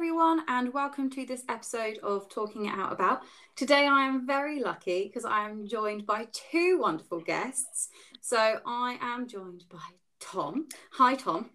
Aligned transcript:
everyone, 0.00 0.40
and 0.48 0.72
welcome 0.72 1.10
to 1.10 1.26
this 1.26 1.42
episode 1.50 1.98
of 1.98 2.26
Talking 2.30 2.64
It 2.64 2.72
Out 2.72 2.90
About. 2.90 3.20
Today, 3.54 3.86
I 3.86 4.06
am 4.06 4.26
very 4.26 4.58
lucky 4.58 5.04
because 5.04 5.26
I 5.26 5.46
am 5.46 5.68
joined 5.68 6.06
by 6.06 6.26
two 6.32 6.78
wonderful 6.80 7.20
guests. 7.20 7.90
So, 8.22 8.60
I 8.64 8.96
am 9.02 9.28
joined 9.28 9.64
by 9.70 9.76
Tom. 10.18 10.68
Hi, 10.92 11.16
Tom. 11.16 11.50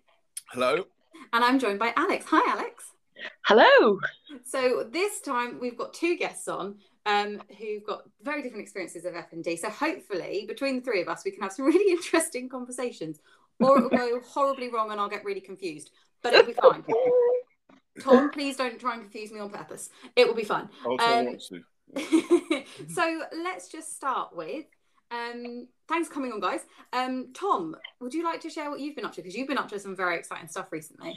Hello. 0.52 0.86
And 1.34 1.44
I'm 1.44 1.58
joined 1.58 1.80
by 1.80 1.92
Alex. 1.98 2.28
Hi, 2.30 2.52
Alex. 2.52 2.84
Hello. 3.48 3.98
So, 4.44 4.88
this 4.92 5.22
time 5.22 5.58
we've 5.60 5.76
got 5.76 5.96
two 5.96 6.16
guests 6.16 6.48
on 6.48 6.76
um, 7.08 7.42
who've 7.58 7.84
got 7.84 8.04
very 8.22 8.44
different 8.44 8.62
experiences 8.62 9.06
of 9.06 9.16
FND. 9.16 9.58
So, 9.58 9.72
hopefully, 9.72 10.46
between 10.48 10.76
the 10.76 10.82
three 10.82 11.02
of 11.02 11.08
us, 11.08 11.26
we 11.26 11.32
can 11.32 11.42
have 11.42 11.52
some 11.52 11.66
really 11.74 11.92
interesting 11.92 12.48
conversations, 12.48 13.22
or 13.60 13.80
it 13.80 13.82
will 13.82 13.90
go 13.90 14.20
horribly 14.24 14.72
wrong 14.72 14.92
and 14.92 15.02
I'll 15.02 15.10
get 15.10 15.26
really 15.26 15.42
confused, 15.42 15.90
but 16.22 16.32
it'll 16.34 16.46
be 16.46 16.54
fine. 16.54 16.84
Tom, 18.02 18.30
please 18.32 18.58
don't 18.58 18.80
try 18.80 18.94
and 18.94 19.02
confuse 19.04 19.32
me 19.32 19.40
on 19.40 19.50
purpose. 19.50 19.90
It 20.16 20.28
will 20.28 20.36
be 20.36 20.44
fun. 20.44 20.70
Um, 21.00 21.38
so 22.88 23.22
let's 23.44 23.70
just 23.70 23.96
start 23.96 24.36
with. 24.36 24.66
Um, 25.12 25.68
thanks 25.88 26.08
for 26.08 26.16
coming 26.16 26.32
on, 26.32 26.40
guys. 26.40 26.62
Um, 26.92 27.28
Tom, 27.34 27.76
would 28.00 28.14
you 28.14 28.24
like 28.24 28.42
to 28.42 28.50
share 28.50 28.70
what 28.70 28.80
you've 28.80 28.96
been 28.96 29.06
up 29.06 29.14
to? 29.14 29.22
Because 29.22 29.36
you've 29.36 29.48
been 29.48 29.58
up 29.58 29.70
to 29.70 29.80
some 29.80 29.96
very 29.96 30.18
exciting 30.18 30.48
stuff 30.48 30.72
recently. 30.72 31.16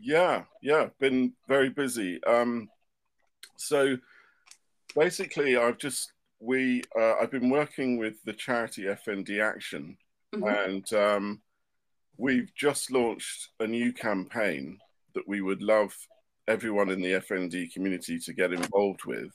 Yeah, 0.00 0.44
yeah, 0.62 0.88
been 0.98 1.34
very 1.46 1.70
busy. 1.70 2.22
Um, 2.24 2.68
so 3.56 3.98
basically, 4.96 5.56
I've 5.56 5.78
just 5.78 6.12
we 6.40 6.82
uh, 6.98 7.14
I've 7.20 7.30
been 7.30 7.50
working 7.50 7.98
with 7.98 8.22
the 8.24 8.32
charity 8.32 8.84
FND 8.84 9.42
Action, 9.42 9.96
mm-hmm. 10.34 10.46
and 10.46 10.92
um, 10.92 11.42
we've 12.16 12.52
just 12.54 12.90
launched 12.90 13.50
a 13.60 13.66
new 13.66 13.92
campaign 13.92 14.78
that 15.18 15.28
we 15.28 15.40
would 15.40 15.62
love 15.62 15.92
everyone 16.46 16.90
in 16.90 17.02
the 17.02 17.14
FND 17.14 17.72
community 17.72 18.20
to 18.20 18.32
get 18.32 18.52
involved 18.52 19.04
with. 19.04 19.32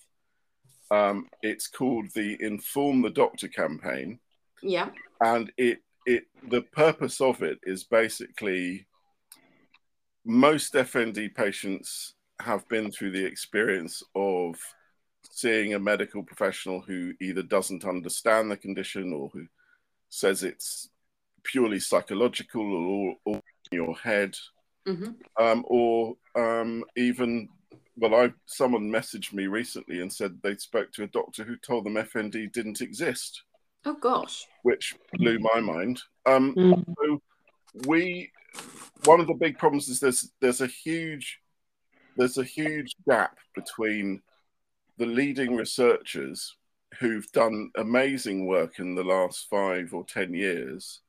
Um, 0.89 1.27
it's 1.41 1.67
called 1.67 2.07
the 2.15 2.37
Inform 2.39 3.01
the 3.01 3.09
Doctor 3.09 3.49
campaign. 3.49 4.19
Yeah. 4.61 4.89
And 5.21 5.51
it 5.57 5.79
it 6.05 6.23
the 6.49 6.61
purpose 6.61 7.19
of 7.19 7.43
it 7.43 7.59
is 7.63 7.83
basically 7.83 8.85
most 10.25 10.73
FND 10.73 11.35
patients 11.35 12.13
have 12.39 12.67
been 12.69 12.91
through 12.91 13.11
the 13.11 13.25
experience 13.25 14.01
of 14.15 14.55
seeing 15.29 15.73
a 15.73 15.79
medical 15.79 16.23
professional 16.23 16.79
who 16.79 17.13
either 17.19 17.43
doesn't 17.43 17.85
understand 17.85 18.49
the 18.49 18.57
condition 18.57 19.11
or 19.11 19.29
who 19.33 19.45
says 20.09 20.43
it's 20.43 20.89
purely 21.43 21.79
psychological 21.79 22.61
or, 22.61 23.15
or 23.25 23.35
in 23.35 23.75
your 23.83 23.95
head 23.95 24.33
mm-hmm. 24.87 25.43
um, 25.43 25.65
or 25.67 26.15
um, 26.35 26.83
even 26.95 27.49
well, 27.97 28.15
I 28.15 28.33
someone 28.45 28.89
messaged 28.89 29.33
me 29.33 29.47
recently 29.47 30.01
and 30.01 30.11
said 30.11 30.39
they 30.41 30.55
spoke 30.57 30.91
to 30.93 31.03
a 31.03 31.07
doctor 31.07 31.43
who 31.43 31.55
told 31.57 31.85
them 31.85 31.93
FND 31.93 32.51
didn't 32.51 32.81
exist. 32.81 33.43
Oh 33.85 33.95
gosh, 33.95 34.45
which 34.63 34.95
blew 35.13 35.39
my 35.39 35.59
mind. 35.59 36.01
Um, 36.25 36.55
mm. 36.55 36.83
So 36.97 37.21
we, 37.87 38.31
one 39.05 39.19
of 39.19 39.27
the 39.27 39.33
big 39.33 39.57
problems 39.57 39.89
is 39.89 39.99
there's 39.99 40.31
there's 40.41 40.61
a 40.61 40.67
huge 40.67 41.39
there's 42.15 42.37
a 42.37 42.43
huge 42.43 42.95
gap 43.07 43.37
between 43.55 44.21
the 44.97 45.05
leading 45.05 45.55
researchers 45.55 46.55
who've 46.99 47.31
done 47.31 47.71
amazing 47.77 48.45
work 48.45 48.79
in 48.79 48.95
the 48.95 49.03
last 49.03 49.47
five 49.49 49.93
or 49.93 50.03
ten 50.05 50.33
years 50.33 51.01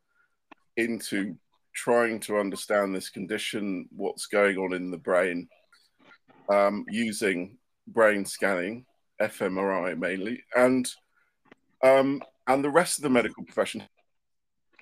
into 0.76 1.36
trying 1.74 2.20
to 2.20 2.38
understand 2.38 2.94
this 2.94 3.10
condition, 3.10 3.88
what's 3.90 4.26
going 4.26 4.56
on 4.56 4.72
in 4.72 4.90
the 4.90 4.98
brain, 4.98 5.48
um, 6.48 6.84
using 6.88 7.58
brain 7.86 8.24
scanning, 8.24 8.86
fMRI 9.20 9.98
mainly, 9.98 10.42
and 10.56 10.88
um, 11.82 12.22
and 12.46 12.64
the 12.64 12.70
rest 12.70 12.98
of 12.98 13.02
the 13.02 13.10
medical 13.10 13.44
profession 13.44 13.82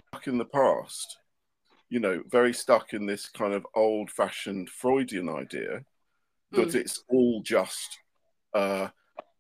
stuck 0.08 0.26
in 0.26 0.38
the 0.38 0.44
past, 0.44 1.18
you 1.88 2.00
know, 2.00 2.22
very 2.30 2.52
stuck 2.52 2.92
in 2.92 3.06
this 3.06 3.28
kind 3.28 3.52
of 3.52 3.66
old-fashioned 3.74 4.68
Freudian 4.68 5.28
idea 5.28 5.84
that 6.52 6.68
mm. 6.68 6.74
it's 6.74 7.02
all 7.08 7.42
just 7.42 7.98
uh, 8.54 8.88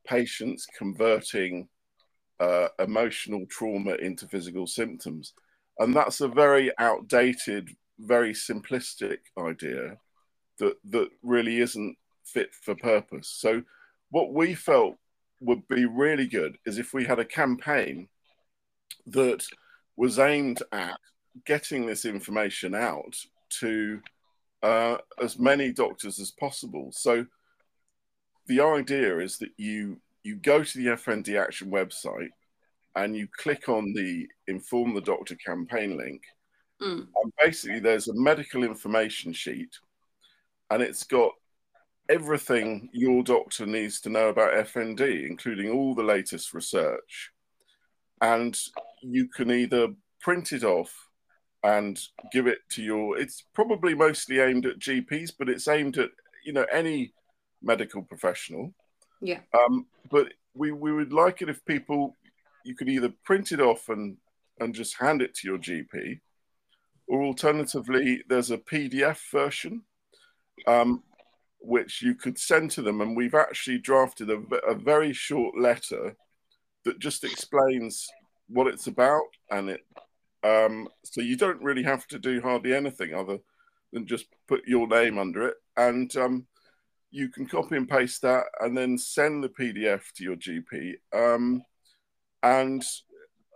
patients 0.06 0.66
converting 0.76 1.68
uh, 2.40 2.68
emotional 2.78 3.46
trauma 3.48 3.94
into 3.94 4.26
physical 4.26 4.66
symptoms. 4.66 5.34
And 5.78 5.94
that's 5.94 6.20
a 6.20 6.28
very 6.28 6.70
outdated, 6.78 7.70
very 7.98 8.32
simplistic 8.32 9.18
idea 9.38 9.96
that, 10.58 10.76
that 10.90 11.08
really 11.22 11.60
isn't 11.60 11.96
fit 12.24 12.54
for 12.54 12.74
purpose. 12.74 13.28
So, 13.28 13.62
what 14.10 14.32
we 14.32 14.54
felt 14.54 14.96
would 15.40 15.66
be 15.68 15.86
really 15.86 16.26
good 16.26 16.58
is 16.66 16.78
if 16.78 16.92
we 16.92 17.04
had 17.04 17.18
a 17.18 17.24
campaign 17.24 18.08
that 19.06 19.44
was 19.96 20.18
aimed 20.18 20.62
at 20.70 20.98
getting 21.46 21.86
this 21.86 22.04
information 22.04 22.74
out 22.74 23.16
to 23.60 24.00
uh, 24.62 24.98
as 25.20 25.38
many 25.38 25.72
doctors 25.72 26.20
as 26.20 26.30
possible. 26.30 26.90
So, 26.92 27.26
the 28.46 28.60
idea 28.60 29.18
is 29.18 29.38
that 29.38 29.50
you 29.56 30.00
you 30.22 30.36
go 30.36 30.62
to 30.62 30.78
the 30.78 30.86
FND 30.86 31.40
Action 31.40 31.70
website 31.70 32.30
and 32.96 33.16
you 33.16 33.26
click 33.36 33.68
on 33.68 33.92
the 33.92 34.26
Inform 34.48 34.94
the 34.94 35.00
Doctor 35.00 35.36
campaign 35.36 35.96
link. 35.96 36.22
Mm. 36.80 37.06
And 37.22 37.32
basically, 37.42 37.80
there's 37.80 38.08
a 38.08 38.14
medical 38.14 38.64
information 38.64 39.32
sheet, 39.32 39.70
and 40.70 40.82
it's 40.82 41.04
got 41.04 41.32
everything 42.08 42.88
your 42.92 43.22
doctor 43.22 43.64
needs 43.64 44.00
to 44.00 44.10
know 44.10 44.28
about 44.28 44.66
FND, 44.66 45.26
including 45.28 45.70
all 45.70 45.94
the 45.94 46.02
latest 46.02 46.52
research. 46.52 47.30
And 48.20 48.58
you 49.00 49.28
can 49.28 49.50
either 49.50 49.88
print 50.20 50.52
it 50.52 50.64
off 50.64 51.08
and 51.64 52.00
give 52.32 52.48
it 52.48 52.58
to 52.70 52.82
your 52.82 53.18
it's 53.18 53.44
probably 53.54 53.94
mostly 53.94 54.40
aimed 54.40 54.66
at 54.66 54.78
GPs, 54.78 55.32
but 55.38 55.48
it's 55.48 55.68
aimed 55.68 55.96
at 55.98 56.10
you 56.44 56.52
know 56.52 56.66
any 56.72 57.12
medical 57.62 58.02
professional. 58.02 58.74
Yeah. 59.20 59.40
Um, 59.56 59.86
but 60.10 60.32
we, 60.54 60.72
we 60.72 60.92
would 60.92 61.12
like 61.12 61.42
it 61.42 61.48
if 61.48 61.64
people 61.64 62.16
you 62.64 62.74
could 62.74 62.88
either 62.88 63.12
print 63.24 63.52
it 63.52 63.60
off 63.60 63.88
and 63.88 64.16
and 64.60 64.74
just 64.74 64.98
hand 64.98 65.22
it 65.22 65.34
to 65.34 65.48
your 65.48 65.58
GP, 65.58 66.20
or 67.08 67.22
alternatively, 67.24 68.22
there's 68.28 68.50
a 68.50 68.58
PDF 68.58 69.18
version 69.30 69.82
um, 70.66 71.02
which 71.60 72.02
you 72.02 72.14
could 72.14 72.38
send 72.38 72.70
to 72.72 72.82
them, 72.82 73.00
and 73.00 73.16
we've 73.16 73.34
actually 73.34 73.78
drafted 73.78 74.30
a, 74.30 74.40
a 74.66 74.74
very 74.74 75.12
short 75.12 75.58
letter 75.58 76.16
that 76.84 76.98
just 76.98 77.24
explains 77.24 78.08
what 78.48 78.66
it's 78.66 78.86
about, 78.86 79.22
and 79.50 79.70
it 79.70 79.80
um, 80.44 80.88
so 81.04 81.20
you 81.20 81.36
don't 81.36 81.62
really 81.62 81.84
have 81.84 82.06
to 82.08 82.18
do 82.18 82.40
hardly 82.40 82.74
anything 82.74 83.14
other 83.14 83.38
than 83.92 84.06
just 84.06 84.26
put 84.48 84.66
your 84.66 84.88
name 84.88 85.18
under 85.18 85.46
it, 85.48 85.54
and 85.76 86.14
um, 86.16 86.46
you 87.10 87.28
can 87.28 87.46
copy 87.46 87.76
and 87.76 87.88
paste 87.88 88.22
that, 88.22 88.44
and 88.60 88.76
then 88.76 88.98
send 88.98 89.44
the 89.44 89.48
PDF 89.48 90.02
to 90.16 90.24
your 90.24 90.36
GP. 90.36 90.94
Um, 91.14 91.62
and 92.42 92.84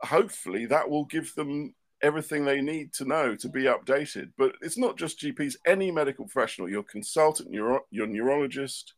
hopefully 0.03 0.67
that 0.67 0.89
will 0.89 1.05
give 1.05 1.35
them 1.35 1.75
everything 2.03 2.45
they 2.45 2.61
need 2.61 2.93
to 2.93 3.05
know 3.05 3.35
to 3.35 3.49
be 3.49 3.65
updated. 3.65 4.31
But 4.37 4.55
it's 4.63 4.79
not 4.79 4.99
just 4.99 5.21
GPs; 5.21 5.57
any 5.67 5.91
medical 5.91 6.27
professional, 6.27 6.69
your 6.69 6.83
consultant, 6.83 7.53
your 7.53 7.83
your 7.91 8.07
neurologist, 8.07 8.95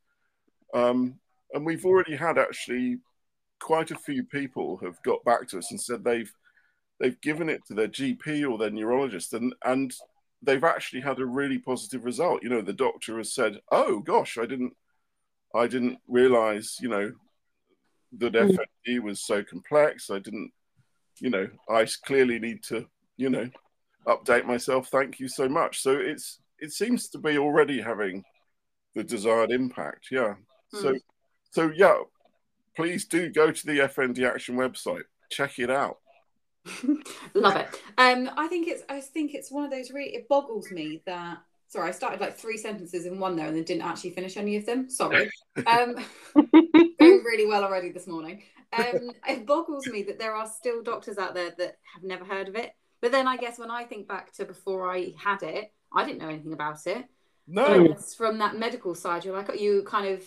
um, 0.74 1.18
and 1.52 1.64
we've 1.64 1.84
already 1.84 2.16
had 2.16 2.38
actually 2.38 2.98
quite 3.60 3.90
a 3.90 3.98
few 3.98 4.22
people 4.22 4.76
have 4.78 5.02
got 5.02 5.24
back 5.24 5.48
to 5.48 5.58
us 5.58 5.70
and 5.70 5.80
said 5.80 6.04
they've 6.04 6.32
they've 7.00 7.20
given 7.20 7.48
it 7.48 7.64
to 7.66 7.74
their 7.74 7.88
GP 7.88 8.48
or 8.48 8.58
their 8.58 8.70
neurologist, 8.70 9.32
and 9.34 9.54
and 9.64 9.94
they've 10.42 10.64
actually 10.64 11.00
had 11.00 11.18
a 11.18 11.26
really 11.26 11.58
positive 11.58 12.04
result. 12.04 12.42
You 12.42 12.50
know, 12.50 12.62
the 12.62 12.72
doctor 12.72 13.18
has 13.18 13.34
said, 13.34 13.60
"Oh 13.70 14.00
gosh, 14.00 14.38
I 14.38 14.46
didn't." 14.46 14.74
I 15.54 15.66
didn't 15.66 15.98
realize, 16.06 16.76
you 16.78 16.90
know, 16.90 17.10
that 18.12 18.32
mm. 18.32 18.58
FND 18.86 19.00
was 19.00 19.22
so 19.22 19.42
complex. 19.42 20.10
I 20.10 20.18
didn't, 20.18 20.52
you 21.20 21.30
know, 21.30 21.48
I 21.68 21.86
clearly 22.04 22.38
need 22.38 22.62
to, 22.64 22.86
you 23.16 23.30
know, 23.30 23.50
update 24.06 24.46
myself. 24.46 24.88
Thank 24.88 25.20
you 25.20 25.28
so 25.28 25.48
much. 25.48 25.82
So 25.82 25.92
it's 25.92 26.40
it 26.58 26.72
seems 26.72 27.08
to 27.10 27.18
be 27.18 27.38
already 27.38 27.80
having 27.80 28.24
the 28.94 29.04
desired 29.04 29.50
impact. 29.50 30.08
Yeah. 30.10 30.34
Mm. 30.74 30.82
So 30.82 30.98
so 31.50 31.70
yeah, 31.74 31.98
please 32.76 33.06
do 33.06 33.30
go 33.30 33.50
to 33.50 33.66
the 33.66 33.80
FND 33.80 34.28
Action 34.28 34.56
website. 34.56 35.04
Check 35.30 35.58
it 35.58 35.70
out. 35.70 35.98
Love 37.34 37.56
it. 37.56 37.68
Um, 37.96 38.30
I 38.36 38.46
think 38.48 38.68
it's 38.68 38.82
I 38.88 39.00
think 39.00 39.34
it's 39.34 39.50
one 39.50 39.64
of 39.64 39.70
those 39.70 39.90
really 39.90 40.14
it 40.14 40.28
boggles 40.28 40.70
me 40.70 41.02
that 41.06 41.38
sorry, 41.68 41.88
I 41.88 41.92
started 41.92 42.20
like 42.20 42.36
three 42.36 42.56
sentences 42.56 43.06
in 43.06 43.20
one 43.20 43.36
there 43.36 43.46
and 43.46 43.56
then 43.56 43.64
didn't 43.64 43.82
actually 43.82 44.10
finish 44.10 44.36
any 44.36 44.56
of 44.56 44.66
them. 44.66 44.90
Sorry. 44.90 45.30
Um, 45.66 45.96
going 46.36 46.94
really 47.00 47.44
well 47.44 47.64
already 47.64 47.90
this 47.90 48.06
morning. 48.06 48.44
Um, 48.72 49.10
it 49.28 49.44
boggles 49.44 49.88
me 49.88 50.04
that 50.04 50.20
there 50.20 50.32
are 50.32 50.46
still 50.46 50.84
doctors 50.84 51.18
out 51.18 51.34
there 51.34 51.50
that 51.58 51.78
have 51.92 52.04
never 52.04 52.24
heard 52.24 52.46
of 52.46 52.54
it. 52.54 52.70
But 53.00 53.10
then 53.10 53.26
I 53.26 53.36
guess 53.36 53.58
when 53.58 53.72
I 53.72 53.82
think 53.82 54.06
back 54.06 54.32
to 54.34 54.44
before 54.44 54.88
I 54.88 55.14
had 55.16 55.42
it, 55.42 55.72
I 55.92 56.04
didn't 56.04 56.20
know 56.20 56.28
anything 56.28 56.52
about 56.52 56.86
it. 56.86 57.06
No. 57.48 57.96
From 58.16 58.38
that 58.38 58.56
medical 58.56 58.94
side, 58.94 59.24
you're 59.24 59.36
like 59.36 59.60
you 59.60 59.82
kind 59.84 60.14
of, 60.14 60.22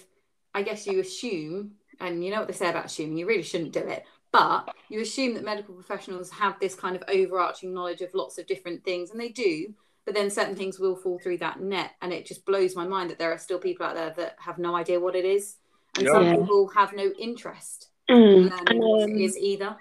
I 0.54 0.64
guess 0.64 0.86
you 0.86 1.00
assume, 1.00 1.76
and 2.02 2.26
you 2.26 2.32
know 2.32 2.40
what 2.40 2.48
they 2.48 2.54
say 2.54 2.70
about 2.70 2.86
assuming. 2.86 3.18
You 3.18 3.28
really 3.28 3.44
shouldn't 3.44 3.72
do 3.72 3.80
it, 3.80 4.04
but 4.34 4.74
you 4.90 5.00
assume 5.00 5.36
that 5.36 5.46
medical 5.46 5.76
professionals 5.76 6.30
have 6.32 6.60
this 6.60 6.76
kind 6.76 6.96
of 6.96 7.04
overarching 7.08 7.74
knowledge 7.74 8.02
of 8.02 8.14
lots 8.14 8.38
of 8.38 8.48
different 8.48 8.84
things, 8.84 9.12
and 9.12 9.20
they 9.20 9.30
do. 9.30 9.74
But 10.06 10.16
then 10.16 10.30
certain 10.30 10.56
things 10.56 10.80
will 10.80 10.96
fall 10.96 11.20
through 11.20 11.38
that 11.40 11.62
net, 11.62 11.92
and 12.02 12.12
it 12.12 12.26
just 12.26 12.46
blows 12.46 12.76
my 12.76 12.86
mind 12.88 13.10
that 13.10 13.20
there 13.20 13.32
are 13.32 13.38
still 13.38 13.60
people 13.60 13.86
out 13.86 13.96
there 13.96 14.14
that 14.18 14.36
have 14.40 14.58
no 14.58 14.76
idea 14.76 15.00
what 15.00 15.16
it 15.16 15.26
is, 15.26 15.58
and 15.96 16.06
Yeah. 16.06 16.12
some 16.12 16.40
people 16.40 16.68
have 16.70 16.94
no 16.94 17.12
interest 17.20 17.90
Mm, 18.10 18.36
in 18.36 18.50
learning 18.50 18.80
what 18.80 19.04
um, 19.04 19.16
it 19.16 19.22
is 19.22 19.38
either. 19.38 19.78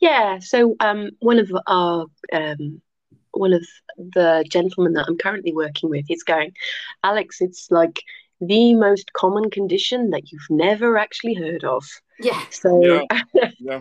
Yeah, 0.00 0.38
so 0.38 0.74
um, 0.80 1.10
one 1.20 1.38
of 1.38 1.50
our 1.66 2.06
um, 2.32 2.80
one 3.32 3.52
of 3.52 3.64
the 3.98 4.44
gentlemen 4.50 4.94
that 4.94 5.06
I'm 5.08 5.18
currently 5.18 5.52
working 5.52 5.90
with, 5.90 6.06
is 6.10 6.22
going, 6.22 6.52
Alex, 7.04 7.40
it's 7.40 7.70
like 7.70 8.00
the 8.40 8.74
most 8.74 9.12
common 9.12 9.50
condition 9.50 10.10
that 10.10 10.30
you've 10.32 10.50
never 10.50 10.96
actually 10.96 11.34
heard 11.34 11.64
of. 11.64 11.84
Yeah, 12.20 12.40
So 12.50 12.80
Yeah. 12.82 13.22
yeah, 13.60 13.80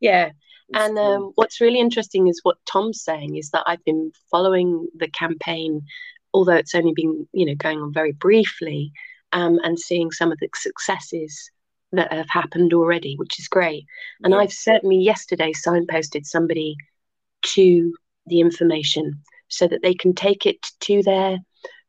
Yeah. 0.00 0.30
It's 0.70 0.78
and 0.78 0.96
true. 0.96 1.04
um, 1.04 1.32
what's 1.36 1.60
really 1.60 1.78
interesting 1.80 2.28
is 2.28 2.40
what 2.42 2.58
Tom's 2.70 3.02
saying 3.02 3.36
is 3.36 3.50
that 3.50 3.64
I've 3.66 3.84
been 3.84 4.12
following 4.30 4.88
the 4.94 5.08
campaign, 5.08 5.82
although 6.34 6.54
it's 6.56 6.74
only 6.74 6.92
been 6.94 7.26
you 7.32 7.46
know 7.46 7.54
going 7.54 7.80
on 7.80 7.92
very 7.92 8.12
briefly, 8.12 8.92
um, 9.32 9.58
and 9.62 9.78
seeing 9.78 10.10
some 10.10 10.32
of 10.32 10.38
the 10.38 10.48
successes 10.54 11.50
that 11.92 12.12
have 12.12 12.28
happened 12.28 12.74
already, 12.74 13.14
which 13.16 13.38
is 13.38 13.48
great. 13.48 13.86
And 14.22 14.32
Yeah. 14.34 14.40
I've 14.40 14.52
certainly 14.52 14.98
yesterday 14.98 15.52
signposted 15.52 16.26
somebody 16.26 16.76
to 17.54 17.94
the 18.26 18.40
information 18.40 19.22
so 19.48 19.66
that 19.66 19.80
they 19.82 19.94
can 19.94 20.14
take 20.14 20.44
it 20.44 20.60
to 20.80 21.02
their 21.02 21.38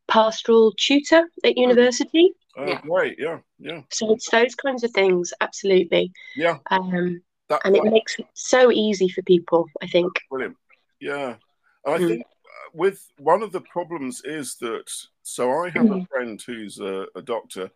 pastoral 0.08 0.74
tutor 0.78 1.30
at 1.44 1.58
university. 1.58 2.32
Oh, 2.56 2.66
Yeah. 2.66 2.82
great. 2.82 3.18
Yeah. 3.20 3.40
Yeah. 3.60 3.82
So 3.92 4.14
it's 4.14 4.30
those 4.30 4.56
kinds 4.56 4.84
of 4.86 4.92
things, 4.92 5.34
absolutely. 5.42 6.14
Yeah. 6.36 6.60
Um, 6.72 7.22
That, 7.50 7.62
and 7.66 7.76
it 7.76 7.84
makes 7.84 8.18
it 8.20 8.28
so 8.34 8.72
easy 8.72 9.10
for 9.10 9.22
people, 9.24 9.66
I 9.82 9.88
think. 9.88 10.12
Brilliant. 10.30 10.56
Yeah. 11.00 11.36
And 11.86 11.96
I 11.96 11.98
Mm. 11.98 12.08
think 12.08 12.22
uh, 12.26 12.70
with 12.74 13.08
one 13.18 13.42
of 13.42 13.52
the 13.52 13.62
problems 13.62 14.22
is 14.24 14.56
that 14.58 14.90
so 15.24 15.52
I 15.52 15.70
have 15.70 15.90
a 15.90 15.96
Mm. 15.96 16.08
friend 16.10 16.42
who's 16.42 16.80
a, 16.80 17.08
a 17.16 17.22
doctor 17.22 17.72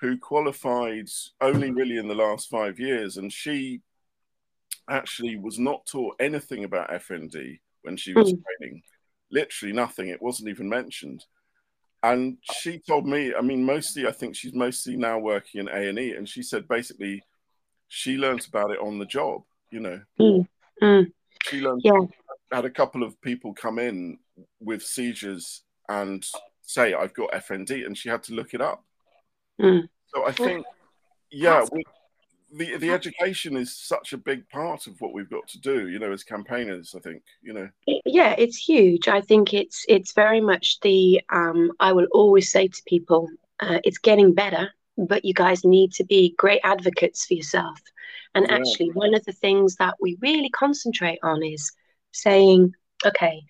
who 0.00 0.18
qualified 0.18 1.08
only 1.40 1.70
really 1.70 1.96
in 1.96 2.06
the 2.06 2.14
last 2.14 2.48
five 2.48 2.78
years, 2.78 3.16
and 3.16 3.32
she 3.32 3.80
actually 4.88 5.36
was 5.36 5.58
not 5.58 5.84
taught 5.86 6.16
anything 6.20 6.64
about 6.64 6.90
FND 6.90 7.58
when 7.82 7.96
she 7.96 8.14
was 8.14 8.32
Mm. 8.32 8.42
training. 8.58 8.82
Literally 9.30 9.72
nothing. 9.74 10.08
It 10.08 10.22
wasn't 10.22 10.48
even 10.50 10.68
mentioned. 10.68 11.24
And 12.02 12.38
she 12.42 12.78
told 12.78 13.06
me, 13.06 13.34
I 13.34 13.40
mean, 13.40 13.64
mostly, 13.64 14.06
I 14.06 14.12
think 14.12 14.36
she's 14.36 14.54
mostly 14.54 14.96
now 14.96 15.18
working 15.18 15.60
in 15.62 15.68
A 15.68 15.88
and 15.88 15.98
E, 15.98 16.12
and 16.12 16.28
she 16.28 16.42
said 16.42 16.68
basically 16.68 17.24
she 17.88 18.16
learnt 18.16 18.46
about 18.46 18.70
it 18.70 18.78
on 18.80 18.98
the 18.98 19.06
job. 19.06 19.42
You 19.70 19.80
know, 19.80 20.00
Mm. 20.20 20.48
Mm. 20.82 21.12
she 21.42 21.60
learned 21.60 21.82
Yeah. 21.84 22.00
had 22.52 22.64
a 22.64 22.70
couple 22.70 23.02
of 23.02 23.20
people 23.20 23.52
come 23.54 23.78
in 23.78 24.18
with 24.60 24.82
seizures 24.82 25.62
and 25.88 26.24
say 26.62 26.94
I've 26.94 27.14
got 27.14 27.32
FND, 27.32 27.84
and 27.84 27.96
she 27.96 28.08
had 28.08 28.22
to 28.24 28.34
look 28.34 28.54
it 28.54 28.60
up. 28.60 28.84
Mm. 29.60 29.88
So 30.06 30.26
I 30.26 30.32
think, 30.32 30.64
yeah, 31.30 31.64
we, 31.72 31.84
the 32.52 32.76
the 32.76 32.90
education 32.90 33.56
is 33.56 33.76
such 33.76 34.12
a 34.12 34.18
big 34.18 34.48
part 34.48 34.86
of 34.86 35.00
what 35.00 35.12
we've 35.12 35.30
got 35.30 35.48
to 35.48 35.60
do. 35.60 35.88
You 35.88 35.98
know, 35.98 36.12
as 36.12 36.22
campaigners, 36.22 36.94
I 36.94 37.00
think 37.00 37.22
you 37.42 37.52
know. 37.52 37.68
Yeah, 38.04 38.34
it's 38.38 38.56
huge. 38.56 39.08
I 39.08 39.20
think 39.20 39.52
it's 39.54 39.84
it's 39.88 40.12
very 40.12 40.40
much 40.40 40.80
the 40.80 41.20
um, 41.30 41.72
I 41.80 41.92
will 41.92 42.06
always 42.12 42.50
say 42.52 42.68
to 42.68 42.82
people, 42.86 43.28
uh, 43.60 43.80
it's 43.84 43.98
getting 43.98 44.32
better, 44.32 44.70
but 44.96 45.24
you 45.24 45.34
guys 45.34 45.64
need 45.64 45.92
to 45.94 46.04
be 46.04 46.34
great 46.36 46.60
advocates 46.64 47.26
for 47.26 47.34
yourself. 47.34 47.80
And 48.34 48.46
Yeah. 48.48 48.56
actually, 48.56 48.90
one 48.90 49.14
of 49.14 49.24
the 49.24 49.32
things 49.32 49.76
that 49.76 49.94
we 50.00 50.18
really 50.20 50.50
concentrate 50.50 51.18
on 51.22 51.42
is 51.42 51.72
saying, 52.12 52.74
okay, 53.04 53.42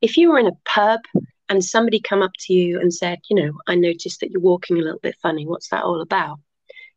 if 0.00 0.16
you 0.16 0.30
were 0.30 0.38
in 0.38 0.46
a 0.48 0.58
pub 0.64 1.00
and 1.48 1.64
somebody 1.64 2.00
come 2.00 2.22
up 2.22 2.32
to 2.40 2.52
you 2.52 2.80
and 2.80 2.92
said, 2.92 3.20
you 3.28 3.36
know, 3.36 3.52
I 3.66 3.74
noticed 3.74 4.20
that 4.20 4.30
you're 4.30 4.40
walking 4.40 4.78
a 4.78 4.82
little 4.82 5.00
bit 5.00 5.16
funny. 5.22 5.46
What's 5.46 5.68
that 5.68 5.84
all 5.84 6.00
about? 6.00 6.38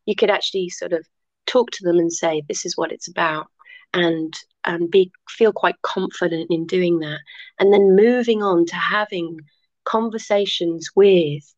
You 0.06 0.14
could 0.14 0.30
actually 0.30 0.68
sort 0.70 0.92
of 0.92 1.06
talk 1.46 1.70
to 1.72 1.84
them 1.84 1.98
and 1.98 2.12
say, 2.12 2.42
this 2.48 2.64
is 2.64 2.76
what 2.76 2.92
it's 2.92 3.08
about, 3.08 3.46
and 3.92 4.34
and 4.64 4.90
be 4.90 5.12
feel 5.28 5.52
quite 5.52 5.80
confident 5.82 6.50
in 6.50 6.66
doing 6.66 6.98
that, 7.00 7.20
and 7.58 7.72
then 7.72 7.94
moving 7.96 8.42
on 8.42 8.66
to 8.66 8.76
having 8.76 9.38
conversations 9.84 10.90
with 10.96 11.54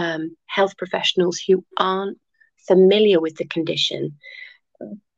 um, 0.00 0.22
health 0.56 0.74
professionals 0.82 1.36
who 1.46 1.56
aren't 1.78 2.18
familiar 2.68 3.18
with 3.24 3.36
the 3.36 3.46
condition, 3.56 4.02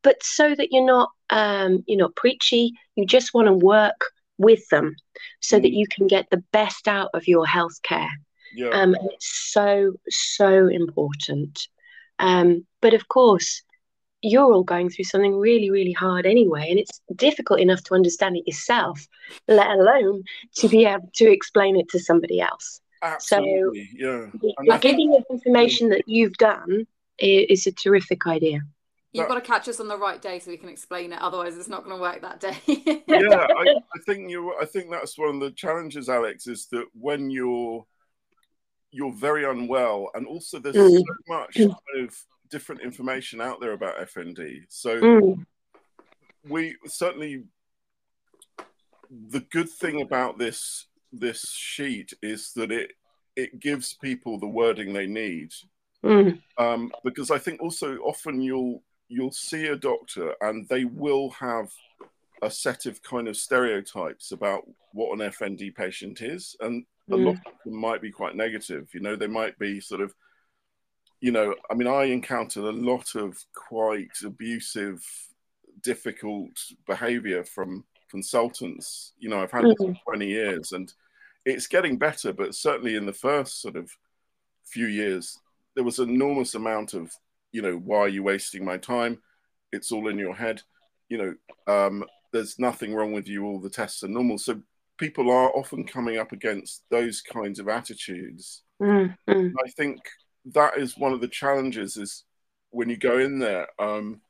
but 0.02 0.23
so 0.23 0.55
that 0.55 0.69
you're 0.73 0.90
not 0.96 1.11
um, 1.31 1.73
you're 1.87 2.05
not 2.06 2.14
preachy. 2.23 2.64
You 2.96 3.06
just 3.06 3.34
want 3.34 3.49
to 3.49 3.67
work 3.75 4.00
with 4.38 4.64
them 4.69 4.94
so 5.40 5.56
that 5.58 5.73
Mm. 5.73 5.78
you 5.81 5.87
can 5.94 6.06
get 6.06 6.26
the 6.31 6.43
best 6.52 6.88
out 6.88 7.11
of 7.14 7.26
your 7.26 7.46
healthcare. 7.46 8.11
Yeah, 8.55 8.70
Um, 8.78 8.94
and 8.94 9.08
it's 9.14 9.31
so, 9.52 9.94
so 10.08 10.50
important. 10.69 11.55
Um, 12.19 12.67
but 12.82 12.94
of 12.94 13.05
course, 13.08 13.62
you're 14.22 14.52
all 14.55 14.64
going 14.75 14.88
through 14.90 15.08
something 15.12 15.37
really, 15.49 15.70
really 15.70 15.93
hard 15.93 16.25
anyway, 16.26 16.64
and 16.70 16.79
it's 16.79 17.00
difficult 17.14 17.61
enough 17.61 17.82
to 17.84 17.94
understand 17.94 18.37
it 18.37 18.46
yourself, 18.46 18.99
let 19.49 19.69
alone 19.79 20.22
to 20.58 20.69
be 20.69 20.84
able 20.84 21.11
to 21.20 21.26
explain 21.31 21.76
it 21.76 21.88
to 21.90 21.99
somebody 21.99 22.40
else. 22.40 22.81
Absolutely. 23.02 23.88
yeah, 23.94 24.26
The, 24.40 24.54
the 24.66 24.78
giving 24.78 25.14
of 25.16 25.25
information 25.31 25.88
that 25.90 26.04
you've 26.06 26.34
done 26.34 26.87
i- 27.20 27.46
is 27.48 27.66
a 27.66 27.72
terrific 27.72 28.26
idea. 28.26 28.60
you've 29.12 29.28
got 29.28 29.34
to 29.37 29.40
catch 29.40 29.69
us 29.69 29.81
on 29.81 29.88
the 29.88 29.96
right 29.96 30.20
day 30.20 30.38
so 30.38 30.50
we 30.50 30.56
can 30.56 30.69
explain 30.69 31.12
it. 31.12 31.20
Otherwise, 31.20 31.56
it's 31.56 31.69
not 31.69 31.84
going 31.84 31.96
to 31.96 32.02
work 32.02 32.20
that 32.22 32.40
day. 32.40 32.56
yeah, 33.08 33.46
I, 33.56 33.62
I 33.94 33.98
think 34.04 34.31
you. 34.31 34.54
I 34.60 34.64
think 34.66 34.90
that's 34.90 35.16
one 35.19 35.34
of 35.37 35.40
the 35.40 35.50
challenges, 35.52 36.08
Alex, 36.08 36.46
is 36.46 36.66
that 36.72 36.87
when 36.98 37.31
you're 37.31 37.87
you're 38.93 39.12
very 39.14 39.44
unwell, 39.44 40.10
and 40.14 40.26
also 40.26 40.58
there's 40.58 40.76
Mm. 40.76 40.98
so 40.98 41.14
much 41.28 41.54
kind 41.56 41.75
of 42.08 42.16
different 42.50 42.81
information 42.82 43.40
out 43.40 43.60
there 43.60 43.72
about 43.72 43.98
FND. 43.98 44.60
So 44.69 45.00
Mm, 45.00 45.46
we 46.48 46.76
certainly 46.87 47.44
the 49.10 49.40
good 49.40 49.69
thing 49.69 50.00
about 50.00 50.38
this 50.38 50.87
this 51.19 51.49
sheet 51.51 52.13
is 52.23 52.53
that 52.55 52.71
it 52.73 52.93
it 53.37 53.61
gives 53.61 53.95
people 53.95 54.39
the 54.39 54.47
wording 54.47 54.93
they 54.93 55.07
need 55.07 55.51
mm, 56.05 56.41
um, 56.58 56.93
because 57.05 57.31
I 57.31 57.39
think 57.39 57.61
also 57.61 57.96
often 57.99 58.41
you'll 58.41 58.82
you'll 59.08 59.32
see 59.32 59.67
a 59.67 59.77
doctor 59.77 60.35
and 60.41 60.69
they 60.69 60.85
will 60.85 61.31
have 61.31 61.70
a 62.43 62.51
set 62.51 62.87
of 62.87 63.03
kind 63.03 63.29
of 63.29 63.37
stereotypes 63.37 64.32
about 64.32 64.63
what 64.93 65.13
an 65.19 65.20
FND 65.31 65.75
patient 65.75 66.20
is, 66.23 66.56
and 66.61 66.85
a 67.13 67.17
Mm. 67.17 67.25
lot 67.27 67.37
of 67.46 67.53
them 67.65 67.77
might 67.81 68.03
be 68.03 68.11
quite 68.11 68.35
negative. 68.37 68.89
You 68.94 69.01
know, 69.01 69.17
they 69.17 69.27
might 69.29 69.58
be 69.58 69.81
sort 69.81 70.01
of, 70.01 70.15
you 71.20 71.32
know, 71.32 71.55
I 71.70 71.75
mean, 71.75 71.89
I 71.89 72.05
encountered 72.05 72.65
a 72.65 72.73
lot 72.73 73.15
of 73.15 73.39
quite 73.55 74.17
abusive, 74.25 75.05
difficult 75.82 76.53
behaviour 76.87 77.44
from 77.44 77.85
consultants. 78.11 79.13
You 79.19 79.29
know, 79.31 79.41
I've 79.41 79.51
had 79.53 79.65
this 79.65 79.77
for. 79.79 79.94
20 80.05 80.27
years, 80.27 80.73
and 80.73 80.93
it's 81.46 81.69
getting 81.69 81.96
better, 81.96 82.32
but 82.32 82.55
certainly 82.55 82.96
in 82.96 83.06
the 83.06 83.12
first 83.12 83.62
sort 83.62 83.76
of 83.76 83.91
few 84.65 84.86
years, 84.86 85.38
there 85.76 85.84
was 85.84 86.00
an 86.00 86.10
enormous 86.10 86.56
amount 86.56 86.93
of, 86.93 87.12
you 87.53 87.62
know, 87.62 87.76
why 87.76 87.98
are 88.00 88.08
you 88.08 88.24
wasting 88.24 88.65
my 88.65 88.76
time? 88.76 89.22
It's 89.72 89.93
all 89.93 90.08
in 90.08 90.19
your 90.19 90.34
head. 90.34 90.60
You 91.08 91.19
know, 91.19 91.72
um, 91.72 92.05
there's 92.32 92.58
nothing 92.58 92.93
wrong 92.93 93.12
with 93.12 93.29
you. 93.29 93.44
All 93.44 93.60
the 93.60 93.70
tests 93.70 94.03
are 94.03 94.08
normal. 94.08 94.38
So 94.38 94.60
people 94.98 95.31
are 95.31 95.50
often 95.50 95.84
coming 95.84 96.19
up 96.19 96.32
against 96.32 96.82
those 96.91 97.20
kinds 97.22 97.60
of 97.60 97.69
attitudes. 97.69 98.62
mm, 98.82 99.17
mm, 99.29 99.53
I 99.65 99.70
think 99.70 100.00
that 100.46 100.76
is 100.76 100.98
one 100.98 101.12
of 101.12 101.20
the 101.20 101.29
challenges 101.29 101.96
is 101.96 102.24
when 102.70 102.88
you 102.88 102.96
go 102.96 103.19
in 103.19 103.38
there, 103.38 103.69
um, 103.79 104.20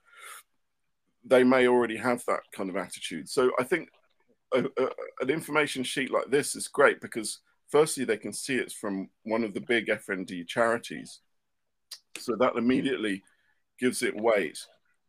they 1.25 1.45
may 1.45 1.67
already 1.67 1.97
have 1.97 2.23
that 2.27 2.41
kind 2.53 2.69
of 2.69 2.77
attitude. 2.77 3.29
So 3.29 3.53
I 3.59 3.65
think 3.65 3.89
a, 4.57 4.83
a, 4.83 4.89
an 5.21 5.31
information 5.31 5.83
sheet 5.85 6.11
like 6.11 6.31
this 6.31 6.57
is 6.57 6.69
great 6.69 7.01
because 7.01 7.41
firstly 7.69 8.05
they 8.05 8.17
can 8.17 8.33
see 8.33 8.57
it's 8.57 8.75
from 8.75 9.09
one 9.25 9.45
of 9.45 9.55
the 9.55 9.61
big 9.61 9.87
FND 9.87 10.47
charities, 10.47 11.21
so 12.19 12.35
that 12.37 12.57
immediately 12.57 13.23
gives 13.79 14.03
it 14.03 14.15
weight. 14.21 14.59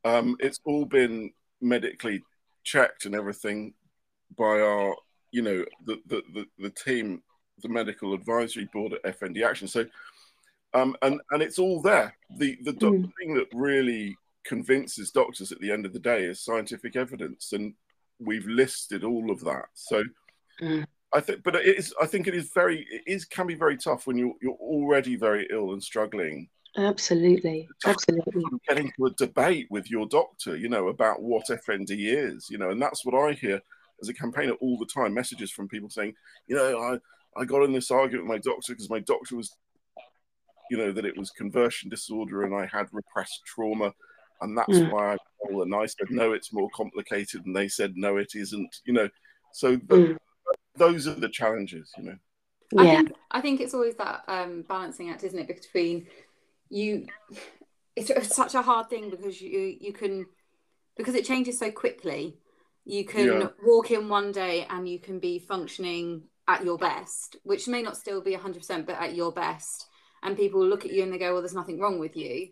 Um, 0.06 0.36
it's 0.40 0.60
all 0.66 0.86
been 0.86 1.32
medically 1.62 2.24
checked 2.64 3.06
and 3.06 3.16
everything 3.16 3.74
by 4.38 4.60
our, 4.60 4.96
you 5.32 5.42
know, 5.42 5.66
the 5.86 5.98
the 6.08 6.22
the, 6.34 6.46
the 6.60 6.70
team, 6.70 7.22
the 7.64 7.70
medical 7.70 8.14
advisory 8.14 8.70
board 8.74 8.94
at 8.94 9.20
FND 9.20 9.44
Action. 9.46 9.68
So, 9.68 9.86
um, 10.74 10.96
and 11.02 11.22
and 11.32 11.42
it's 11.42 11.60
all 11.60 11.82
there. 11.82 12.16
The 12.38 12.58
the, 12.64 12.74
Mm. 12.74 13.12
thing 13.20 13.34
that 13.36 13.48
really 13.54 14.18
convinces 14.46 15.12
doctors 15.12 15.52
at 15.52 15.60
the 15.60 15.72
end 15.72 15.86
of 15.86 15.94
the 15.94 16.00
day 16.00 16.24
is 16.24 16.40
scientific 16.40 16.96
evidence, 16.96 17.54
and 17.54 17.74
we've 18.20 18.48
listed 18.48 19.04
all 19.04 19.32
of 19.32 19.42
that. 19.42 19.66
So, 19.74 20.04
Mm. 20.62 20.86
I 21.14 21.22
think, 21.22 21.44
but 21.44 21.56
it 21.56 21.78
is. 21.78 21.94
I 22.02 22.06
think 22.06 22.28
it 22.28 22.36
is 22.36 22.50
very. 22.54 22.86
It 22.90 23.04
is 23.06 23.26
can 23.26 23.48
be 23.48 23.54
very 23.54 23.78
tough 23.78 24.08
when 24.08 24.18
you're 24.18 24.34
you're 24.42 24.58
already 24.60 25.16
very 25.16 25.48
ill 25.52 25.74
and 25.74 25.84
struggling. 25.84 26.50
Absolutely, 26.76 27.68
absolutely. 27.86 28.44
Get 28.68 28.78
into 28.78 29.06
a 29.06 29.12
debate 29.12 29.68
with 29.70 29.90
your 29.90 30.06
doctor, 30.08 30.58
you 30.58 30.68
know, 30.68 30.90
about 30.90 31.22
what 31.22 31.48
FND 31.48 31.92
is, 31.92 32.48
you 32.50 32.58
know, 32.58 32.72
and 32.72 32.82
that's 32.82 33.06
what 33.06 33.16
I 33.16 33.34
hear 33.34 33.62
as 34.02 34.10
a 34.10 34.14
campaigner 34.14 34.54
all 34.54 34.78
the 34.78 34.86
time. 34.86 35.14
Messages 35.14 35.52
from 35.52 35.68
people 35.68 35.90
saying, 35.90 36.14
you 36.48 36.56
know, 36.56 36.78
I 36.78 36.98
I 37.40 37.46
got 37.46 37.64
in 37.64 37.72
this 37.72 37.90
argument 37.90 38.28
with 38.28 38.36
my 38.36 38.52
doctor 38.52 38.74
because 38.74 38.90
my 38.90 39.00
doctor 39.00 39.36
was, 39.36 39.56
you 40.70 40.78
know, 40.78 40.92
that 40.92 41.06
it 41.06 41.18
was 41.18 41.32
conversion 41.32 41.90
disorder 41.90 42.44
and 42.44 42.54
I 42.54 42.66
had 42.66 42.88
repressed 42.92 43.46
trauma, 43.46 43.94
and 44.42 44.58
that's 44.58 44.70
mm. 44.70 44.92
why 44.92 45.14
I. 45.14 45.18
called 45.42 45.64
And 45.64 45.76
I 45.76 45.86
said, 45.86 46.08
no, 46.10 46.34
it's 46.34 46.54
more 46.54 46.70
complicated, 46.76 47.46
and 47.46 47.56
they 47.56 47.68
said, 47.68 47.94
no, 47.96 48.18
it 48.18 48.34
isn't. 48.36 48.76
You 48.86 48.94
know, 48.94 49.10
so. 49.54 49.76
The, 49.76 49.96
mm 49.96 50.18
those 50.78 51.08
are 51.08 51.16
the 51.16 51.30
challenges, 51.30 51.92
you 51.98 52.04
know. 52.04 52.16
Yeah. 52.72 52.82
I 52.82 52.96
think 52.96 53.12
I 53.32 53.42
think 53.42 53.62
it's 53.62 53.74
always 53.74 53.96
that 53.96 54.24
um, 54.28 54.64
balancing 54.68 55.10
act, 55.10 55.24
isn't 55.24 55.40
it, 55.40 55.48
between 55.48 56.08
you. 56.70 57.08
It's, 57.96 58.10
it's 58.10 58.36
such 58.36 58.56
a 58.56 58.62
hard 58.62 58.90
thing 58.90 59.10
because 59.10 59.42
you 59.42 59.78
you 59.80 59.94
can 59.94 60.26
because 60.96 61.16
it 61.16 61.26
changes 61.26 61.60
so 61.60 61.72
quickly. 61.72 62.38
You 62.86 63.06
can 63.06 63.42
yeah. 63.42 63.48
walk 63.66 63.92
in 63.92 64.08
one 64.08 64.32
day 64.32 64.66
and 64.70 64.88
you 64.88 65.00
can 65.00 65.20
be 65.20 65.40
functioning 65.40 66.24
at 66.48 66.64
your 66.64 66.78
best, 66.78 67.36
which 67.44 67.68
may 67.68 67.82
not 67.82 67.98
still 67.98 68.22
be 68.22 68.34
100%, 68.34 68.86
but 68.86 68.96
at 68.96 69.14
your 69.14 69.34
best. 69.34 69.88
And 70.24 70.38
people 70.38 70.66
look 70.66 70.86
at 70.86 70.94
you 70.94 71.04
and 71.04 71.12
they 71.12 71.18
go, 71.18 71.34
well, 71.34 71.42
there's 71.42 71.54
nothing 71.54 71.82
wrong 71.82 72.00
with 72.00 72.16
you 72.16 72.48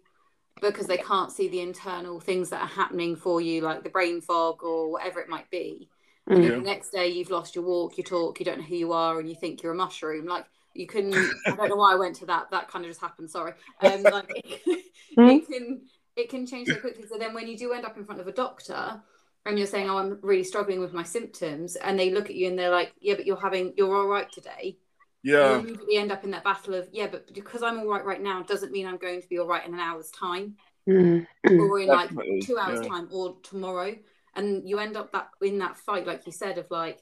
because 0.61 0.87
they 0.87 0.97
can't 0.97 1.31
see 1.31 1.47
the 1.47 1.61
internal 1.61 2.19
things 2.19 2.49
that 2.49 2.61
are 2.61 2.67
happening 2.67 3.15
for 3.15 3.41
you, 3.41 3.61
like 3.61 3.83
the 3.83 3.89
brain 3.89 4.21
fog 4.21 4.63
or 4.63 4.91
whatever 4.91 5.19
it 5.19 5.29
might 5.29 5.49
be. 5.49 5.89
And 6.27 6.39
mm. 6.39 6.49
the 6.49 6.57
next 6.57 6.91
day 6.91 7.07
you've 7.07 7.29
lost 7.29 7.55
your 7.55 7.65
walk, 7.65 7.97
your 7.97 8.05
talk, 8.05 8.39
you 8.39 8.45
don't 8.45 8.59
know 8.59 8.65
who 8.65 8.75
you 8.75 8.93
are, 8.93 9.19
and 9.19 9.29
you 9.29 9.35
think 9.35 9.61
you're 9.61 9.73
a 9.73 9.75
mushroom. 9.75 10.25
Like 10.25 10.45
you 10.73 10.87
can, 10.87 11.13
I 11.13 11.55
don't 11.55 11.69
know 11.69 11.75
why 11.75 11.93
I 11.93 11.95
went 11.95 12.15
to 12.17 12.25
that. 12.27 12.49
That 12.51 12.67
kind 12.67 12.83
of 12.85 12.89
just 12.89 13.01
happened. 13.01 13.29
Sorry. 13.29 13.53
Um, 13.81 14.03
like 14.11 14.29
it, 14.35 14.85
mm. 15.17 15.37
it 15.37 15.47
can, 15.47 15.81
it 16.15 16.29
can 16.29 16.47
change 16.47 16.69
so 16.69 16.75
quickly. 16.75 17.05
So 17.07 17.17
then 17.17 17.33
when 17.33 17.47
you 17.47 17.57
do 17.57 17.73
end 17.73 17.85
up 17.85 17.97
in 17.97 18.05
front 18.05 18.21
of 18.21 18.27
a 18.27 18.31
doctor, 18.31 19.01
and 19.45 19.59
you're 19.59 19.67
saying, 19.67 19.89
"Oh, 19.89 19.97
I'm 19.97 20.17
really 20.21 20.43
struggling 20.43 20.79
with 20.79 20.93
my 20.93 21.03
symptoms," 21.03 21.75
and 21.75 21.99
they 21.99 22.09
look 22.09 22.29
at 22.29 22.35
you 22.35 22.47
and 22.47 22.57
they're 22.57 22.71
like, 22.71 22.93
"Yeah, 22.99 23.13
but 23.15 23.27
you're 23.27 23.39
having, 23.39 23.73
you're 23.77 23.95
all 23.95 24.07
right 24.07 24.31
today." 24.31 24.77
Yeah. 25.25 25.53
You 25.53 25.59
immediately 25.59 25.97
end 25.97 26.11
up 26.11 26.23
in 26.23 26.31
that 26.31 26.43
battle 26.43 26.75
of, 26.75 26.87
"Yeah, 26.91 27.07
but 27.07 27.33
because 27.33 27.63
I'm 27.63 27.79
all 27.79 27.87
right 27.87 28.05
right 28.05 28.21
now, 28.21 28.43
doesn't 28.43 28.71
mean 28.71 28.85
I'm 28.85 28.97
going 28.97 29.21
to 29.21 29.27
be 29.27 29.39
all 29.39 29.47
right 29.47 29.65
in 29.67 29.73
an 29.73 29.79
hour's 29.79 30.11
time, 30.11 30.55
mm. 30.87 31.25
or 31.49 31.79
in 31.79 31.87
like 31.87 32.11
two 32.43 32.57
hours' 32.57 32.81
yeah. 32.83 32.89
time, 32.89 33.07
or 33.11 33.35
tomorrow." 33.41 33.95
and 34.35 34.67
you 34.67 34.79
end 34.79 34.97
up 34.97 35.11
that 35.11 35.29
in 35.41 35.59
that 35.59 35.77
fight 35.77 36.05
like 36.05 36.25
you 36.25 36.31
said 36.31 36.57
of 36.57 36.69
like 36.69 37.01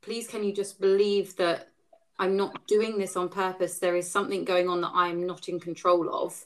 please 0.00 0.26
can 0.28 0.44
you 0.44 0.52
just 0.52 0.80
believe 0.80 1.36
that 1.36 1.68
i'm 2.18 2.36
not 2.36 2.66
doing 2.66 2.98
this 2.98 3.16
on 3.16 3.28
purpose 3.28 3.78
there 3.78 3.96
is 3.96 4.10
something 4.10 4.44
going 4.44 4.68
on 4.68 4.80
that 4.80 4.92
i'm 4.94 5.26
not 5.26 5.48
in 5.48 5.60
control 5.60 6.08
of 6.12 6.44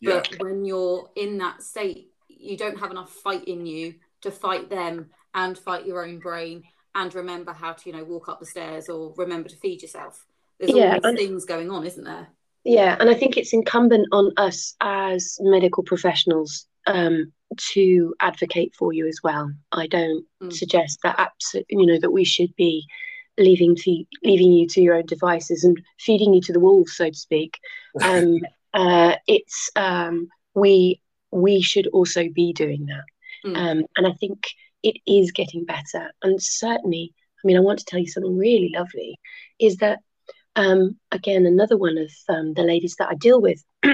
yeah. 0.00 0.14
but 0.14 0.36
when 0.40 0.64
you're 0.64 1.10
in 1.16 1.38
that 1.38 1.62
state 1.62 2.10
you 2.28 2.56
don't 2.56 2.78
have 2.78 2.90
enough 2.90 3.10
fight 3.10 3.44
in 3.44 3.66
you 3.66 3.94
to 4.20 4.30
fight 4.30 4.68
them 4.70 5.10
and 5.34 5.58
fight 5.58 5.86
your 5.86 6.04
own 6.04 6.18
brain 6.18 6.62
and 6.94 7.14
remember 7.14 7.52
how 7.52 7.72
to 7.72 7.88
you 7.88 7.96
know 7.96 8.04
walk 8.04 8.28
up 8.28 8.40
the 8.40 8.46
stairs 8.46 8.88
or 8.88 9.14
remember 9.16 9.48
to 9.48 9.56
feed 9.56 9.82
yourself 9.82 10.26
there's 10.58 10.72
yeah, 10.72 10.98
these 10.98 11.14
things 11.14 11.44
going 11.44 11.70
on 11.70 11.84
isn't 11.84 12.04
there 12.04 12.28
yeah 12.64 12.96
and 12.98 13.08
i 13.08 13.14
think 13.14 13.36
it's 13.36 13.52
incumbent 13.52 14.06
on 14.12 14.32
us 14.36 14.74
as 14.80 15.38
medical 15.40 15.82
professionals 15.82 16.66
um, 16.86 17.32
to 17.56 18.14
advocate 18.20 18.74
for 18.76 18.92
you 18.92 19.06
as 19.06 19.20
well. 19.22 19.52
I 19.72 19.86
don't 19.86 20.24
mm. 20.42 20.52
suggest 20.52 20.98
that 21.02 21.16
absolutely, 21.18 21.76
you 21.78 21.86
know, 21.86 22.00
that 22.00 22.10
we 22.10 22.24
should 22.24 22.54
be 22.56 22.86
leaving 23.38 23.76
to 23.76 24.04
leaving 24.24 24.52
you 24.52 24.66
to 24.66 24.80
your 24.80 24.94
own 24.94 25.06
devices 25.06 25.62
and 25.62 25.80
feeding 25.98 26.32
you 26.32 26.40
to 26.42 26.52
the 26.52 26.60
wolves, 26.60 26.96
so 26.96 27.10
to 27.10 27.16
speak. 27.16 27.58
Um, 28.02 28.40
uh, 28.74 29.14
it's 29.26 29.70
um, 29.74 30.28
we 30.54 31.00
we 31.30 31.62
should 31.62 31.86
also 31.86 32.28
be 32.28 32.52
doing 32.52 32.84
that, 32.84 33.48
mm. 33.50 33.56
um, 33.56 33.86
and 33.96 34.06
I 34.06 34.12
think 34.20 34.44
it 34.82 34.98
is 35.06 35.32
getting 35.32 35.64
better. 35.64 36.12
And 36.22 36.42
certainly, 36.42 37.14
I 37.42 37.46
mean, 37.46 37.56
I 37.56 37.60
want 37.60 37.78
to 37.78 37.86
tell 37.86 37.98
you 37.98 38.06
something 38.06 38.36
really 38.36 38.70
lovely. 38.76 39.18
Is 39.58 39.78
that 39.78 40.00
um, 40.56 40.96
again 41.12 41.46
another 41.46 41.76
one 41.76 41.96
of 41.98 42.10
um, 42.28 42.54
the 42.54 42.62
ladies 42.62 42.96
that 42.98 43.08
I 43.08 43.14
deal 43.14 43.40
with 43.40 43.62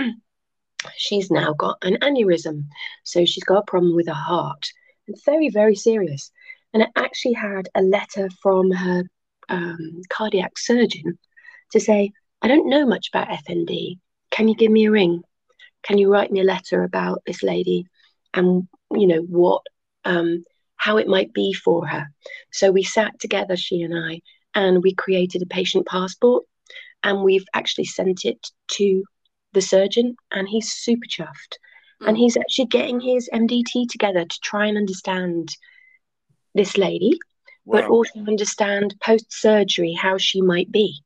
she's 0.96 1.30
now 1.30 1.52
got 1.54 1.78
an 1.82 1.96
aneurysm. 2.02 2.66
So 3.04 3.24
she's 3.24 3.44
got 3.44 3.58
a 3.58 3.70
problem 3.70 3.94
with 3.94 4.08
her 4.08 4.12
heart. 4.12 4.70
It's 5.06 5.24
very, 5.24 5.48
very 5.48 5.74
serious. 5.74 6.30
And 6.72 6.82
I 6.82 6.86
actually 6.96 7.34
had 7.34 7.68
a 7.74 7.82
letter 7.82 8.28
from 8.42 8.70
her 8.70 9.04
um, 9.48 10.02
cardiac 10.08 10.58
surgeon 10.58 11.18
to 11.72 11.80
say, 11.80 12.12
I 12.40 12.48
don't 12.48 12.68
know 12.68 12.86
much 12.86 13.08
about 13.12 13.28
FND. 13.28 13.98
Can 14.30 14.48
you 14.48 14.54
give 14.54 14.72
me 14.72 14.86
a 14.86 14.90
ring? 14.90 15.22
Can 15.82 15.98
you 15.98 16.10
write 16.10 16.32
me 16.32 16.40
a 16.40 16.44
letter 16.44 16.84
about 16.84 17.22
this 17.26 17.42
lady 17.42 17.86
and, 18.34 18.68
you 18.92 19.06
know, 19.06 19.22
what, 19.22 19.62
um, 20.04 20.44
how 20.76 20.96
it 20.96 21.08
might 21.08 21.32
be 21.32 21.52
for 21.52 21.86
her? 21.86 22.06
So 22.52 22.70
we 22.70 22.82
sat 22.82 23.18
together, 23.20 23.56
she 23.56 23.82
and 23.82 23.94
I, 23.96 24.20
and 24.54 24.82
we 24.82 24.94
created 24.94 25.42
a 25.42 25.46
patient 25.46 25.86
passport 25.86 26.44
and 27.04 27.22
we've 27.22 27.46
actually 27.54 27.84
sent 27.84 28.24
it 28.24 28.38
to 28.72 29.04
the 29.52 29.60
surgeon, 29.60 30.16
and 30.30 30.48
he's 30.48 30.72
super 30.72 31.06
chuffed. 31.06 31.58
Mm. 32.02 32.08
And 32.08 32.16
he's 32.16 32.36
actually 32.36 32.66
getting 32.66 33.00
his 33.00 33.28
MDT 33.32 33.88
together 33.90 34.24
to 34.24 34.40
try 34.42 34.66
and 34.66 34.76
understand 34.76 35.50
this 36.54 36.76
lady, 36.76 37.18
wow. 37.64 37.80
but 37.80 37.90
also 37.90 38.20
understand 38.26 38.94
post 39.02 39.26
surgery 39.30 39.92
how 39.92 40.18
she 40.18 40.40
might 40.40 40.70
be. 40.70 41.02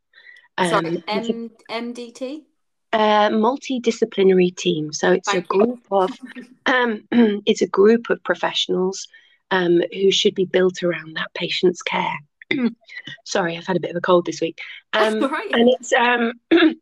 Um, 0.59 0.69
Sorry, 0.69 1.03
M- 1.09 1.51
MDT? 1.71 2.43
A 2.93 2.99
multidisciplinary 3.31 4.57
team. 4.57 4.93
So 4.93 5.13
it's 5.13 5.31
Thank 5.31 5.45
a 5.45 5.49
group 5.49 5.81
you. 5.91 5.97
of 5.97 6.11
um, 6.67 7.05
it's 7.47 7.63
a 7.63 7.67
group 7.67 8.09
of 8.11 8.23
professionals 8.25 9.07
um, 9.51 9.83
who 9.93 10.11
should 10.11 10.35
be 10.35 10.45
built 10.45 10.83
around 10.83 11.17
that 11.17 11.33
patient's 11.35 11.83
care. 11.83 12.19
Sorry, 13.25 13.57
I've 13.57 13.67
had 13.67 13.77
a 13.77 13.81
bit 13.81 13.91
of 13.91 13.97
a 13.97 14.01
cold 14.01 14.27
this 14.27 14.41
week. 14.41 14.59
Um, 14.93 15.21
right. 15.21 15.51
And 15.53 15.69
it's 15.69 15.93
um, 15.93 16.33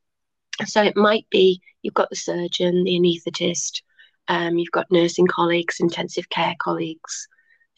so 0.66 0.82
it 0.82 0.96
might 0.96 1.26
be 1.30 1.60
you've 1.82 1.94
got 1.94 2.10
the 2.10 2.16
surgeon, 2.16 2.84
the 2.84 2.98
anaesthetist, 2.98 3.82
um, 4.28 4.58
you've 4.58 4.70
got 4.70 4.90
nursing 4.90 5.26
colleagues, 5.26 5.76
intensive 5.80 6.28
care 6.30 6.54
colleagues, 6.58 7.28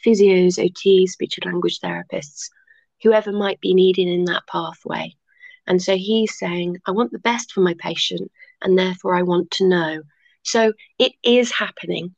physios, 0.04 0.58
OTs, 0.58 1.10
speech 1.10 1.38
and 1.38 1.52
language 1.52 1.80
therapists, 1.80 2.50
whoever 3.02 3.32
might 3.32 3.60
be 3.60 3.74
needed 3.74 4.06
in 4.08 4.24
that 4.24 4.46
pathway. 4.46 5.12
And 5.66 5.82
so 5.82 5.96
he's 5.96 6.38
saying, 6.38 6.78
I 6.86 6.92
want 6.92 7.10
the 7.10 7.18
best 7.18 7.52
for 7.52 7.60
my 7.60 7.74
patient, 7.78 8.30
and 8.62 8.78
therefore 8.78 9.16
I 9.16 9.22
want 9.22 9.50
to 9.52 9.68
know. 9.68 10.02
So 10.44 10.72
it 10.98 11.12
is 11.24 11.50
happening. 11.50 12.14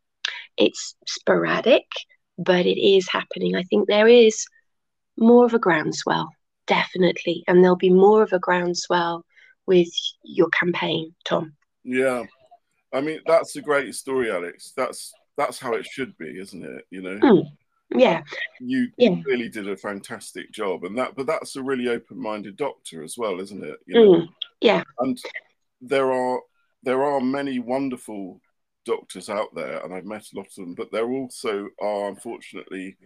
It's 0.59 0.95
sporadic, 1.07 1.87
but 2.37 2.67
it 2.67 2.79
is 2.79 3.09
happening. 3.09 3.57
I 3.57 3.63
think 3.63 3.89
there 3.89 4.09
is 4.09 4.45
more 5.19 5.45
of 5.45 5.55
a 5.55 5.59
groundswell, 5.59 6.29
definitely. 6.67 7.45
And 7.47 7.63
there'll 7.63 7.77
be 7.77 7.91
more 7.91 8.23
of 8.23 8.33
a 8.33 8.39
groundswell 8.39 9.25
with 9.67 9.89
your 10.23 10.49
campaign, 10.49 11.15
Tom. 11.25 11.55
Yeah, 11.85 12.25
I 12.93 13.01
mean 13.01 13.21
that's 13.27 13.57
a 13.57 13.63
great 13.63 13.95
story, 13.95 14.31
Alex. 14.31 14.73
That's 14.77 15.13
that's 15.37 15.59
how 15.59 15.75
it 15.75 15.87
should 15.87 16.17
be, 16.19 16.39
isn't 16.41 16.65
it? 16.65 16.85
You 16.91 17.03
know. 17.03 17.19
Mm. 17.19 17.45
Yeah. 17.91 18.23
You 18.61 18.89
yeah. 18.99 19.17
really 19.25 19.49
did 19.49 19.69
a 19.69 19.77
fantastic 19.77 20.53
job, 20.53 20.85
and 20.85 20.99
that, 20.99 21.17
but 21.17 21.27
that's 21.27 21.57
a 21.57 21.63
really 21.63 21.89
open-minded 21.89 22.57
doctor 22.57 23.03
as 23.03 23.17
well, 23.17 23.41
isn't 23.41 23.65
it? 23.65 23.79
You 23.87 23.95
know? 23.95 24.13
Mm. 24.13 24.29
Yeah. 24.61 24.83
And 24.99 25.19
there 25.81 26.13
are 26.13 26.41
there 26.83 27.03
are 27.03 27.21
many 27.21 27.59
wonderful 27.59 28.41
doctors 28.85 29.29
out 29.29 29.55
there, 29.55 29.83
and 29.85 29.95
I've 29.95 30.05
met 30.05 30.27
a 30.33 30.37
lot 30.37 30.47
of 30.47 30.55
them, 30.55 30.75
but 30.75 30.93
there 30.93 31.11
also 31.11 31.69
are 31.81 32.09
unfortunately 32.09 32.97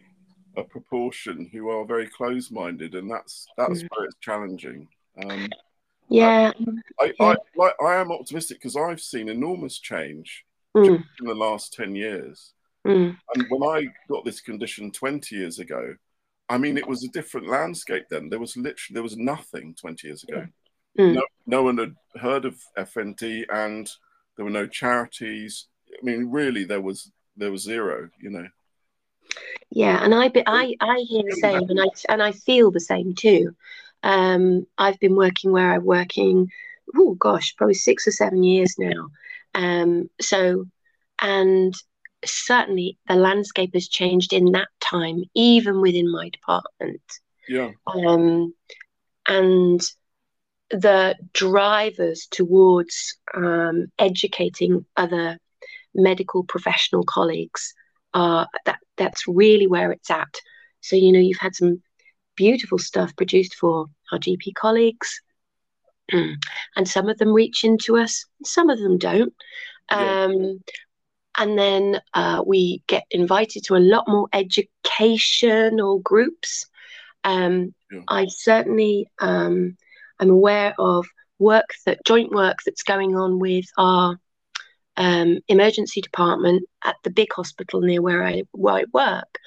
a 0.56 0.64
proportion 0.64 1.48
who 1.52 1.68
are 1.70 1.84
very 1.84 2.06
close-minded, 2.06 2.94
and 2.94 3.10
that's 3.10 3.46
that's 3.56 3.82
mm. 3.82 3.88
where 3.90 4.06
it's 4.06 4.16
challenging. 4.20 4.88
Um, 5.22 5.48
yeah. 6.08 6.52
I, 7.00 7.12
I, 7.20 7.36
I, 7.60 7.72
I 7.84 7.94
am 8.00 8.12
optimistic 8.12 8.58
because 8.58 8.76
I've 8.76 9.00
seen 9.00 9.28
enormous 9.28 9.78
change 9.78 10.44
mm. 10.76 11.02
in 11.20 11.26
the 11.26 11.34
last 11.34 11.72
10 11.74 11.94
years. 11.94 12.52
Mm. 12.86 13.16
And 13.34 13.46
when 13.48 13.62
I 13.62 13.86
got 14.08 14.24
this 14.24 14.40
condition 14.40 14.90
20 14.90 15.34
years 15.34 15.58
ago, 15.58 15.94
I 16.48 16.58
mean, 16.58 16.76
it 16.76 16.86
was 16.86 17.04
a 17.04 17.08
different 17.08 17.48
landscape 17.48 18.04
then. 18.10 18.28
There 18.28 18.38
was 18.38 18.56
literally, 18.56 18.94
there 18.94 19.02
was 19.02 19.16
nothing 19.16 19.74
20 19.80 20.06
years 20.06 20.22
ago. 20.24 20.46
Mm. 20.98 21.14
No, 21.14 21.22
no 21.46 21.62
one 21.62 21.78
had 21.78 21.94
heard 22.20 22.44
of 22.44 22.60
FND 22.76 23.44
and 23.50 23.88
there 24.36 24.44
were 24.44 24.50
no 24.50 24.66
charities. 24.66 25.68
I 25.90 26.04
mean, 26.04 26.30
really, 26.30 26.64
there 26.64 26.80
was, 26.80 27.10
there 27.36 27.52
was 27.52 27.62
zero, 27.62 28.10
you 28.20 28.30
know. 28.30 28.48
Yeah, 29.70 30.02
and 30.04 30.14
I, 30.14 30.30
I, 30.46 30.74
I 30.80 30.98
hear 31.08 31.22
the 31.24 31.38
same, 31.40 31.68
and 31.68 31.80
I, 31.80 31.86
and 32.08 32.22
I 32.22 32.32
feel 32.32 32.70
the 32.70 32.80
same 32.80 33.14
too. 33.14 33.54
Um, 34.02 34.66
I've 34.76 34.98
been 35.00 35.16
working 35.16 35.52
where 35.52 35.72
I'm 35.72 35.84
working, 35.84 36.50
oh 36.96 37.14
gosh, 37.14 37.56
probably 37.56 37.74
six 37.74 38.06
or 38.06 38.10
seven 38.10 38.42
years 38.42 38.74
now. 38.78 39.08
Um, 39.54 40.10
so, 40.20 40.66
and 41.20 41.74
certainly 42.24 42.98
the 43.08 43.14
landscape 43.14 43.70
has 43.74 43.88
changed 43.88 44.32
in 44.32 44.52
that 44.52 44.68
time, 44.80 45.24
even 45.34 45.80
within 45.80 46.10
my 46.10 46.28
department. 46.28 47.02
Yeah. 47.48 47.70
Um, 47.86 48.54
and 49.26 49.80
the 50.70 51.16
drivers 51.32 52.26
towards 52.30 53.16
um, 53.34 53.86
educating 53.98 54.84
other 54.96 55.38
medical 55.94 56.44
professional 56.44 57.04
colleagues 57.04 57.74
are 58.14 58.48
that 58.64 58.78
that's 58.96 59.26
really 59.26 59.66
where 59.66 59.92
it's 59.92 60.10
at. 60.10 60.34
So 60.80 60.96
you 60.96 61.12
know 61.12 61.20
you've 61.20 61.38
had 61.38 61.54
some 61.54 61.82
beautiful 62.36 62.78
stuff 62.78 63.14
produced 63.16 63.54
for 63.54 63.86
our 64.10 64.18
GP 64.18 64.54
colleagues, 64.54 65.20
and 66.10 66.88
some 66.88 67.08
of 67.08 67.18
them 67.18 67.32
reach 67.32 67.64
into 67.64 67.96
us, 67.96 68.24
some 68.44 68.70
of 68.70 68.78
them 68.78 68.98
don't. 68.98 69.34
Yeah. 69.90 70.24
Um, 70.24 70.60
and 71.38 71.58
then 71.58 72.00
uh, 72.12 72.42
we 72.46 72.82
get 72.86 73.04
invited 73.10 73.64
to 73.64 73.76
a 73.76 73.78
lot 73.78 74.04
more 74.06 74.28
educational 74.32 75.98
groups. 76.00 76.66
Um, 77.24 77.74
yeah. 77.90 78.00
I 78.08 78.26
certainly 78.26 79.08
um, 79.18 79.76
am 80.20 80.30
aware 80.30 80.74
of 80.78 81.06
work 81.38 81.70
that 81.86 82.04
joint 82.04 82.30
work 82.32 82.58
that's 82.64 82.82
going 82.82 83.16
on 83.16 83.38
with 83.38 83.64
our 83.78 84.18
um, 84.96 85.38
emergency 85.48 86.00
department 86.00 86.68
at 86.84 86.96
the 87.04 87.10
big 87.10 87.32
hospital 87.32 87.80
near 87.80 88.02
where 88.02 88.22
I, 88.22 88.42
where 88.52 88.74
I 88.74 88.84
work, 88.92 89.38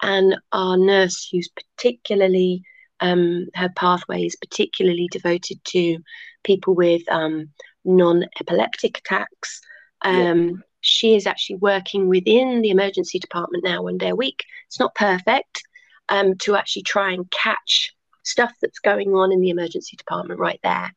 and 0.00 0.36
our 0.52 0.76
nurse, 0.76 1.28
who's 1.30 1.48
particularly 1.48 2.62
um, 3.00 3.48
her 3.54 3.70
pathway 3.76 4.24
is 4.24 4.36
particularly 4.36 5.08
devoted 5.10 5.62
to 5.64 5.98
people 6.44 6.74
with 6.74 7.02
um, 7.10 7.50
non-epileptic 7.84 8.98
attacks. 8.98 9.60
Um, 10.02 10.48
yeah. 10.48 10.54
She 10.84 11.14
is 11.14 11.26
actually 11.26 11.56
working 11.56 12.08
within 12.08 12.60
the 12.60 12.70
emergency 12.70 13.18
department 13.18 13.62
now 13.62 13.82
one 13.82 13.98
day 13.98 14.08
a 14.08 14.16
week. 14.16 14.44
It's 14.66 14.80
not 14.80 14.94
perfect 14.96 15.62
um, 16.08 16.36
to 16.38 16.56
actually 16.56 16.82
try 16.82 17.12
and 17.12 17.30
catch 17.30 17.94
stuff 18.24 18.52
that's 18.60 18.80
going 18.80 19.14
on 19.14 19.32
in 19.32 19.40
the 19.40 19.50
emergency 19.50 19.96
department 19.96 20.40
right 20.40 20.60
there, 20.62 20.92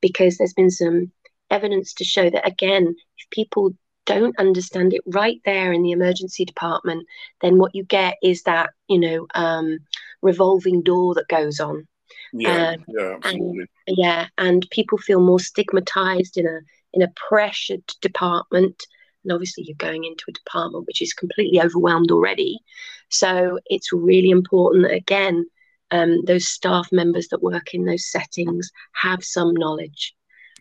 because 0.00 0.36
there's 0.36 0.52
been 0.54 0.70
some 0.70 1.10
evidence 1.52 1.94
to 1.94 2.04
show 2.04 2.28
that 2.30 2.46
again, 2.46 2.94
if 3.18 3.30
people 3.30 3.74
don't 4.04 4.38
understand 4.38 4.92
it 4.92 5.02
right 5.06 5.40
there 5.44 5.72
in 5.72 5.82
the 5.82 5.92
emergency 5.92 6.44
department, 6.44 7.06
then 7.40 7.58
what 7.58 7.74
you 7.74 7.84
get 7.84 8.16
is 8.22 8.42
that 8.42 8.70
you 8.88 8.98
know 8.98 9.26
um, 9.34 9.78
revolving 10.22 10.82
door 10.82 11.14
that 11.14 11.28
goes 11.28 11.60
on. 11.60 11.86
Yeah, 12.32 12.70
um, 12.70 12.84
yeah, 12.88 13.16
absolutely. 13.16 13.66
And, 13.86 13.96
yeah, 13.98 14.26
and 14.38 14.66
people 14.70 14.98
feel 14.98 15.20
more 15.20 15.40
stigmatized 15.40 16.36
in 16.36 16.46
a 16.46 16.60
in 16.92 17.02
a 17.02 17.12
pressured 17.28 17.86
department. 18.00 18.82
And 19.24 19.32
obviously, 19.32 19.64
you're 19.66 19.76
going 19.76 20.04
into 20.04 20.24
a 20.28 20.32
department 20.32 20.86
which 20.86 21.02
is 21.02 21.12
completely 21.12 21.60
overwhelmed 21.60 22.10
already. 22.10 22.58
So 23.08 23.60
it's 23.66 23.92
really 23.92 24.30
important 24.30 24.84
that 24.84 24.94
again, 24.94 25.46
um, 25.90 26.24
those 26.24 26.48
staff 26.48 26.88
members 26.90 27.28
that 27.28 27.42
work 27.42 27.74
in 27.74 27.84
those 27.84 28.10
settings 28.10 28.70
have 28.94 29.22
some 29.22 29.54
knowledge. 29.54 30.14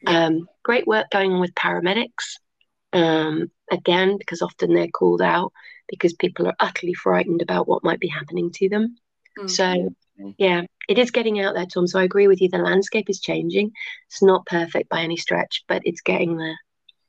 Um, 0.07 0.47
great 0.63 0.87
work 0.87 1.07
going 1.11 1.31
on 1.31 1.39
with 1.39 1.53
paramedics. 1.55 2.37
Um, 2.93 3.51
again, 3.71 4.17
because 4.17 4.41
often 4.41 4.73
they're 4.73 4.87
called 4.87 5.21
out 5.21 5.53
because 5.87 6.13
people 6.13 6.47
are 6.47 6.55
utterly 6.59 6.93
frightened 6.93 7.41
about 7.41 7.67
what 7.67 7.83
might 7.83 7.99
be 7.99 8.07
happening 8.07 8.51
to 8.51 8.69
them. 8.69 8.97
Mm-hmm. 9.37 9.47
So, 9.47 9.95
yeah, 10.37 10.63
it 10.89 10.97
is 10.97 11.11
getting 11.11 11.39
out 11.39 11.55
there, 11.55 11.65
Tom. 11.65 11.87
So 11.87 11.99
I 11.99 12.03
agree 12.03 12.27
with 12.27 12.41
you. 12.41 12.49
The 12.49 12.57
landscape 12.57 13.09
is 13.09 13.19
changing. 13.19 13.71
It's 14.07 14.21
not 14.21 14.45
perfect 14.45 14.89
by 14.89 15.01
any 15.01 15.17
stretch, 15.17 15.63
but 15.67 15.81
it's 15.85 16.01
getting 16.01 16.37
there. 16.37 16.57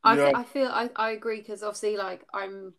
I, 0.04 0.16
yeah. 0.16 0.32
I 0.34 0.42
feel 0.44 0.68
I, 0.68 0.90
I 0.96 1.10
agree 1.10 1.38
because 1.38 1.62
obviously, 1.62 1.96
like, 1.96 2.24
I'm 2.32 2.74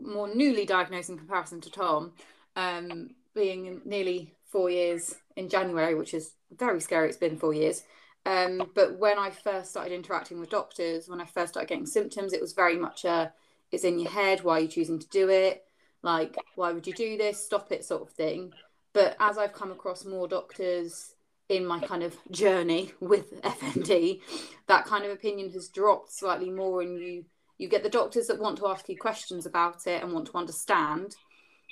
more 0.00 0.34
newly 0.34 0.64
diagnosed 0.64 1.10
in 1.10 1.18
comparison 1.18 1.60
to 1.62 1.70
Tom, 1.70 2.12
um, 2.56 3.10
being 3.34 3.82
nearly 3.84 4.34
four 4.50 4.70
years 4.70 5.14
in 5.36 5.48
January, 5.48 5.94
which 5.94 6.14
is 6.14 6.32
very 6.50 6.80
scary. 6.80 7.08
It's 7.08 7.16
been 7.16 7.38
four 7.38 7.54
years. 7.54 7.82
Um, 8.24 8.70
but 8.74 8.98
when 8.98 9.18
I 9.18 9.30
first 9.30 9.70
started 9.70 9.92
interacting 9.92 10.38
with 10.38 10.50
doctors, 10.50 11.08
when 11.08 11.20
I 11.20 11.26
first 11.26 11.54
started 11.54 11.68
getting 11.68 11.86
symptoms, 11.86 12.32
it 12.32 12.40
was 12.40 12.52
very 12.52 12.78
much 12.78 13.04
a 13.04 13.32
it's 13.72 13.84
in 13.84 13.98
your 13.98 14.10
head, 14.10 14.44
why 14.44 14.58
are 14.58 14.60
you 14.60 14.68
choosing 14.68 14.98
to 14.98 15.08
do 15.08 15.30
it? 15.30 15.64
Like, 16.02 16.36
why 16.56 16.72
would 16.72 16.86
you 16.86 16.92
do 16.92 17.16
this? 17.16 17.42
Stop 17.42 17.72
it, 17.72 17.84
sort 17.84 18.02
of 18.02 18.10
thing. 18.10 18.52
But 18.92 19.16
as 19.18 19.38
I've 19.38 19.54
come 19.54 19.72
across 19.72 20.04
more 20.04 20.28
doctors 20.28 21.14
in 21.48 21.64
my 21.64 21.80
kind 21.80 22.02
of 22.02 22.16
journey 22.30 22.92
with 23.00 23.40
FND, 23.42 24.20
that 24.66 24.84
kind 24.84 25.04
of 25.04 25.10
opinion 25.10 25.50
has 25.52 25.68
dropped 25.68 26.12
slightly 26.12 26.50
more, 26.50 26.82
and 26.82 27.00
you 27.00 27.24
you 27.58 27.68
get 27.68 27.82
the 27.82 27.88
doctors 27.88 28.26
that 28.26 28.40
want 28.40 28.58
to 28.58 28.66
ask 28.66 28.88
you 28.88 28.96
questions 28.98 29.46
about 29.46 29.86
it 29.86 30.02
and 30.02 30.12
want 30.12 30.26
to 30.26 30.36
understand, 30.36 31.16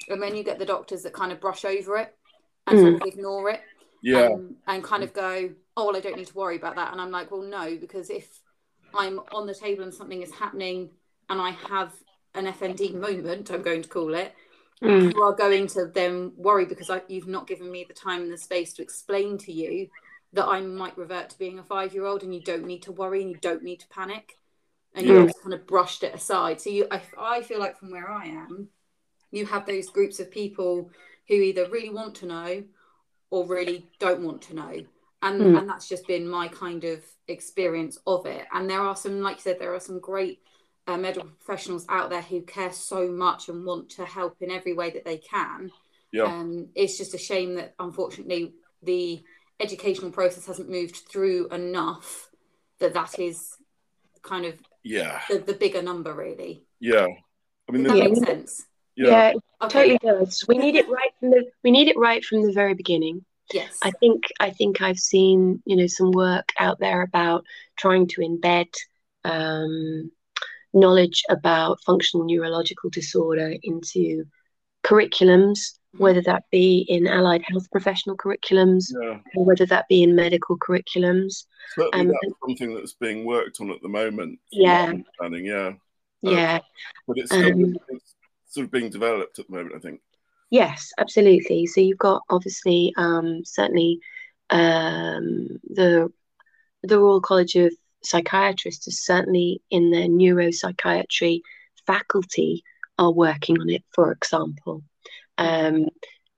and 0.08 0.22
then 0.22 0.34
you 0.34 0.42
get 0.42 0.58
the 0.58 0.66
doctors 0.66 1.02
that 1.02 1.12
kind 1.12 1.32
of 1.32 1.40
brush 1.40 1.64
over 1.64 1.96
it 1.98 2.16
and 2.66 2.78
mm. 2.78 2.82
sort 2.82 2.94
of 2.94 3.08
ignore 3.08 3.50
it, 3.50 3.60
yeah, 4.02 4.26
and, 4.26 4.56
and 4.66 4.84
kind 4.84 5.02
of 5.02 5.12
go, 5.12 5.50
oh 5.76 5.86
well, 5.86 5.96
I 5.96 6.00
don't 6.00 6.16
need 6.16 6.28
to 6.28 6.34
worry 6.34 6.56
about 6.56 6.76
that, 6.76 6.92
and 6.92 7.00
I'm 7.00 7.10
like, 7.10 7.30
well, 7.30 7.42
no, 7.42 7.76
because 7.76 8.10
if 8.10 8.40
I'm 8.94 9.20
on 9.32 9.46
the 9.46 9.54
table 9.54 9.84
and 9.84 9.94
something 9.94 10.22
is 10.22 10.32
happening 10.32 10.90
and 11.28 11.40
I 11.40 11.50
have 11.50 11.92
an 12.34 12.46
FND 12.46 12.94
moment, 12.94 13.50
I'm 13.50 13.62
going 13.62 13.82
to 13.82 13.88
call 13.88 14.14
it, 14.14 14.34
mm. 14.82 15.12
you 15.12 15.22
are 15.22 15.34
going 15.34 15.66
to 15.68 15.86
then 15.86 16.32
worry 16.36 16.64
because 16.64 16.90
I, 16.90 17.02
you've 17.08 17.28
not 17.28 17.46
given 17.46 17.70
me 17.70 17.84
the 17.86 17.94
time 17.94 18.22
and 18.22 18.32
the 18.32 18.38
space 18.38 18.72
to 18.74 18.82
explain 18.82 19.38
to 19.38 19.52
you 19.52 19.88
that 20.32 20.46
I 20.46 20.60
might 20.60 20.96
revert 20.96 21.30
to 21.30 21.38
being 21.38 21.58
a 21.58 21.64
five 21.64 21.92
year 21.92 22.04
old 22.04 22.22
and 22.22 22.34
you 22.34 22.40
don't 22.40 22.66
need 22.66 22.82
to 22.82 22.92
worry 22.92 23.22
and 23.22 23.30
you 23.30 23.38
don't 23.40 23.62
need 23.62 23.80
to 23.80 23.88
panic. 23.88 24.36
And 24.94 25.06
you 25.06 25.12
mm. 25.12 25.26
just 25.26 25.42
kind 25.42 25.54
of 25.54 25.68
brushed 25.68 26.02
it 26.02 26.14
aside. 26.14 26.60
So 26.60 26.70
you, 26.70 26.88
I, 26.90 27.00
I 27.16 27.42
feel 27.42 27.60
like 27.60 27.78
from 27.78 27.92
where 27.92 28.10
I 28.10 28.26
am, 28.26 28.68
you 29.30 29.46
have 29.46 29.64
those 29.64 29.88
groups 29.88 30.18
of 30.18 30.32
people 30.32 30.90
who 31.28 31.34
either 31.34 31.68
really 31.70 31.90
want 31.90 32.16
to 32.16 32.26
know 32.26 32.64
or 33.30 33.46
really 33.46 33.86
don't 33.98 34.22
want 34.22 34.42
to 34.42 34.54
know. 34.54 34.84
And, 35.22 35.40
mm. 35.40 35.58
and 35.58 35.68
that's 35.68 35.88
just 35.88 36.06
been 36.06 36.26
my 36.26 36.48
kind 36.48 36.84
of 36.84 37.04
experience 37.28 37.98
of 38.06 38.26
it. 38.26 38.46
And 38.52 38.68
there 38.68 38.80
are 38.80 38.96
some, 38.96 39.20
like 39.20 39.36
you 39.36 39.42
said, 39.42 39.58
there 39.58 39.74
are 39.74 39.80
some 39.80 40.00
great 40.00 40.40
uh, 40.86 40.96
medical 40.96 41.28
professionals 41.28 41.86
out 41.88 42.10
there 42.10 42.22
who 42.22 42.42
care 42.42 42.72
so 42.72 43.08
much 43.08 43.48
and 43.48 43.64
want 43.64 43.90
to 43.90 44.04
help 44.04 44.36
in 44.40 44.50
every 44.50 44.72
way 44.72 44.90
that 44.90 45.04
they 45.04 45.18
can. 45.18 45.70
Yeah. 46.12 46.24
Um, 46.24 46.68
it's 46.74 46.98
just 46.98 47.14
a 47.14 47.18
shame 47.18 47.54
that 47.54 47.74
unfortunately 47.78 48.54
the 48.82 49.22
educational 49.60 50.10
process 50.10 50.46
hasn't 50.46 50.70
moved 50.70 50.96
through 50.96 51.48
enough 51.48 52.30
that 52.78 52.94
that 52.94 53.18
is 53.18 53.56
kind 54.22 54.44
of 54.44 54.54
yeah 54.82 55.20
the, 55.28 55.38
the 55.38 55.52
bigger 55.52 55.82
number 55.82 56.12
really. 56.12 56.64
Yeah. 56.80 57.06
I 57.68 57.72
mean, 57.72 57.84
that 57.84 57.94
makes 57.94 58.20
sense. 58.20 58.64
Yeah, 58.96 59.08
yeah 59.08 59.28
it 59.28 59.36
okay. 59.62 59.98
totally 59.98 59.98
does. 59.98 60.44
We 60.48 60.58
need 60.58 60.74
it 60.74 60.88
right 60.88 61.10
from 61.20 61.30
the 61.30 61.44
we 61.62 61.70
need 61.70 61.88
it 61.88 61.98
right 61.98 62.24
from 62.24 62.42
the 62.42 62.52
very 62.52 62.74
beginning. 62.74 63.24
Yes. 63.52 63.78
I 63.83 63.90
think 63.92 64.24
I 64.38 64.50
think 64.50 64.80
I've 64.80 64.98
seen 64.98 65.62
you 65.64 65.76
know 65.76 65.87
some 65.87 66.11
work 66.12 66.50
out 66.59 66.78
there 66.80 67.02
about 67.02 67.44
trying 67.76 68.09
to 68.09 68.20
embed 68.20 68.72
um, 69.24 70.11
knowledge 70.72 71.22
about 71.28 71.83
functional 71.85 72.26
neurological 72.26 72.90
disorder 72.90 73.54
into 73.62 74.24
curriculums, 74.85 75.59
mm-hmm. 75.59 76.02
whether 76.02 76.22
that 76.22 76.44
be 76.50 76.87
in 76.88 77.06
allied 77.06 77.42
health 77.46 77.70
professional 77.70 78.16
curriculums 78.16 78.87
yeah. 78.90 79.18
or 79.35 79.44
whether 79.44 79.66
that 79.66 79.87
be 79.88 80.02
in 80.02 80.14
medical 80.14 80.56
curriculums. 80.59 81.44
Certainly, 81.74 82.00
um, 82.00 82.09
that's 82.09 82.35
something 82.46 82.74
that's 82.74 82.94
being 82.94 83.24
worked 83.24 83.61
on 83.61 83.70
at 83.70 83.83
the 83.83 83.88
moment. 83.88 84.38
Yeah. 84.50 84.92
Yeah. 85.20 85.72
Yeah. 86.22 86.54
Um, 86.54 86.61
but 87.06 87.18
it's, 87.18 87.30
still, 87.30 87.52
um, 87.52 87.76
it's 87.88 88.14
sort 88.48 88.64
of 88.64 88.70
being 88.70 88.90
developed 88.90 89.38
at 89.38 89.46
the 89.46 89.52
moment, 89.52 89.74
I 89.76 89.78
think. 89.78 90.00
Yes, 90.50 90.92
absolutely. 90.98 91.66
So 91.66 91.80
you've 91.80 91.98
got 91.98 92.22
obviously 92.28 92.92
um, 92.96 93.42
certainly 93.44 94.00
um, 94.50 95.48
the 95.64 96.12
the 96.82 96.98
Royal 96.98 97.20
College 97.20 97.56
of 97.56 97.72
psychiatrists 98.02 98.88
are 98.88 98.92
certainly 98.92 99.62
in 99.70 99.90
their 99.90 100.08
neuropsychiatry 100.08 101.40
faculty 101.86 102.64
are 102.98 103.12
working 103.12 103.60
on 103.60 103.70
it, 103.70 103.84
for 103.94 104.12
example. 104.12 104.82
Um, 105.38 105.86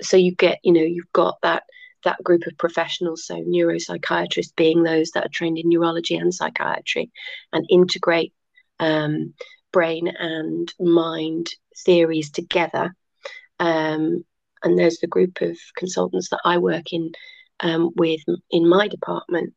so 0.01 0.17
you 0.17 0.35
get, 0.35 0.59
you 0.63 0.73
know, 0.73 0.83
you've 0.83 1.13
got 1.13 1.39
that 1.43 1.65
that 2.05 2.23
group 2.25 2.47
of 2.49 2.59
professionals, 2.59 3.25
so 3.27 3.37
neuropsychiatrists 3.37 4.57
being 4.57 4.83
those 4.83 5.13
that 5.13 5.25
are 5.25 5.31
trained 5.33 5.57
in 5.59 5.69
neurology 5.69 6.17
and 6.17 6.35
psychiatry, 6.35 7.11
and 7.53 7.65
integrate 7.71 8.33
um, 8.81 9.35
brain 9.73 10.09
and 10.09 10.73
mind 10.81 11.49
theories 11.85 12.31
together. 12.31 12.95
Um, 13.59 14.25
and 14.65 14.79
there's 14.79 14.99
the 14.99 15.07
group 15.07 15.41
of 15.41 15.59
consultants 15.77 16.29
that 16.31 16.41
I 16.45 16.59
work 16.59 16.93
in 16.93 17.13
um, 17.61 17.91
with 17.97 18.21
in 18.51 18.69
my 18.69 18.89
department 18.89 19.55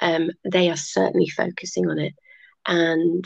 um, 0.00 0.30
they 0.44 0.70
are 0.70 0.76
certainly 0.76 1.28
focusing 1.28 1.88
on 1.88 1.98
it. 1.98 2.14
And 2.66 3.24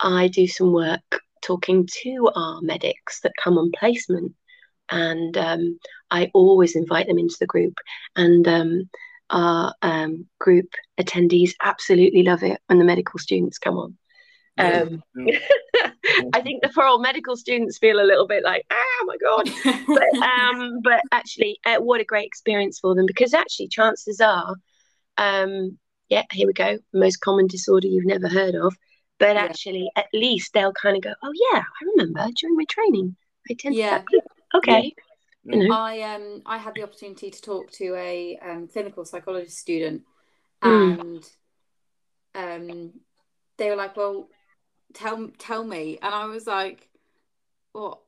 I 0.00 0.28
do 0.28 0.46
some 0.46 0.72
work 0.72 1.20
talking 1.42 1.88
to 2.02 2.30
our 2.34 2.60
medics 2.60 3.20
that 3.20 3.32
come 3.42 3.58
on 3.58 3.70
placement. 3.78 4.34
And 4.90 5.36
um, 5.36 5.78
I 6.10 6.30
always 6.34 6.76
invite 6.76 7.06
them 7.06 7.18
into 7.18 7.36
the 7.38 7.46
group. 7.46 7.74
And 8.16 8.46
um, 8.48 8.90
our 9.30 9.74
um, 9.82 10.26
group 10.38 10.66
attendees 11.00 11.52
absolutely 11.62 12.22
love 12.22 12.42
it 12.42 12.60
when 12.66 12.78
the 12.78 12.84
medical 12.84 13.18
students 13.18 13.58
come 13.58 13.76
on. 13.76 13.96
Um, 14.58 15.02
I 16.34 16.40
think 16.40 16.62
the 16.62 16.70
poor 16.74 16.86
old 16.86 17.02
medical 17.02 17.36
students 17.36 17.78
feel 17.78 18.00
a 18.00 18.02
little 18.02 18.26
bit 18.26 18.44
like, 18.44 18.66
oh 18.70 19.04
my 19.06 19.16
god. 19.16 19.50
but, 19.86 20.22
um, 20.22 20.80
but 20.82 21.00
actually, 21.12 21.58
uh, 21.64 21.78
what 21.78 22.00
a 22.00 22.04
great 22.04 22.26
experience 22.26 22.78
for 22.78 22.94
them 22.94 23.06
because 23.06 23.34
actually, 23.34 23.68
chances 23.68 24.20
are, 24.20 24.56
um, 25.16 25.78
yeah, 26.08 26.24
here 26.32 26.46
we 26.46 26.52
go, 26.52 26.78
most 26.92 27.20
common 27.20 27.46
disorder 27.46 27.86
you've 27.86 28.06
never 28.06 28.28
heard 28.28 28.54
of. 28.54 28.74
But 29.18 29.36
yeah. 29.36 29.42
actually, 29.42 29.90
at 29.96 30.06
least 30.12 30.52
they'll 30.52 30.72
kind 30.72 30.96
of 30.96 31.02
go, 31.02 31.12
oh 31.22 31.32
yeah, 31.52 31.60
I 31.60 31.84
remember 31.96 32.26
during 32.36 32.56
my 32.56 32.64
training, 32.68 33.16
I 33.50 33.54
tend 33.54 33.74
yeah. 33.74 33.98
to. 33.98 34.22
Okay. 34.56 34.94
Yeah. 35.44 35.56
You 35.56 35.68
know? 35.68 35.74
I 35.74 36.00
um 36.14 36.42
I 36.44 36.58
had 36.58 36.74
the 36.74 36.82
opportunity 36.82 37.30
to 37.30 37.40
talk 37.40 37.70
to 37.72 37.94
a 37.94 38.38
um, 38.42 38.68
clinical 38.68 39.04
psychologist 39.04 39.58
student, 39.58 40.02
mm. 40.62 41.00
and 41.00 41.30
um 42.34 42.92
they 43.56 43.70
were 43.70 43.76
like, 43.76 43.96
well, 43.96 44.28
tell 44.94 45.28
tell 45.38 45.64
me, 45.64 45.98
and 46.02 46.14
I 46.14 46.26
was 46.26 46.46
like, 46.46 46.88
what? 47.72 47.98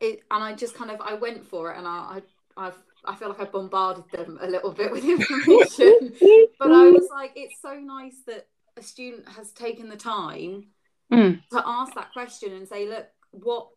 It, 0.00 0.20
and 0.30 0.44
I 0.44 0.54
just 0.54 0.74
kind 0.74 0.90
of 0.90 1.00
I 1.00 1.14
went 1.14 1.44
for 1.46 1.72
it, 1.72 1.78
and 1.78 1.86
I 1.86 2.20
I 2.56 2.66
I've, 2.66 2.78
I 3.04 3.14
feel 3.14 3.28
like 3.28 3.40
I 3.40 3.44
bombarded 3.44 4.04
them 4.12 4.38
a 4.40 4.48
little 4.48 4.72
bit 4.72 4.90
with 4.90 5.04
information, 5.08 6.12
but 6.58 6.72
I 6.72 6.90
was 6.90 7.08
like, 7.10 7.32
it's 7.36 7.60
so 7.62 7.74
nice 7.74 8.16
that 8.26 8.46
a 8.76 8.82
student 8.82 9.28
has 9.28 9.52
taken 9.52 9.88
the 9.88 9.96
time 9.96 10.66
mm. 11.12 11.40
to 11.50 11.62
ask 11.64 11.94
that 11.94 12.12
question 12.12 12.52
and 12.52 12.68
say, 12.68 12.88
look, 12.88 13.06
what 13.30 13.68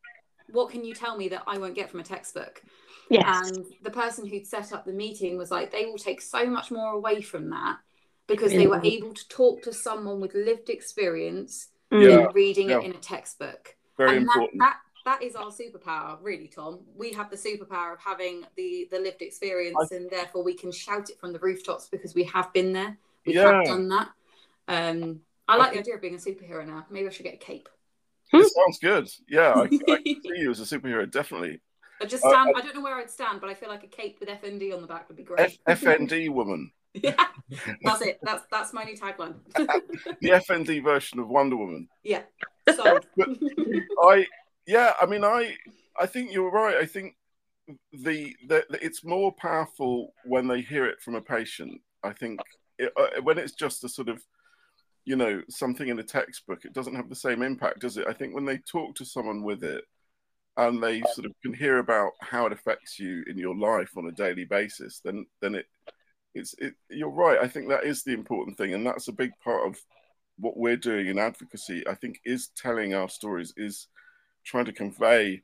what 0.51 0.71
can 0.71 0.83
you 0.83 0.93
tell 0.93 1.17
me 1.17 1.29
that 1.29 1.43
I 1.47 1.57
won't 1.57 1.75
get 1.75 1.89
from 1.89 2.01
a 2.01 2.03
textbook? 2.03 2.61
Yes. 3.09 3.51
And 3.51 3.65
the 3.83 3.91
person 3.91 4.25
who'd 4.25 4.47
set 4.47 4.73
up 4.73 4.85
the 4.85 4.93
meeting 4.93 5.37
was 5.37 5.51
like, 5.51 5.71
they 5.71 5.85
will 5.85 5.97
take 5.97 6.21
so 6.21 6.45
much 6.45 6.71
more 6.71 6.91
away 6.91 7.21
from 7.21 7.49
that 7.51 7.77
because 8.27 8.51
they 8.51 8.67
were 8.67 8.81
able 8.83 9.13
to 9.13 9.27
talk 9.27 9.61
to 9.63 9.73
someone 9.73 10.21
with 10.21 10.33
lived 10.33 10.69
experience 10.69 11.67
mm. 11.91 12.09
yeah. 12.09 12.27
reading 12.33 12.69
yeah. 12.69 12.79
it 12.79 12.85
in 12.85 12.91
a 12.91 12.97
textbook. 12.97 13.75
Very 13.97 14.17
and 14.17 14.25
important. 14.25 14.59
That, 14.59 14.77
that, 15.05 15.19
that 15.19 15.23
is 15.23 15.35
our 15.35 15.51
superpower, 15.51 16.17
really, 16.21 16.47
Tom. 16.47 16.79
We 16.95 17.11
have 17.13 17.29
the 17.29 17.35
superpower 17.35 17.93
of 17.93 17.99
having 17.99 18.45
the 18.55 18.87
the 18.91 18.99
lived 18.99 19.21
experience, 19.21 19.91
I, 19.91 19.95
and 19.95 20.09
therefore 20.09 20.43
we 20.43 20.53
can 20.53 20.71
shout 20.71 21.09
it 21.09 21.19
from 21.19 21.33
the 21.33 21.39
rooftops 21.39 21.87
because 21.89 22.15
we 22.15 22.23
have 22.25 22.51
been 22.53 22.73
there. 22.73 22.97
We 23.25 23.35
yeah. 23.35 23.57
have 23.57 23.65
done 23.65 23.89
that. 23.89 24.09
Um, 24.67 25.21
I 25.47 25.57
like 25.57 25.69
I 25.69 25.73
the 25.73 25.79
idea 25.79 25.95
of 25.95 26.01
being 26.01 26.15
a 26.15 26.17
superhero 26.17 26.65
now. 26.65 26.85
Maybe 26.89 27.07
I 27.07 27.11
should 27.11 27.23
get 27.23 27.35
a 27.35 27.37
cape. 27.37 27.69
It 28.33 28.51
sounds 28.53 28.79
good. 28.79 29.09
Yeah, 29.27 29.53
I, 29.55 29.63
I 29.63 29.67
can 30.03 30.03
see 30.03 30.21
you 30.23 30.51
as 30.51 30.59
a 30.59 30.63
superhero, 30.63 31.09
definitely. 31.09 31.59
I 32.01 32.05
just 32.05 32.23
stand. 32.23 32.55
Uh, 32.55 32.57
I 32.57 32.61
don't 32.61 32.75
know 32.75 32.81
where 32.81 32.95
I'd 32.95 33.09
stand, 33.09 33.41
but 33.41 33.49
I 33.49 33.53
feel 33.53 33.69
like 33.69 33.83
a 33.83 33.87
cape 33.87 34.17
with 34.19 34.29
FND 34.29 34.73
on 34.73 34.81
the 34.81 34.87
back 34.87 35.07
would 35.07 35.17
be 35.17 35.23
great. 35.23 35.59
F- 35.67 35.81
FND 35.81 36.29
woman. 36.29 36.71
yeah, 37.03 37.15
that's 37.83 38.01
it. 38.01 38.19
That's 38.21 38.43
that's 38.51 38.73
my 38.73 38.83
new 38.83 38.97
tagline. 38.97 39.35
the 39.55 40.29
FND 40.29 40.83
version 40.83 41.19
of 41.19 41.29
Wonder 41.29 41.55
Woman. 41.55 41.87
Yeah. 42.03 42.23
So. 42.73 42.99
I 44.03 44.25
yeah. 44.67 44.93
I 45.01 45.05
mean, 45.05 45.23
I 45.23 45.55
I 45.97 46.05
think 46.05 46.33
you're 46.33 46.51
right. 46.51 46.75
I 46.75 46.85
think 46.85 47.15
the, 47.93 48.35
the, 48.47 48.65
the 48.69 48.83
it's 48.83 49.05
more 49.05 49.31
powerful 49.31 50.13
when 50.25 50.47
they 50.47 50.61
hear 50.61 50.85
it 50.85 51.01
from 51.01 51.15
a 51.15 51.21
patient. 51.21 51.79
I 52.03 52.11
think 52.11 52.39
it, 52.77 52.91
uh, 52.97 53.21
when 53.21 53.37
it's 53.37 53.53
just 53.53 53.83
a 53.83 53.89
sort 53.89 54.09
of 54.09 54.21
you 55.05 55.15
know 55.15 55.41
something 55.49 55.87
in 55.87 55.99
a 55.99 56.03
textbook, 56.03 56.65
it 56.65 56.73
doesn't 56.73 56.95
have 56.95 57.09
the 57.09 57.15
same 57.15 57.41
impact, 57.41 57.79
does 57.79 57.97
it? 57.97 58.07
I 58.07 58.13
think 58.13 58.35
when 58.35 58.45
they 58.45 58.57
talk 58.57 58.95
to 58.95 59.05
someone 59.05 59.43
with 59.43 59.63
it 59.63 59.83
and 60.57 60.83
they 60.83 61.01
sort 61.13 61.25
of 61.25 61.31
can 61.41 61.53
hear 61.53 61.77
about 61.77 62.11
how 62.21 62.45
it 62.45 62.51
affects 62.51 62.99
you 62.99 63.23
in 63.27 63.37
your 63.37 63.55
life 63.55 63.91
on 63.97 64.07
a 64.07 64.11
daily 64.11 64.45
basis, 64.45 64.99
then 65.03 65.25
then 65.41 65.55
it 65.55 65.65
it's 66.33 66.55
it, 66.57 66.75
you're 66.89 67.09
right. 67.09 67.39
I 67.39 67.47
think 67.47 67.69
that 67.69 67.83
is 67.83 68.03
the 68.03 68.13
important 68.13 68.57
thing, 68.57 68.73
and 68.73 68.85
that's 68.85 69.07
a 69.07 69.13
big 69.13 69.31
part 69.43 69.67
of 69.67 69.79
what 70.37 70.57
we're 70.57 70.77
doing 70.77 71.07
in 71.07 71.19
advocacy. 71.19 71.87
I 71.87 71.95
think 71.95 72.19
is 72.25 72.49
telling 72.55 72.93
our 72.93 73.09
stories, 73.09 73.53
is 73.57 73.87
trying 74.43 74.65
to 74.65 74.73
convey 74.73 75.41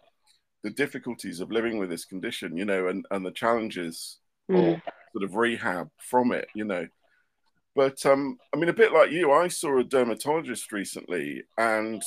the 0.64 0.70
difficulties 0.70 1.40
of 1.40 1.52
living 1.52 1.78
with 1.78 1.90
this 1.90 2.06
condition, 2.06 2.58
you 2.58 2.66
know, 2.66 2.88
and 2.88 3.06
and 3.12 3.26
the 3.26 3.32
challenges 3.32 4.18
mm. 4.50 4.76
of 4.76 4.82
sort 5.14 5.24
of 5.24 5.36
rehab 5.36 5.90
from 5.98 6.32
it, 6.32 6.48
you 6.54 6.64
know. 6.64 6.88
But 7.76 8.04
um, 8.06 8.38
I 8.54 8.58
mean, 8.58 8.70
a 8.70 8.74
bit 8.74 8.92
like 8.92 9.12
you, 9.12 9.32
I 9.32 9.50
saw 9.50 9.78
a 9.78 9.84
dermatologist 9.84 10.72
recently, 10.72 11.44
and 11.58 12.02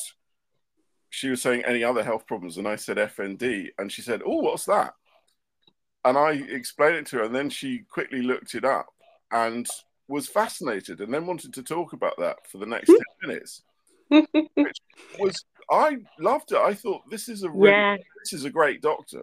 she 1.10 1.28
was 1.28 1.42
saying 1.42 1.64
any 1.64 1.84
other 1.84 2.02
health 2.02 2.26
problems, 2.26 2.56
and 2.56 2.66
I 2.66 2.76
said 2.76 2.96
FND, 2.96 3.68
and 3.78 3.92
she 3.92 4.02
said, 4.02 4.22
"Oh, 4.24 4.38
what's 4.38 4.64
that?" 4.64 4.94
And 6.04 6.16
I 6.16 6.32
explained 6.32 6.96
it 6.96 7.06
to 7.08 7.18
her, 7.18 7.24
and 7.24 7.34
then 7.34 7.50
she 7.50 7.80
quickly 7.90 8.22
looked 8.22 8.54
it 8.54 8.64
up 8.64 8.86
and 9.30 9.66
was 10.08 10.28
fascinated, 10.28 11.00
and 11.00 11.12
then 11.12 11.26
wanted 11.26 11.52
to 11.54 11.62
talk 11.62 11.92
about 11.92 12.18
that 12.18 12.38
for 12.50 12.58
the 12.58 12.66
next 12.66 12.86
ten 12.86 12.98
minutes. 13.22 13.62
Which 14.08 14.78
was 15.18 15.44
I 15.70 15.98
loved 16.18 16.52
it. 16.52 16.58
I 16.58 16.74
thought 16.74 17.08
this 17.10 17.28
is 17.28 17.44
a 17.44 17.50
really, 17.50 17.70
yeah. 17.70 17.96
this 18.24 18.32
is 18.32 18.44
a 18.44 18.50
great 18.50 18.82
doctor. 18.82 19.22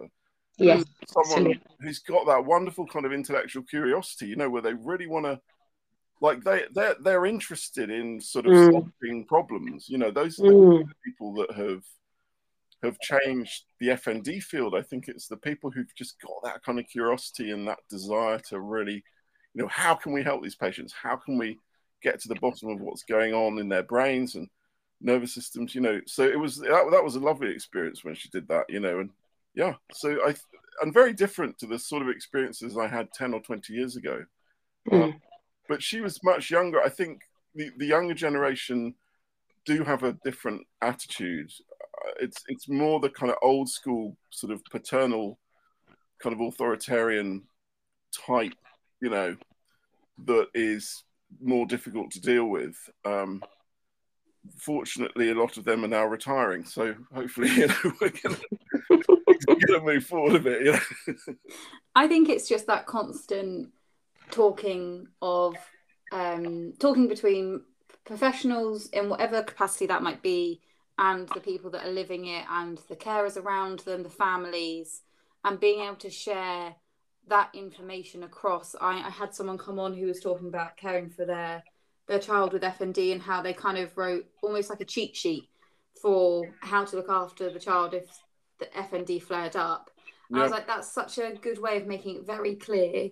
Yes, 0.56 0.84
someone 1.06 1.52
absolutely. 1.52 1.76
who's 1.80 1.98
got 2.00 2.26
that 2.26 2.44
wonderful 2.44 2.86
kind 2.86 3.06
of 3.06 3.12
intellectual 3.12 3.62
curiosity, 3.62 4.26
you 4.26 4.36
know, 4.36 4.50
where 4.50 4.62
they 4.62 4.74
really 4.74 5.06
want 5.06 5.26
to 5.26 5.40
like 6.20 6.42
they 6.42 6.62
they're 6.74 6.96
they're 7.00 7.26
interested 7.26 7.90
in 7.90 8.20
sort 8.20 8.46
of 8.46 8.52
mm. 8.52 8.72
solving 8.72 9.24
problems. 9.26 9.88
You 9.88 9.98
know, 9.98 10.10
those 10.10 10.38
are 10.40 10.44
the 10.44 10.48
mm. 10.48 10.88
people 11.04 11.34
that 11.34 11.52
have 11.52 11.82
have 12.82 12.98
changed 13.00 13.64
the 13.80 13.88
FND 13.88 14.42
field. 14.42 14.74
I 14.74 14.82
think 14.82 15.08
it's 15.08 15.26
the 15.26 15.36
people 15.36 15.70
who've 15.70 15.94
just 15.96 16.20
got 16.20 16.42
that 16.44 16.62
kind 16.62 16.78
of 16.78 16.86
curiosity 16.88 17.50
and 17.50 17.66
that 17.66 17.78
desire 17.90 18.38
to 18.50 18.60
really, 18.60 19.02
you 19.54 19.62
know, 19.62 19.68
how 19.68 19.94
can 19.94 20.12
we 20.12 20.22
help 20.22 20.42
these 20.42 20.54
patients? 20.54 20.92
How 20.92 21.16
can 21.16 21.38
we 21.38 21.58
get 22.02 22.20
to 22.20 22.28
the 22.28 22.36
bottom 22.36 22.68
of 22.68 22.80
what's 22.80 23.02
going 23.02 23.34
on 23.34 23.58
in 23.58 23.68
their 23.68 23.82
brains 23.82 24.36
and 24.36 24.48
nervous 25.00 25.34
systems? 25.34 25.74
You 25.74 25.80
know, 25.80 26.00
so 26.06 26.22
it 26.22 26.38
was 26.38 26.58
that, 26.58 26.88
that 26.92 27.04
was 27.04 27.16
a 27.16 27.20
lovely 27.20 27.50
experience 27.50 28.04
when 28.04 28.14
she 28.14 28.28
did 28.28 28.46
that. 28.48 28.66
You 28.68 28.80
know, 28.80 29.00
and 29.00 29.10
yeah, 29.54 29.74
so 29.92 30.16
I 30.24 30.34
and 30.80 30.94
very 30.94 31.12
different 31.12 31.58
to 31.58 31.66
the 31.66 31.78
sort 31.78 32.02
of 32.02 32.08
experiences 32.08 32.76
I 32.78 32.86
had 32.86 33.12
ten 33.12 33.34
or 33.34 33.40
twenty 33.40 33.72
years 33.72 33.96
ago. 33.96 34.24
Mm. 34.90 35.02
Um, 35.02 35.20
but 35.68 35.82
she 35.82 36.00
was 36.00 36.22
much 36.22 36.50
younger. 36.50 36.80
I 36.80 36.88
think 36.88 37.22
the, 37.54 37.70
the 37.76 37.86
younger 37.86 38.14
generation 38.14 38.94
do 39.66 39.84
have 39.84 40.02
a 40.02 40.16
different 40.24 40.62
attitude. 40.80 41.52
It's 42.18 42.42
it's 42.48 42.68
more 42.68 43.00
the 43.00 43.10
kind 43.10 43.30
of 43.30 43.38
old 43.42 43.68
school 43.68 44.16
sort 44.30 44.52
of 44.52 44.62
paternal 44.70 45.38
kind 46.22 46.34
of 46.34 46.40
authoritarian 46.40 47.42
type, 48.26 48.54
you 49.00 49.10
know, 49.10 49.36
that 50.26 50.48
is 50.54 51.04
more 51.40 51.66
difficult 51.66 52.10
to 52.12 52.20
deal 52.20 52.46
with. 52.46 52.76
Um, 53.04 53.42
fortunately, 54.56 55.30
a 55.30 55.34
lot 55.34 55.56
of 55.56 55.64
them 55.64 55.84
are 55.84 55.88
now 55.88 56.04
retiring, 56.04 56.64
so 56.64 56.94
hopefully, 57.14 57.50
you 57.56 57.68
know, 57.68 57.74
we're 58.00 58.10
going 58.10 58.36
to 59.66 59.80
move 59.82 60.04
forward 60.04 60.36
a 60.36 60.40
bit. 60.40 60.64
You 60.64 60.72
know? 60.72 61.34
I 61.94 62.08
think 62.08 62.28
it's 62.28 62.48
just 62.48 62.66
that 62.66 62.86
constant 62.86 63.70
talking 64.30 65.06
of 65.22 65.54
um, 66.12 66.72
talking 66.78 67.08
between 67.08 67.62
professionals 68.04 68.88
in 68.88 69.08
whatever 69.08 69.42
capacity 69.42 69.86
that 69.86 70.02
might 70.02 70.22
be 70.22 70.60
and 70.98 71.28
the 71.28 71.40
people 71.40 71.70
that 71.70 71.86
are 71.86 71.92
living 71.92 72.26
it 72.26 72.44
and 72.50 72.78
the 72.88 72.96
carers 72.96 73.36
around 73.36 73.80
them 73.80 74.02
the 74.02 74.08
families 74.08 75.02
and 75.44 75.60
being 75.60 75.80
able 75.80 75.96
to 75.96 76.10
share 76.10 76.74
that 77.28 77.50
information 77.54 78.22
across 78.22 78.74
I, 78.80 78.98
I 78.98 79.10
had 79.10 79.34
someone 79.34 79.58
come 79.58 79.78
on 79.78 79.94
who 79.94 80.06
was 80.06 80.20
talking 80.20 80.48
about 80.48 80.76
caring 80.76 81.10
for 81.10 81.24
their 81.24 81.62
their 82.08 82.18
child 82.18 82.52
with 82.52 82.62
FND 82.62 83.12
and 83.12 83.22
how 83.22 83.42
they 83.42 83.52
kind 83.52 83.78
of 83.78 83.96
wrote 83.96 84.26
almost 84.42 84.70
like 84.70 84.80
a 84.80 84.84
cheat 84.84 85.14
sheet 85.14 85.48
for 86.00 86.48
how 86.60 86.84
to 86.84 86.96
look 86.96 87.10
after 87.10 87.50
the 87.50 87.60
child 87.60 87.94
if 87.94 88.06
the 88.58 88.66
FND 88.66 89.22
flared 89.22 89.56
up. 89.56 89.90
And 90.30 90.38
I 90.38 90.42
was 90.42 90.52
like, 90.52 90.66
that's 90.66 90.92
such 90.92 91.18
a 91.18 91.34
good 91.40 91.58
way 91.58 91.76
of 91.76 91.86
making 91.86 92.16
it 92.16 92.26
very 92.26 92.54
clear 92.54 93.10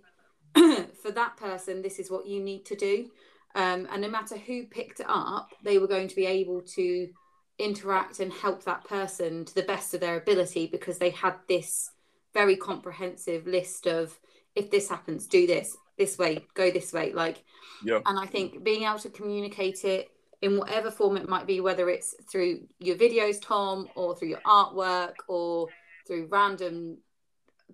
for 0.55 1.11
that 1.13 1.37
person, 1.37 1.83
this 1.83 1.99
is 1.99 2.11
what 2.11 2.27
you 2.27 2.41
need 2.41 2.65
to 2.67 2.77
do. 2.77 3.11
Um, 3.55 3.89
and 3.91 4.03
no 4.03 4.09
matter 4.09 4.37
who 4.37 4.65
picked 4.65 5.01
it 5.01 5.07
up, 5.09 5.51
they 5.63 5.79
were 5.79 5.87
going 5.87 6.09
to 6.09 6.17
be 6.17 6.27
able 6.27 6.61
to 6.63 7.09
interact 7.59 8.21
and 8.21 8.33
help 8.33 8.65
that 8.65 8.85
person 8.85 9.45
to 9.45 9.55
the 9.55 9.63
best 9.63 9.95
of 9.95 10.01
their 10.01 10.17
ability 10.17 10.67
because 10.67 10.99
they 10.99 11.11
had 11.11 11.35
this 11.49 11.91
very 12.35 12.57
comprehensive 12.57 13.47
list 13.47 13.87
of 13.87 14.19
if 14.55 14.71
this 14.71 14.89
happens, 14.89 15.27
do 15.27 15.47
this 15.47 15.77
this 15.99 16.19
way, 16.19 16.47
go 16.55 16.71
this 16.71 16.93
way. 16.93 17.13
Like, 17.13 17.43
yeah. 17.83 18.01
And 18.05 18.19
I 18.19 18.27
think 18.27 18.63
being 18.63 18.83
able 18.85 18.99
to 18.99 19.11
communicate 19.11 19.85
it 19.85 20.11
in 20.43 20.59
whatever 20.59 20.91
form 20.91 21.17
it 21.17 21.29
might 21.29 21.47
be, 21.47 21.61
whether 21.61 21.89
it's 21.89 22.15
through 22.31 22.61
your 22.79 22.97
videos, 22.97 23.41
Tom, 23.41 23.89
or 23.95 24.15
through 24.15 24.29
your 24.29 24.41
artwork, 24.47 25.15
or 25.29 25.69
through 26.07 26.29
random 26.31 26.99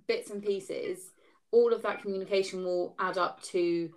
bits 0.06 0.30
and 0.30 0.42
pieces, 0.42 1.10
all 1.50 1.72
of 1.72 1.82
that 1.82 2.02
communication 2.02 2.64
will 2.64 2.94
add 2.98 3.18
up 3.18 3.42
to 3.42 3.90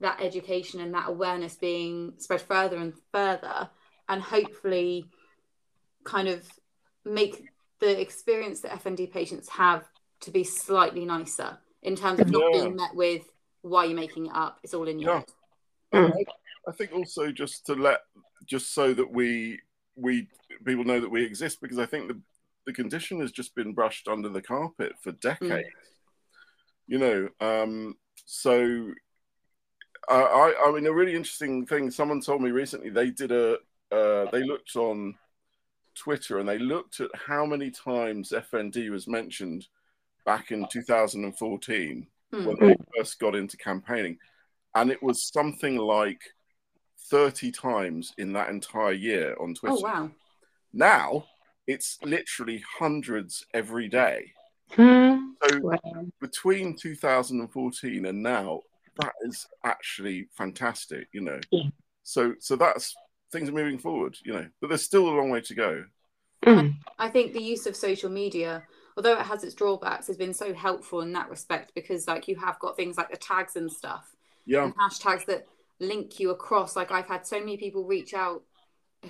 that 0.00 0.20
education 0.20 0.80
and 0.80 0.94
that 0.94 1.08
awareness 1.08 1.56
being 1.56 2.14
spread 2.18 2.40
further 2.40 2.76
and 2.76 2.94
further 3.12 3.68
and 4.08 4.20
hopefully 4.20 5.08
kind 6.06 6.28
of 6.28 6.42
make 7.04 7.48
the 7.80 8.00
experience 8.00 8.60
that 8.60 8.72
FND 8.72 9.12
patients 9.12 9.48
have 9.50 9.84
to 10.20 10.30
be 10.30 10.44
slightly 10.44 11.04
nicer 11.04 11.58
in 11.82 11.94
terms 11.94 12.20
of 12.20 12.30
not 12.30 12.42
yeah. 12.52 12.60
being 12.60 12.76
met 12.76 12.94
with 12.94 13.22
why 13.60 13.82
you're 13.82 13.90
you 13.90 13.96
making 13.96 14.26
it 14.26 14.32
up 14.34 14.58
it's 14.62 14.72
all 14.72 14.88
in 14.88 14.98
your 14.98 15.24
yeah. 15.92 16.00
head 16.00 16.26
I 16.68 16.72
think 16.72 16.92
also 16.92 17.30
just 17.30 17.66
to 17.66 17.74
let 17.74 18.00
just 18.46 18.72
so 18.72 18.94
that 18.94 19.10
we 19.10 19.60
we 19.96 20.28
people 20.64 20.84
know 20.84 21.00
that 21.00 21.10
we 21.10 21.24
exist 21.24 21.60
because 21.60 21.78
I 21.78 21.86
think 21.86 22.08
the 22.08 22.20
the 22.66 22.72
condition 22.72 23.20
has 23.20 23.30
just 23.30 23.54
been 23.54 23.72
brushed 23.72 24.08
under 24.08 24.28
the 24.28 24.42
carpet 24.42 24.92
for 25.00 25.12
decades. 25.12 25.68
Mm. 25.68 26.88
You 26.88 26.98
know, 26.98 27.28
um, 27.40 27.96
so 28.24 28.92
I, 30.08 30.54
I 30.66 30.72
mean, 30.72 30.86
a 30.86 30.92
really 30.92 31.14
interesting 31.14 31.66
thing. 31.66 31.90
Someone 31.90 32.20
told 32.20 32.42
me 32.42 32.50
recently 32.50 32.90
they 32.90 33.10
did 33.10 33.32
a 33.32 33.54
uh, 33.92 34.30
they 34.30 34.42
looked 34.44 34.76
on 34.76 35.14
Twitter 35.96 36.38
and 36.38 36.48
they 36.48 36.58
looked 36.58 37.00
at 37.00 37.10
how 37.14 37.46
many 37.46 37.70
times 37.70 38.32
FND 38.32 38.90
was 38.90 39.08
mentioned 39.08 39.66
back 40.24 40.50
in 40.50 40.66
2014 40.70 42.06
mm. 42.32 42.44
when 42.44 42.56
they 42.60 42.76
first 42.96 43.18
got 43.18 43.34
into 43.34 43.56
campaigning, 43.56 44.18
and 44.74 44.90
it 44.90 45.02
was 45.02 45.30
something 45.32 45.76
like 45.76 46.20
30 47.10 47.52
times 47.52 48.12
in 48.18 48.32
that 48.32 48.48
entire 48.48 48.92
year 48.92 49.36
on 49.40 49.54
Twitter. 49.54 49.76
Oh 49.78 49.82
wow! 49.82 50.10
Now 50.72 51.24
it's 51.66 51.98
literally 52.02 52.62
hundreds 52.78 53.44
every 53.54 53.88
day. 53.88 54.32
Hmm. 54.72 55.16
So 55.48 55.60
wow. 55.60 56.06
between 56.20 56.76
2014 56.76 58.06
and 58.06 58.22
now, 58.22 58.62
that 59.00 59.12
is 59.22 59.46
actually 59.64 60.28
fantastic, 60.36 61.08
you 61.12 61.20
know. 61.20 61.40
Yeah. 61.50 61.68
So 62.02 62.34
so 62.40 62.56
that's 62.56 62.94
things 63.32 63.48
are 63.48 63.52
moving 63.52 63.78
forward, 63.78 64.16
you 64.24 64.32
know, 64.32 64.46
but 64.60 64.68
there's 64.68 64.82
still 64.82 65.08
a 65.08 65.16
long 65.16 65.30
way 65.30 65.40
to 65.42 65.54
go. 65.54 65.84
Mm. 66.44 66.76
I 66.98 67.08
think 67.08 67.32
the 67.32 67.42
use 67.42 67.66
of 67.66 67.74
social 67.74 68.10
media, 68.10 68.62
although 68.96 69.18
it 69.18 69.26
has 69.26 69.42
its 69.42 69.54
drawbacks, 69.54 70.06
has 70.06 70.16
been 70.16 70.34
so 70.34 70.54
helpful 70.54 71.00
in 71.00 71.12
that 71.14 71.28
respect 71.28 71.72
because 71.74 72.06
like 72.06 72.28
you 72.28 72.36
have 72.36 72.58
got 72.58 72.76
things 72.76 72.96
like 72.96 73.10
the 73.10 73.16
tags 73.16 73.56
and 73.56 73.70
stuff. 73.70 74.14
Yeah. 74.44 74.64
And 74.64 74.76
hashtags 74.76 75.26
that 75.26 75.46
link 75.80 76.20
you 76.20 76.30
across. 76.30 76.76
Like 76.76 76.92
I've 76.92 77.08
had 77.08 77.26
so 77.26 77.38
many 77.40 77.56
people 77.56 77.84
reach 77.84 78.14
out 78.14 78.42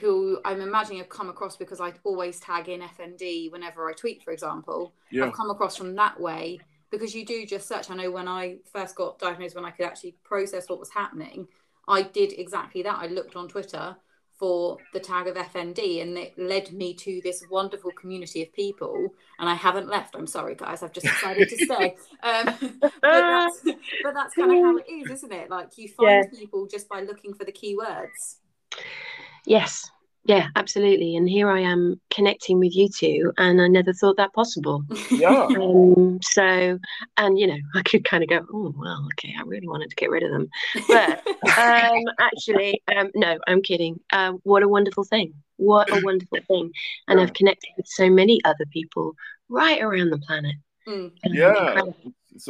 who 0.00 0.40
I'm 0.44 0.61
imagining 0.61 0.98
have 0.98 1.09
come 1.09 1.29
across 1.29 1.57
because 1.57 1.81
I 1.81 1.92
always 2.05 2.40
tag 2.40 2.68
in 2.68 2.81
FND 2.81 3.50
whenever 3.52 3.88
I 3.88 3.92
tweet, 3.92 4.22
for 4.22 4.33
example. 4.33 4.94
Yeah. 5.11 5.26
I've 5.26 5.33
come 5.33 5.50
across 5.50 5.76
from 5.76 5.94
that 5.96 6.18
way 6.18 6.61
because 6.90 7.14
you 7.14 7.24
do 7.24 7.46
just 7.46 7.68
search. 7.68 7.90
I 7.90 7.94
know 7.94 8.11
when 8.11 8.29
I 8.29 8.59
first 8.72 8.94
got 8.94 9.18
diagnosed, 9.18 9.55
when 9.55 9.64
I 9.64 9.70
could 9.70 9.87
actually 9.87 10.16
process 10.24 10.68
what 10.68 10.79
was 10.79 10.90
happening, 10.90 11.48
I 11.88 12.02
did 12.02 12.33
exactly 12.38 12.83
that. 12.83 12.98
I 12.98 13.07
looked 13.07 13.37
on 13.37 13.48
Twitter 13.48 13.96
for 14.38 14.79
the 14.92 15.01
tag 15.01 15.27
of 15.27 15.37
FND 15.37 16.03
and 16.03 16.18
it 16.18 16.38
led 16.38 16.72
me 16.72 16.94
to 16.94 17.20
this 17.22 17.44
wonderful 17.51 17.90
community 17.92 18.42
of 18.42 18.53
people 18.53 19.14
and 19.38 19.49
I 19.49 19.55
haven't 19.55 19.88
left. 19.88 20.14
I'm 20.14 20.27
sorry 20.27 20.55
guys, 20.55 20.83
I've 20.83 20.92
just 20.92 21.07
decided 21.07 21.49
to 21.49 21.64
stay. 21.64 21.96
Um, 22.22 22.46
but, 22.81 22.92
that's, 23.03 23.61
but 24.03 24.14
that's 24.14 24.35
kind 24.35 24.51
of 24.51 24.64
how 24.64 24.77
it 24.79 24.90
is, 24.90 25.11
isn't 25.11 25.33
it? 25.33 25.51
Like 25.51 25.77
you 25.77 25.88
find 25.88 26.27
yeah. 26.33 26.38
people 26.38 26.66
just 26.66 26.88
by 26.88 27.03
looking 27.03 27.35
for 27.35 27.44
the 27.44 27.53
keywords. 27.53 28.37
Yes, 29.44 29.90
yeah, 30.26 30.48
absolutely. 30.56 31.14
And 31.14 31.28
here 31.28 31.48
I 31.48 31.60
am 31.60 32.00
connecting 32.10 32.58
with 32.58 32.74
you 32.74 32.88
two, 32.88 33.32
and 33.38 33.62
I 33.62 33.68
never 33.68 33.92
thought 33.92 34.16
that 34.16 34.32
possible. 34.32 34.82
Yeah. 35.10 35.46
Um, 35.56 36.18
so, 36.22 36.78
and 37.16 37.38
you 37.38 37.46
know, 37.46 37.58
I 37.74 37.82
could 37.82 38.04
kind 38.04 38.22
of 38.22 38.28
go, 38.28 38.44
oh 38.52 38.74
well, 38.76 39.06
okay, 39.12 39.34
I 39.38 39.42
really 39.42 39.68
wanted 39.68 39.90
to 39.90 39.96
get 39.96 40.10
rid 40.10 40.22
of 40.22 40.30
them, 40.30 40.48
but 40.88 41.26
um, 41.58 42.02
actually, 42.20 42.82
um, 42.94 43.10
no, 43.14 43.38
I'm 43.46 43.62
kidding. 43.62 44.00
Uh, 44.12 44.32
what 44.42 44.62
a 44.62 44.68
wonderful 44.68 45.04
thing! 45.04 45.34
What 45.56 45.90
a 45.90 46.00
wonderful 46.04 46.38
thing! 46.48 46.70
And 47.08 47.18
yeah. 47.18 47.24
I've 47.24 47.34
connected 47.34 47.70
with 47.76 47.86
so 47.86 48.08
many 48.08 48.40
other 48.44 48.64
people 48.72 49.14
right 49.48 49.80
around 49.80 50.10
the 50.10 50.18
planet. 50.18 50.56
Mm. 50.88 51.12
Yeah. 51.24 51.82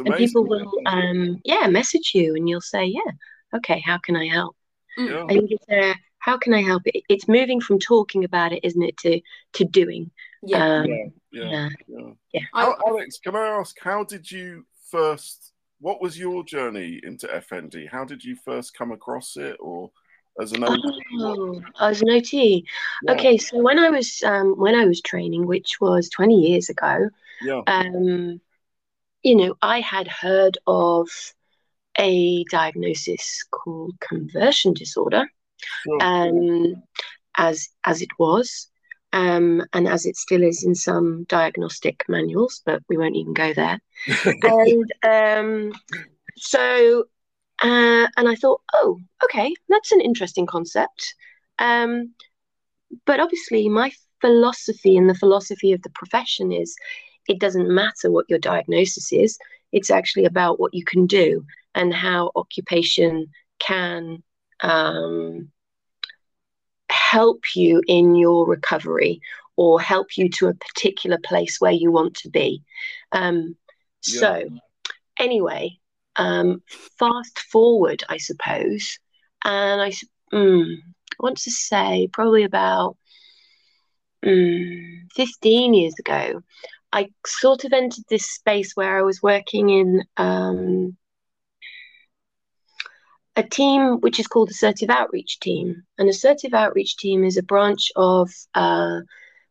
And 0.05 0.15
people 0.15 0.45
will, 0.45 0.71
um, 0.85 1.41
yeah, 1.43 1.67
message 1.67 2.11
you, 2.13 2.35
and 2.35 2.47
you'll 2.47 2.61
say, 2.61 2.85
yeah, 2.85 3.11
okay, 3.55 3.81
how 3.85 3.97
can 3.97 4.15
I 4.15 4.27
help? 4.27 4.55
Yeah. 4.97 5.23
I 5.23 5.27
think 5.27 5.51
it's 5.51 5.69
a 5.69 5.95
how 6.27 6.37
can 6.37 6.53
I 6.53 6.61
help 6.61 6.83
it? 6.85 7.03
It's 7.07 7.29
moving 7.29 7.61
from 7.61 7.79
talking 7.79 8.25
about 8.25 8.51
it, 8.51 8.59
isn't 8.63 8.83
it, 8.83 8.97
to 8.97 9.21
to 9.53 9.63
doing. 9.63 10.11
Yeah, 10.43 10.79
um, 10.79 10.85
yeah, 10.85 11.05
yeah, 11.31 11.69
yeah. 11.87 12.11
yeah. 12.33 12.41
Alex, 12.53 13.17
can 13.23 13.35
I 13.35 13.47
ask, 13.47 13.75
how 13.79 14.03
did 14.03 14.29
you 14.29 14.65
first? 14.91 15.53
What 15.79 16.01
was 16.01 16.19
your 16.19 16.43
journey 16.43 16.99
into 17.03 17.27
FND? 17.27 17.87
How 17.89 18.03
did 18.03 18.23
you 18.23 18.35
first 18.35 18.77
come 18.77 18.91
across 18.91 19.37
it, 19.37 19.55
or 19.59 19.89
as 20.41 20.51
an 20.51 20.65
OT? 20.65 20.81
Oh, 21.19 21.61
as 21.79 22.01
an 22.01 22.09
OT. 22.09 22.65
Yeah. 23.03 23.13
Okay, 23.13 23.37
so 23.37 23.61
when 23.61 23.79
I 23.79 23.89
was 23.89 24.21
um, 24.23 24.55
when 24.57 24.75
I 24.75 24.83
was 24.83 25.01
training, 25.01 25.47
which 25.47 25.79
was 25.79 26.09
twenty 26.09 26.41
years 26.49 26.67
ago, 26.67 27.09
yeah. 27.41 27.61
um, 27.67 28.41
you 29.23 29.35
know, 29.35 29.55
I 29.61 29.79
had 29.79 30.09
heard 30.09 30.57
of 30.67 31.07
a 31.97 32.43
diagnosis 32.51 33.45
called 33.49 33.95
conversion 34.01 34.73
disorder 34.73 35.25
um, 36.01 36.83
as 37.37 37.69
as 37.85 38.01
it 38.01 38.09
was, 38.19 38.67
um, 39.13 39.63
and 39.73 39.87
as 39.87 40.05
it 40.05 40.15
still 40.15 40.43
is 40.43 40.63
in 40.63 40.75
some 40.75 41.25
diagnostic 41.25 42.03
manuals, 42.07 42.61
but 42.65 42.81
we 42.89 42.97
won't 42.97 43.15
even 43.15 43.33
go 43.33 43.53
there. 43.53 43.79
and 44.25 44.93
um, 45.03 45.73
so, 46.35 47.05
uh, 47.63 48.07
and 48.17 48.29
I 48.29 48.35
thought, 48.35 48.61
oh, 48.75 48.99
okay, 49.23 49.53
that's 49.69 49.91
an 49.91 50.01
interesting 50.01 50.45
concept. 50.45 51.15
Um, 51.59 52.13
but 53.05 53.19
obviously, 53.19 53.69
my 53.69 53.91
philosophy 54.21 54.97
and 54.97 55.09
the 55.09 55.15
philosophy 55.15 55.73
of 55.73 55.81
the 55.83 55.89
profession 55.91 56.51
is 56.51 56.75
it 57.27 57.39
doesn't 57.39 57.69
matter 57.69 58.09
what 58.09 58.25
your 58.29 58.39
diagnosis 58.39 59.11
is, 59.11 59.37
it's 59.71 59.91
actually 59.91 60.25
about 60.25 60.59
what 60.59 60.73
you 60.73 60.83
can 60.83 61.05
do 61.05 61.45
and 61.75 61.93
how 61.93 62.31
occupation 62.35 63.27
can 63.59 64.23
um, 64.61 65.51
help 66.89 67.55
you 67.55 67.81
in 67.87 68.15
your 68.15 68.47
recovery 68.47 69.21
or 69.55 69.81
help 69.81 70.17
you 70.17 70.29
to 70.29 70.47
a 70.47 70.53
particular 70.53 71.17
place 71.23 71.59
where 71.59 71.71
you 71.71 71.91
want 71.91 72.13
to 72.15 72.29
be. 72.29 72.63
Um, 73.11 73.55
yeah. 74.05 74.19
So, 74.19 74.49
anyway, 75.19 75.79
um, 76.15 76.61
fast 76.99 77.39
forward, 77.39 78.03
I 78.09 78.17
suppose, 78.17 78.99
and 79.43 79.81
I 79.81 79.91
mm, 80.33 80.75
want 81.19 81.37
to 81.39 81.51
say 81.51 82.09
probably 82.11 82.43
about 82.43 82.97
mm, 84.23 85.11
15 85.15 85.73
years 85.73 85.95
ago, 85.99 86.41
I 86.91 87.09
sort 87.25 87.65
of 87.65 87.73
entered 87.73 88.05
this 88.09 88.25
space 88.29 88.75
where 88.75 88.97
I 88.97 89.01
was 89.01 89.21
working 89.21 89.69
in 89.69 90.03
um, 90.17 90.97
a 93.37 93.43
team 93.43 94.01
which 94.01 94.19
is 94.19 94.27
called 94.27 94.49
Assertive 94.49 94.89
Outreach 94.89 95.39
Team. 95.39 95.83
An 95.99 96.09
Assertive 96.09 96.55
Outreach 96.55 96.97
Team 96.97 97.23
is 97.23 97.37
a 97.37 97.43
branch 97.43 97.91
of 97.95 98.31
uh, 98.55 99.01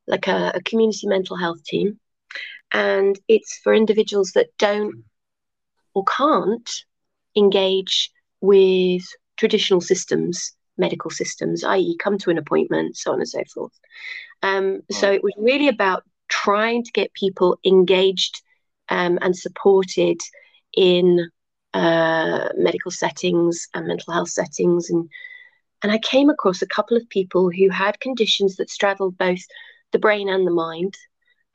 like 0.09 0.27
a, 0.27 0.53
a 0.57 0.63
community 0.63 1.07
mental 1.07 1.37
health 1.37 1.63
team, 1.65 1.99
and 2.73 3.19
it's 3.29 3.59
for 3.63 3.73
individuals 3.73 4.33
that 4.33 4.49
don't 4.59 5.05
or 5.95 6.05
can't 6.05 6.69
engage 7.37 8.11
with 8.41 9.03
traditional 9.37 9.81
systems, 9.81 10.53
medical 10.77 11.11
systems, 11.11 11.63
i.e., 11.63 11.97
come 11.99 12.19
to 12.19 12.31
an 12.31 12.39
appointment, 12.39 12.97
so 12.97 13.13
on 13.13 13.21
and 13.21 13.29
so 13.29 13.43
forth. 13.55 13.73
Um, 14.43 14.83
so 14.91 15.13
it 15.13 15.23
was 15.23 15.33
really 15.39 15.69
about 15.69 16.03
trying 16.29 16.83
to 16.83 16.93
get 16.93 17.15
people 17.15 17.57
engaged 17.65 18.43
um, 18.89 19.19
and 19.23 19.37
supported 19.37 20.21
in 20.77 21.31
uh, 21.77 22.49
medical 22.57 22.91
settings 22.91 23.69
and 23.75 23.87
mental 23.87 24.15
health 24.15 24.31
settings. 24.31 24.89
And 24.89 25.11
and 25.83 25.93
I 25.93 25.99
came 25.99 26.31
across 26.31 26.63
a 26.63 26.67
couple 26.67 26.97
of 26.97 27.09
people 27.11 27.51
who 27.51 27.69
had 27.69 28.01
conditions 28.01 28.57
that 28.57 28.71
straddled 28.71 29.19
both 29.19 29.41
the 29.93 29.99
brain 29.99 30.31
and 30.31 30.47
the 30.47 30.53
mind. 30.53 30.97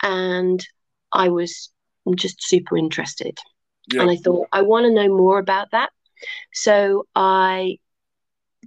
And 0.03 0.65
I 1.12 1.29
was 1.29 1.69
just 2.15 2.43
super 2.43 2.77
interested. 2.77 3.39
Yeah. 3.91 4.01
and 4.01 4.12
I 4.12 4.15
thought 4.15 4.47
I 4.51 4.62
want 4.62 4.86
to 4.86 4.93
know 4.93 5.10
more 5.10 5.39
about 5.39 5.71
that. 5.71 5.89
So 6.53 7.07
I 7.15 7.77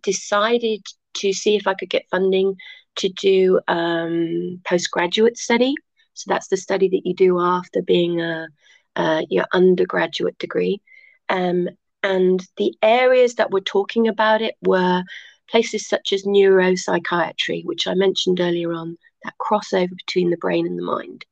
decided 0.02 0.84
to 1.18 1.32
see 1.32 1.54
if 1.54 1.68
I 1.68 1.74
could 1.74 1.88
get 1.88 2.10
funding 2.10 2.56
to 2.96 3.08
do 3.10 3.60
um, 3.68 4.60
postgraduate 4.64 5.38
study. 5.38 5.74
So 6.14 6.24
that's 6.26 6.48
the 6.48 6.56
study 6.56 6.88
that 6.88 7.02
you 7.04 7.14
do 7.14 7.40
after 7.40 7.80
being 7.80 8.20
a, 8.20 8.48
a 8.96 9.24
your 9.30 9.46
undergraduate 9.52 10.36
degree 10.38 10.80
um, 11.28 11.68
and 12.02 12.46
the 12.56 12.74
areas 12.82 13.34
that 13.36 13.50
were 13.50 13.60
talking 13.60 14.08
about 14.08 14.42
it 14.42 14.56
were 14.62 15.02
places 15.48 15.88
such 15.88 16.12
as 16.12 16.24
neuropsychiatry, 16.24 17.64
which 17.64 17.86
I 17.86 17.94
mentioned 17.94 18.40
earlier 18.40 18.72
on, 18.72 18.98
that 19.24 19.34
crossover 19.40 19.96
between 19.96 20.30
the 20.30 20.36
brain 20.36 20.66
and 20.66 20.78
the 20.78 20.82
mind. 20.82 21.24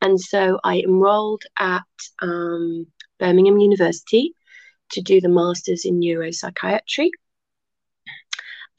And 0.00 0.20
so 0.20 0.60
I 0.62 0.80
enrolled 0.80 1.44
at 1.58 1.82
um, 2.20 2.86
Birmingham 3.18 3.58
University 3.58 4.32
to 4.92 5.02
do 5.02 5.20
the 5.20 5.28
master's 5.28 5.84
in 5.84 6.00
neuropsychiatry. 6.00 7.10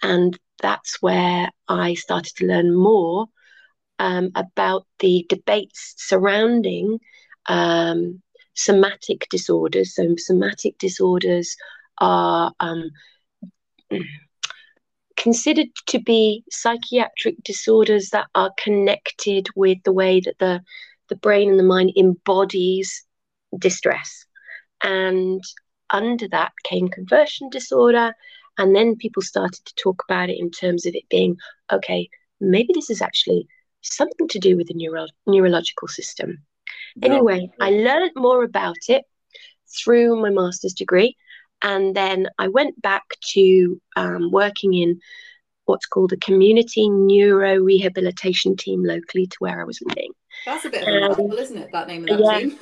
And 0.02 0.38
that's 0.62 1.02
where 1.02 1.50
I 1.67 1.93
started 1.93 2.36
to 2.38 2.48
learn 2.48 2.74
more 2.74 3.28
um, 3.98 4.32
about 4.36 4.86
the 5.00 5.26
debates 5.30 5.93
surrounding 5.98 7.00
um, 7.48 8.22
somatic 8.60 9.28
disorders. 9.30 9.95
So, 9.95 10.15
somatic 10.17 10.78
disorders 10.78 11.56
are 12.00 12.52
um, 12.60 12.91
considered 15.17 15.67
to 15.88 16.00
be 16.00 16.43
psychiatric 16.50 17.36
disorders 17.43 18.10
that 18.10 18.28
are 18.36 18.52
connected 18.58 19.48
with 19.56 19.78
the 19.84 19.93
way 19.93 20.19
that 20.22 20.38
the 20.39 20.62
the 21.10 21.15
brain 21.15 21.50
and 21.50 21.60
the 21.60 21.63
mind 21.63 21.91
embodies 21.98 23.04
distress. 23.58 24.26
And 24.84 25.43
under 25.89 26.28
that 26.30 26.52
came 26.63 26.88
conversion 26.88 27.50
disorder. 27.50 28.13
And 28.60 28.76
then 28.76 28.95
people 28.95 29.24
started 29.24 29.65
to 29.65 29.74
talk 29.76 30.04
about 30.08 30.30
it 30.30 30.38
in 30.39 30.52
terms 30.52 30.86
of 30.86 30.93
it 30.93 31.10
being 31.10 31.38
okay, 31.72 32.10
maybe 32.39 32.72
this 32.74 32.89
is 32.89 33.02
actually 33.02 33.48
something 33.82 34.28
to 34.28 34.39
do 34.39 34.56
with 34.56 34.67
the 34.67 34.74
neuro- 34.76 35.08
neurological 35.26 35.88
system. 35.88 36.45
Yeah. 37.02 37.10
Anyway, 37.10 37.52
I 37.60 37.70
learned 37.72 38.12
more 38.16 38.44
about 38.44 38.78
it 38.88 39.04
through 39.68 40.22
my 40.22 40.30
master's 40.30 40.74
degree. 40.74 41.16
And 41.62 41.96
then 41.96 42.28
I 42.38 42.48
went 42.48 42.82
back 42.82 43.04
to 43.34 43.82
um, 43.96 44.32
working 44.32 44.74
in 44.74 45.00
what's 45.66 45.86
called 45.86 46.14
a 46.14 46.18
community 46.18 46.90
neuro 46.90 47.60
rehabilitation 47.60 48.56
team 48.56 48.84
locally 48.84 49.28
to 49.28 49.36
where 49.40 49.62
I 49.62 49.66
was 49.66 49.80
living. 49.86 50.12
That's 50.46 50.66
a 50.66 50.70
bit 50.70 50.88
of 50.88 51.20
a 51.20 51.22
isn't 51.38 51.58
it? 51.58 51.70
That 51.72 51.88
name 51.88 52.08
of 52.08 52.18
that 52.18 52.20
yeah. 52.20 52.40
team. 52.40 52.58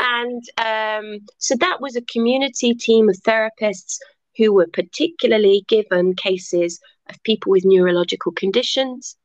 and 0.00 0.42
um, 0.58 1.26
so 1.38 1.54
that 1.56 1.80
was 1.80 1.94
a 1.94 2.02
community 2.02 2.74
team 2.74 3.08
of 3.08 3.16
therapists 3.16 3.98
who 4.36 4.52
were 4.52 4.66
particularly 4.72 5.64
given 5.68 6.14
cases 6.14 6.80
of 7.08 7.22
people 7.22 7.50
with 7.50 7.64
neurological 7.64 8.32
conditions. 8.32 9.16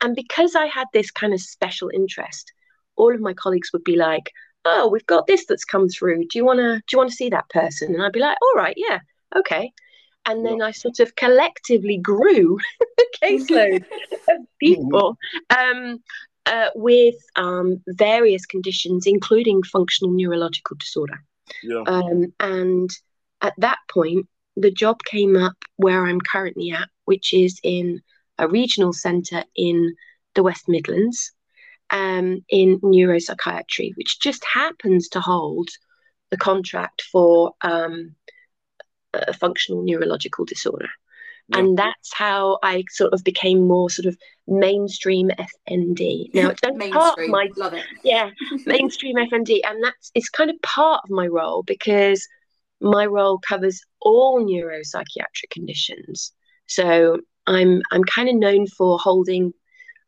And 0.00 0.14
because 0.14 0.54
I 0.54 0.66
had 0.66 0.86
this 0.92 1.10
kind 1.10 1.32
of 1.32 1.40
special 1.40 1.90
interest, 1.94 2.52
all 2.98 3.14
of 3.14 3.20
my 3.20 3.32
colleagues 3.34 3.72
would 3.72 3.84
be 3.84 3.96
like, 3.96 4.30
"Oh, 4.64 4.88
we've 4.88 5.06
got 5.06 5.26
this 5.26 5.46
that's 5.46 5.64
come 5.64 5.88
through. 5.88 6.26
Do 6.26 6.38
you 6.38 6.44
want 6.44 6.58
to 6.58 6.76
do 6.76 6.84
you 6.92 6.98
want 6.98 7.10
to 7.10 7.16
see 7.16 7.30
that 7.30 7.48
person?" 7.50 7.94
And 7.94 8.02
I'd 8.02 8.12
be 8.12 8.20
like, 8.20 8.36
"All 8.42 8.54
right, 8.56 8.74
yeah, 8.76 9.00
okay." 9.36 9.72
And 10.26 10.44
then 10.44 10.60
I 10.60 10.72
sort 10.72 11.00
of 11.00 11.14
collectively 11.16 11.96
grew 11.96 12.58
a 13.00 13.24
caseload 13.24 13.82
of 14.28 14.46
people 14.60 15.16
um, 15.58 16.02
uh, 16.44 16.68
with 16.74 17.14
um, 17.36 17.80
various 17.86 18.44
conditions, 18.44 19.06
including 19.06 19.62
functional 19.62 20.12
neurological 20.12 20.76
disorder. 20.76 21.24
Yeah. 21.62 21.82
Um, 21.86 22.34
and 22.40 22.90
at 23.40 23.54
that 23.58 23.78
point, 23.90 24.26
the 24.56 24.70
job 24.70 25.02
came 25.04 25.36
up 25.36 25.56
where 25.76 26.04
I'm 26.06 26.20
currently 26.20 26.72
at, 26.72 26.88
which 27.06 27.32
is 27.32 27.58
in 27.62 28.02
a 28.38 28.48
regional 28.48 28.92
centre 28.92 29.44
in 29.56 29.94
the 30.34 30.42
West 30.42 30.68
Midlands 30.68 31.32
um, 31.90 32.44
in 32.48 32.80
neuropsychiatry, 32.80 33.92
which 33.96 34.20
just 34.20 34.44
happens 34.44 35.08
to 35.08 35.20
hold 35.20 35.68
the 36.30 36.36
contract 36.36 37.02
for 37.02 37.52
um, 37.62 38.14
a 39.14 39.32
functional 39.32 39.82
neurological 39.82 40.44
disorder. 40.44 40.88
Yeah. 41.48 41.60
And 41.60 41.78
that's 41.78 42.12
how 42.12 42.58
I 42.62 42.84
sort 42.90 43.14
of 43.14 43.24
became 43.24 43.66
more 43.66 43.88
sort 43.88 44.06
of 44.06 44.18
mainstream 44.46 45.30
FND. 45.30 46.34
Now 46.34 46.50
it's 46.50 46.60
part 46.60 47.18
of 47.18 47.28
my 47.28 47.48
love 47.56 47.72
it. 47.72 47.86
Yeah, 48.04 48.30
mainstream 48.66 49.16
FND, 49.32 49.60
and 49.64 49.82
that's 49.82 50.10
it's 50.14 50.28
kind 50.28 50.50
of 50.50 50.60
part 50.62 51.02
of 51.04 51.10
my 51.10 51.26
role 51.26 51.62
because 51.62 52.26
my 52.80 53.06
role 53.06 53.38
covers 53.38 53.80
all 54.00 54.44
neuropsychiatric 54.44 55.50
conditions. 55.50 56.32
So 56.66 57.18
I'm 57.46 57.82
I'm 57.90 58.04
kind 58.04 58.28
of 58.28 58.36
known 58.36 58.66
for 58.66 58.98
holding, 58.98 59.54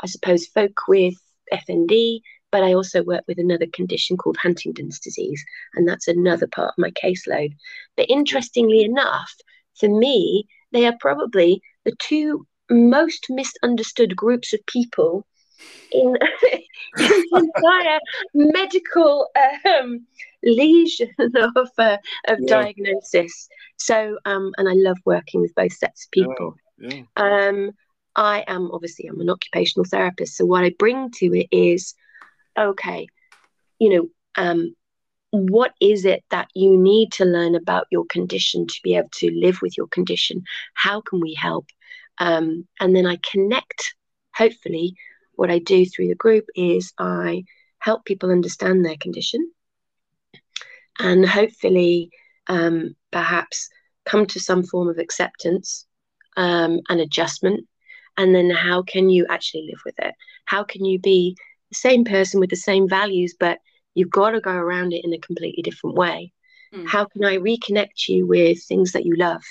I 0.02 0.06
suppose, 0.06 0.46
folk 0.46 0.88
with 0.88 1.14
FND, 1.52 2.20
but 2.50 2.62
I 2.62 2.74
also 2.74 3.02
work 3.02 3.24
with 3.28 3.38
another 3.38 3.66
condition 3.72 4.16
called 4.16 4.36
Huntington's 4.36 4.98
disease, 4.98 5.44
and 5.74 5.88
that's 5.88 6.08
another 6.08 6.46
part 6.46 6.70
of 6.70 6.78
my 6.78 6.90
caseload. 6.90 7.54
But 7.96 8.10
interestingly 8.10 8.82
enough, 8.82 9.32
for 9.78 9.88
me, 9.88 10.46
they 10.72 10.86
are 10.86 10.96
probably 11.00 11.62
the 11.84 11.94
two 11.98 12.46
most 12.70 13.26
misunderstood 13.28 14.16
groups 14.16 14.52
of 14.52 14.64
people 14.66 15.26
in, 15.92 16.16
the 16.96 17.26
entire 17.32 18.00
medical 18.34 19.28
um, 19.66 20.06
lesion 20.42 21.10
of 21.18 21.68
uh, 21.78 21.98
of 22.28 22.38
yeah. 22.40 22.46
diagnosis. 22.46 23.48
So, 23.76 24.18
um, 24.24 24.52
and 24.56 24.68
I 24.68 24.72
love 24.74 24.98
working 25.04 25.40
with 25.40 25.54
both 25.54 25.72
sets 25.72 26.06
of 26.06 26.10
people. 26.10 26.54
Yeah. 26.78 27.02
Um, 27.16 27.72
I 28.20 28.44
am 28.46 28.70
obviously 28.70 29.06
I'm 29.06 29.18
an 29.20 29.30
occupational 29.30 29.86
therapist, 29.86 30.36
so 30.36 30.44
what 30.44 30.62
I 30.62 30.74
bring 30.78 31.10
to 31.12 31.34
it 31.34 31.48
is, 31.50 31.94
okay, 32.56 33.08
you 33.78 33.88
know, 33.96 34.08
um, 34.36 34.76
what 35.30 35.72
is 35.80 36.04
it 36.04 36.22
that 36.30 36.48
you 36.54 36.76
need 36.76 37.12
to 37.12 37.24
learn 37.24 37.54
about 37.54 37.86
your 37.90 38.04
condition 38.10 38.66
to 38.66 38.80
be 38.84 38.94
able 38.94 39.08
to 39.14 39.30
live 39.30 39.62
with 39.62 39.74
your 39.78 39.86
condition? 39.86 40.44
How 40.74 41.00
can 41.00 41.20
we 41.20 41.32
help? 41.32 41.64
Um, 42.18 42.68
and 42.78 42.94
then 42.94 43.06
I 43.06 43.16
connect. 43.32 43.94
Hopefully, 44.34 44.96
what 45.32 45.50
I 45.50 45.58
do 45.58 45.86
through 45.86 46.08
the 46.08 46.14
group 46.14 46.44
is 46.54 46.92
I 46.98 47.44
help 47.78 48.04
people 48.04 48.30
understand 48.30 48.84
their 48.84 48.98
condition, 48.98 49.50
and 50.98 51.26
hopefully, 51.26 52.10
um, 52.48 52.96
perhaps 53.10 53.70
come 54.04 54.26
to 54.26 54.40
some 54.40 54.62
form 54.62 54.88
of 54.90 54.98
acceptance 54.98 55.86
um, 56.36 56.80
and 56.90 57.00
adjustment 57.00 57.66
and 58.16 58.34
then 58.34 58.50
how 58.50 58.82
can 58.82 59.08
you 59.08 59.26
actually 59.28 59.66
live 59.68 59.80
with 59.84 59.94
it 59.98 60.14
how 60.44 60.62
can 60.62 60.84
you 60.84 60.98
be 60.98 61.36
the 61.70 61.76
same 61.76 62.04
person 62.04 62.40
with 62.40 62.50
the 62.50 62.56
same 62.56 62.88
values 62.88 63.34
but 63.38 63.58
you've 63.94 64.10
got 64.10 64.30
to 64.30 64.40
go 64.40 64.52
around 64.52 64.92
it 64.92 65.04
in 65.04 65.12
a 65.12 65.18
completely 65.18 65.62
different 65.62 65.96
way 65.96 66.32
mm. 66.74 66.86
how 66.86 67.04
can 67.04 67.24
i 67.24 67.36
reconnect 67.36 68.08
you 68.08 68.26
with 68.26 68.62
things 68.64 68.92
that 68.92 69.04
you 69.04 69.16
love 69.16 69.42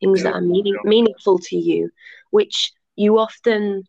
things 0.00 0.20
yeah. 0.20 0.30
that 0.30 0.36
are 0.36 0.40
meaning, 0.42 0.76
meaningful 0.84 1.38
to 1.38 1.56
you 1.56 1.90
which 2.30 2.72
you 2.96 3.18
often 3.18 3.82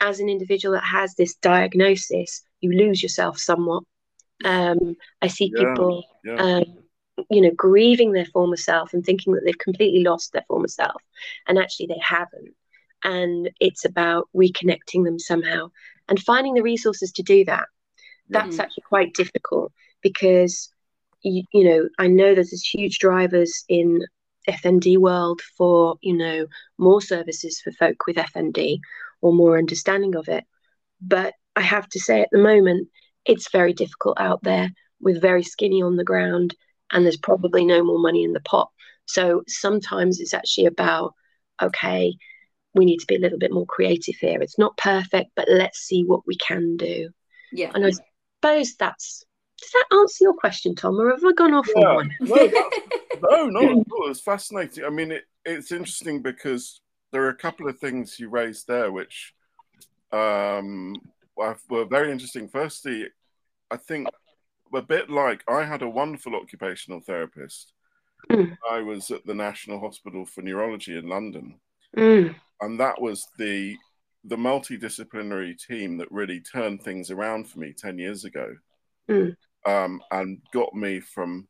as 0.00 0.20
an 0.20 0.28
individual 0.28 0.74
that 0.74 0.84
has 0.84 1.14
this 1.14 1.34
diagnosis 1.36 2.42
you 2.60 2.72
lose 2.72 3.02
yourself 3.02 3.38
somewhat 3.38 3.82
um, 4.44 4.96
i 5.22 5.26
see 5.26 5.52
yeah. 5.54 5.68
people 5.68 6.04
yeah. 6.24 6.34
Um, 6.34 6.64
you 7.30 7.40
know 7.40 7.50
grieving 7.56 8.12
their 8.12 8.26
former 8.26 8.56
self 8.56 8.92
and 8.92 9.04
thinking 9.04 9.34
that 9.34 9.42
they've 9.44 9.58
completely 9.58 10.02
lost 10.02 10.32
their 10.32 10.44
former 10.48 10.68
self 10.68 11.00
and 11.46 11.58
actually 11.58 11.86
they 11.86 12.00
haven't 12.00 12.54
and 13.04 13.50
it's 13.60 13.84
about 13.84 14.28
reconnecting 14.34 15.04
them 15.04 15.18
somehow 15.18 15.70
and 16.08 16.18
finding 16.20 16.54
the 16.54 16.62
resources 16.62 17.12
to 17.12 17.22
do 17.22 17.44
that. 17.44 17.66
That's 18.28 18.56
mm. 18.56 18.60
actually 18.60 18.84
quite 18.88 19.14
difficult 19.14 19.72
because 20.02 20.70
you, 21.24 21.42
you 21.52 21.64
know 21.64 21.88
i 21.98 22.06
know 22.06 22.34
there's 22.34 22.50
this 22.50 22.62
huge 22.62 22.98
drivers 22.98 23.64
in 23.68 24.00
fnd 24.48 24.98
world 24.98 25.40
for 25.56 25.96
you 26.02 26.14
know 26.14 26.46
more 26.78 27.00
services 27.00 27.60
for 27.60 27.72
folk 27.72 28.06
with 28.06 28.16
fnd 28.16 28.78
or 29.22 29.32
more 29.32 29.56
understanding 29.56 30.14
of 30.14 30.28
it. 30.28 30.44
But 31.00 31.34
i 31.56 31.62
have 31.62 31.88
to 31.88 32.00
say 32.00 32.20
at 32.20 32.28
the 32.30 32.38
moment 32.38 32.88
it's 33.24 33.50
very 33.50 33.72
difficult 33.72 34.20
out 34.20 34.42
there 34.42 34.70
with 35.00 35.20
very 35.20 35.42
skinny 35.42 35.82
on 35.82 35.96
the 35.96 36.04
ground 36.04 36.54
and 36.92 37.04
there's 37.04 37.16
probably 37.16 37.64
no 37.64 37.82
more 37.82 37.98
money 37.98 38.22
in 38.22 38.34
the 38.34 38.40
pot. 38.40 38.70
So 39.06 39.42
sometimes 39.48 40.20
it's 40.20 40.34
actually 40.34 40.66
about 40.66 41.14
okay 41.60 42.14
we 42.74 42.84
need 42.84 42.98
to 42.98 43.06
be 43.06 43.16
a 43.16 43.20
little 43.20 43.38
bit 43.38 43.52
more 43.52 43.66
creative 43.66 44.16
here. 44.16 44.42
It's 44.42 44.58
not 44.58 44.76
perfect, 44.76 45.30
but 45.36 45.48
let's 45.48 45.78
see 45.78 46.04
what 46.04 46.26
we 46.26 46.36
can 46.36 46.76
do. 46.76 47.10
Yeah. 47.52 47.70
And 47.74 47.86
I 47.86 47.90
suppose 47.90 48.74
that's 48.76 49.24
does 49.60 49.70
that 49.70 49.96
answer 49.96 50.24
your 50.24 50.34
question, 50.34 50.74
Tom, 50.74 51.00
or 51.00 51.10
have 51.10 51.24
I 51.24 51.32
gone 51.32 51.54
off 51.54 51.68
yeah. 51.74 51.86
on 51.86 51.94
one? 51.94 52.10
no, 52.20 53.46
no, 53.46 53.60
not 53.60 53.64
at 53.64 53.92
all. 53.92 54.10
It's 54.10 54.20
fascinating. 54.20 54.84
I 54.84 54.90
mean, 54.90 55.12
it, 55.12 55.24
it's 55.44 55.70
interesting 55.70 56.20
because 56.20 56.80
there 57.12 57.22
are 57.22 57.30
a 57.30 57.36
couple 57.36 57.68
of 57.68 57.78
things 57.78 58.18
you 58.18 58.28
raised 58.28 58.66
there 58.66 58.90
which 58.90 59.32
um, 60.12 60.96
were 61.36 61.84
very 61.84 62.10
interesting. 62.10 62.48
Firstly, 62.48 63.06
I 63.70 63.76
think 63.76 64.08
a 64.74 64.82
bit 64.82 65.08
like 65.08 65.44
I 65.48 65.64
had 65.64 65.82
a 65.82 65.88
wonderful 65.88 66.34
occupational 66.34 67.00
therapist. 67.00 67.72
Mm. 68.30 68.56
I 68.68 68.80
was 68.80 69.10
at 69.10 69.24
the 69.24 69.34
National 69.34 69.78
Hospital 69.78 70.26
for 70.26 70.42
Neurology 70.42 70.98
in 70.98 71.08
London. 71.08 71.60
Mm 71.96 72.34
and 72.60 72.78
that 72.80 73.00
was 73.00 73.26
the 73.38 73.76
the 74.26 74.36
multidisciplinary 74.36 75.54
team 75.58 75.98
that 75.98 76.10
really 76.10 76.40
turned 76.40 76.82
things 76.82 77.10
around 77.10 77.46
for 77.46 77.58
me 77.58 77.74
10 77.76 77.98
years 77.98 78.24
ago. 78.24 78.54
Mm. 79.06 79.36
um, 79.66 80.00
and 80.12 80.40
got 80.54 80.74
me 80.74 80.98
from 80.98 81.46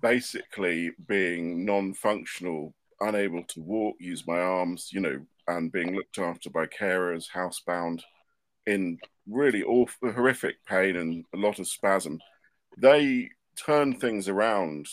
basically 0.00 0.92
being 1.08 1.64
non-functional 1.64 2.72
unable 3.00 3.42
to 3.42 3.60
walk 3.60 3.96
use 3.98 4.24
my 4.24 4.38
arms 4.38 4.90
you 4.92 5.00
know 5.00 5.20
and 5.48 5.72
being 5.72 5.96
looked 5.96 6.18
after 6.18 6.48
by 6.48 6.64
carers 6.66 7.26
housebound 7.28 8.02
in 8.66 8.98
really 9.28 9.62
awful 9.62 10.12
horrific 10.12 10.64
pain 10.66 10.96
and 10.96 11.24
a 11.34 11.36
lot 11.36 11.58
of 11.58 11.68
spasm. 11.68 12.18
They 12.78 13.30
turned 13.56 14.00
things 14.00 14.28
around 14.28 14.86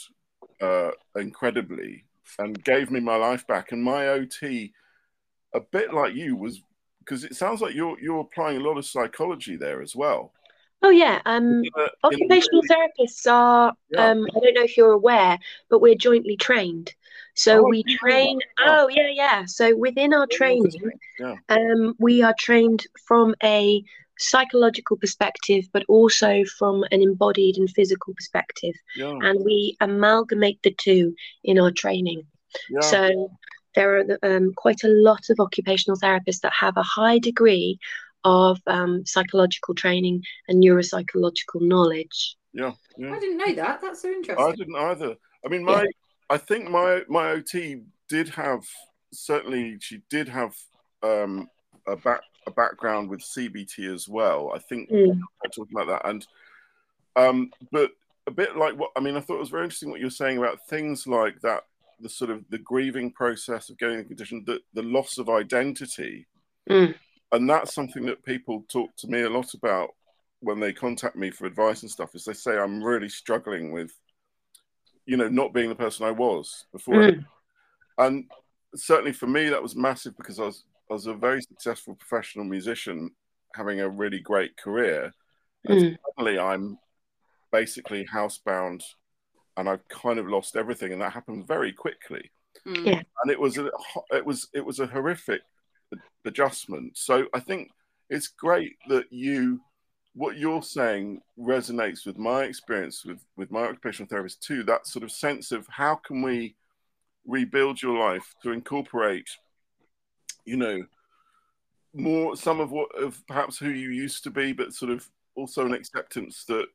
uh, 0.62 0.92
incredibly 1.16 2.06
and 2.40 2.62
gave 2.64 2.92
me 2.92 3.00
my 3.00 3.16
life 3.16 3.46
back. 3.48 3.72
And 3.72 3.84
my 3.84 4.08
ot 4.08 4.44
a 5.54 5.60
bit 5.60 5.94
like 5.94 6.14
you 6.16 6.36
was 6.36 6.62
because 7.00 7.24
it 7.24 7.36
sounds 7.36 7.62
like 7.62 7.74
you're 7.74 8.00
you're 8.00 8.20
applying 8.20 8.58
a 8.58 8.64
lot 8.64 8.78
of 8.78 8.86
psychology 8.86 9.56
there 9.56 9.82
as 9.82 9.96
well. 9.96 10.34
Oh 10.84 10.90
yeah, 10.90 11.22
um, 11.26 11.64
occupational 12.04 12.62
therapists 12.64 13.30
are. 13.32 13.74
Yeah. 13.90 14.12
Um, 14.12 14.28
I 14.36 14.40
don't 14.40 14.54
know 14.54 14.64
if 14.64 14.78
you're 14.78 14.92
aware, 14.92 15.40
but 15.70 15.82
we're 15.82 15.96
jointly 15.96 16.38
trained. 16.38 16.94
So 17.34 17.66
oh, 17.66 17.70
we 17.70 17.84
train. 17.84 18.40
Oh 18.60 18.88
yeah, 18.90 19.10
yeah. 19.12 19.46
So 19.46 19.76
within 19.76 20.14
our 20.14 20.28
training, 20.28 20.92
yeah. 21.20 21.36
um, 21.50 21.96
we 22.00 22.22
are 22.22 22.36
trained 22.38 22.86
from 23.08 23.34
a 23.44 23.84
psychological 24.20 24.98
perspective, 24.98 25.68
but 25.74 25.84
also 25.88 26.44
from 26.58 26.84
an 26.92 27.02
embodied 27.02 27.58
and 27.58 27.70
physical 27.70 28.14
perspective, 28.14 28.76
yeah. 28.96 29.18
and 29.22 29.44
we 29.44 29.76
amalgamate 29.80 30.62
the 30.64 30.72
two 30.72 31.16
in 31.44 31.60
our 31.60 31.72
training. 31.72 32.24
Yeah. 32.70 32.82
So 32.82 33.32
there 33.78 34.00
are 34.00 34.18
um, 34.24 34.54
quite 34.56 34.84
a 34.84 34.90
lot 34.90 35.30
of 35.30 35.40
occupational 35.40 36.00
therapists 36.00 36.42
that 36.42 36.52
have 36.52 36.76
a 36.78 36.84
high 36.84 37.20
degree 37.20 37.78
of 38.24 38.58
um, 38.66 39.06
psychological 39.06 39.76
training 39.76 40.24
and 40.48 40.64
neuropsychological 40.64 41.62
knowledge. 41.62 42.36
Yeah, 42.54 42.74
yeah, 42.98 43.14
I 43.14 43.20
didn't 43.20 43.38
know 43.38 43.54
that. 43.54 43.80
That's 43.82 44.02
so 44.02 44.10
interesting. 44.10 44.44
I 44.44 44.56
didn't 44.56 44.76
either. 44.76 45.16
I 45.46 45.50
mean, 45.50 45.64
my, 45.64 45.82
yeah. 45.82 45.88
I 46.32 46.38
think 46.38 46.70
my 46.70 47.04
my 47.08 47.30
OT 47.30 47.84
did 48.10 48.30
have 48.30 48.64
certainly 49.14 49.78
she 49.80 50.02
did 50.10 50.28
have 50.28 50.56
um, 51.04 51.48
a 51.88 51.96
back 51.96 52.22
a 52.48 52.52
background 52.52 53.12
with 53.12 53.20
CBT 53.20 53.94
as 53.94 54.10
well. 54.10 54.52
I 54.56 54.58
think 54.58 54.90
mm. 54.90 55.20
talking 55.56 55.78
about 55.80 55.88
that, 55.88 56.10
and 56.10 56.26
um, 57.16 57.52
but 57.72 57.92
a 58.26 58.32
bit 58.32 58.58
like 58.58 58.76
what 58.76 58.90
I 58.96 59.02
mean. 59.02 59.16
I 59.16 59.20
thought 59.20 59.36
it 59.36 59.42
was 59.42 59.50
very 59.50 59.66
interesting 59.66 59.92
what 59.92 60.00
you 60.00 60.08
were 60.08 60.10
saying 60.10 60.40
about 60.40 60.68
things 60.68 61.06
like 61.06 61.40
that, 61.42 61.62
the 62.00 62.10
sort 62.10 62.32
of 62.32 62.44
the 62.50 62.60
grieving 62.60 63.12
process 63.12 63.70
of 63.70 63.78
getting 63.78 63.98
the 63.98 64.04
condition, 64.04 64.44
the 64.46 64.60
the 64.74 64.84
loss 64.84 65.18
of 65.18 65.30
identity. 65.30 66.28
Mm 66.70 66.96
and 67.32 67.50
that's 67.50 67.74
something 67.74 68.06
that 68.06 68.24
people 68.24 68.64
talk 68.70 68.96
to 68.98 69.08
me 69.08 69.22
a 69.22 69.30
lot 69.30 69.54
about 69.54 69.90
when 70.40 70.60
they 70.60 70.72
contact 70.72 71.16
me 71.16 71.32
for 71.32 71.46
advice 71.46 71.82
and 71.82 71.92
stuff 71.92 72.14
is 72.16 72.24
they 72.24 72.34
say 72.34 72.58
i'm 72.58 72.84
really 72.84 73.10
struggling 73.10 73.72
with 73.72 73.92
you 75.06 75.18
know 75.18 75.28
not 75.28 75.54
being 75.54 75.70
the 75.70 75.76
person 75.76 76.06
i 76.06 76.12
was 76.12 76.66
before 76.72 76.96
mm. 76.96 77.26
and 77.98 78.26
certainly 78.76 79.14
for 79.14 79.28
me 79.28 79.50
that 79.50 79.62
was 79.62 79.76
massive 79.76 80.16
because 80.18 80.40
i 80.40 80.44
was 80.44 80.64
i 80.90 80.94
was 80.94 81.08
a 81.08 81.14
very 81.14 81.42
successful 81.42 81.96
professional 81.96 82.46
musician 82.46 83.10
having 83.56 83.82
a 83.82 83.90
really 83.90 84.20
great 84.20 84.56
career 84.58 85.12
and 85.66 85.82
mm. 85.82 85.98
suddenly 86.16 86.40
i'm 86.40 86.78
basically 87.52 88.06
housebound 88.06 88.82
and 89.58 89.68
i've 89.68 89.88
kind 89.90 90.20
of 90.20 90.28
lost 90.28 90.56
everything 90.56 90.94
and 90.94 91.02
that 91.02 91.12
happened 91.12 91.48
very 91.48 91.74
quickly 91.74 92.32
mm. 92.66 92.86
yeah. 92.86 93.02
and 93.24 93.32
it 93.32 93.40
was 93.40 93.58
a, 93.58 93.70
it 94.12 94.26
was 94.26 94.48
it 94.54 94.66
was 94.66 94.80
a 94.80 94.88
horrific 94.88 95.42
adjustment. 96.28 96.98
So 96.98 97.26
I 97.34 97.40
think 97.40 97.72
it's 98.10 98.28
great 98.28 98.76
that 98.90 99.06
you 99.12 99.62
what 100.14 100.38
you're 100.38 100.64
saying 100.64 101.22
resonates 101.40 102.06
with 102.06 102.18
my 102.18 102.44
experience 102.44 103.06
with 103.06 103.20
with 103.36 103.52
my 103.52 103.64
occupational 103.64 104.08
therapist 104.08 104.42
too 104.42 104.64
that 104.64 104.88
sort 104.88 105.04
of 105.04 105.12
sense 105.12 105.52
of 105.52 105.68
how 105.70 105.96
can 105.96 106.22
we 106.22 106.56
rebuild 107.26 107.82
your 107.82 108.00
life 108.00 108.34
to 108.42 108.52
incorporate 108.52 109.30
you 110.46 110.58
know 110.58 110.82
more 111.94 112.36
some 112.36 112.60
of 112.60 112.72
what 112.72 112.90
of 113.00 113.22
perhaps 113.28 113.60
who 113.60 113.70
you 113.70 113.90
used 113.90 114.24
to 114.24 114.32
be 114.32 114.54
but 114.54 114.74
sort 114.74 114.92
of 114.92 115.08
also 115.36 115.66
an 115.66 115.74
acceptance 115.74 116.46
that 116.46 116.66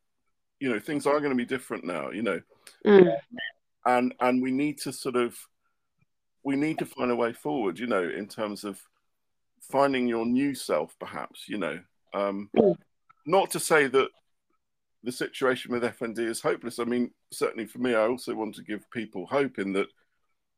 you 0.62 0.70
know 0.70 0.78
things 0.78 1.06
are 1.06 1.18
going 1.18 1.30
to 1.30 1.36
be 1.36 1.44
different 1.44 1.84
now 1.84 2.10
you 2.10 2.22
know 2.22 2.40
mm. 2.86 3.16
and 3.86 4.14
and 4.20 4.42
we 4.42 4.50
need 4.50 4.78
to 4.78 4.92
sort 4.92 5.16
of 5.16 5.36
we 6.44 6.56
need 6.56 6.78
to 6.78 6.86
find 6.86 7.10
a 7.10 7.16
way 7.16 7.32
forward 7.32 7.78
you 7.78 7.86
know 7.86 8.02
in 8.02 8.26
terms 8.26 8.64
of 8.64 8.80
finding 9.62 10.06
your 10.06 10.26
new 10.26 10.54
self, 10.54 10.94
perhaps, 10.98 11.48
you 11.48 11.58
know. 11.58 11.80
Um, 12.14 12.50
mm. 12.56 12.74
Not 13.26 13.50
to 13.52 13.60
say 13.60 13.86
that 13.86 14.08
the 15.04 15.12
situation 15.12 15.72
with 15.72 15.82
FND 15.82 16.18
is 16.18 16.40
hopeless. 16.40 16.78
I 16.78 16.84
mean, 16.84 17.10
certainly 17.32 17.66
for 17.66 17.78
me, 17.78 17.94
I 17.94 18.06
also 18.06 18.34
want 18.34 18.54
to 18.56 18.62
give 18.62 18.90
people 18.90 19.26
hope 19.26 19.58
in 19.58 19.72
that, 19.72 19.88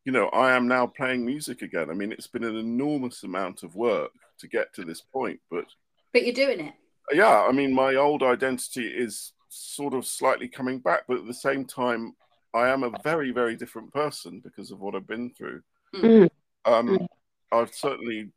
you 0.04 0.12
know, 0.12 0.28
I 0.28 0.54
am 0.54 0.68
now 0.68 0.86
playing 0.86 1.24
music 1.24 1.62
again. 1.62 1.90
I 1.90 1.94
mean, 1.94 2.12
it's 2.12 2.26
been 2.26 2.44
an 2.44 2.56
enormous 2.56 3.22
amount 3.22 3.62
of 3.62 3.74
work 3.74 4.10
to 4.38 4.48
get 4.48 4.74
to 4.74 4.84
this 4.84 5.00
point, 5.00 5.40
but. 5.50 5.66
But 6.12 6.24
you're 6.24 6.34
doing 6.34 6.60
it. 6.60 6.74
Yeah. 7.12 7.42
I 7.42 7.52
mean, 7.52 7.72
my 7.72 7.94
old 7.94 8.22
identity 8.22 8.86
is 8.86 9.32
sort 9.54 9.94
of 9.94 10.06
slightly 10.06 10.48
coming 10.48 10.78
back, 10.78 11.02
but 11.06 11.18
at 11.18 11.26
the 11.26 11.34
same 11.34 11.64
time, 11.64 12.14
I 12.52 12.68
am 12.68 12.82
a 12.82 12.92
very, 13.02 13.30
very 13.30 13.56
different 13.56 13.92
person 13.92 14.40
because 14.42 14.70
of 14.70 14.80
what 14.80 14.94
I've 14.94 15.06
been 15.06 15.30
through. 15.30 15.62
Mm. 15.94 16.28
Um, 16.64 16.98
mm. 16.98 17.06
I've 17.52 17.74
certainly 17.74 18.30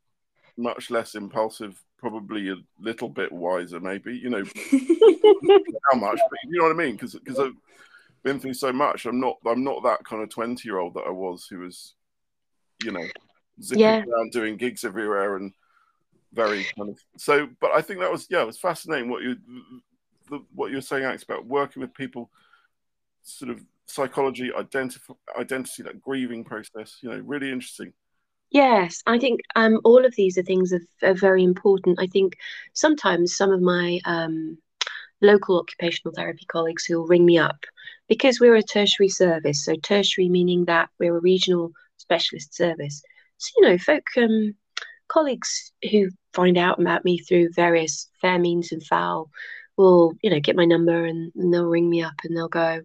much 0.56 0.90
less 0.90 1.14
impulsive, 1.14 1.80
probably 1.98 2.50
a 2.50 2.56
little 2.80 3.08
bit 3.08 3.32
wiser, 3.32 3.80
maybe. 3.80 4.16
You 4.16 4.30
know, 4.30 4.44
how 5.90 5.98
much, 5.98 6.18
but 6.30 6.38
you 6.44 6.58
know 6.58 6.64
what 6.64 6.72
I 6.72 6.78
mean? 6.84 6.96
Because 6.96 7.14
because 7.14 7.38
I've 7.38 7.54
been 8.22 8.40
through 8.40 8.54
so 8.54 8.72
much. 8.72 9.06
I'm 9.06 9.20
not 9.20 9.36
I'm 9.46 9.64
not 9.64 9.82
that 9.84 10.04
kind 10.04 10.22
of 10.22 10.30
twenty 10.30 10.68
year 10.68 10.78
old 10.78 10.94
that 10.94 11.06
I 11.06 11.10
was, 11.10 11.46
who 11.48 11.60
was, 11.60 11.94
you 12.84 12.92
know, 12.92 13.06
zipping 13.62 13.82
yeah. 13.82 14.04
around 14.04 14.32
doing 14.32 14.56
gigs 14.56 14.84
everywhere 14.84 15.36
and 15.36 15.52
very 16.32 16.66
kind 16.76 16.90
of. 16.90 16.98
So, 17.16 17.48
but 17.60 17.70
I 17.70 17.82
think 17.82 18.00
that 18.00 18.12
was 18.12 18.26
yeah, 18.30 18.42
it 18.42 18.46
was 18.46 18.58
fascinating 18.58 19.10
what 19.10 19.22
you 19.22 19.36
the, 20.30 20.44
what 20.54 20.70
you're 20.70 20.80
saying, 20.80 21.04
Alex, 21.04 21.22
about 21.22 21.46
working 21.46 21.80
with 21.80 21.94
people, 21.94 22.30
sort 23.22 23.50
of 23.50 23.60
psychology, 23.86 24.52
identity, 24.52 25.00
identity, 25.38 25.82
that 25.82 26.00
grieving 26.00 26.44
process. 26.44 26.98
You 27.00 27.10
know, 27.10 27.18
really 27.18 27.50
interesting. 27.50 27.92
Yes, 28.50 29.02
I 29.06 29.18
think 29.18 29.40
um, 29.56 29.80
all 29.84 30.04
of 30.04 30.14
these 30.16 30.38
are 30.38 30.42
things 30.42 30.70
that 30.70 30.82
are 31.02 31.14
very 31.14 31.44
important. 31.44 32.00
I 32.00 32.06
think 32.06 32.36
sometimes 32.72 33.36
some 33.36 33.50
of 33.50 33.60
my 33.60 34.00
um, 34.06 34.56
local 35.20 35.58
occupational 35.58 36.14
therapy 36.14 36.46
colleagues 36.46 36.84
who 36.84 36.98
will 36.98 37.06
ring 37.06 37.26
me 37.26 37.38
up 37.38 37.64
because 38.08 38.40
we're 38.40 38.54
a 38.54 38.62
tertiary 38.62 39.10
service. 39.10 39.64
So 39.64 39.74
tertiary 39.76 40.28
meaning 40.28 40.64
that 40.64 40.88
we're 40.98 41.16
a 41.16 41.20
regional 41.20 41.72
specialist 41.98 42.54
service. 42.54 43.02
So 43.36 43.50
you 43.58 43.68
know, 43.68 43.78
folk 43.78 44.04
um, 44.16 44.54
colleagues 45.08 45.72
who 45.90 46.08
find 46.32 46.56
out 46.56 46.80
about 46.80 47.04
me 47.04 47.18
through 47.18 47.50
various 47.54 48.08
fair 48.20 48.38
means 48.38 48.72
and 48.72 48.82
foul 48.82 49.30
will 49.78 50.14
you 50.22 50.30
know 50.30 50.40
get 50.40 50.56
my 50.56 50.66
number 50.66 51.06
and, 51.06 51.32
and 51.36 51.54
they'll 51.54 51.64
ring 51.64 51.88
me 51.88 52.02
up 52.02 52.14
and 52.24 52.36
they'll 52.36 52.48
go, 52.48 52.80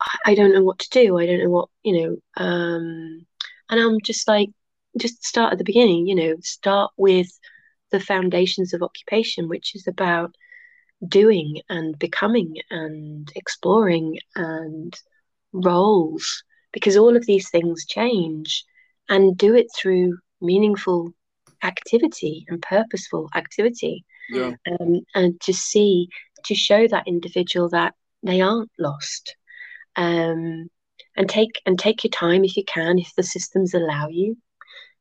I, 0.00 0.18
I 0.26 0.34
don't 0.34 0.52
know 0.52 0.64
what 0.64 0.80
to 0.80 0.90
do. 0.90 1.18
I 1.18 1.26
don't 1.26 1.40
know 1.44 1.50
what 1.50 1.68
you 1.84 2.02
know. 2.02 2.44
Um, 2.44 3.26
and 3.70 3.80
I'm 3.80 4.00
just 4.00 4.26
like 4.26 4.50
just 4.98 5.24
start 5.24 5.52
at 5.52 5.58
the 5.58 5.64
beginning, 5.64 6.06
you 6.06 6.14
know, 6.14 6.36
start 6.42 6.90
with 6.96 7.28
the 7.92 8.00
foundations 8.00 8.72
of 8.72 8.82
occupation, 8.82 9.48
which 9.48 9.74
is 9.74 9.86
about 9.86 10.34
doing 11.06 11.60
and 11.68 11.98
becoming 11.98 12.56
and 12.70 13.30
exploring 13.36 14.18
and 14.34 14.98
roles, 15.52 16.42
because 16.72 16.96
all 16.96 17.16
of 17.16 17.26
these 17.26 17.50
things 17.50 17.84
change 17.86 18.64
and 19.08 19.36
do 19.36 19.54
it 19.54 19.66
through 19.76 20.18
meaningful 20.40 21.12
activity 21.62 22.44
and 22.48 22.62
purposeful 22.62 23.28
activity. 23.34 24.04
Yeah. 24.30 24.52
Um, 24.80 25.00
and 25.14 25.40
to 25.42 25.52
see, 25.52 26.08
to 26.44 26.54
show 26.54 26.86
that 26.88 27.06
individual 27.06 27.68
that 27.70 27.94
they 28.22 28.40
aren't 28.40 28.70
lost. 28.78 29.36
Um, 29.96 30.68
and 31.18 31.28
take 31.28 31.62
and 31.64 31.78
take 31.78 32.04
your 32.04 32.10
time 32.10 32.44
if 32.44 32.56
you 32.58 32.64
can, 32.64 32.98
if 32.98 33.14
the 33.16 33.22
systems 33.22 33.72
allow 33.72 34.08
you 34.08 34.36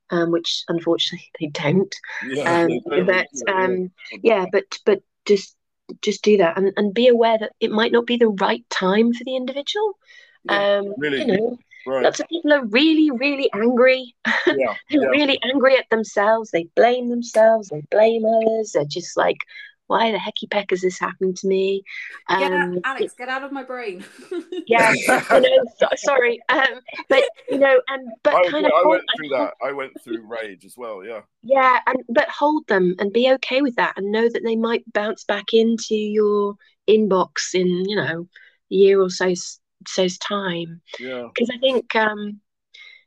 um, 0.09 0.31
which 0.31 0.63
unfortunately 0.67 1.29
they 1.39 1.47
don't. 1.47 1.93
Yeah, 2.27 2.63
um, 2.63 2.79
but 3.05 3.27
um, 3.47 3.91
yeah, 4.21 4.45
but 4.51 4.63
but 4.85 5.01
just 5.25 5.55
just 6.01 6.23
do 6.23 6.37
that 6.37 6.57
and, 6.57 6.73
and 6.77 6.93
be 6.93 7.07
aware 7.07 7.37
that 7.37 7.51
it 7.59 7.71
might 7.71 7.91
not 7.91 8.05
be 8.05 8.17
the 8.17 8.29
right 8.29 8.63
time 8.69 9.13
for 9.13 9.23
the 9.23 9.35
individual. 9.35 9.97
Yeah, 10.45 10.77
um, 10.79 10.93
really? 10.97 11.19
You 11.19 11.27
know, 11.27 11.57
right. 11.85 12.03
lots 12.03 12.19
of 12.19 12.27
people 12.27 12.53
are 12.53 12.65
really, 12.65 13.11
really 13.11 13.49
angry. 13.53 14.15
Yeah, 14.47 14.75
They're 14.89 15.09
really 15.09 15.39
angry 15.43 15.75
at 15.75 15.89
themselves. 15.89 16.51
They 16.51 16.67
blame 16.75 17.09
themselves. 17.09 17.69
They 17.69 17.81
blame 17.89 18.23
others. 18.25 18.71
They're 18.73 18.85
just 18.85 19.17
like, 19.17 19.39
why 19.87 20.11
the 20.11 20.17
hecky 20.17 20.49
peck 20.49 20.71
has 20.71 20.81
this 20.81 20.99
happened 20.99 21.37
to 21.37 21.47
me? 21.47 21.83
Um, 22.29 22.39
get 22.39 22.51
out, 22.51 22.77
Alex, 22.83 23.13
get 23.17 23.29
out 23.29 23.43
of 23.43 23.51
my 23.51 23.63
brain. 23.63 24.03
yeah, 24.67 24.93
you 24.93 25.07
know, 25.07 25.65
so, 25.77 25.87
sorry, 25.95 26.39
um, 26.49 26.79
but 27.09 27.23
you 27.49 27.59
know, 27.59 27.79
and 27.87 28.09
but 28.23 28.35
I, 28.35 28.49
kind 28.49 28.67
yeah, 28.69 28.79
of. 28.79 28.85
I 28.85 28.87
went 28.87 29.03
through 29.17 29.29
that. 29.29 29.53
I 29.63 29.71
went 29.71 29.93
through 30.03 30.25
rage 30.27 30.65
as 30.65 30.75
well. 30.77 31.03
Yeah. 31.05 31.21
Yeah, 31.43 31.79
and 31.87 31.97
but 32.09 32.29
hold 32.29 32.67
them 32.67 32.95
and 32.99 33.13
be 33.13 33.31
okay 33.33 33.61
with 33.61 33.75
that, 33.75 33.93
and 33.97 34.11
know 34.11 34.27
that 34.27 34.43
they 34.43 34.55
might 34.55 34.91
bounce 34.93 35.23
back 35.23 35.53
into 35.53 35.95
your 35.95 36.55
inbox 36.87 37.53
in 37.53 37.67
you 37.67 37.95
know 37.95 38.27
a 38.71 38.75
year 38.75 39.01
or 39.01 39.09
so's 39.09 39.59
so's 39.87 40.17
time. 40.17 40.81
Yeah. 40.99 41.27
Because 41.33 41.49
I 41.53 41.57
think, 41.59 41.95
um, 41.95 42.39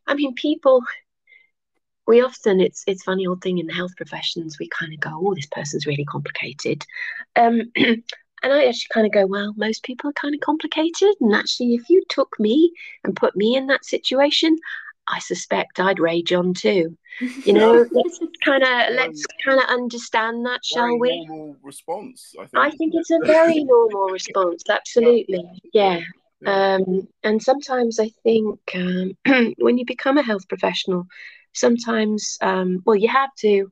I 0.07 0.15
mean, 0.15 0.35
people 0.35 0.83
we 2.09 2.23
often 2.23 2.59
it's 2.59 2.83
it's 2.87 3.05
funny 3.05 3.27
old 3.27 3.43
thing 3.43 3.59
in 3.59 3.67
the 3.67 3.75
health 3.75 3.95
professions 3.97 4.59
we 4.59 4.69
kind 4.69 4.93
of 4.93 4.99
go 4.99 5.11
oh 5.13 5.35
this 5.35 5.47
person's 5.53 5.87
really 5.87 6.07
complicated 6.07 6.85
um, 7.37 7.61
and 7.77 8.03
i 8.43 8.65
actually 8.65 8.89
kind 8.93 9.07
of 9.07 9.13
go 9.13 9.27
well 9.27 9.53
most 9.57 9.85
people 9.85 10.11
are 10.11 10.15
kind 10.15 10.35
of 10.35 10.41
complicated 10.41 11.15
and 11.21 11.35
actually 11.35 11.75
if 11.75 11.89
you 11.91 12.03
took 12.09 12.35
me 12.41 12.73
and 13.05 13.15
put 13.15 13.37
me 13.37 13.55
in 13.55 13.67
that 13.69 13.85
situation 13.85 14.57
I 15.11 15.21
suspect 15.21 15.81
I'd 15.81 15.99
rage 15.99 16.33
on 16.33 16.55
too. 16.55 16.97
You 17.45 17.53
know, 17.55 17.87
let's 17.93 18.21
kind 18.45 18.63
of 18.63 18.95
let's 18.95 19.25
kind 19.45 19.59
of 19.59 19.67
understand 19.69 20.45
that, 20.47 20.65
shall 20.65 20.99
we? 20.99 21.25
Normal 21.27 21.57
response. 21.63 22.35
I 22.39 22.45
think. 22.45 22.57
I 22.57 22.71
think 22.77 22.93
it's 22.95 23.11
a 23.11 23.19
very 23.25 23.65
normal 23.65 24.09
response. 24.09 24.65
Absolutely, 24.69 25.45
yeah. 25.73 26.01
Yeah. 26.41 26.77
Um, 26.77 27.09
and 27.23 27.43
sometimes 27.43 27.99
I 27.99 28.11
think 28.23 28.61
um, 28.75 29.13
when 29.59 29.79
you 29.79 29.85
become 29.87 30.19
a 30.19 30.23
health 30.23 30.49
professional, 30.49 31.07
sometimes, 31.53 32.39
um, 32.41 32.83
well, 32.85 32.97
you 32.97 33.09
have 33.09 33.35
to, 33.41 33.71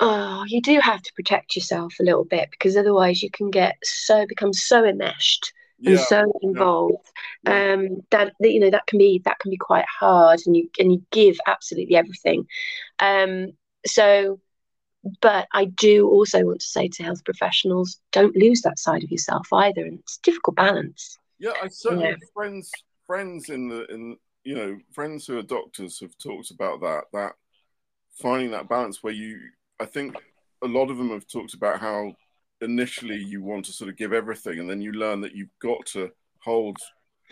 oh, 0.00 0.44
you 0.46 0.60
do 0.62 0.78
have 0.80 1.02
to 1.02 1.12
protect 1.14 1.56
yourself 1.56 1.94
a 2.00 2.04
little 2.04 2.24
bit 2.24 2.50
because 2.50 2.76
otherwise 2.76 3.22
you 3.22 3.30
can 3.30 3.50
get 3.50 3.76
so, 3.82 4.26
become 4.26 4.52
so 4.52 4.84
enmeshed 4.84 5.52
and 5.84 5.94
Yeah, 5.94 6.04
so 6.04 6.32
involved 6.42 7.06
Yeah. 7.44 7.74
um, 7.74 8.02
that, 8.10 8.32
that, 8.40 8.52
you 8.52 8.60
know, 8.60 8.70
that 8.70 8.86
can 8.86 8.98
be, 8.98 9.20
that 9.24 9.38
can 9.40 9.50
be 9.50 9.56
quite 9.56 9.86
hard 10.00 10.40
and 10.46 10.56
you, 10.56 10.68
and 10.78 10.92
you 10.92 11.02
give 11.10 11.38
absolutely 11.46 11.96
everything. 11.96 12.46
Um, 13.00 13.52
so, 13.86 14.40
but 15.20 15.46
I 15.52 15.66
do 15.66 16.08
also 16.08 16.44
want 16.44 16.60
to 16.60 16.66
say 16.66 16.88
to 16.88 17.02
health 17.02 17.24
professionals, 17.24 18.00
don't 18.12 18.36
lose 18.36 18.62
that 18.62 18.78
side 18.78 19.04
of 19.04 19.10
yourself 19.10 19.48
either. 19.52 19.82
And 19.84 20.00
it's 20.00 20.18
a 20.18 20.22
difficult 20.22 20.56
balance. 20.56 21.18
Yeah, 21.38 21.52
I 21.62 21.68
certainly 21.68 22.06
Yeah. 22.06 22.10
have 22.12 22.30
friends 22.34 22.70
friends 23.06 23.48
in 23.48 23.68
the 23.68 23.86
in 23.86 24.18
you 24.44 24.54
know 24.54 24.78
friends 24.92 25.26
who 25.26 25.38
are 25.38 25.42
doctors 25.42 25.98
have 26.00 26.16
talked 26.18 26.50
about 26.50 26.80
that 26.82 27.04
that 27.12 27.32
finding 28.20 28.50
that 28.50 28.68
balance 28.68 29.02
where 29.02 29.12
you 29.12 29.38
I 29.80 29.86
think 29.86 30.16
a 30.62 30.66
lot 30.66 30.90
of 30.90 30.98
them 30.98 31.10
have 31.10 31.26
talked 31.26 31.54
about 31.54 31.80
how 31.80 32.14
initially 32.60 33.16
you 33.16 33.42
want 33.42 33.64
to 33.66 33.72
sort 33.72 33.88
of 33.88 33.96
give 33.96 34.12
everything 34.12 34.58
and 34.58 34.68
then 34.68 34.80
you 34.80 34.92
learn 34.92 35.20
that 35.20 35.34
you've 35.34 35.56
got 35.60 35.86
to 35.86 36.10
hold 36.42 36.76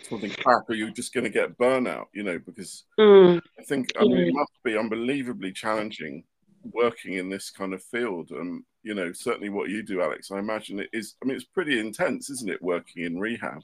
something 0.01 0.31
back 0.45 0.63
or 0.69 0.75
you're 0.75 0.89
just 0.91 1.13
going 1.13 1.25
to 1.25 1.29
get 1.29 1.57
burnout 1.57 2.05
you 2.13 2.23
know 2.23 2.39
because 2.39 2.85
Mm, 2.99 3.39
I 3.59 3.63
think 3.63 3.91
I 3.99 4.03
mean 4.03 4.17
it 4.17 4.33
must 4.33 4.51
be 4.63 4.77
unbelievably 4.77 5.51
challenging 5.51 6.23
working 6.73 7.13
in 7.13 7.29
this 7.29 7.51
kind 7.51 7.73
of 7.73 7.83
field 7.83 8.31
and 8.31 8.63
you 8.83 8.95
know 8.95 9.11
certainly 9.11 9.49
what 9.49 9.69
you 9.69 9.83
do 9.83 10.01
Alex 10.01 10.31
I 10.31 10.39
imagine 10.39 10.79
it 10.79 10.89
is 10.93 11.15
I 11.21 11.25
mean 11.27 11.35
it's 11.35 11.45
pretty 11.45 11.79
intense 11.79 12.29
isn't 12.31 12.49
it 12.49 12.61
working 12.61 13.03
in 13.03 13.19
rehab 13.19 13.61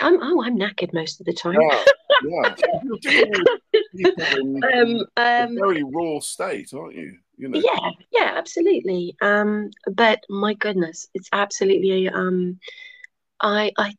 I'm, 0.00 0.18
oh, 0.22 0.42
I'm 0.42 0.58
knackered 0.58 0.92
most 0.94 1.20
of 1.20 1.26
the 1.26 1.32
time. 1.32 1.60
yeah, 1.60 1.84
yeah. 2.24 2.54
You're 2.84 2.98
dealing 2.98 3.32
with 3.32 3.82
people 3.96 4.24
in 4.36 4.64
Um, 4.64 5.06
um, 5.16 5.54
very 5.56 5.82
raw 5.82 6.20
state, 6.20 6.70
aren't 6.72 6.94
you? 6.94 7.18
You 7.36 7.48
know. 7.48 7.58
yeah, 7.60 7.90
yeah, 8.12 8.32
absolutely. 8.36 9.16
Um, 9.20 9.70
but 9.86 10.20
my 10.28 10.54
goodness, 10.54 11.08
it's 11.14 11.28
absolutely. 11.32 12.08
Um, 12.08 12.58
I, 13.40 13.72
I, 13.78 13.94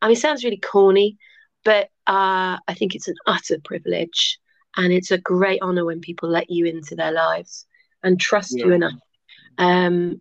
I 0.00 0.08
mean, 0.08 0.16
it 0.16 0.20
sounds 0.20 0.44
really 0.44 0.58
corny, 0.58 1.18
but 1.64 1.90
uh, 2.06 2.58
I 2.66 2.74
think 2.74 2.94
it's 2.94 3.08
an 3.08 3.16
utter 3.26 3.58
privilege, 3.64 4.38
and 4.76 4.92
it's 4.92 5.10
a 5.10 5.18
great 5.18 5.60
honor 5.62 5.84
when 5.84 6.00
people 6.00 6.28
let 6.28 6.50
you 6.50 6.66
into 6.66 6.94
their 6.94 7.12
lives 7.12 7.66
and 8.02 8.20
trust 8.20 8.52
you 8.52 8.72
enough. 8.72 8.92
Um, 9.58 10.20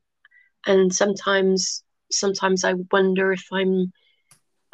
and 0.66 0.94
sometimes, 0.94 1.84
sometimes 2.12 2.64
I 2.64 2.74
wonder 2.92 3.34
if 3.34 3.46
I'm. 3.52 3.92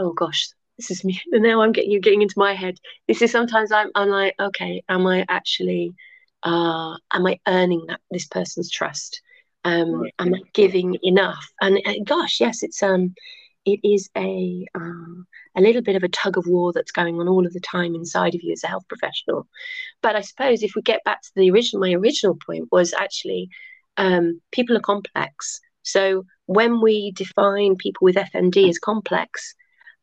Oh 0.01 0.13
gosh, 0.13 0.49
this 0.77 0.91
is 0.91 1.05
me. 1.05 1.21
Now 1.31 1.61
I'm 1.61 1.73
getting 1.73 1.91
you 1.91 2.01
getting 2.01 2.23
into 2.23 2.39
my 2.39 2.53
head. 2.55 2.77
This 3.07 3.21
is 3.21 3.31
sometimes 3.31 3.71
I'm 3.71 3.89
I'm 3.95 4.09
like, 4.09 4.35
okay, 4.39 4.83
am 4.89 5.07
I 5.07 5.25
actually 5.29 5.93
uh 6.43 6.95
am 7.13 7.27
I 7.27 7.39
earning 7.47 7.85
that 7.87 8.01
this 8.11 8.27
person's 8.27 8.71
trust? 8.71 9.21
Um 9.65 10.01
Right. 10.01 10.13
am 10.19 10.33
I 10.35 10.41
giving 10.53 10.97
enough? 11.03 11.45
And 11.61 11.79
uh, 11.85 11.93
gosh, 12.05 12.39
yes, 12.41 12.63
it's 12.63 12.83
um 12.83 13.15
it 13.65 13.79
is 13.83 14.09
a 14.17 14.65
uh, 14.75 15.15
a 15.57 15.61
little 15.61 15.81
bit 15.83 15.95
of 15.95 16.03
a 16.03 16.09
tug 16.09 16.37
of 16.37 16.47
war 16.47 16.73
that's 16.73 16.91
going 16.91 17.19
on 17.19 17.27
all 17.29 17.45
of 17.45 17.53
the 17.53 17.59
time 17.61 17.95
inside 17.95 18.35
of 18.35 18.41
you 18.43 18.53
as 18.53 18.63
a 18.63 18.67
health 18.67 18.87
professional. 18.89 19.47
But 20.01 20.15
I 20.15 20.21
suppose 20.21 20.63
if 20.63 20.73
we 20.75 20.81
get 20.83 21.03
back 21.03 21.21
to 21.21 21.31
the 21.35 21.51
original 21.51 21.81
my 21.81 21.93
original 21.93 22.37
point 22.45 22.69
was 22.71 22.93
actually 22.93 23.49
um 23.97 24.41
people 24.51 24.77
are 24.77 24.81
complex. 24.93 25.59
So 25.83 26.25
when 26.47 26.81
we 26.81 27.11
define 27.11 27.75
people 27.77 28.05
with 28.05 28.17
FND 28.17 28.69
as 28.69 28.79
complex, 28.79 29.55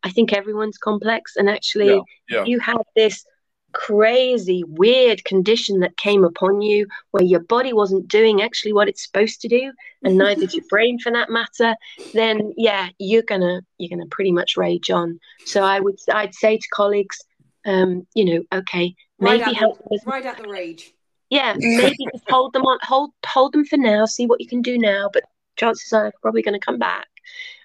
I 0.03 0.11
think 0.11 0.33
everyone's 0.33 0.79
complex 0.79 1.37
and 1.37 1.49
actually 1.49 1.89
Yeah, 1.89 2.01
yeah. 2.29 2.45
you 2.45 2.61
had 2.61 2.79
this 2.97 3.25
crazy 3.73 4.65
weird 4.67 5.23
condition 5.25 5.81
that 5.81 5.97
came 5.99 6.25
upon 6.25 6.63
you 6.63 6.87
where 7.11 7.23
your 7.23 7.41
body 7.41 7.73
wasn't 7.73 8.09
doing 8.09 8.41
actually 8.41 8.73
what 8.73 8.89
it's 8.89 9.05
supposed 9.05 9.41
to 9.43 9.49
do 9.49 9.71
and 10.03 10.17
neither 10.23 10.41
did 10.41 10.55
your 10.55 10.65
brain 10.71 10.99
for 10.99 11.13
that 11.13 11.29
matter 11.29 11.75
then 12.15 12.53
yeah 12.57 12.89
you're 12.99 13.23
gonna 13.23 13.61
you're 13.77 13.91
gonna 13.91 14.09
pretty 14.11 14.33
much 14.33 14.57
rage 14.57 14.91
on 14.91 15.21
so 15.45 15.63
i 15.63 15.79
would 15.79 15.99
i'd 16.15 16.35
say 16.35 16.57
to 16.57 16.67
colleagues 16.73 17.19
um 17.67 18.07
you 18.15 18.25
know 18.25 18.43
okay 18.59 18.95
maybe 19.21 19.43
out, 19.43 19.55
help 19.55 19.79
the, 19.91 19.99
them 19.99 20.01
ride 20.07 20.25
out 20.25 20.39
the 20.39 20.49
rage. 20.49 20.95
yeah 21.29 21.55
maybe 21.59 22.07
just 22.13 22.25
hold 22.31 22.55
them 22.55 22.63
on 22.63 22.79
hold 22.83 23.11
hold 23.27 23.53
them 23.53 23.67
for 23.67 23.77
now 23.77 24.07
see 24.07 24.25
what 24.27 24.41
you 24.41 24.47
can 24.47 24.63
do 24.63 24.79
now 24.79 25.11
but 25.13 25.25
chances 25.57 25.93
are 25.93 26.05
they're 26.05 26.13
probably 26.23 26.41
going 26.43 26.59
to 26.59 26.65
come 26.65 26.79
back 26.79 27.07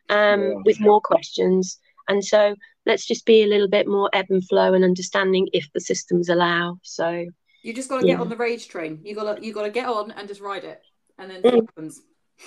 um 0.09 0.41
Yeah. 0.41 0.53
with 0.65 0.81
more 0.81 0.99
questions 0.99 1.79
and 2.07 2.23
so 2.23 2.55
let's 2.85 3.05
just 3.05 3.25
be 3.25 3.43
a 3.43 3.47
little 3.47 3.67
bit 3.69 3.87
more 3.87 4.09
ebb 4.13 4.25
and 4.29 4.47
flow 4.47 4.73
and 4.73 4.83
understanding 4.83 5.47
if 5.53 5.67
the 5.73 5.79
systems 5.79 6.29
allow 6.29 6.77
so 6.83 7.25
You 7.63 7.73
just 7.73 7.89
got 7.89 8.01
to 8.01 8.05
get 8.07 8.19
on 8.19 8.29
the 8.29 8.35
rage 8.37 8.67
train. 8.67 8.99
You 9.03 9.15
got 9.15 9.37
to 9.37 9.45
you 9.45 9.53
got 9.53 9.63
to 9.63 9.69
get 9.71 9.87
on 9.87 10.11
and 10.11 10.27
just 10.27 10.41
ride 10.41 10.63
it, 10.65 10.81
and 11.17 11.29
then 11.31 11.43
see 11.43 11.49
Mm. 11.49 11.65
happens. 11.67 12.01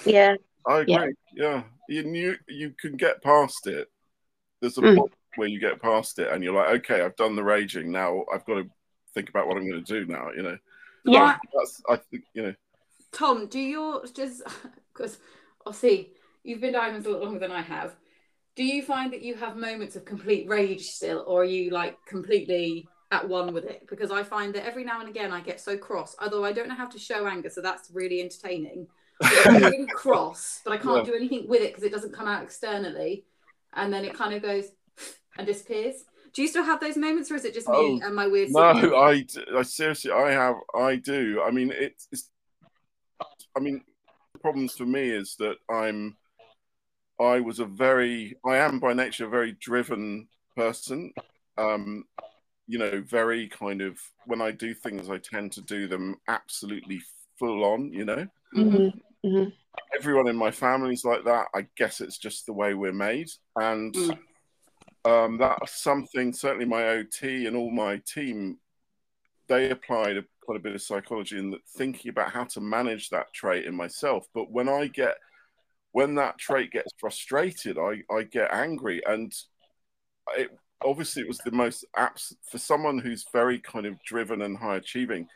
yeah 0.05 0.35
I 0.67 0.81
agree. 0.81 0.95
Yeah. 0.95 1.07
Yeah. 1.37 1.63
You 1.89 2.03
you 2.13 2.37
you 2.49 2.75
can 2.79 2.97
get 2.97 3.23
past 3.23 3.67
it. 3.67 3.89
There's 4.61 4.79
a 4.79 4.83
Mm. 4.83 4.97
point 4.97 5.13
where 5.37 5.49
you 5.49 5.61
get 5.61 5.81
past 5.81 6.19
it 6.19 6.33
and 6.33 6.43
you're 6.43 6.55
like, 6.55 6.81
okay, 6.81 7.03
I've 7.03 7.17
done 7.17 7.37
the 7.37 7.45
raging. 7.45 7.93
Now 7.93 8.25
I've 8.33 8.45
got 8.45 8.55
to 8.55 8.71
think 9.15 9.29
about 9.29 9.47
what 9.47 9.57
I'm 9.57 9.69
going 9.69 9.85
to 9.85 10.01
do 10.01 10.11
now. 10.11 10.31
You 10.33 10.43
know. 10.43 10.59
yeah 11.05 11.37
That's 11.55 11.83
I 11.89 11.97
think 11.97 12.25
you 12.35 12.43
know. 12.43 12.55
Tom, 13.13 13.47
do 13.47 13.59
your 13.61 14.05
just 14.07 14.43
because 14.93 15.19
I'll 15.65 15.73
see 15.73 16.13
you've 16.43 16.61
been 16.61 16.73
diamonds 16.73 17.07
a 17.07 17.11
lot 17.11 17.23
longer 17.23 17.39
than 17.39 17.53
I 17.53 17.63
have. 17.63 17.97
Do 18.57 18.65
you 18.65 18.83
find 18.83 19.13
that 19.13 19.23
you 19.23 19.35
have 19.35 19.57
moments 19.57 19.97
of 19.97 20.05
complete 20.05 20.49
rage 20.49 20.87
still, 20.87 21.25
or 21.27 21.43
are 21.43 21.45
you 21.45 21.71
like 21.71 21.99
completely 22.07 22.89
at 23.11 23.29
one 23.29 23.53
with 23.53 23.65
it? 23.65 23.87
Because 23.89 24.11
I 24.11 24.23
find 24.23 24.55
that 24.55 24.67
every 24.67 24.83
now 24.85 25.01
and 25.01 25.09
again 25.09 25.31
I 25.33 25.41
get 25.41 25.61
so 25.61 25.77
cross, 25.77 26.17
although 26.21 26.45
I 26.45 26.53
don't 26.53 26.69
know 26.69 26.75
how 26.75 26.89
to 26.89 26.99
show 26.99 27.27
anger, 27.27 27.51
so 27.51 27.61
that's 27.61 27.91
really 27.91 28.21
entertaining. 28.21 28.89
I'm 29.45 29.63
really 29.63 29.89
cross, 29.93 30.61
but 30.65 30.73
I 30.73 30.79
can't 30.79 31.05
Yeah. 31.05 31.05
do 31.05 31.15
anything 31.15 31.49
with 31.49 31.61
it 31.61 31.73
because 31.73 31.85
it 31.85 31.93
doesn't 31.93 32.15
come 32.15 32.29
out 32.29 32.43
externally, 32.43 33.27
and 33.75 33.93
then 33.93 34.05
it 34.05 34.15
kind 34.15 34.33
of 34.35 34.43
goes 34.43 34.67
and 35.39 35.47
disappears. 35.47 36.05
Do 36.33 36.43
you 36.43 36.49
still 36.49 36.65
have 36.65 36.81
those 36.81 36.97
moments, 36.97 37.31
or 37.31 37.35
is 37.35 37.45
it 37.45 37.55
just 37.55 37.69
me 37.69 38.01
Oh, 38.01 38.01
and 38.03 38.15
my 38.15 38.27
weird? 38.27 38.51
No? 38.51 38.97
I, 38.97 39.27
I 39.55 39.63
seriously, 39.63 40.13
I 40.13 40.31
have, 40.33 40.57
I 40.75 40.97
do. 40.97 41.43
I 41.45 41.51
mean, 41.51 41.73
it's, 41.75 42.09
it's, 42.13 42.31
I 43.57 43.61
mean, 43.61 43.83
the 44.35 44.39
problems 44.41 44.75
for 44.77 44.87
me 44.87 45.11
is 45.11 45.37
that 45.39 45.57
I'm, 45.71 46.17
I 47.21 47.41
was 47.41 47.61
a 47.61 47.65
very, 47.65 48.37
I 48.45 48.57
am 48.57 48.79
by 48.79 48.93
nature 48.93 49.27
a 49.27 49.31
very 49.31 49.53
driven 49.53 50.29
person. 50.57 51.13
Um, 51.57 52.05
you 52.67 52.79
know, 52.79 53.01
very 53.07 53.49
kind 53.49 53.81
of, 53.81 53.99
when 54.27 54.43
I 54.43 54.51
do 54.51 54.75
things, 54.75 55.09
I 55.09 55.19
tend 55.19 55.53
to 55.53 55.63
do 55.63 55.87
them 55.87 56.17
absolutely 56.29 57.01
full 57.39 57.65
on, 57.65 57.93
you 57.93 58.05
know. 58.05 58.27
Mhm. 58.55 58.73
Mhm, 58.73 59.01
mhm. 59.25 59.53
Everyone 59.95 60.29
in 60.29 60.37
my 60.37 60.51
family's 60.51 61.05
like 61.05 61.25
that. 61.25 61.47
I 61.55 61.67
guess 61.77 62.01
it's 62.01 62.19
just 62.19 62.45
the 62.47 62.53
way 62.53 62.75
we're 62.75 62.93
made. 62.93 63.31
And 63.57 63.95
Mm. 63.95 64.19
um, 65.05 65.39
that's 65.39 65.81
something 65.81 66.33
certainly 66.33 66.65
my 66.67 66.89
OT 66.89 67.47
and 67.47 67.57
all 67.57 67.71
my 67.71 67.99
team 67.99 68.59
they 69.49 69.71
applied 69.71 70.17
a, 70.17 70.25
quite 70.41 70.57
a 70.57 70.61
bit 70.61 70.75
of 70.75 70.83
psychology 70.83 71.39
in 71.39 71.53
that 71.53 71.65
thinking 71.77 72.09
about 72.09 72.33
how 72.33 72.43
to 72.43 72.61
manage 72.61 73.11
that 73.11 73.33
trait 73.33 73.65
in 73.65 73.77
myself. 73.77 74.27
But 74.35 74.51
when 74.51 74.69
I 74.69 74.89
get 74.89 75.19
when 75.97 76.15
that 76.15 76.37
trait 76.37 76.73
gets 76.73 76.93
frustrated, 76.99 77.79
I, 77.79 78.03
I 78.15 78.25
get 78.25 78.53
angry. 78.53 79.01
And 79.07 79.33
it 80.37 80.51
obviously 80.85 81.23
it 81.23 81.29
was 81.29 81.39
the 81.39 81.51
most 81.51 81.87
apps 81.97 82.35
for 82.51 82.59
someone 82.59 82.99
who's 82.99 83.25
very 83.33 83.59
kind 83.59 83.87
of 83.87 83.95
driven 84.05 84.43
and 84.43 84.59
high 84.59 84.77
achieving 84.77 85.27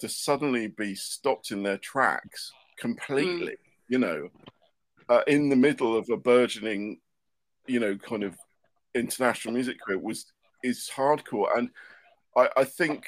to 0.00 0.08
suddenly 0.08 0.66
be 0.66 0.96
stopped 0.96 1.52
in 1.52 1.62
their 1.62 1.78
tracks 1.78 2.50
completely, 2.80 3.54
you 3.86 3.98
know, 3.98 4.28
uh, 5.08 5.20
in 5.28 5.50
the 5.50 5.54
middle 5.54 5.96
of 5.96 6.10
a 6.10 6.16
burgeoning, 6.16 6.98
you 7.68 7.78
know, 7.78 7.96
kind 7.96 8.24
of 8.24 8.36
international 8.96 9.54
music 9.54 9.80
career 9.80 10.00
was 10.00 10.26
is 10.64 10.90
hardcore. 10.92 11.56
And 11.56 11.70
I, 12.36 12.48
I 12.56 12.64
think 12.64 13.06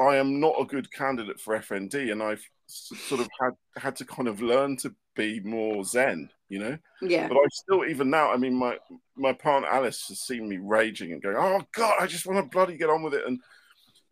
I 0.00 0.16
am 0.16 0.40
not 0.40 0.60
a 0.60 0.64
good 0.64 0.92
candidate 0.92 1.38
for 1.38 1.56
FND, 1.56 2.10
and 2.10 2.20
I've 2.20 2.44
sort 2.66 3.20
of 3.20 3.28
had 3.40 3.52
had 3.76 3.94
to 3.96 4.04
kind 4.04 4.26
of 4.26 4.42
learn 4.42 4.76
to 4.78 4.92
be 5.14 5.38
more 5.44 5.84
zen, 5.84 6.28
you 6.50 6.58
know. 6.58 6.76
Yeah. 7.00 7.28
But 7.28 7.38
I 7.38 7.46
still, 7.50 7.86
even 7.86 8.10
now, 8.10 8.30
I 8.30 8.36
mean, 8.36 8.54
my 8.54 8.76
my 9.16 9.32
partner 9.32 9.68
Alice 9.68 10.08
has 10.08 10.20
seen 10.20 10.46
me 10.48 10.58
raging 10.58 11.12
and 11.12 11.22
going, 11.22 11.36
"Oh 11.38 11.62
God, 11.72 11.94
I 11.98 12.06
just 12.06 12.26
want 12.26 12.38
to 12.38 12.50
bloody 12.50 12.76
get 12.76 12.90
on 12.90 13.02
with 13.02 13.14
it," 13.14 13.26
and 13.26 13.40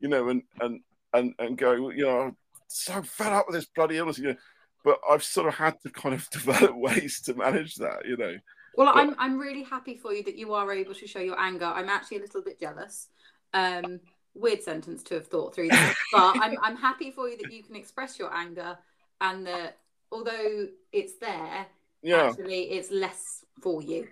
you 0.00 0.08
know, 0.08 0.28
and 0.30 0.42
and 0.60 0.80
and 1.12 1.34
and 1.38 1.58
go, 1.58 1.90
you 1.90 2.04
know, 2.04 2.20
I'm 2.20 2.36
so 2.68 3.02
fed 3.02 3.32
up 3.32 3.46
with 3.46 3.56
this 3.56 3.66
bloody 3.66 3.98
illness, 3.98 4.18
you 4.18 4.28
know. 4.28 4.36
But 4.84 5.00
I've 5.10 5.24
sort 5.24 5.48
of 5.48 5.54
had 5.54 5.80
to 5.82 5.90
kind 5.90 6.14
of 6.14 6.30
develop 6.30 6.74
ways 6.76 7.20
to 7.22 7.34
manage 7.34 7.74
that, 7.76 8.06
you 8.06 8.16
know. 8.16 8.36
Well, 8.76 8.92
But- 8.94 9.00
I'm 9.00 9.14
I'm 9.18 9.38
really 9.38 9.64
happy 9.64 9.96
for 9.96 10.14
you 10.14 10.22
that 10.24 10.36
you 10.36 10.54
are 10.54 10.72
able 10.72 10.94
to 10.94 11.06
show 11.06 11.20
your 11.20 11.38
anger. 11.38 11.66
I'm 11.66 11.88
actually 11.88 12.18
a 12.18 12.20
little 12.20 12.42
bit 12.42 12.60
jealous. 12.60 13.08
Um, 13.52 14.00
weird 14.34 14.62
sentence 14.62 15.02
to 15.02 15.14
have 15.14 15.26
thought 15.26 15.54
through 15.54 15.68
that. 15.68 15.94
but 16.12 16.36
I'm 16.40 16.56
I'm 16.62 16.76
happy 16.76 17.10
for 17.10 17.28
you 17.28 17.36
that 17.38 17.52
you 17.52 17.62
can 17.62 17.74
express 17.74 18.18
your 18.18 18.32
anger 18.32 18.78
and 19.20 19.46
that 19.46 19.78
although 20.12 20.68
it's 20.92 21.18
there, 21.18 21.66
Yeah. 22.02 22.28
actually 22.30 22.62
it's 22.72 22.90
less 22.90 23.44
for 23.62 23.82
you. 23.82 24.08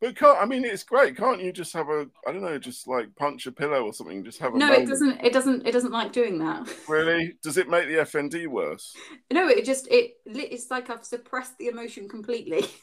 But 0.00 0.16
can't 0.16 0.38
I 0.40 0.46
mean 0.46 0.64
it's 0.64 0.82
great, 0.82 1.16
can't 1.16 1.42
you 1.42 1.52
just 1.52 1.72
have 1.74 1.88
a 1.90 2.06
I 2.26 2.32
don't 2.32 2.42
know, 2.42 2.58
just 2.58 2.88
like 2.88 3.14
punch 3.16 3.46
a 3.46 3.52
pillow 3.52 3.84
or 3.84 3.92
something, 3.92 4.24
just 4.24 4.38
have 4.38 4.54
a 4.54 4.58
No, 4.58 4.72
it 4.72 4.86
doesn't 4.88 5.22
it 5.22 5.32
doesn't 5.32 5.66
it 5.66 5.72
doesn't 5.72 5.92
like 5.92 6.12
doing 6.12 6.38
that. 6.38 6.66
Really? 6.88 7.34
Does 7.42 7.58
it 7.58 7.68
make 7.68 7.86
the 7.86 7.96
FND 7.96 8.46
worse? 8.46 8.94
No, 9.30 9.46
it 9.48 9.64
just 9.64 9.86
it 9.88 10.14
it's 10.24 10.70
like 10.70 10.88
I've 10.88 11.04
suppressed 11.04 11.58
the 11.58 11.68
emotion 11.68 12.08
completely. 12.08 12.64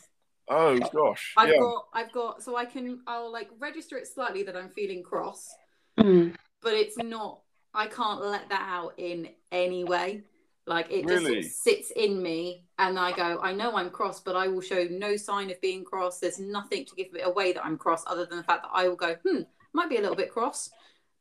Oh 0.49 0.79
gosh. 0.79 1.33
I've 1.37 1.49
yeah. 1.49 1.59
got 1.59 1.85
I've 1.93 2.11
got 2.13 2.41
so 2.41 2.55
I 2.55 2.63
can 2.63 3.01
I'll 3.05 3.29
like 3.29 3.49
register 3.59 3.97
it 3.97 4.07
slightly 4.07 4.43
that 4.43 4.55
I'm 4.55 4.69
feeling 4.69 5.03
cross, 5.03 5.45
Mm. 5.99 6.35
but 6.61 6.73
it's 6.73 6.97
not 6.97 7.41
I 7.73 7.87
can't 7.87 8.21
let 8.21 8.47
that 8.47 8.65
out 8.65 8.93
in 8.97 9.27
any 9.51 9.83
way. 9.83 10.21
Like 10.67 10.91
it 10.91 11.07
just 11.07 11.23
Really? 11.23 11.39
of 11.39 11.45
sits 11.45 11.91
in 11.95 12.21
me 12.21 12.65
and 12.77 12.99
I 12.99 13.13
go, 13.13 13.39
I 13.41 13.53
know 13.53 13.77
I'm 13.77 13.89
cross, 13.89 14.19
but 14.19 14.35
I 14.35 14.49
will 14.49 14.61
show 14.61 14.85
no 14.91 15.15
sign 15.15 15.49
of 15.49 15.59
being 15.61 15.85
cross. 15.85 16.19
There's 16.19 16.39
nothing 16.39 16.85
to 16.85 16.95
give 16.95 17.07
away 17.23 17.53
that 17.53 17.65
I'm 17.65 17.77
cross 17.77 18.03
other 18.05 18.25
than 18.25 18.37
the 18.37 18.43
fact 18.43 18.63
that 18.63 18.71
I 18.73 18.89
will 18.89 18.97
go, 18.97 19.15
hmm, 19.25 19.43
might 19.73 19.89
be 19.89 19.97
a 19.97 20.01
little 20.01 20.15
bit 20.15 20.29
cross, 20.31 20.69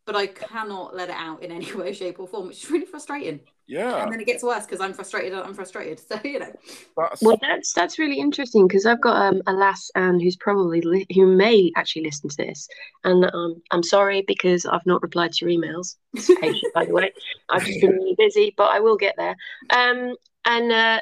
but 0.04 0.16
I 0.16 0.26
cannot 0.26 0.96
let 0.96 1.10
it 1.10 1.16
out 1.16 1.42
in 1.44 1.52
any 1.52 1.72
way, 1.74 1.92
shape, 1.92 2.18
or 2.18 2.26
form, 2.26 2.48
which 2.48 2.64
is 2.64 2.70
really 2.70 2.86
frustrating. 2.86 3.40
Yeah. 3.68 4.02
And 4.02 4.12
then 4.12 4.20
it 4.20 4.26
gets 4.26 4.42
worse 4.42 4.64
because 4.64 4.80
I'm 4.80 4.92
frustrated. 4.92 5.34
I'm 5.34 5.54
frustrated. 5.54 6.00
So 6.08 6.20
you 6.24 6.38
know, 6.38 6.52
That's 6.96 7.22
Well, 7.22 7.38
that's 7.40 7.72
that's 7.72 7.98
really 7.98 8.18
interesting 8.18 8.68
because 8.68 8.86
I've 8.86 9.00
got 9.00 9.16
um, 9.16 9.42
a 9.46 9.52
lass 9.52 9.90
and 9.94 10.22
who's 10.22 10.36
probably 10.36 10.80
li- 10.82 11.06
who 11.14 11.26
may 11.26 11.72
actually 11.76 12.04
listen 12.04 12.30
to 12.30 12.36
this, 12.36 12.68
and 13.04 13.24
um, 13.24 13.60
I'm 13.72 13.82
sorry 13.82 14.24
because 14.26 14.66
I've 14.66 14.86
not 14.86 15.02
replied 15.02 15.32
to 15.32 15.44
your 15.44 15.60
emails. 15.60 15.96
Patient, 16.14 16.72
by 16.74 16.84
the 16.84 16.92
way. 16.92 17.12
I've 17.48 17.64
just 17.64 17.80
been 17.80 17.90
really 17.90 18.14
busy, 18.16 18.54
but 18.56 18.70
I 18.70 18.80
will 18.80 18.96
get 18.96 19.14
there. 19.16 19.34
Um, 19.70 20.14
and 20.44 20.72
uh, 20.72 21.00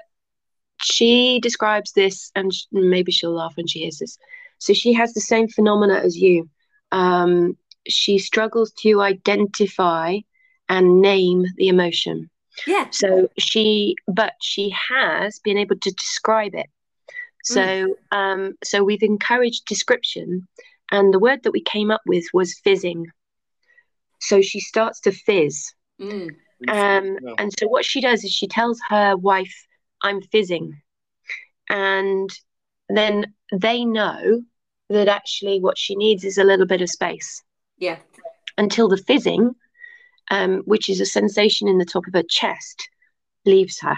she 0.80 1.40
describes 1.40 1.92
this, 1.92 2.30
and 2.34 2.52
sh- 2.52 2.64
maybe 2.72 3.12
she'll 3.12 3.34
laugh 3.34 3.56
when 3.56 3.66
she 3.66 3.80
hears 3.80 3.98
this. 3.98 4.16
So 4.58 4.72
she 4.72 4.94
has 4.94 5.12
the 5.12 5.20
same 5.20 5.48
phenomena 5.48 5.94
as 5.94 6.16
you. 6.16 6.48
Um, 6.92 7.58
she 7.86 8.18
struggles 8.18 8.72
to 8.80 9.02
identify 9.02 10.18
and 10.68 11.02
name 11.02 11.44
the 11.56 11.68
emotion. 11.68 12.30
Yeah, 12.66 12.88
So 12.90 13.28
she, 13.38 13.96
but 14.06 14.34
she 14.40 14.74
has 14.90 15.38
been 15.40 15.58
able 15.58 15.76
to 15.76 15.90
describe 15.90 16.54
it. 16.54 16.66
So, 17.44 17.96
um, 18.10 18.54
so 18.64 18.82
we've 18.82 19.02
encouraged 19.02 19.66
description, 19.66 20.48
and 20.90 21.12
the 21.12 21.18
word 21.18 21.42
that 21.42 21.52
we 21.52 21.62
came 21.62 21.90
up 21.90 22.02
with 22.06 22.24
was 22.32 22.58
fizzing. 22.64 23.06
So 24.20 24.40
she 24.40 24.60
starts 24.60 25.00
to 25.00 25.12
fizz, 25.12 25.74
Mm. 26.00 26.30
um, 26.68 27.18
Yeah. 27.22 27.34
and 27.38 27.52
so 27.58 27.68
what 27.68 27.84
she 27.84 28.00
does 28.00 28.24
is 28.24 28.32
she 28.32 28.48
tells 28.48 28.80
her 28.88 29.16
wife, 29.16 29.66
"I'm 30.02 30.22
fizzing," 30.22 30.80
and 31.68 32.30
then 32.88 33.34
they 33.52 33.84
know 33.84 34.42
that 34.88 35.08
actually 35.08 35.60
what 35.60 35.78
she 35.78 35.94
needs 35.96 36.24
is 36.24 36.38
a 36.38 36.44
little 36.44 36.66
bit 36.66 36.80
of 36.80 36.90
space 36.90 37.42
yeah, 37.78 37.98
until 38.56 38.88
the 38.88 38.96
fizzing, 38.96 39.54
um, 40.30 40.62
which 40.64 40.88
is 40.88 41.00
a 41.00 41.06
sensation 41.06 41.68
in 41.68 41.78
the 41.78 41.84
top 41.84 42.06
of 42.06 42.14
her 42.14 42.24
chest, 42.28 42.88
leaves 43.44 43.80
her. 43.80 43.96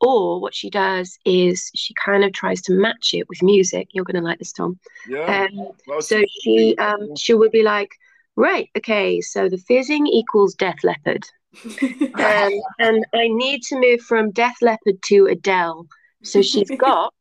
Or 0.00 0.40
what 0.40 0.54
she 0.54 0.68
does 0.68 1.16
is 1.24 1.70
she 1.76 1.94
kind 1.94 2.24
of 2.24 2.32
tries 2.32 2.60
to 2.62 2.72
match 2.72 3.14
it 3.14 3.28
with 3.28 3.42
music. 3.42 3.88
You're 3.92 4.04
going 4.04 4.16
to 4.16 4.28
like 4.28 4.40
this, 4.40 4.52
Tom. 4.52 4.80
yeah. 5.08 5.46
Um, 5.48 5.68
Well, 5.86 6.02
so 6.02 6.22
she 6.42 6.76
um, 6.76 7.14
she 7.16 7.34
would 7.34 7.52
be 7.52 7.62
like, 7.62 7.90
right, 8.34 8.68
okay, 8.76 9.20
so 9.20 9.48
the 9.48 9.58
fizzing 9.58 10.06
equals 10.08 10.54
Def 10.54 10.82
Leppard, 10.82 11.24
um, 11.82 12.52
and 12.78 13.06
I 13.14 13.28
need 13.28 13.62
to 13.64 13.78
move 13.78 14.00
from 14.00 14.32
Def 14.32 14.56
Leppard 14.60 15.00
to 15.06 15.26
Adele. 15.26 15.86
So 16.24 16.42
she's 16.42 16.70
got 16.78 17.14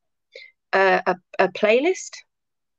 a, 0.73 1.03
a, 1.05 1.15
a 1.37 1.47
playlist, 1.49 2.11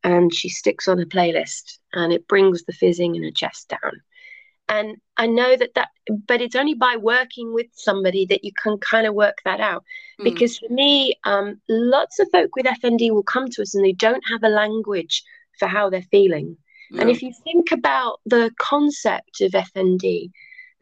and 0.02 0.34
she 0.34 0.48
sticks 0.48 0.88
on 0.88 0.98
a 0.98 1.06
playlist, 1.06 1.78
and 1.92 2.12
it 2.12 2.26
brings 2.26 2.64
the 2.64 2.72
fizzing 2.72 3.14
in 3.14 3.22
her 3.22 3.30
chest 3.30 3.68
down. 3.68 4.00
And 4.72 4.96
I 5.18 5.26
know 5.26 5.54
that 5.54 5.74
that, 5.74 5.88
but 6.26 6.40
it's 6.40 6.56
only 6.56 6.72
by 6.72 6.96
working 6.96 7.52
with 7.52 7.66
somebody 7.74 8.24
that 8.26 8.42
you 8.42 8.52
can 8.62 8.78
kind 8.78 9.06
of 9.06 9.14
work 9.14 9.36
that 9.44 9.60
out. 9.60 9.84
Mm. 10.18 10.24
Because 10.24 10.58
for 10.58 10.72
me, 10.72 11.14
um, 11.24 11.60
lots 11.68 12.18
of 12.18 12.28
folk 12.32 12.56
with 12.56 12.64
FND 12.64 13.10
will 13.10 13.22
come 13.22 13.48
to 13.50 13.60
us 13.60 13.74
and 13.74 13.84
they 13.84 13.92
don't 13.92 14.24
have 14.30 14.42
a 14.42 14.48
language 14.48 15.22
for 15.58 15.68
how 15.68 15.90
they're 15.90 16.08
feeling. 16.10 16.56
And 16.98 17.08
if 17.08 17.22
you 17.22 17.32
think 17.42 17.72
about 17.72 18.20
the 18.26 18.50
concept 18.58 19.40
of 19.40 19.52
FND, 19.52 20.30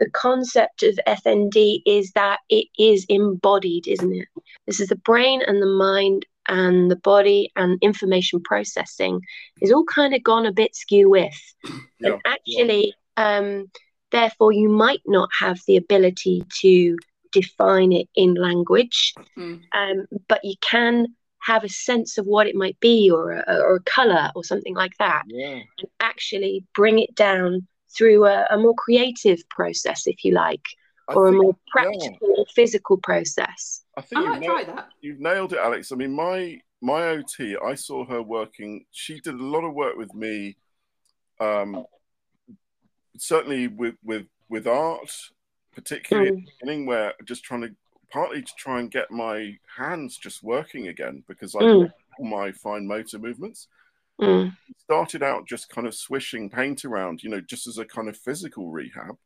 the 0.01 0.11
concept 0.11 0.83
of 0.83 0.99
FND 1.07 1.83
is 1.87 2.11
that 2.13 2.41
it 2.49 2.67
is 2.79 3.07
embodied, 3.09 3.87
isn't 3.87 4.13
it? 4.13 4.27
This 4.67 4.81
is 4.81 4.89
the 4.89 4.97
brain 4.97 5.41
and 5.47 5.63
the 5.63 5.67
mind 5.67 6.27
and 6.49 6.91
the 6.91 6.97
body 6.97 7.53
and 7.55 7.79
information 7.81 8.41
processing 8.43 9.21
is 9.61 9.71
all 9.71 9.85
kind 9.85 10.13
of 10.13 10.23
gone 10.25 10.47
a 10.47 10.53
bit 10.53 10.75
skew 10.75 11.09
with. 11.09 11.55
Yeah, 12.01 12.15
And 12.15 12.23
actually, 12.27 12.95
um, 13.23 13.71
therefore, 14.11 14.53
you 14.53 14.69
might 14.69 15.03
not 15.07 15.29
have 15.39 15.59
the 15.67 15.77
ability 15.77 16.45
to 16.63 16.97
define 17.33 17.93
it 17.93 18.09
in 18.15 18.35
language, 18.35 19.15
Mm. 19.39 19.61
um, 19.81 20.07
but 20.29 20.41
you 20.45 20.55
can 20.61 20.95
have 21.51 21.65
a 21.65 21.69
sense 21.69 22.19
of 22.19 22.27
what 22.27 22.47
it 22.47 22.55
might 22.55 22.79
be 22.81 23.11
or 23.11 23.33
a, 23.33 23.43
or 23.67 23.77
a 23.77 23.81
color 23.99 24.31
or 24.35 24.45
something 24.45 24.75
like 24.83 24.93
that 24.99 25.23
yeah. 25.29 25.61
and 25.79 25.89
actually 26.01 26.65
bring 26.75 26.99
it 26.99 27.15
down 27.15 27.67
through 27.97 28.21
a, 28.27 28.47
a 28.51 28.59
more 28.59 28.75
creative 28.75 29.41
process, 29.49 30.07
if 30.07 30.19
you 30.25 30.33
like, 30.33 30.67
I 31.09 31.15
or 31.15 31.29
a 31.29 31.33
more 31.33 31.57
practical 31.75 32.35
or 32.39 32.45
physical 32.55 32.97
process. 32.99 33.83
I 33.97 34.01
I 34.01 34.03
think 34.03 34.21
you've, 34.21 34.31
might 34.31 34.41
na- 34.41 34.53
try 34.53 34.65
that. 34.65 34.89
you've 35.01 35.21
nailed 35.21 35.53
it, 35.55 35.59
Alex. 35.59 35.93
I 35.93 35.97
mean, 35.97 36.13
my 36.13 36.61
my 36.83 37.01
OT, 37.09 37.57
I 37.63 37.75
saw 37.75 38.05
her 38.07 38.23
working. 38.23 38.85
She 38.91 39.21
did 39.21 39.35
a 39.35 39.45
lot 39.55 39.65
of 39.65 39.73
work 39.75 39.97
with 39.97 40.13
me, 40.15 40.57
um, 41.41 41.85
certainly 43.21 43.69
with 43.69 43.95
with 44.05 44.27
with 44.49 44.67
art, 44.67 45.11
particularly 45.75 46.29
at 46.31 46.35
Mm, 46.35 46.45
the 46.45 46.53
beginning, 46.59 46.87
where 46.87 47.15
just 47.25 47.45
trying 47.45 47.61
to 47.63 47.75
partly 48.11 48.43
to 48.43 48.53
try 48.59 48.81
and 48.81 48.91
get 48.91 49.11
my 49.11 49.57
hands 49.77 50.17
just 50.19 50.43
working 50.43 50.89
again 50.89 51.23
because 51.29 51.55
I 51.55 51.61
Mm. 51.61 51.93
all 52.19 52.25
my 52.27 52.51
fine 52.53 52.87
motor 52.87 53.19
movements. 53.19 53.69
mm, 54.21 54.53
Started 54.79 55.23
out 55.23 55.47
just 55.47 55.69
kind 55.71 55.87
of 55.87 55.95
swishing 55.95 56.51
paint 56.51 56.85
around, 56.85 57.23
you 57.23 57.31
know, 57.31 57.41
just 57.41 57.67
as 57.69 57.79
a 57.79 57.85
kind 57.85 58.09
of 58.09 58.17
physical 58.17 58.71
rehab. 58.71 59.17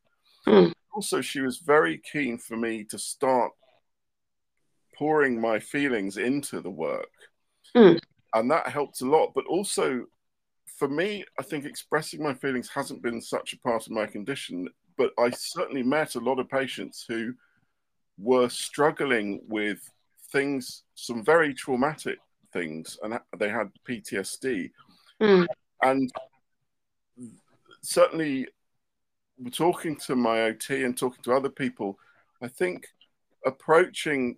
Mm. 0.45 0.71
Also, 0.93 1.19
she 1.21 1.41
was 1.41 1.57
very 1.57 1.97
keen 1.97 2.37
for 2.37 2.55
me 2.55 2.83
to 2.85 2.99
start 2.99 3.51
pouring 4.93 5.41
my 5.41 5.59
feelings 5.59 6.17
into 6.17 6.61
the 6.61 6.69
work. 6.69 7.09
Mm. 7.75 7.99
And 8.33 8.51
that 8.51 8.67
helped 8.67 9.01
a 9.01 9.05
lot. 9.05 9.33
But 9.33 9.45
also, 9.47 10.05
for 10.75 10.87
me, 10.87 11.23
I 11.39 11.43
think 11.43 11.65
expressing 11.65 12.21
my 12.21 12.33
feelings 12.33 12.69
hasn't 12.69 13.01
been 13.01 13.21
such 13.21 13.53
a 13.53 13.59
part 13.59 13.85
of 13.85 13.93
my 13.93 14.05
condition. 14.05 14.67
But 14.97 15.11
I 15.17 15.29
certainly 15.29 15.83
met 15.83 16.15
a 16.15 16.19
lot 16.19 16.39
of 16.39 16.49
patients 16.49 17.05
who 17.07 17.33
were 18.17 18.49
struggling 18.49 19.41
with 19.47 19.79
things, 20.31 20.83
some 20.95 21.23
very 21.23 21.53
traumatic 21.53 22.19
things, 22.51 22.97
and 23.03 23.19
they 23.37 23.49
had 23.49 23.71
PTSD. 23.87 24.71
mm, 25.21 25.45
And 25.81 26.11
certainly, 27.81 28.47
talking 29.51 29.95
to 29.97 30.15
my 30.15 30.43
OT 30.43 30.83
and 30.83 30.97
talking 30.97 31.23
to 31.23 31.33
other 31.33 31.49
people, 31.49 31.97
I 32.41 32.47
think 32.47 32.87
approaching 33.45 34.37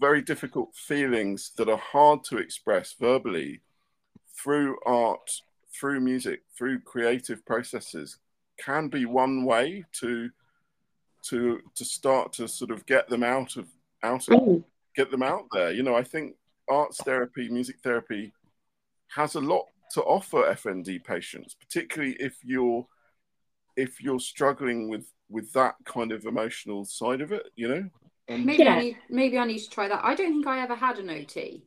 very 0.00 0.20
difficult 0.20 0.74
feelings 0.74 1.52
that 1.56 1.68
are 1.68 1.78
hard 1.78 2.22
to 2.24 2.38
express 2.38 2.94
verbally 2.98 3.60
through 4.42 4.76
art, 4.86 5.30
through 5.78 6.00
music, 6.00 6.42
through 6.56 6.80
creative 6.80 7.44
processes 7.44 8.18
can 8.58 8.88
be 8.88 9.04
one 9.04 9.44
way 9.44 9.84
to 9.92 10.30
to 11.28 11.60
to 11.74 11.84
start 11.84 12.32
to 12.34 12.46
sort 12.48 12.70
of 12.70 12.86
get 12.86 13.08
them 13.08 13.22
out 13.22 13.56
of 13.56 13.66
out 14.02 14.28
of 14.28 14.40
mm. 14.40 14.64
get 14.94 15.10
them 15.10 15.22
out 15.22 15.44
there. 15.52 15.72
You 15.72 15.82
know, 15.82 15.94
I 15.94 16.02
think 16.02 16.36
arts 16.68 17.02
therapy, 17.02 17.48
music 17.48 17.76
therapy 17.82 18.32
has 19.08 19.34
a 19.34 19.40
lot 19.40 19.66
to 19.92 20.02
offer 20.02 20.42
FND 20.52 21.02
patients, 21.04 21.54
particularly 21.54 22.16
if 22.18 22.36
you're 22.44 22.86
if 23.76 24.00
you're 24.00 24.20
struggling 24.20 24.88
with 24.88 25.06
with 25.28 25.52
that 25.52 25.74
kind 25.84 26.12
of 26.12 26.24
emotional 26.24 26.84
side 26.84 27.20
of 27.20 27.32
it, 27.32 27.46
you 27.56 27.68
know. 27.68 27.88
Maybe 28.28 28.64
Yeah. 28.64 28.74
I 28.74 28.80
need 28.80 28.96
maybe 29.08 29.38
I 29.38 29.44
need 29.44 29.58
to 29.58 29.70
try 29.70 29.88
that. 29.88 30.04
I 30.04 30.14
don't 30.14 30.32
think 30.32 30.46
I 30.46 30.60
ever 30.60 30.74
had 30.74 30.98
an 30.98 31.10
OT. 31.10 31.64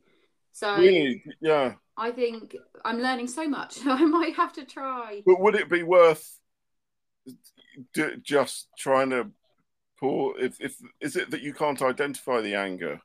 So 0.52 0.76
really, 0.76 1.22
yeah. 1.40 1.74
I 2.00 2.10
think 2.12 2.56
I'm 2.84 2.98
learning 3.00 3.28
so 3.28 3.48
much. 3.48 3.78
I 3.86 4.04
might 4.04 4.34
have 4.36 4.52
to 4.54 4.64
try. 4.64 5.22
But 5.26 5.40
would 5.40 5.54
it 5.54 5.68
be 5.68 5.82
worth 5.82 6.38
d- 7.94 8.16
just 8.22 8.68
trying 8.78 9.10
to 9.10 9.30
pour? 9.98 10.38
If 10.38 10.60
if 10.60 10.76
is 11.00 11.16
it 11.16 11.30
that 11.30 11.42
you 11.42 11.54
can't 11.54 11.82
identify 11.82 12.40
the 12.40 12.54
anger? 12.54 13.00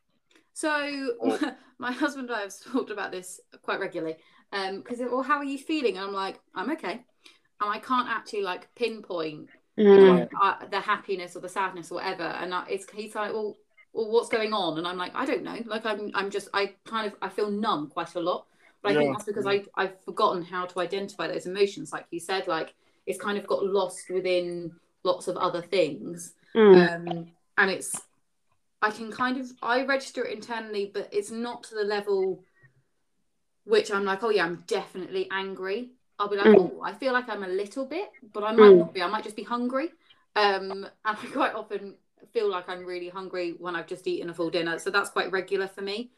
So 0.54 1.16
Or- 1.20 1.40
my 1.78 1.92
husband 1.92 2.30
and 2.30 2.38
I 2.38 2.42
have 2.42 2.54
talked 2.72 2.90
about 2.92 3.12
this 3.12 3.40
quite 3.62 3.80
regularly. 3.80 4.18
Um, 4.52 4.78
because 4.82 5.00
well, 5.00 5.24
how 5.24 5.38
are 5.38 5.44
you 5.44 5.58
feeling? 5.58 5.98
And 5.98 6.06
I'm 6.06 6.14
like, 6.14 6.40
I'm 6.54 6.72
okay. 6.72 6.94
and 6.94 7.72
I 7.72 7.80
can't 7.80 8.10
actually 8.10 8.44
like 8.44 8.74
pinpoint 8.76 9.50
Mm. 9.80 10.30
uh, 10.42 10.68
the 10.72 10.80
happiness 10.82 11.36
or 11.36 11.42
the 11.42 11.50
sadness 11.50 11.92
or 11.92 11.96
whatever. 11.96 12.24
And 12.24 12.54
I, 12.54 12.66
it's 12.70 12.90
he's 12.92 13.16
like, 13.16 13.34
well, 13.34 13.58
well, 13.94 14.10
what's 14.12 14.30
going 14.30 14.54
on? 14.54 14.78
And 14.78 14.88
I'm 14.88 14.98
like, 14.98 15.14
I 15.16 15.26
don't 15.26 15.44
know. 15.44 15.60
Like 15.66 15.86
I'm, 15.86 16.12
I'm 16.16 16.32
just, 16.32 16.50
I 16.54 16.76
kind 16.86 17.08
of, 17.08 17.16
I 17.22 17.30
feel 17.30 17.52
numb 17.52 17.90
quite 17.90 18.16
a 18.16 18.22
lot. 18.22 18.48
But 18.86 18.92
I 18.92 18.94
Yeah. 18.94 19.00
think 19.02 19.14
that's 19.14 19.26
because 19.26 19.48
I, 19.48 19.64
I've 19.76 20.00
forgotten 20.04 20.44
how 20.44 20.66
to 20.68 20.80
identify 20.80 21.28
those 21.28 21.48
emotions. 21.48 21.92
Like 21.92 22.06
you 22.12 22.20
said, 22.20 22.48
like 22.48 22.74
it's 23.08 23.20
kind 23.20 23.38
of 23.38 23.48
got 23.48 23.66
lost 23.66 24.10
within 24.12 24.72
lots 25.04 25.28
of 25.28 25.38
other 25.38 25.62
things. 25.62 26.34
Mm. 26.56 26.76
Um, 26.76 27.28
and 27.58 27.72
it's, 27.72 28.02
I 28.82 28.92
can 28.92 29.12
kind 29.12 29.40
of, 29.40 29.52
I 29.62 29.84
register 29.86 30.24
it 30.26 30.36
internally, 30.36 30.92
but 30.94 31.10
it's 31.12 31.32
not 31.32 31.64
to 31.64 31.76
the 31.76 31.84
level 31.84 32.44
which 33.66 33.92
I'm 33.92 34.06
like, 34.06 34.24
oh 34.24 34.30
yeah, 34.30 34.46
I'm 34.46 34.64
definitely 34.68 35.28
angry. 35.32 35.92
I'll 36.20 36.30
be 36.30 36.38
like, 36.38 36.52
Mm. 36.52 36.56
oh, 36.56 36.82
I 36.84 36.94
feel 36.94 37.14
like 37.14 37.28
I'm 37.30 37.44
a 37.44 37.48
little 37.48 37.86
bit, 37.86 38.10
but 38.34 38.44
I 38.44 38.54
might 38.54 38.76
Mm. 38.76 38.80
not 38.80 38.94
be. 38.94 39.02
I 39.02 39.08
might 39.08 39.24
just 39.24 39.36
be 39.36 39.44
hungry. 39.44 39.90
Um, 40.36 40.86
and 41.06 41.18
I 41.18 41.26
quite 41.34 41.56
often 41.56 41.96
feel 42.34 42.50
like 42.50 42.68
I'm 42.70 42.86
really 42.86 43.10
hungry 43.10 43.56
when 43.58 43.76
I've 43.76 43.88
just 43.88 44.08
eaten 44.08 44.30
a 44.30 44.34
full 44.34 44.50
dinner. 44.50 44.78
So 44.80 44.90
that's 44.90 45.10
quite 45.10 45.32
regular 45.32 45.68
for 45.68 45.82
me. 45.82 46.12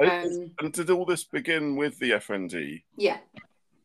Um, 0.00 0.50
and 0.60 0.72
did 0.72 0.90
all 0.90 1.04
this 1.04 1.24
begin 1.24 1.76
with 1.76 1.98
the 1.98 2.12
FND? 2.12 2.82
yeah, 2.96 3.18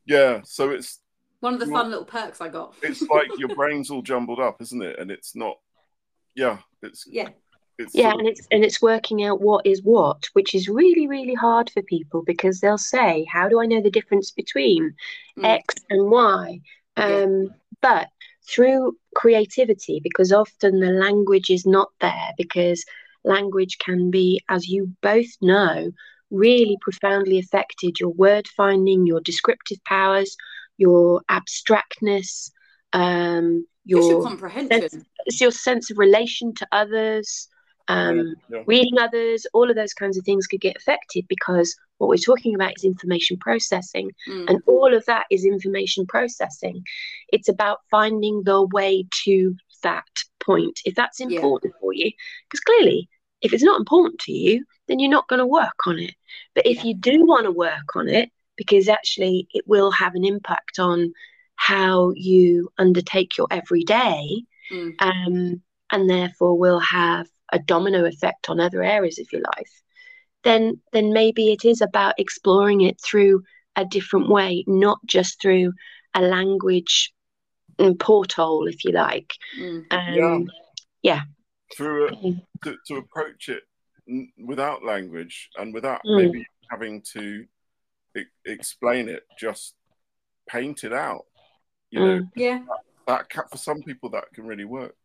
Yeah. 0.06 0.42
So 0.44 0.70
it's 0.72 1.00
one 1.40 1.54
of 1.54 1.60
the 1.60 1.68
fun 1.68 1.90
little 1.90 2.06
perks 2.06 2.42
I 2.42 2.50
got. 2.50 2.76
it's 2.82 3.02
like 3.04 3.28
your 3.38 3.50
brain's 3.56 3.90
all 3.90 4.02
jumbled 4.02 4.40
up, 4.40 4.62
isn't 4.62 4.82
it? 4.82 5.00
And 5.00 5.10
it's 5.12 5.36
not. 5.36 5.58
Yeah. 6.36 6.60
It's 6.82 7.06
yeah, 7.10 7.30
it's 7.78 7.94
Yeah, 7.96 8.12
and 8.12 8.28
it's 8.28 8.48
and 8.52 8.64
it's 8.64 8.82
working 8.82 9.24
out 9.24 9.42
what 9.42 9.66
is 9.66 9.82
what, 9.84 10.28
which 10.34 10.54
is 10.56 10.70
really, 10.70 11.08
really 11.08 11.34
hard 11.34 11.70
for 11.70 11.82
people 11.84 12.24
because 12.26 12.60
they'll 12.60 12.78
say, 12.78 13.26
How 13.30 13.50
do 13.50 13.62
I 13.62 13.66
know 13.66 13.82
the 13.82 13.92
difference 13.92 14.32
between 14.32 14.96
Mm. 15.38 15.46
X 15.46 15.76
and 15.90 16.10
Y? 16.10 16.60
Yeah. 16.98 17.06
Um, 17.24 17.54
but 17.82 18.08
through 18.50 18.96
creativity, 19.16 20.00
because 20.04 20.32
often 20.32 20.80
the 20.80 20.92
language 20.92 21.50
is 21.50 21.66
not 21.66 21.90
there, 22.02 22.32
because 22.38 22.84
language 23.24 23.78
can 23.80 24.10
be, 24.10 24.42
as 24.50 24.68
you 24.68 24.92
both 25.02 25.30
know, 25.42 25.92
really 26.32 26.78
profoundly 26.82 27.40
affected 27.40 28.00
your 28.00 28.10
word 28.10 28.48
finding, 28.48 29.06
your 29.06 29.22
descriptive 29.22 29.84
powers, 29.86 30.36
your 30.78 31.22
abstractness, 31.30 32.52
um, 32.94 33.66
your 33.86 34.12
your 34.12 34.24
comprehension. 34.24 35.06
it's 35.26 35.42
your 35.42 35.52
sense 35.52 35.92
of 35.92 35.98
relation 35.98 36.54
to 36.56 36.68
others, 36.72 37.48
um, 37.90 38.36
yeah. 38.50 38.64
reading 38.66 38.98
others, 39.00 39.46
all 39.54 39.70
of 39.70 39.76
those 39.76 39.94
kinds 39.94 40.18
of 40.18 40.24
things 40.24 40.48
could 40.48 40.62
get 40.62 40.78
affected 40.78 41.28
because 41.28 41.76
what 41.98 42.08
we're 42.08 42.18
talking 42.18 42.56
about 42.56 42.74
is 42.78 42.84
information 42.86 43.36
processing, 43.38 44.12
Mm. 44.28 44.46
and 44.50 44.62
all 44.66 44.94
of 44.96 45.06
that 45.06 45.26
is 45.30 45.44
information 45.44 46.06
processing. 46.06 46.84
It's 47.34 47.50
about 47.50 47.80
finding 47.92 48.44
the 48.44 48.64
way 48.68 49.06
to 49.24 49.56
that 49.84 50.08
point 50.40 50.80
if 50.86 50.96
that's 50.96 51.20
Yeah. 51.20 51.28
important 51.28 51.74
for 51.82 51.94
you, 51.94 52.12
because 52.48 52.62
clearly, 52.62 53.10
if 53.42 53.54
it's 53.54 53.64
not 53.64 53.80
important 53.80 54.20
to 54.22 54.32
you, 54.32 54.66
then 54.88 55.00
you're 55.00 55.10
not 55.18 55.28
going 55.28 55.40
to 55.40 55.46
work 55.48 55.88
on 55.88 56.00
it. 56.00 56.16
But 56.56 56.66
if 56.66 56.78
Yeah. 56.78 56.84
you 56.86 56.96
do 56.96 57.26
want 57.26 57.46
to 57.46 57.52
work 57.52 57.96
on 57.96 58.08
it, 58.08 58.30
because 58.56 58.88
actually 58.90 59.48
it 59.54 59.68
will 59.68 59.92
have 59.92 60.16
an 60.16 60.26
impact 60.26 60.80
on 60.80 61.14
how 61.56 62.12
you 62.16 62.70
undertake 62.78 63.38
your 63.38 63.48
everyday, 63.52 64.44
Mm. 64.72 64.96
um, 65.00 65.64
and 65.92 66.10
therefore 66.10 66.58
will 66.58 66.80
have 66.80 67.28
a 67.52 67.60
domino 67.60 68.06
effect 68.06 68.50
on 68.50 68.60
other 68.60 68.84
areas 68.84 69.20
of 69.20 69.32
your 69.32 69.42
life, 69.42 69.82
then 70.44 70.82
then 70.94 71.12
maybe 71.14 71.52
it 71.52 71.66
is 71.66 71.82
about 71.82 72.20
exploring 72.20 72.82
it 72.82 73.00
through 73.02 73.44
a 73.76 73.86
different 73.86 74.30
way, 74.30 74.64
not 74.68 75.00
just 75.06 75.42
through 75.42 75.74
a 76.14 76.22
language 76.22 77.14
mm, 77.78 78.00
porthole, 78.00 78.68
if 78.68 78.84
you 78.84 78.92
like. 78.92 79.34
Mm. 79.60 79.86
Um, 79.92 80.48
through 81.76 82.08
a, 82.08 82.12
to, 82.64 82.76
to 82.88 82.96
approach 82.96 83.50
it 83.50 83.64
without 84.38 84.84
language 84.84 85.50
and 85.58 85.74
without 85.74 86.02
Mm. 86.04 86.16
maybe 86.18 86.48
having 86.70 87.02
to 87.14 87.46
e- 88.18 88.24
explain 88.46 89.08
it, 89.08 89.24
just 89.40 89.76
paint 90.48 90.84
it 90.84 90.94
out. 90.94 91.26
You 91.92 92.00
know, 92.00 92.20
mm. 92.20 92.30
Yeah, 92.36 92.64
that 93.08 93.30
ca 93.30 93.44
for 93.50 93.58
some 93.58 93.82
people 93.84 94.10
that 94.12 94.26
can 94.34 94.46
really 94.46 94.66
work. 94.66 94.96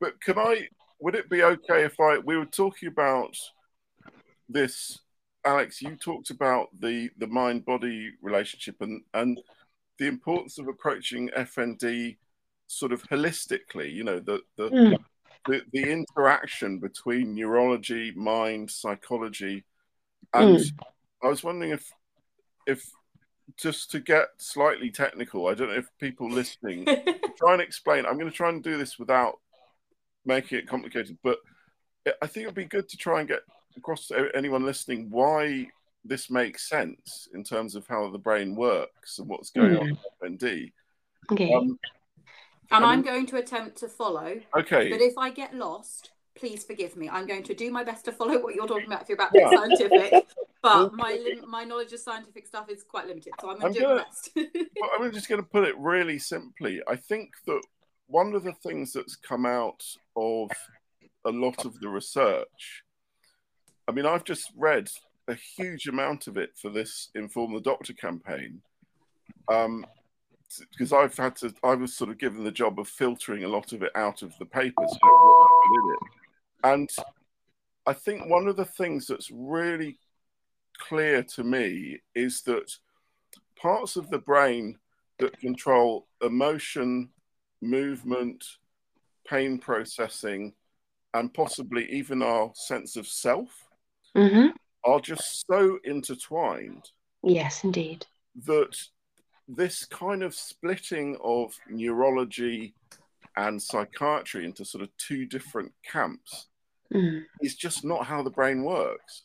But 0.00 0.20
can 0.20 0.38
I? 0.38 0.68
Would 1.00 1.14
it 1.14 1.30
be 1.30 1.42
okay 1.42 1.84
if 1.84 1.98
I? 2.00 2.18
We 2.18 2.36
were 2.36 2.44
talking 2.44 2.88
about 2.88 3.36
this, 4.48 4.98
Alex. 5.44 5.80
You 5.80 5.96
talked 5.96 6.30
about 6.30 6.68
the 6.78 7.10
the 7.18 7.26
mind 7.26 7.64
body 7.64 8.10
relationship 8.22 8.76
and 8.80 9.02
and 9.14 9.40
the 9.98 10.06
importance 10.06 10.58
of 10.58 10.68
approaching 10.68 11.30
FND 11.36 12.16
sort 12.66 12.92
of 12.92 13.02
holistically. 13.04 13.92
You 13.92 14.04
know, 14.04 14.20
the 14.20 14.40
the 14.56 14.70
Mm. 14.70 14.98
the, 15.46 15.62
the 15.72 15.90
interaction 15.90 16.78
between 16.78 17.34
neurology, 17.34 18.12
mind, 18.14 18.70
psychology, 18.70 19.64
and 20.34 20.60
I 21.22 21.28
was 21.28 21.42
wondering 21.42 21.70
if 21.70 21.90
if 22.66 22.90
just 23.56 23.90
to 23.92 24.00
get 24.00 24.28
slightly 24.36 24.90
technical, 24.90 25.48
I 25.48 25.54
don't 25.54 25.68
know 25.68 25.74
if 25.74 25.88
people 25.98 26.30
listening 26.30 26.84
try 27.38 27.54
and 27.54 27.62
explain. 27.62 28.04
I'm 28.04 28.18
going 28.18 28.30
to 28.30 28.36
try 28.36 28.50
and 28.50 28.62
do 28.62 28.76
this 28.76 28.98
without 28.98 29.38
making 30.28 30.58
it 30.58 30.68
complicated, 30.68 31.18
but 31.24 31.38
I 32.22 32.26
think 32.28 32.44
it'd 32.44 32.54
be 32.54 32.64
good 32.66 32.88
to 32.90 32.96
try 32.96 33.18
and 33.20 33.28
get 33.28 33.40
across 33.76 34.06
to 34.08 34.28
anyone 34.34 34.64
listening 34.64 35.10
why 35.10 35.66
this 36.04 36.30
makes 36.30 36.68
sense 36.68 37.28
in 37.34 37.42
terms 37.42 37.74
of 37.74 37.86
how 37.88 38.08
the 38.10 38.18
brain 38.18 38.54
works 38.54 39.18
and 39.18 39.28
what's 39.28 39.50
going 39.50 39.76
on 39.76 39.88
in 39.88 39.98
FND. 40.38 40.72
Okay. 41.32 41.52
Um, 41.52 41.78
and 42.70 42.84
I 42.84 42.92
I'm 42.92 43.02
going 43.02 43.26
to 43.26 43.36
attempt 43.36 43.78
to 43.78 43.88
follow. 43.88 44.40
okay, 44.56 44.90
But 44.90 45.00
if 45.00 45.18
I 45.18 45.30
get 45.30 45.54
lost, 45.54 46.10
please 46.36 46.64
forgive 46.64 46.96
me. 46.96 47.08
I'm 47.08 47.26
going 47.26 47.42
to 47.44 47.54
do 47.54 47.70
my 47.70 47.82
best 47.82 48.04
to 48.06 48.12
follow 48.12 48.40
what 48.42 48.54
you're 48.54 48.66
talking 48.66 48.86
about 48.86 49.02
if 49.02 49.08
you're 49.08 49.16
about 49.16 49.32
Yeah. 49.34 49.50
scientific. 49.50 50.26
But 50.62 50.92
my 51.02 51.18
my 51.46 51.64
knowledge 51.64 51.92
of 51.92 52.00
scientific 52.00 52.46
stuff 52.46 52.68
is 52.70 52.82
quite 52.84 53.06
limited, 53.06 53.32
so 53.40 53.50
I'm 53.50 53.58
going 53.58 53.66
I'm 53.68 53.74
to 53.74 53.78
do 53.80 53.86
my 53.86 53.92
gonna- 53.94 54.04
best. 54.04 54.30
Well, 54.80 54.90
I'm 54.98 55.12
just 55.18 55.28
going 55.28 55.42
to 55.42 55.48
put 55.48 55.64
it 55.64 55.76
really 55.78 56.18
simply. 56.18 56.80
I 56.86 56.96
think 56.96 57.30
that 57.46 57.60
one 58.06 58.34
of 58.34 58.44
the 58.44 58.52
things 58.52 58.92
that's 58.92 59.16
come 59.16 59.44
out 59.44 59.82
of 60.18 60.50
a 61.24 61.30
lot 61.30 61.64
of 61.64 61.78
the 61.80 61.88
research, 61.88 62.82
I 63.86 63.92
mean, 63.92 64.06
I've 64.06 64.24
just 64.24 64.52
read 64.56 64.88
a 65.28 65.34
huge 65.34 65.86
amount 65.86 66.26
of 66.26 66.36
it 66.36 66.50
for 66.60 66.70
this 66.70 67.10
Inform 67.14 67.54
the 67.54 67.60
Doctor 67.60 67.92
campaign. 67.92 68.60
Um, 69.48 69.86
because 70.70 70.92
I've 70.92 71.16
had 71.16 71.36
to, 71.36 71.54
I 71.62 71.74
was 71.74 71.94
sort 71.94 72.10
of 72.10 72.18
given 72.18 72.42
the 72.42 72.50
job 72.50 72.78
of 72.78 72.88
filtering 72.88 73.44
a 73.44 73.48
lot 73.48 73.72
of 73.72 73.82
it 73.82 73.92
out 73.94 74.22
of 74.22 74.32
the 74.38 74.46
papers. 74.46 74.98
And 76.64 76.88
I 77.86 77.92
think 77.92 78.28
one 78.28 78.48
of 78.48 78.56
the 78.56 78.64
things 78.64 79.06
that's 79.06 79.30
really 79.30 79.98
clear 80.78 81.22
to 81.22 81.44
me 81.44 82.00
is 82.14 82.42
that 82.42 82.72
parts 83.60 83.96
of 83.96 84.08
the 84.10 84.18
brain 84.18 84.78
that 85.18 85.38
control 85.40 86.06
emotion, 86.22 87.10
movement, 87.60 88.44
pain 89.28 89.58
processing, 89.58 90.54
and 91.14 91.32
possibly 91.32 91.90
even 91.90 92.22
our 92.22 92.50
sense 92.54 92.96
of 92.96 93.06
self 93.06 93.50
hmm 94.14 94.48
are 94.84 95.00
just 95.00 95.44
so 95.46 95.78
intertwined 95.84 96.84
Yes, 97.22 97.64
indeed. 97.64 98.06
that 98.46 98.76
this 99.48 99.84
kind 99.86 100.22
of 100.22 100.34
splitting 100.34 101.16
of 101.22 101.58
neurology 101.68 102.74
and 103.36 103.60
psychiatry 103.60 104.44
into 104.44 104.64
sort 104.64 104.82
of 104.82 104.90
two 104.96 105.26
different 105.26 105.72
camps 105.84 106.46
Mm. 106.94 107.24
is 107.42 107.54
just 107.54 107.84
not 107.84 108.06
how 108.06 108.22
the 108.22 108.30
brain 108.30 108.62
works. 108.62 109.24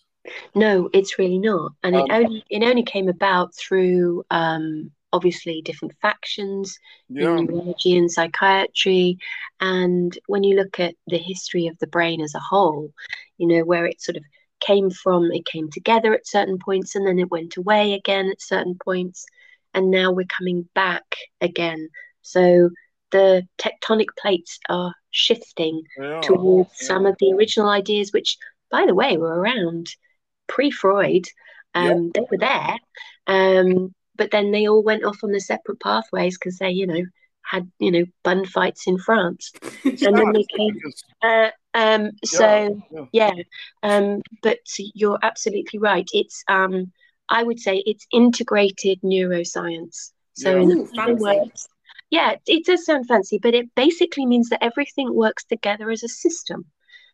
No, 0.54 0.90
it's 0.94 1.18
really 1.18 1.40
not, 1.40 1.72
and 1.84 1.96
it 1.96 2.02
Um, 2.02 2.12
only 2.12 2.44
it 2.50 2.64
only 2.64 2.84
came 2.84 3.08
about 3.08 3.56
through 3.56 4.26
um, 4.30 4.92
obviously 5.14 5.62
different 5.62 5.94
factions 6.02 6.78
Yeah, 7.08 7.38
in 7.38 7.46
neurology 7.46 7.96
and 7.98 8.12
psychiatry. 8.12 9.18
And 9.62 10.18
when 10.28 10.44
you 10.44 10.56
look 10.58 10.80
at 10.80 10.96
the 11.08 11.18
history 11.20 11.68
of 11.68 11.78
the 11.80 11.88
brain 11.88 12.20
as 12.22 12.36
a 12.36 12.40
whole, 12.40 12.92
you 13.38 13.48
know, 13.48 13.64
where 13.64 13.86
it 13.86 14.02
sort 14.02 14.18
of 14.18 14.24
came 14.60 14.90
from, 14.90 15.32
it 15.32 15.46
came 15.46 15.70
together 15.70 16.14
at 16.14 16.28
certain 16.28 16.58
points 16.58 16.96
and 16.96 17.08
then 17.08 17.20
it 17.20 17.32
went 17.32 17.58
away 17.58 17.94
again 17.94 18.30
at 18.30 18.42
certain 18.42 18.76
points. 18.84 19.26
And 19.74 19.92
now 19.92 20.12
we're 20.12 20.26
coming 20.38 20.68
back 20.76 21.16
again. 21.42 21.90
So 22.22 22.70
the 23.12 23.48
tectonic 23.58 24.08
plates 24.20 24.60
are 24.70 24.94
shifting 25.12 25.84
are. 26.00 26.22
towards 26.22 26.72
Yeah. 26.82 26.88
some 26.88 27.06
of 27.06 27.16
the 27.20 27.34
original 27.34 27.70
ideas, 27.70 28.12
which, 28.12 28.38
by 28.72 28.86
the 28.88 28.96
way, 28.96 29.18
were 29.18 29.40
around 29.40 29.88
pre 30.48 30.72
Freud. 30.72 31.26
Um, 31.76 32.12
They 32.14 32.26
were 32.30 32.38
there. 32.38 32.78
Um, 33.28 33.94
but 34.16 34.32
then 34.32 34.52
they 34.52 34.68
all 34.68 34.84
went 34.84 35.04
off 35.04 35.24
on 35.24 35.32
the 35.32 35.40
separate 35.40 35.80
pathways 35.80 36.38
because 36.38 36.58
they, 36.58 36.70
you 36.70 36.88
know, 36.88 37.04
had, 37.44 37.70
you 37.80 37.92
know, 37.92 38.06
bun 38.24 38.46
fights 38.46 38.88
in 38.88 38.98
France. 38.98 39.52
And 39.86 40.18
then 40.18 40.32
they 40.32 40.46
came. 40.56 40.76
Uh, 41.22 41.50
um, 41.74 42.12
so, 42.24 42.82
yeah. 42.92 43.06
yeah. 43.12 43.44
Um, 43.84 44.22
but 44.42 44.60
you're 44.78 45.20
absolutely 45.22 45.80
right. 45.80 46.08
It's, 46.14 46.44
um, 46.48 46.92
I 47.30 47.44
would 47.44 47.60
say 47.60 47.84
it's 47.86 48.08
integrated 48.12 49.02
neuroscience. 49.02 50.12
So, 50.34 50.56
Yeah. 50.56 50.62
in 50.62 50.72
Ooh, 50.72 50.90
other 50.98 51.18
fancy. 51.18 51.24
words, 51.24 51.68
yeah, 52.10 52.36
it 52.48 52.66
does 52.66 52.86
sound 52.86 53.08
fancy, 53.08 53.40
but 53.40 53.54
it 53.56 53.74
basically 53.76 54.26
means 54.26 54.50
that 54.50 54.64
everything 54.64 55.14
works 55.14 55.44
together 55.44 55.90
as 55.90 56.04
a 56.04 56.08
system. 56.08 56.66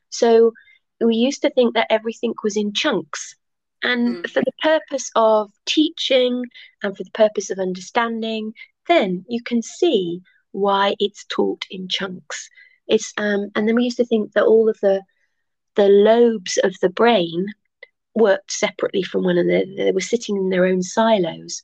So 0.09 0.53
we 0.99 1.15
used 1.15 1.41
to 1.43 1.49
think 1.49 1.73
that 1.75 1.87
everything 1.89 2.33
was 2.43 2.57
in 2.57 2.73
chunks. 2.73 3.35
And 3.83 4.23
mm. 4.23 4.29
for 4.29 4.41
the 4.41 4.51
purpose 4.61 5.09
of 5.15 5.51
teaching 5.65 6.43
and 6.83 6.95
for 6.95 7.03
the 7.03 7.11
purpose 7.11 7.49
of 7.49 7.59
understanding, 7.59 8.53
then 8.87 9.25
you 9.29 9.41
can 9.41 9.61
see 9.61 10.21
why 10.51 10.95
it's 10.99 11.25
taught 11.29 11.65
in 11.69 11.87
chunks. 11.87 12.49
It's 12.87 13.13
um, 13.17 13.49
and 13.55 13.67
then 13.67 13.75
we 13.75 13.83
used 13.83 13.97
to 13.97 14.05
think 14.05 14.33
that 14.33 14.45
all 14.45 14.67
of 14.67 14.79
the 14.81 15.01
the 15.75 15.87
lobes 15.87 16.57
of 16.63 16.75
the 16.81 16.89
brain 16.89 17.45
worked 18.15 18.51
separately 18.51 19.03
from 19.03 19.23
one 19.23 19.37
another. 19.37 19.65
They 19.77 19.91
were 19.91 20.01
sitting 20.01 20.35
in 20.35 20.49
their 20.49 20.65
own 20.65 20.81
silos. 20.81 21.63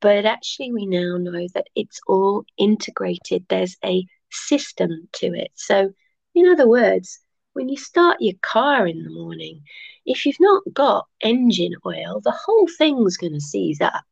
But 0.00 0.24
actually, 0.24 0.72
we 0.72 0.86
now 0.86 1.18
know 1.18 1.46
that 1.54 1.66
it's 1.74 2.00
all 2.06 2.44
integrated. 2.56 3.44
There's 3.48 3.76
a 3.84 4.06
system 4.30 5.08
to 5.14 5.26
it. 5.34 5.50
So, 5.54 5.92
in 6.34 6.48
other 6.48 6.66
words, 6.66 7.20
when 7.52 7.68
you 7.68 7.76
start 7.76 8.18
your 8.20 8.36
car 8.42 8.86
in 8.86 9.02
the 9.02 9.10
morning, 9.10 9.62
if 10.06 10.24
you've 10.24 10.40
not 10.40 10.62
got 10.72 11.06
engine 11.20 11.74
oil, 11.84 12.20
the 12.22 12.36
whole 12.44 12.68
thing's 12.78 13.16
going 13.16 13.32
to 13.32 13.40
seize 13.40 13.80
up. 13.80 14.04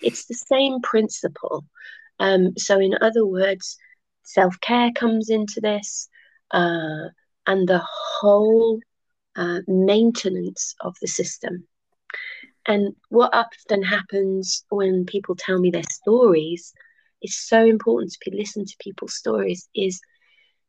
It's 0.00 0.26
the 0.26 0.34
same 0.34 0.80
principle. 0.80 1.64
Um, 2.20 2.56
so, 2.56 2.78
in 2.78 2.94
other 3.00 3.26
words, 3.26 3.76
self 4.22 4.60
care 4.60 4.90
comes 4.92 5.28
into 5.30 5.60
this, 5.60 6.08
uh, 6.52 7.08
and 7.46 7.68
the 7.68 7.82
whole 7.84 8.80
uh, 9.36 9.60
maintenance 9.66 10.74
of 10.80 10.96
the 11.00 11.08
system. 11.08 11.66
And 12.66 12.94
what 13.08 13.34
often 13.34 13.82
happens 13.82 14.64
when 14.68 15.06
people 15.06 15.34
tell 15.36 15.58
me 15.58 15.70
their 15.70 15.82
stories 15.84 16.74
is 17.22 17.36
so 17.36 17.64
important 17.64 18.12
to 18.22 18.36
listen 18.36 18.64
to 18.64 18.76
people's 18.78 19.16
stories 19.16 19.68
is 19.74 20.00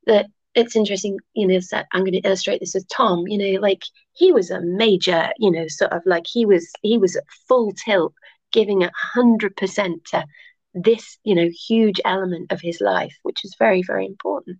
that 0.05 0.28
it's 0.56 0.76
interesting, 0.76 1.20
you 1.34 1.47
know, 1.47 1.60
I'm 1.93 2.02
going 2.02 2.14
to 2.14 2.28
illustrate 2.28 2.60
this 2.60 2.74
with 2.74 2.88
Tom, 2.89 3.28
you 3.28 3.38
know, 3.38 3.60
like 3.62 3.84
he 4.14 4.32
was 4.32 4.50
a 4.50 4.62
major, 4.62 5.30
you 5.38 5.52
know, 5.52 5.68
sort 5.68 5.91
of 5.93 6.02
like 6.06 6.26
he 6.28 6.45
was, 6.45 6.70
he 6.82 6.97
was 6.97 7.16
at 7.16 7.24
full 7.47 7.72
tilt, 7.72 8.14
giving 8.52 8.84
a 8.84 8.91
hundred 8.95 9.56
percent 9.56 10.06
to 10.06 10.26
this, 10.74 11.18
you 11.24 11.36
know, 11.36 11.50
huge 11.68 12.02
element 12.04 12.52
of 12.52 12.62
his 12.62 12.82
life, 12.82 13.16
which 13.24 13.45
is 13.45 13.56
very, 13.60 13.84
very 13.84 14.06
important. 14.06 14.58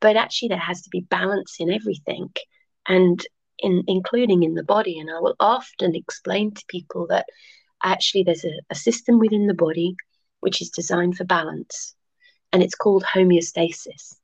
But 0.00 0.16
actually 0.16 0.48
there 0.48 0.58
has 0.58 0.82
to 0.82 0.90
be 0.90 1.00
balance 1.00 1.56
in 1.60 1.70
everything. 1.70 2.30
And 2.86 3.24
in, 3.58 3.84
including 3.86 4.42
in 4.42 4.54
the 4.54 4.62
body. 4.62 4.98
And 4.98 5.10
I 5.10 5.20
will 5.20 5.36
often 5.40 5.94
explain 5.94 6.52
to 6.54 6.64
people 6.68 7.06
that 7.08 7.26
actually 7.82 8.24
there's 8.24 8.44
a, 8.44 8.52
a 8.70 8.74
system 8.74 9.18
within 9.18 9.46
the 9.46 9.54
body 9.54 9.96
which 10.40 10.60
is 10.60 10.70
designed 10.70 11.16
for 11.16 11.24
balance, 11.24 11.94
and 12.52 12.62
it's 12.62 12.74
called 12.74 13.02
homeostasis. 13.02 14.14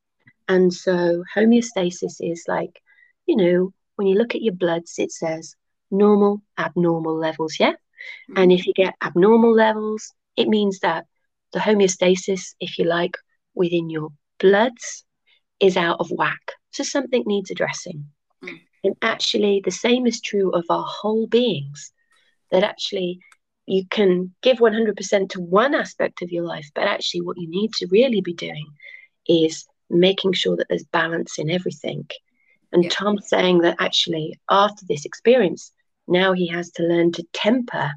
And 0.51 0.75
so 0.75 1.23
homeostasis 1.37 2.17
is 2.19 2.45
like, 2.49 2.83
you 3.25 3.37
know, 3.37 3.73
when 3.95 4.09
you 4.09 4.17
look 4.17 4.35
at 4.35 4.43
your 4.43 4.55
bloods, 4.55 4.95
it 4.99 5.13
says 5.13 5.55
normal, 5.93 6.43
abnormal 6.59 7.17
levels, 7.17 7.61
yeah? 7.61 7.75
Mm-hmm. 7.75 8.37
And 8.37 8.53
if 8.53 8.67
you 8.67 8.73
get 8.75 8.97
abnormal 9.01 9.55
levels, 9.55 10.13
it 10.37 10.49
means 10.49 10.81
that 10.81 11.07
the 11.53 11.61
homeostasis, 11.61 12.55
if 12.59 12.79
you 12.79 12.85
like, 12.85 13.17
within 13.55 13.91
your 13.91 14.09
bloods 14.41 15.05
is 15.61 15.77
out 15.77 16.01
of 16.01 16.11
whack. 16.11 16.53
So 16.73 16.83
something 16.83 17.23
needs 17.27 17.53
addressing. 17.53 18.07
Mm. 18.43 18.59
And 18.83 18.97
actually, 19.03 19.63
the 19.65 19.71
same 19.71 20.05
is 20.05 20.21
true 20.21 20.51
of 20.51 20.65
our 20.69 20.85
whole 20.85 21.29
beings. 21.29 21.93
That 22.51 22.65
actually, 22.65 23.21
you 23.67 23.85
can 23.89 24.35
give 24.43 24.59
100% 24.59 25.31
to 25.31 25.41
one 25.41 25.77
aspect 25.77 26.23
of 26.23 26.33
your 26.33 26.43
life, 26.43 26.69
but 26.75 26.89
actually, 26.89 27.21
what 27.21 27.39
you 27.39 27.49
need 27.49 27.73
to 27.75 27.87
really 27.89 28.21
be 28.21 28.35
doing 28.35 28.67
is 29.29 29.69
making 29.91 30.33
sure 30.33 30.57
that 30.57 30.69
there's 30.69 30.85
balance 30.85 31.39
in 31.39 31.51
everything. 31.51 32.07
And 32.73 32.85
yeah. 32.85 32.91
Tom's 32.91 33.29
saying 33.29 33.59
that 33.59 33.77
actually, 33.81 34.39
after 34.49 34.85
this 34.87 35.05
experience, 35.05 35.73
now 36.07 36.33
he 36.33 36.47
has 36.49 36.71
to 36.73 36.83
learn 36.83 37.13
to 37.13 37.27
temper 37.33 37.93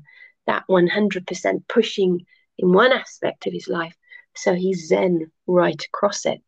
that 0.47 0.63
100% 0.69 1.63
pushing 1.67 2.25
in 2.57 2.73
one 2.73 2.91
aspect 2.91 3.47
of 3.47 3.53
his 3.53 3.67
life 3.67 3.95
so 4.35 4.53
he's 4.53 4.87
zen 4.87 5.31
right 5.47 5.83
across 5.85 6.25
it 6.25 6.41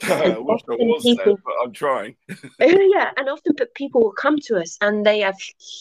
I 0.02 0.38
wish 0.38 0.60
I 0.68 0.74
was 0.74 1.02
people, 1.02 1.24
there, 1.24 1.34
but 1.44 1.54
I'm 1.64 1.72
trying. 1.72 2.14
Oh, 2.60 2.90
yeah, 2.94 3.10
and 3.16 3.28
often 3.28 3.52
people 3.74 4.00
will 4.00 4.12
come 4.12 4.38
to 4.44 4.56
us 4.56 4.78
and 4.80 5.04
they 5.04 5.20
have 5.20 5.34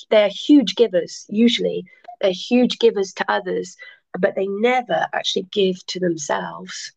they're 0.10 0.30
huge 0.30 0.76
givers. 0.76 1.28
Usually, 1.30 1.86
they're 2.20 2.32
huge 2.32 2.80
givers 2.80 3.14
to 3.14 3.32
others, 3.32 3.78
but 4.18 4.34
they 4.36 4.48
never 4.48 5.06
actually 5.14 5.48
give 5.52 5.86
to 5.88 6.00
themselves. 6.00 6.94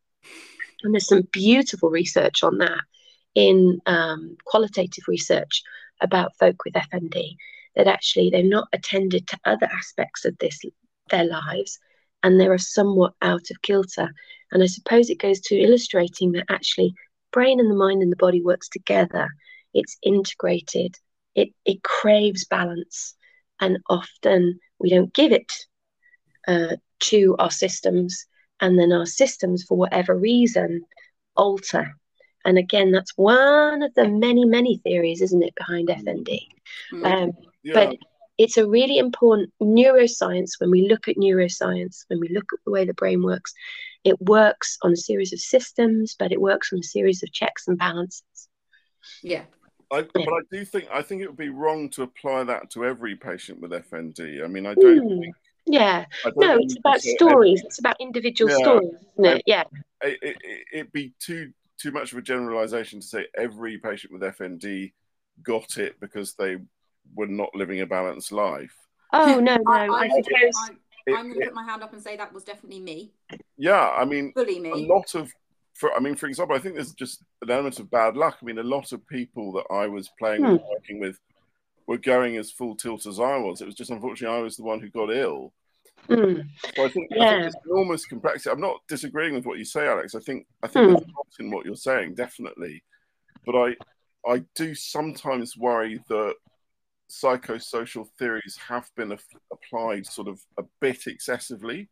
And 0.83 0.95
there's 0.95 1.09
some 1.09 1.28
beautiful 1.33 1.91
research 1.91 2.43
on 2.43 2.59
that 2.59 2.81
in 3.35 3.81
um, 3.87 4.37
qualitative 4.45 5.05
research 5.07 5.62
about 6.01 6.37
folk 6.39 6.64
with 6.64 6.74
FND 6.74 7.37
that 7.76 7.87
actually 7.87 8.31
they've 8.31 8.45
not 8.45 8.68
attended 8.72 9.26
to 9.28 9.39
other 9.45 9.68
aspects 9.72 10.24
of 10.24 10.37
this 10.39 10.61
their 11.11 11.24
lives 11.24 11.78
and 12.22 12.39
they 12.39 12.47
are 12.47 12.59
somewhat 12.59 13.14
out 13.22 13.51
of 13.51 13.62
kilter. 13.62 14.12
And 14.53 14.62
I 14.62 14.66
suppose 14.66 15.11
it 15.11 15.18
goes 15.18 15.41
to 15.43 15.57
illustrating 15.57 16.33
that 16.33 16.47
actually 16.49 16.95
brain 17.33 17.61
and 17.61 17.70
the 17.70 17.76
mind 17.76 18.03
and 18.03 18.11
the 18.11 18.16
body 18.16 18.43
works 18.43 18.68
together. 18.68 19.28
It's 19.74 19.97
integrated. 20.03 20.97
It 21.35 21.51
it 21.64 21.83
craves 21.83 22.45
balance, 22.45 23.14
and 23.61 23.78
often 23.89 24.59
we 24.81 24.91
don't 24.91 25.14
give 25.14 25.31
it 25.33 25.53
uh, 26.49 26.76
to 27.05 27.37
our 27.39 27.51
systems, 27.51 28.26
and 28.61 28.78
then 28.78 28.92
our 28.92 29.06
systems, 29.06 29.64
for 29.64 29.76
whatever 29.76 30.16
reason, 30.16 30.84
alter. 31.36 31.96
And 32.44 32.58
again, 32.58 32.90
that's 32.90 33.16
one 33.16 33.82
of 33.82 33.92
the 33.94 34.08
many 34.08 34.44
many 34.44 34.78
theories, 34.78 35.20
isn't 35.22 35.42
it, 35.42 35.54
behind 35.54 35.88
FND? 35.88 36.38
Mm. 36.92 37.04
Um, 37.04 37.32
yeah. 37.62 37.74
But 37.74 37.96
it's 38.38 38.56
a 38.56 38.66
really 38.66 38.96
important 38.96 39.52
neuroscience 39.61 40.52
when 40.58 40.70
we 40.70 40.88
look 40.88 41.08
at 41.08 41.16
neuroscience, 41.16 42.04
when 42.08 42.20
we 42.20 42.28
look 42.28 42.46
at 42.54 42.58
the 42.64 42.70
way 42.70 42.86
the 42.86 42.94
brain 42.94 43.22
works, 43.22 43.52
it 44.04 44.18
works 44.22 44.78
on 44.82 44.92
a 44.92 44.96
series 44.96 45.34
of 45.34 45.40
systems, 45.40 46.16
but 46.18 46.32
it 46.32 46.40
works 46.40 46.72
on 46.72 46.78
a 46.78 46.82
series 46.82 47.22
of 47.22 47.30
checks 47.32 47.68
and 47.68 47.76
balances. 47.76 48.22
Yeah. 49.22 49.42
I. 49.90 50.02
But 50.14 50.22
I 50.22 50.40
do 50.50 50.64
think 50.64 50.88
I 50.92 51.02
think 51.02 51.22
it 51.22 51.26
would 51.26 51.36
be 51.36 51.50
wrong 51.50 51.90
to 51.90 52.02
apply 52.02 52.44
that 52.44 52.70
to 52.70 52.84
every 52.86 53.16
patient 53.16 53.61
with 53.61 53.72
FND. 53.72 54.42
I 54.42 54.46
mean, 54.46 54.66
I 54.66 54.74
don't 54.74 55.06
mm. 55.06 55.20
think. 55.20 55.34
Yeah. 55.72 56.04
No, 56.36 56.58
it's 56.58 56.76
about 56.76 57.00
stories. 57.00 57.60
Every, 57.60 57.66
it's 57.66 57.78
about 57.78 57.96
individual 58.00 58.50
yeah, 58.50 58.58
stories, 58.58 58.94
isn't 59.18 59.24
it? 59.24 59.42
Yeah. 59.46 59.64
It, 60.02 60.18
it, 60.22 60.36
it'd 60.72 60.92
be 60.92 61.12
too 61.20 61.52
too 61.80 61.90
much 61.90 62.12
of 62.12 62.18
a 62.18 62.22
generalization 62.22 63.00
to 63.00 63.06
say 63.06 63.26
every 63.36 63.78
patient 63.78 64.12
with 64.12 64.22
FND 64.22 64.92
got 65.42 65.78
it 65.78 65.98
because 65.98 66.34
they 66.34 66.58
were 67.14 67.26
not 67.26 67.54
living 67.54 67.80
a 67.80 67.86
balanced 67.86 68.32
life. 68.32 68.74
Oh 69.12 69.40
no, 69.40 69.56
no. 69.56 69.62
I, 69.66 69.86
I, 69.86 69.98
I 70.00 70.08
suppose. 70.08 70.70
It, 71.06 71.14
I'm 71.14 71.28
going 71.28 71.40
to 71.40 71.46
put 71.46 71.54
my 71.54 71.64
hand 71.64 71.82
up 71.82 71.92
and 71.92 72.02
say 72.02 72.16
that 72.16 72.32
was 72.32 72.44
definitely 72.44 72.80
me. 72.80 73.12
Yeah, 73.56 73.90
I 73.90 74.04
mean, 74.04 74.32
fully 74.32 74.60
me. 74.60 74.70
A 74.70 74.76
lot 74.76 75.14
of, 75.14 75.32
for 75.74 75.92
I 75.94 76.00
mean, 76.00 76.14
for 76.14 76.26
example, 76.26 76.54
I 76.54 76.58
think 76.58 76.74
there's 76.74 76.92
just 76.92 77.24
an 77.42 77.50
element 77.50 77.80
of 77.80 77.90
bad 77.90 78.16
luck. 78.16 78.38
I 78.40 78.44
mean, 78.44 78.58
a 78.58 78.62
lot 78.62 78.92
of 78.92 79.06
people 79.06 79.52
that 79.52 79.64
I 79.72 79.86
was 79.86 80.10
playing 80.18 80.44
hmm. 80.44 80.52
with, 80.52 80.62
working 80.70 81.00
with, 81.00 81.18
were 81.86 81.98
going 81.98 82.36
as 82.36 82.50
full 82.50 82.76
tilt 82.76 83.06
as 83.06 83.18
I 83.18 83.38
was. 83.38 83.60
It 83.60 83.66
was 83.66 83.74
just 83.74 83.90
unfortunately 83.90 84.36
I 84.36 84.42
was 84.42 84.56
the 84.56 84.62
one 84.62 84.80
who 84.80 84.90
got 84.90 85.10
ill. 85.10 85.52
Mm. 86.09 86.48
So 86.74 86.84
I 86.84 86.88
think, 86.88 87.09
yeah. 87.11 87.24
I 87.24 87.30
think 87.30 87.42
there's 87.42 87.55
enormous 87.66 88.05
complexity. 88.05 88.51
I'm 88.51 88.61
not 88.61 88.80
disagreeing 88.88 89.34
with 89.34 89.46
what 89.46 89.59
you 89.59 89.64
say, 89.64 89.86
Alex. 89.86 90.14
I 90.14 90.20
think 90.20 90.46
I 90.62 90.66
think 90.66 90.86
mm. 90.86 90.88
there's 90.88 91.09
a 91.09 91.16
lot 91.16 91.26
in 91.38 91.51
what 91.51 91.66
you're 91.66 91.76
saying, 91.76 92.14
definitely. 92.14 92.82
But 93.46 93.57
I 93.57 93.76
I 94.26 94.44
do 94.55 94.74
sometimes 94.74 95.57
worry 95.57 96.01
that 96.09 96.34
psychosocial 97.11 98.09
theories 98.18 98.59
have 98.68 98.88
been 98.96 99.16
applied 99.53 100.07
sort 100.07 100.28
of 100.28 100.40
a 100.59 100.64
bit 100.80 101.07
excessively. 101.07 101.88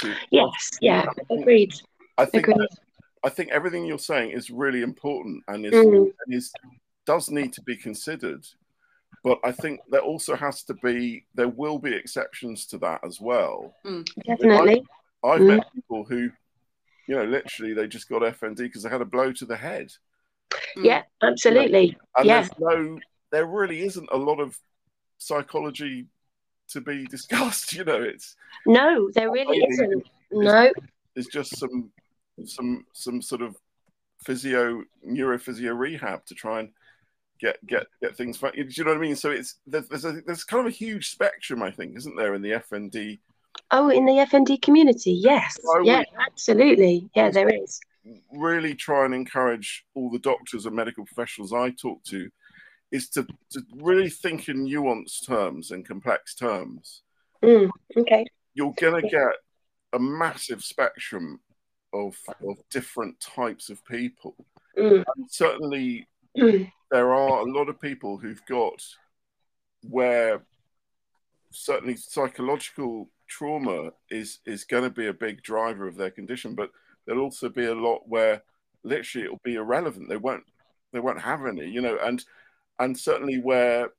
To, 0.00 0.14
yes, 0.30 0.70
yeah, 0.80 1.06
agreed. 1.30 1.72
I 2.18 2.24
think 2.26 2.48
agreed. 2.48 2.68
I 3.24 3.28
think 3.30 3.50
everything 3.50 3.86
you're 3.86 3.98
saying 3.98 4.32
is 4.32 4.50
really 4.50 4.82
important 4.82 5.42
and 5.48 5.66
is, 5.66 5.72
mm. 5.72 6.12
and 6.26 6.34
is 6.34 6.52
does 7.06 7.30
need 7.30 7.52
to 7.54 7.62
be 7.62 7.76
considered. 7.76 8.44
But 9.24 9.38
I 9.44 9.52
think 9.52 9.80
there 9.90 10.00
also 10.00 10.36
has 10.36 10.62
to 10.64 10.74
be 10.74 11.24
there 11.34 11.48
will 11.48 11.78
be 11.78 11.94
exceptions 11.94 12.66
to 12.66 12.78
that 12.78 13.00
as 13.04 13.20
well. 13.20 13.74
Mm. 13.84 14.08
Definitely. 14.26 14.84
I've, 15.24 15.30
I've 15.30 15.40
mm. 15.40 15.56
met 15.56 15.74
people 15.74 16.04
who, 16.04 16.30
you 17.06 17.16
know, 17.16 17.24
literally 17.24 17.74
they 17.74 17.86
just 17.88 18.08
got 18.08 18.22
FND 18.22 18.56
because 18.56 18.82
they 18.82 18.90
had 18.90 19.00
a 19.00 19.06
blow 19.06 19.32
to 19.32 19.44
the 19.44 19.56
head. 19.56 19.92
Yeah, 20.76 21.02
absolutely. 21.22 21.98
and 22.16 22.26
yeah. 22.26 22.40
there's 22.40 22.50
no 22.58 22.98
there 23.30 23.46
really 23.46 23.82
isn't 23.82 24.08
a 24.12 24.16
lot 24.16 24.40
of 24.40 24.58
psychology 25.18 26.06
to 26.68 26.80
be 26.80 27.04
discussed. 27.10 27.74
You 27.74 27.84
know, 27.84 28.00
it's 28.00 28.36
no, 28.66 29.10
there 29.14 29.30
really 29.30 29.58
isn't. 29.68 30.08
No, 30.30 30.70
it's 31.14 31.28
just 31.28 31.58
some 31.58 31.90
some 32.44 32.86
some 32.92 33.20
sort 33.20 33.42
of 33.42 33.56
physio 34.24 34.82
neurophysio 35.06 35.76
rehab 35.76 36.24
to 36.26 36.34
try 36.34 36.60
and 36.60 36.70
get 37.40 37.64
get 37.66 37.86
get 38.02 38.16
things. 38.16 38.38
Do 38.38 38.50
you 38.54 38.84
know 38.84 38.90
what 38.90 38.98
I 38.98 39.00
mean? 39.00 39.16
So 39.16 39.30
it's 39.30 39.56
there's 39.66 39.88
there's, 39.88 40.04
a, 40.04 40.20
there's 40.26 40.44
kind 40.44 40.66
of 40.66 40.72
a 40.72 40.76
huge 40.76 41.10
spectrum, 41.10 41.62
I 41.62 41.70
think, 41.70 41.96
isn't 41.96 42.16
there, 42.16 42.34
in 42.34 42.42
the 42.42 42.52
FND 42.52 43.18
Oh, 43.70 43.90
in 43.90 44.06
the 44.06 44.12
FND 44.12 44.62
community, 44.62 45.12
yes, 45.12 45.58
yeah, 45.82 46.02
absolutely, 46.18 47.08
yeah, 47.14 47.30
there 47.30 47.48
is. 47.48 47.80
Really 48.32 48.74
try 48.74 49.04
and 49.04 49.14
encourage 49.14 49.84
all 49.94 50.10
the 50.10 50.18
doctors 50.18 50.64
and 50.64 50.74
medical 50.74 51.04
professionals 51.04 51.52
I 51.52 51.70
talk 51.70 52.02
to 52.04 52.30
is 52.90 53.10
to, 53.10 53.26
to 53.50 53.62
really 53.76 54.08
think 54.08 54.48
in 54.48 54.66
nuanced 54.66 55.26
terms 55.26 55.70
and 55.70 55.86
complex 55.86 56.34
terms. 56.34 57.02
Mm, 57.42 57.68
okay. 57.96 58.24
You're 58.54 58.72
going 58.80 59.02
to 59.02 59.08
get 59.08 59.32
a 59.92 59.98
massive 59.98 60.64
spectrum 60.64 61.40
of, 61.92 62.16
of 62.48 62.56
different 62.70 63.20
types 63.20 63.68
of 63.68 63.84
people. 63.84 64.34
Mm. 64.78 65.04
certainly. 65.28 66.06
there 66.90 67.12
are 67.12 67.40
a 67.40 67.52
lot 67.52 67.68
of 67.68 67.80
people 67.80 68.18
who've 68.18 68.44
got 68.46 68.82
where 69.82 70.42
certainly 71.50 71.96
psychological 71.96 73.10
trauma 73.28 73.90
is 74.10 74.38
is 74.46 74.64
going 74.64 74.84
to 74.84 74.90
be 74.90 75.06
a 75.06 75.12
big 75.12 75.42
driver 75.42 75.86
of 75.86 75.96
their 75.96 76.10
condition, 76.10 76.54
but 76.54 76.70
there'll 77.06 77.22
also 77.22 77.48
be 77.48 77.66
a 77.66 77.74
lot 77.74 78.08
where 78.08 78.42
literally 78.82 79.26
it'll 79.26 79.40
be 79.44 79.54
irrelevant. 79.54 80.08
They 80.08 80.16
won't 80.16 80.44
they 80.92 81.00
won't 81.00 81.20
have 81.20 81.46
any, 81.46 81.68
you 81.68 81.80
know, 81.80 81.98
and 82.02 82.24
and 82.78 82.98
certainly 82.98 83.38
where 83.38 83.90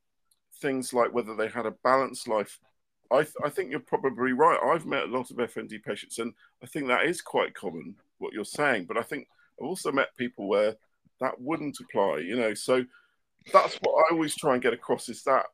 things 0.60 0.92
like 0.92 1.12
whether 1.12 1.34
they 1.34 1.48
had 1.48 1.66
a 1.66 1.74
balanced 1.84 2.28
life. 2.28 2.58
I, 3.12 3.22
th- 3.22 3.34
I 3.44 3.48
think 3.48 3.70
you're 3.70 3.80
probably 3.80 4.32
right. 4.32 4.58
I've 4.62 4.86
met 4.86 5.04
a 5.04 5.06
lot 5.06 5.30
of 5.32 5.36
FND 5.36 5.82
patients, 5.82 6.18
and 6.18 6.32
I 6.62 6.66
think 6.66 6.86
that 6.86 7.04
is 7.06 7.20
quite 7.20 7.54
common 7.54 7.96
what 8.18 8.32
you're 8.32 8.44
saying. 8.44 8.84
But 8.84 8.98
I 8.98 9.02
think 9.02 9.26
I've 9.60 9.66
also 9.66 9.90
met 9.90 10.16
people 10.16 10.48
where 10.48 10.76
that 11.20 11.40
wouldn't 11.40 11.78
apply, 11.80 12.18
you 12.18 12.36
know. 12.36 12.54
So 12.54 12.84
that's 13.52 13.76
what 13.82 14.04
I 14.04 14.12
always 14.12 14.34
try 14.34 14.54
and 14.54 14.62
get 14.62 14.72
across 14.72 15.08
is 15.08 15.22
that 15.24 15.46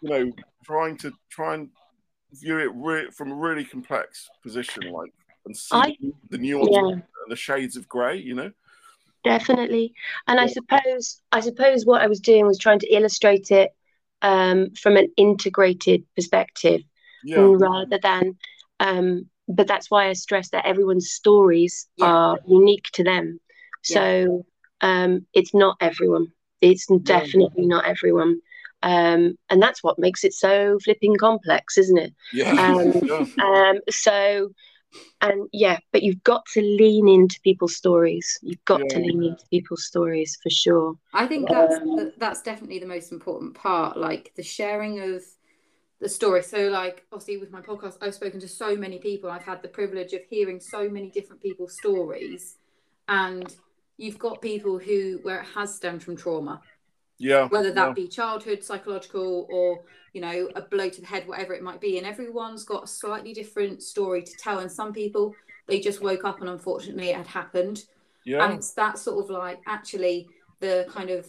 you 0.00 0.08
know 0.08 0.32
trying 0.64 0.96
to 0.98 1.12
try 1.30 1.54
and 1.54 1.68
view 2.32 2.58
it 2.58 2.70
re- 2.74 3.10
from 3.10 3.32
a 3.32 3.34
really 3.34 3.64
complex 3.64 4.28
position, 4.42 4.92
like 4.92 5.12
and 5.46 5.56
see 5.56 5.76
I, 5.76 5.96
the 6.30 6.38
nuance 6.38 6.70
yeah. 6.72 6.88
and 6.88 7.02
the 7.28 7.36
shades 7.36 7.76
of 7.76 7.88
grey, 7.88 8.18
you 8.18 8.34
know 8.34 8.50
definitely 9.24 9.94
and 10.28 10.36
yeah. 10.36 10.42
i 10.42 10.46
suppose 10.46 11.20
i 11.32 11.40
suppose 11.40 11.84
what 11.84 12.02
i 12.02 12.06
was 12.06 12.20
doing 12.20 12.46
was 12.46 12.58
trying 12.58 12.78
to 12.78 12.94
illustrate 12.94 13.50
it 13.50 13.70
um, 14.22 14.70
from 14.70 14.96
an 14.96 15.08
integrated 15.18 16.04
perspective 16.14 16.80
yeah. 17.24 17.36
rather 17.38 17.98
than 18.02 18.36
um, 18.80 19.28
but 19.48 19.66
that's 19.66 19.90
why 19.90 20.08
i 20.08 20.12
stress 20.12 20.50
that 20.50 20.66
everyone's 20.66 21.10
stories 21.10 21.88
are 22.00 22.38
unique 22.46 22.86
to 22.92 23.02
them 23.02 23.40
so 23.84 24.44
um, 24.80 25.26
it's 25.34 25.54
not 25.54 25.76
everyone. 25.80 26.28
It's 26.60 26.86
definitely 27.02 27.66
not 27.66 27.86
everyone. 27.86 28.40
Um, 28.82 29.38
and 29.48 29.62
that's 29.62 29.82
what 29.82 29.98
makes 29.98 30.24
it 30.24 30.34
so 30.34 30.78
flipping 30.84 31.16
complex 31.16 31.78
isn't 31.78 31.98
it? 31.98 32.14
Yeah, 32.32 32.50
um, 32.50 33.30
um, 33.42 33.80
so 33.90 34.50
and 35.20 35.48
yeah 35.52 35.78
but 35.90 36.02
you've 36.02 36.22
got 36.22 36.44
to 36.52 36.60
lean 36.60 37.08
into 37.08 37.40
people's 37.42 37.76
stories. 37.76 38.38
You've 38.42 38.64
got 38.66 38.80
yeah. 38.80 38.88
to 38.88 38.98
lean 39.00 39.24
into 39.24 39.44
people's 39.50 39.86
stories 39.86 40.38
for 40.42 40.50
sure. 40.50 40.94
I 41.14 41.26
think 41.26 41.48
that's 41.48 41.76
um, 41.76 42.12
that's 42.18 42.42
definitely 42.42 42.78
the 42.78 42.86
most 42.86 43.10
important 43.10 43.54
part 43.54 43.96
like 43.96 44.32
the 44.36 44.42
sharing 44.42 45.00
of 45.00 45.22
the 46.00 46.08
story. 46.08 46.42
So 46.42 46.68
like 46.68 47.06
obviously 47.10 47.38
with 47.38 47.50
my 47.50 47.62
podcast 47.62 47.96
i've 48.02 48.14
spoken 48.14 48.38
to 48.40 48.48
so 48.48 48.76
many 48.76 48.98
people. 48.98 49.30
I've 49.30 49.44
had 49.44 49.62
the 49.62 49.68
privilege 49.68 50.12
of 50.12 50.20
hearing 50.28 50.60
so 50.60 50.90
many 50.90 51.10
different 51.10 51.40
people's 51.40 51.76
stories. 51.78 52.56
And 53.08 53.54
you've 53.96 54.18
got 54.18 54.40
people 54.40 54.78
who 54.78 55.20
where 55.22 55.40
it 55.40 55.46
has 55.54 55.74
stemmed 55.74 56.02
from 56.02 56.16
trauma 56.16 56.60
yeah 57.18 57.46
whether 57.48 57.72
that 57.72 57.88
yeah. 57.88 57.92
be 57.92 58.08
childhood 58.08 58.62
psychological 58.62 59.46
or 59.50 59.84
you 60.12 60.20
know 60.20 60.48
a 60.56 60.62
blow 60.62 60.88
to 60.88 61.00
the 61.00 61.06
head 61.06 61.26
whatever 61.28 61.54
it 61.54 61.62
might 61.62 61.80
be 61.80 61.98
and 61.98 62.06
everyone's 62.06 62.64
got 62.64 62.84
a 62.84 62.88
slightly 62.88 63.32
different 63.32 63.82
story 63.82 64.22
to 64.22 64.32
tell 64.36 64.58
and 64.58 64.70
some 64.70 64.92
people 64.92 65.34
they 65.66 65.80
just 65.80 66.02
woke 66.02 66.24
up 66.24 66.40
and 66.40 66.48
unfortunately 66.48 67.10
it 67.10 67.16
had 67.16 67.26
happened 67.26 67.84
yeah. 68.24 68.44
and 68.44 68.54
it's 68.54 68.72
that 68.72 68.98
sort 68.98 69.22
of 69.22 69.30
like 69.30 69.60
actually 69.66 70.28
the 70.60 70.86
kind 70.90 71.10
of 71.10 71.26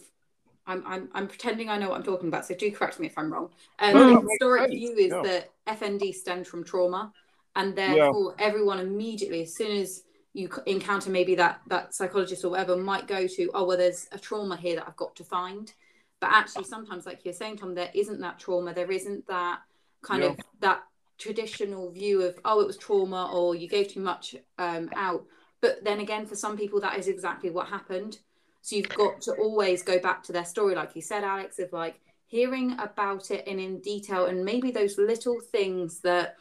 I'm, 0.67 0.83
I'm, 0.85 1.09
I'm 1.13 1.27
pretending 1.27 1.69
I 1.69 1.77
know 1.77 1.89
what 1.89 1.97
I'm 1.97 2.03
talking 2.03 2.27
about, 2.27 2.45
so 2.45 2.55
do 2.55 2.71
correct 2.71 2.99
me 2.99 3.07
if 3.07 3.17
I'm 3.17 3.31
wrong. 3.31 3.49
Um, 3.79 3.93
no, 3.93 4.21
the 4.21 4.27
historic 4.29 4.71
view 4.71 4.95
is 4.97 5.11
yeah. 5.11 5.21
that 5.21 5.51
FND 5.79 6.13
stems 6.13 6.47
from 6.47 6.63
trauma, 6.63 7.13
and 7.55 7.75
therefore 7.75 8.35
yeah. 8.37 8.45
everyone 8.45 8.79
immediately, 8.79 9.43
as 9.43 9.55
soon 9.55 9.79
as 9.79 10.03
you 10.35 10.49
encounter 10.65 11.09
maybe 11.09 11.33
that 11.33 11.61
that 11.67 11.93
psychologist 11.93 12.43
or 12.43 12.49
whatever 12.49 12.75
might 12.75 13.07
go 13.07 13.25
to 13.25 13.49
oh 13.53 13.63
well 13.63 13.77
there's 13.77 14.09
a 14.11 14.19
trauma 14.19 14.57
here 14.57 14.75
that 14.75 14.85
i've 14.87 14.95
got 14.97 15.15
to 15.15 15.23
find. 15.23 15.73
But 16.19 16.31
actually 16.31 16.65
sometimes 16.65 17.05
like 17.05 17.23
you're 17.23 17.33
saying 17.33 17.57
tom 17.57 17.73
there 17.73 17.89
isn't 17.93 18.19
that 18.19 18.37
trauma. 18.37 18.73
There 18.73 18.91
isn't 18.91 19.25
that 19.27 19.59
kind 20.01 20.23
yeah. 20.23 20.29
of 20.29 20.39
that 20.59 20.83
traditional 21.17 21.89
view 21.89 22.21
of 22.21 22.37
oh 22.43 22.59
it 22.59 22.67
was 22.67 22.77
trauma 22.77 23.31
or 23.33 23.55
you 23.55 23.69
gave 23.69 23.93
too 23.93 24.01
much 24.01 24.35
um, 24.57 24.89
out. 24.95 25.23
But 25.61 25.83
then 25.85 26.01
again 26.01 26.25
for 26.25 26.35
some 26.35 26.57
people 26.57 26.81
that 26.81 26.99
is 26.99 27.07
exactly 27.07 27.49
what 27.49 27.67
happened. 27.67 28.19
So 28.61 28.75
you've 28.75 28.89
got 28.89 29.21
to 29.21 29.33
always 29.33 29.83
go 29.83 29.99
back 29.99 30.23
to 30.23 30.33
their 30.33 30.45
story 30.45 30.75
like 30.75 30.95
you 30.95 31.01
said 31.01 31.23
alex 31.23 31.59
of 31.59 31.71
like 31.71 32.01
hearing 32.25 32.77
about 32.79 33.29
it 33.29 33.47
and 33.47 33.59
in 33.59 33.79
detail 33.79 34.25
and 34.25 34.43
maybe 34.43 34.71
those 34.71 34.97
little 34.97 35.39
things 35.39 35.99
that 35.99 36.35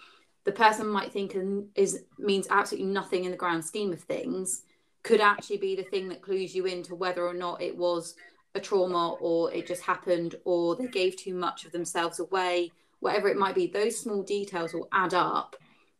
the 0.45 0.53
person 0.53 0.87
might 0.87 1.13
think 1.13 1.35
and 1.35 1.69
is 1.75 2.05
means 2.19 2.47
absolutely 2.51 2.91
nothing 2.91 3.25
in 3.25 3.31
the 3.31 3.37
grand 3.37 3.65
scheme 3.65 3.93
of 3.93 4.01
things 4.01 4.63
could 5.03 5.21
actually 5.21 5.59
be 5.59 5.77
the 5.77 5.83
thing 5.83 6.09
that 6.09 6.23
clues 6.23 6.55
you 6.55 6.65
into 6.65 6.95
whether 6.95 7.27
or 7.27 7.35
not 7.35 7.63
it 7.63 7.77
was 7.77 8.15
a 8.55 8.61
trauma 8.61 9.13
or 9.21 9.53
it 9.53 9.67
just 9.67 9.83
happened 9.83 10.35
or 10.45 10.77
they 10.77 10.87
gave 10.87 11.17
too 11.17 11.35
much 11.35 11.65
of 11.65 11.73
themselves 11.73 12.21
away. 12.21 12.73
Whatever 13.01 13.29
it 13.29 13.37
might 13.37 13.55
be 13.55 13.67
those 13.67 13.99
small 13.99 14.23
details 14.23 14.73
will 14.73 14.89
add 14.93 15.13
up 15.13 15.57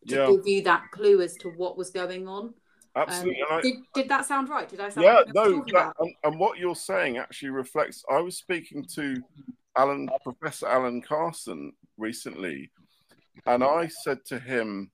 to 0.09 0.15
yeah. 0.15 0.27
give 0.27 0.47
you 0.47 0.63
that 0.63 0.91
clue 0.91 1.21
as 1.21 1.35
to 1.37 1.51
what 1.51 1.77
was 1.77 1.91
going 1.91 2.27
on. 2.27 2.55
Absolutely 2.97 3.43
um, 3.51 3.61
did, 3.61 3.75
did 3.95 4.09
that 4.09 4.25
sound 4.25 4.49
right? 4.49 4.69
Did 4.69 4.81
i 4.81 4.89
sound 4.89 5.05
yeah 5.05 5.23
no 5.35 5.65
that, 5.73 5.95
and, 5.99 6.15
and, 6.23 6.39
what 6.39 6.59
you're 6.59 6.77
saying 6.77 7.17
actually 7.19 7.51
reflects 7.51 8.05
i 8.09 8.21
was 8.21 8.37
speaking 8.37 8.85
to 8.95 9.17
alan 9.77 10.09
professor 10.23 10.69
alan 10.69 11.03
carson 11.03 11.73
recently 11.97 12.71
and 13.47 13.63
I 13.65 13.89
said 13.89 14.25
to 14.27 14.39
him, 14.39 14.91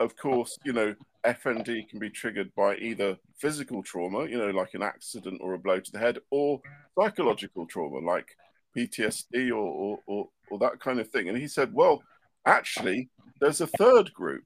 of 0.00 0.16
course, 0.16 0.58
you 0.64 0.72
know, 0.72 0.94
FND 1.24 1.88
can 1.88 1.98
be 1.98 2.10
triggered 2.10 2.54
by 2.54 2.76
either 2.76 3.16
physical 3.38 3.82
trauma, 3.82 4.26
you 4.26 4.38
know, 4.38 4.50
like 4.50 4.74
an 4.74 4.82
accident 4.82 5.40
or 5.42 5.54
a 5.54 5.58
blow 5.58 5.80
to 5.80 5.92
the 5.92 5.98
head, 5.98 6.18
or 6.30 6.60
psychological 6.98 7.66
trauma, 7.66 7.98
like 7.98 8.36
PTSD 8.76 9.50
or, 9.50 9.54
or, 9.54 9.98
or, 10.06 10.28
or 10.50 10.58
that 10.58 10.78
kind 10.80 11.00
of 11.00 11.08
thing. 11.08 11.28
And 11.28 11.38
he 11.38 11.48
said, 11.48 11.72
well, 11.72 12.02
actually, 12.44 13.08
there's 13.40 13.60
a 13.60 13.66
third 13.66 14.12
group. 14.12 14.44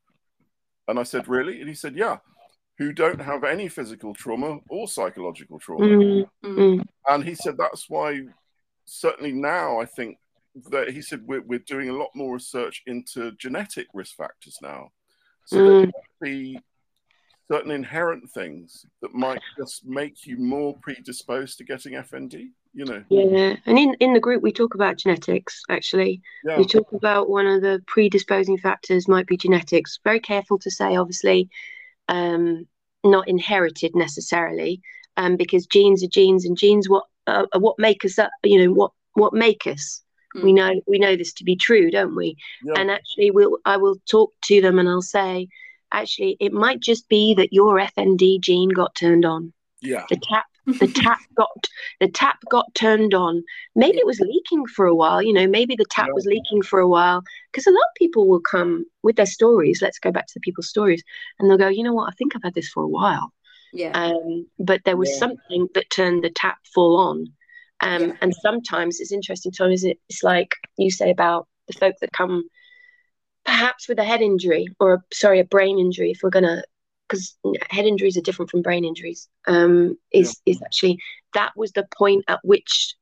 And 0.88 0.98
I 0.98 1.02
said, 1.02 1.28
really? 1.28 1.60
And 1.60 1.68
he 1.68 1.74
said, 1.74 1.96
yeah, 1.96 2.18
who 2.78 2.92
don't 2.92 3.20
have 3.20 3.44
any 3.44 3.68
physical 3.68 4.14
trauma 4.14 4.58
or 4.68 4.88
psychological 4.88 5.58
trauma. 5.58 6.24
Mm-hmm. 6.44 6.80
And 7.08 7.24
he 7.24 7.34
said, 7.34 7.56
that's 7.58 7.90
why, 7.90 8.22
certainly 8.86 9.32
now, 9.32 9.78
I 9.78 9.84
think 9.84 10.16
that 10.70 10.90
he 10.90 11.02
said 11.02 11.22
we're, 11.26 11.42
we're 11.42 11.58
doing 11.60 11.90
a 11.90 11.96
lot 11.96 12.10
more 12.14 12.34
research 12.34 12.82
into 12.86 13.32
genetic 13.32 13.86
risk 13.94 14.16
factors 14.16 14.58
now. 14.62 14.90
So 15.46 15.56
mm. 15.56 15.68
there 15.68 15.86
might 15.86 16.20
be 16.22 16.60
certain 17.50 17.72
inherent 17.72 18.30
things 18.30 18.86
that 19.02 19.12
might 19.12 19.40
just 19.58 19.84
make 19.84 20.26
you 20.26 20.36
more 20.38 20.76
predisposed 20.82 21.58
to 21.58 21.64
getting 21.64 21.94
FND. 21.94 22.50
You 22.72 22.84
know. 22.84 23.02
Yeah, 23.08 23.56
and 23.66 23.76
in 23.76 23.94
in 23.94 24.12
the 24.12 24.20
group 24.20 24.44
we 24.44 24.52
talk 24.52 24.74
about 24.74 24.96
genetics. 24.96 25.62
Actually, 25.68 26.22
yeah. 26.44 26.56
we 26.56 26.64
talk 26.64 26.92
about 26.92 27.28
one 27.28 27.46
of 27.48 27.62
the 27.62 27.82
predisposing 27.88 28.58
factors 28.58 29.08
might 29.08 29.26
be 29.26 29.36
genetics. 29.36 29.98
Very 30.04 30.20
careful 30.20 30.56
to 30.60 30.70
say, 30.70 30.94
obviously, 30.94 31.50
um, 32.06 32.68
not 33.02 33.26
inherited 33.26 33.96
necessarily, 33.96 34.82
um, 35.16 35.36
because 35.36 35.66
genes 35.66 36.04
are 36.04 36.08
genes, 36.08 36.44
and 36.44 36.56
genes 36.56 36.88
what 36.88 37.06
uh, 37.26 37.46
what 37.58 37.76
make 37.80 38.04
us 38.04 38.20
up. 38.20 38.30
You 38.44 38.64
know 38.64 38.72
what 38.72 38.92
what 39.14 39.32
make 39.32 39.66
us. 39.66 40.02
Mm. 40.36 40.42
We 40.42 40.52
know 40.52 40.80
we 40.86 40.98
know 40.98 41.16
this 41.16 41.32
to 41.34 41.44
be 41.44 41.56
true, 41.56 41.90
don't 41.90 42.14
we? 42.14 42.36
Yeah. 42.62 42.74
And 42.76 42.90
actually, 42.90 43.30
we'll 43.30 43.58
I 43.64 43.76
will 43.76 43.96
talk 44.10 44.32
to 44.44 44.60
them 44.60 44.78
and 44.78 44.88
I'll 44.88 45.02
say, 45.02 45.48
actually, 45.92 46.36
it 46.40 46.52
might 46.52 46.80
just 46.80 47.08
be 47.08 47.34
that 47.34 47.52
your 47.52 47.78
FND 47.78 48.40
gene 48.40 48.70
got 48.70 48.94
turned 48.94 49.24
on. 49.24 49.52
Yeah. 49.80 50.04
The 50.08 50.16
tap 50.16 50.44
the 50.66 50.88
tap 50.88 51.18
got 51.36 51.68
the 52.00 52.08
tap 52.08 52.38
got 52.50 52.74
turned 52.74 53.14
on. 53.14 53.42
Maybe 53.74 53.98
it 53.98 54.06
was 54.06 54.20
leaking 54.20 54.66
for 54.66 54.86
a 54.86 54.94
while. 54.94 55.22
You 55.22 55.32
know, 55.32 55.46
maybe 55.46 55.76
the 55.76 55.86
tap 55.90 56.08
yeah. 56.08 56.14
was 56.14 56.26
leaking 56.26 56.62
for 56.62 56.80
a 56.80 56.88
while 56.88 57.22
because 57.50 57.66
a 57.66 57.70
lot 57.70 57.78
of 57.78 57.94
people 57.96 58.28
will 58.28 58.40
come 58.40 58.84
with 59.02 59.16
their 59.16 59.26
stories. 59.26 59.80
Let's 59.82 59.98
go 59.98 60.12
back 60.12 60.26
to 60.26 60.34
the 60.34 60.40
people's 60.40 60.68
stories, 60.68 61.02
and 61.38 61.50
they'll 61.50 61.58
go, 61.58 61.68
you 61.68 61.82
know 61.82 61.94
what? 61.94 62.08
I 62.08 62.14
think 62.16 62.34
I've 62.34 62.42
had 62.42 62.54
this 62.54 62.68
for 62.68 62.82
a 62.82 62.88
while. 62.88 63.32
Yeah. 63.72 63.92
Um, 63.92 64.46
but 64.58 64.82
there 64.84 64.96
was 64.96 65.10
yeah. 65.10 65.18
something 65.18 65.68
that 65.74 65.90
turned 65.90 66.24
the 66.24 66.30
tap 66.30 66.58
full 66.74 66.96
on. 66.96 67.26
Um, 67.82 68.08
yeah. 68.08 68.12
And 68.20 68.34
sometimes 68.34 69.00
it's 69.00 69.12
interesting, 69.12 69.52
Tom, 69.52 69.70
is 69.70 69.84
it? 69.84 69.98
It's 70.08 70.22
like 70.22 70.50
you 70.78 70.90
say 70.90 71.10
about 71.10 71.48
the 71.66 71.72
folk 71.74 71.94
that 72.00 72.12
come 72.12 72.44
perhaps 73.44 73.88
with 73.88 73.98
a 73.98 74.04
head 74.04 74.20
injury 74.20 74.66
or, 74.78 74.94
a, 74.94 74.98
sorry, 75.12 75.40
a 75.40 75.44
brain 75.44 75.78
injury, 75.78 76.10
if 76.10 76.20
we're 76.22 76.30
going 76.30 76.44
to, 76.44 76.62
because 77.08 77.36
head 77.70 77.86
injuries 77.86 78.16
are 78.16 78.22
different 78.22 78.50
from 78.50 78.62
brain 78.62 78.84
injuries, 78.84 79.28
um, 79.46 79.96
is, 80.12 80.40
yeah. 80.44 80.52
is 80.52 80.62
actually 80.62 80.98
that 81.34 81.52
was 81.56 81.72
the 81.72 81.86
point 81.96 82.24
at 82.28 82.40
which 82.42 82.94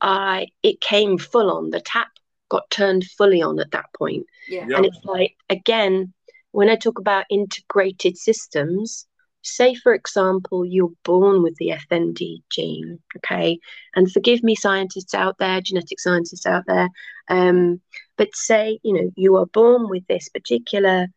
I 0.00 0.48
it 0.62 0.80
came 0.80 1.18
full 1.18 1.50
on. 1.50 1.70
The 1.70 1.80
tap 1.80 2.08
got 2.48 2.68
turned 2.70 3.04
fully 3.04 3.42
on 3.42 3.58
at 3.58 3.70
that 3.72 3.86
point. 3.96 4.26
Yeah. 4.48 4.66
Yeah. 4.68 4.76
And 4.76 4.86
it's 4.86 5.04
like, 5.04 5.34
again, 5.48 6.12
when 6.52 6.68
I 6.68 6.76
talk 6.76 6.98
about 6.98 7.24
integrated 7.30 8.16
systems, 8.16 9.06
say, 9.46 9.74
for 9.74 9.94
example, 9.94 10.64
you're 10.64 10.92
born 11.04 11.42
with 11.42 11.56
the 11.56 11.74
FND 11.90 12.42
gene, 12.50 12.98
okay? 13.16 13.58
And 13.94 14.10
forgive 14.10 14.42
me, 14.42 14.54
scientists 14.54 15.14
out 15.14 15.38
there, 15.38 15.60
genetic 15.60 16.00
scientists 16.00 16.46
out 16.46 16.64
there, 16.66 16.88
um, 17.28 17.80
but 18.16 18.34
say, 18.34 18.78
you 18.82 18.92
know, 18.94 19.10
you 19.16 19.36
are 19.36 19.46
born 19.46 19.88
with 19.88 20.06
this 20.06 20.28
particular, 20.28 21.08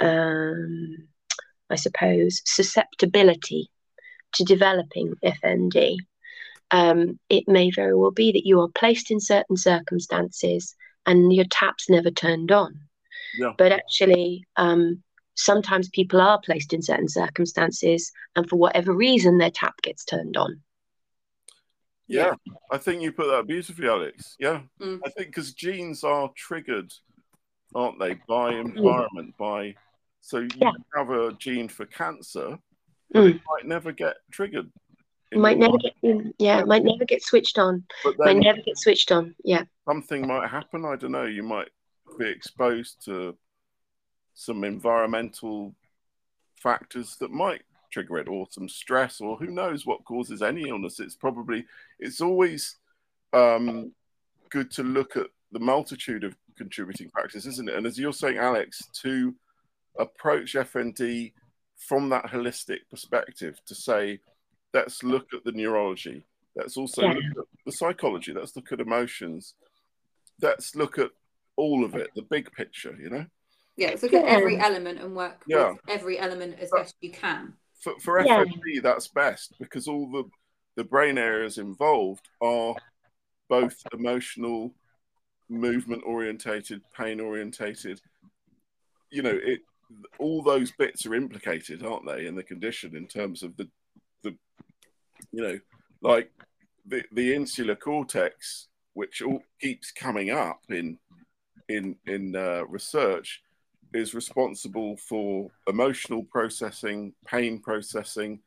um, 0.00 1.08
I 1.70 1.76
suppose, 1.76 2.42
susceptibility 2.44 3.70
to 4.34 4.44
developing 4.44 5.14
FND. 5.24 5.96
Um, 6.70 7.18
it 7.28 7.44
may 7.48 7.70
very 7.70 7.94
well 7.94 8.10
be 8.10 8.32
that 8.32 8.46
you 8.46 8.60
are 8.60 8.68
placed 8.68 9.10
in 9.10 9.20
certain 9.20 9.56
circumstances 9.56 10.74
and 11.06 11.32
your 11.32 11.46
tap's 11.50 11.88
never 11.88 12.10
turned 12.10 12.52
on. 12.52 12.80
Yeah. 13.38 13.52
But 13.56 13.72
actually, 13.72 14.44
um, 14.56 15.02
sometimes 15.38 15.88
people 15.90 16.20
are 16.20 16.40
placed 16.40 16.72
in 16.72 16.82
certain 16.82 17.08
circumstances, 17.08 18.12
and 18.36 18.48
for 18.48 18.56
whatever 18.56 18.92
reason, 18.92 19.38
their 19.38 19.50
tap 19.50 19.80
gets 19.82 20.04
turned 20.04 20.36
on. 20.36 20.60
Yeah, 22.08 22.34
I 22.70 22.78
think 22.78 23.02
you 23.02 23.12
put 23.12 23.28
that 23.28 23.46
beautifully, 23.46 23.88
Alex. 23.88 24.36
Yeah, 24.38 24.62
Mm. 24.80 25.00
I 25.04 25.10
think 25.10 25.28
because 25.28 25.52
genes 25.52 26.04
are 26.04 26.30
triggered, 26.36 26.92
aren't 27.74 27.98
they, 27.98 28.14
by 28.26 28.54
environment, 28.54 29.36
by 29.38 29.74
so 30.20 30.38
you 30.38 30.48
Yeah. 30.56 30.72
have 30.96 31.10
a 31.10 31.32
gene 31.34 31.68
for 31.68 31.86
cancer, 31.86 32.58
but 33.10 33.26
it 33.26 33.40
might 33.46 33.66
never 33.66 33.92
get 33.92 34.16
triggered. 34.32 34.70
Might 35.32 35.58
never 35.58 35.76
get, 35.78 35.94
mm, 36.02 36.32
yeah, 36.38 36.64
might 36.64 36.82
never 36.82 37.04
get 37.04 37.22
switched 37.22 37.58
on. 37.58 37.86
Might 38.16 38.38
never 38.38 38.60
get 38.62 38.78
switched 38.78 39.12
on. 39.12 39.36
Yeah, 39.44 39.64
something 39.86 40.26
might 40.26 40.48
happen. 40.48 40.84
I 40.84 40.96
don't 40.96 41.12
know. 41.12 41.24
You 41.26 41.42
might 41.42 41.68
be 42.18 42.26
exposed 42.28 43.04
to 43.04 43.36
some 44.38 44.62
environmental 44.62 45.74
factors 46.62 47.16
that 47.16 47.32
might 47.32 47.62
trigger 47.90 48.18
it, 48.18 48.28
or 48.28 48.46
some 48.50 48.68
stress, 48.68 49.20
or 49.20 49.36
who 49.36 49.46
knows 49.46 49.84
what 49.84 50.04
causes 50.04 50.42
any 50.42 50.68
illness. 50.68 51.00
It's 51.00 51.16
probably 51.16 51.64
it's 51.98 52.20
always 52.20 52.76
um, 53.32 53.92
good 54.50 54.70
to 54.72 54.84
look 54.84 55.16
at 55.16 55.26
the 55.50 55.58
multitude 55.58 56.22
of 56.22 56.36
contributing 56.56 57.10
factors, 57.10 57.46
isn't 57.46 57.68
it? 57.68 57.74
And 57.74 57.84
as 57.84 57.98
you're 57.98 58.12
saying, 58.12 58.38
Alex, 58.38 58.80
to 59.02 59.34
approach 59.98 60.54
FND 60.54 61.32
from 61.76 62.08
that 62.10 62.26
holistic 62.26 62.78
perspective, 62.90 63.58
to 63.66 63.74
say, 63.74 64.20
let's 64.72 65.02
look 65.02 65.34
at 65.34 65.42
the 65.42 65.52
neurology. 65.52 66.22
Let's 66.54 66.76
also 66.76 67.02
Yeah. 67.02 67.14
look 67.14 67.38
at 67.38 67.64
the 67.66 67.72
psychology. 67.72 68.32
Let's 68.32 68.54
look 68.54 68.70
at 68.70 68.80
emotions. 68.80 69.54
Let's 70.40 70.76
look 70.76 70.98
at 70.98 71.10
all 71.56 71.84
of 71.84 71.96
it, 71.96 72.10
the 72.14 72.22
big 72.22 72.52
picture, 72.52 72.96
you 73.00 73.10
know? 73.10 73.26
Yeah, 73.78 73.90
let's 73.90 74.02
look 74.02 74.12
at 74.12 74.24
every 74.24 74.58
element 74.58 75.00
and 75.00 75.14
work 75.14 75.40
Yeah. 75.46 75.70
with 75.70 75.80
every 75.88 76.18
element 76.18 76.58
as 76.58 76.68
best 76.70 76.96
you 77.00 77.12
can. 77.12 77.54
For, 77.80 77.98
for 78.00 78.20
Yeah. 78.20 78.44
FND, 78.44 78.82
that's 78.82 79.06
best 79.06 79.54
because 79.60 79.86
all 79.86 80.10
the, 80.10 80.24
the 80.74 80.82
brain 80.82 81.16
areas 81.16 81.58
involved 81.58 82.28
are 82.42 82.74
both 83.48 83.80
emotional, 83.92 84.74
movement 85.48 86.02
orientated, 86.04 86.82
pain 86.92 87.20
orientated. 87.20 88.00
You 89.10 89.22
know, 89.22 89.38
it 89.40 89.60
all 90.18 90.42
those 90.42 90.72
bits 90.72 91.06
are 91.06 91.14
implicated, 91.14 91.82
aren't 91.86 92.04
they, 92.04 92.26
in 92.26 92.34
the 92.34 92.42
condition 92.42 92.96
in 92.96 93.06
terms 93.06 93.42
of 93.44 93.56
the 93.56 93.68
the 94.24 94.36
you 95.32 95.42
know, 95.42 95.58
like 96.02 96.30
the 96.84 97.04
the 97.12 97.32
insular 97.32 97.76
cortex, 97.76 98.66
which 98.94 99.22
all 99.22 99.40
keeps 99.60 99.92
coming 99.92 100.30
up 100.30 100.60
in 100.68 100.98
in 101.68 101.96
in 102.06 102.36
uh, 102.36 102.64
research, 102.66 103.40
is 103.94 104.14
responsible 104.14 104.96
for 104.96 105.50
emotional 105.66 106.22
processing, 106.24 107.14
pain 107.26 107.60
processing, 107.60 108.40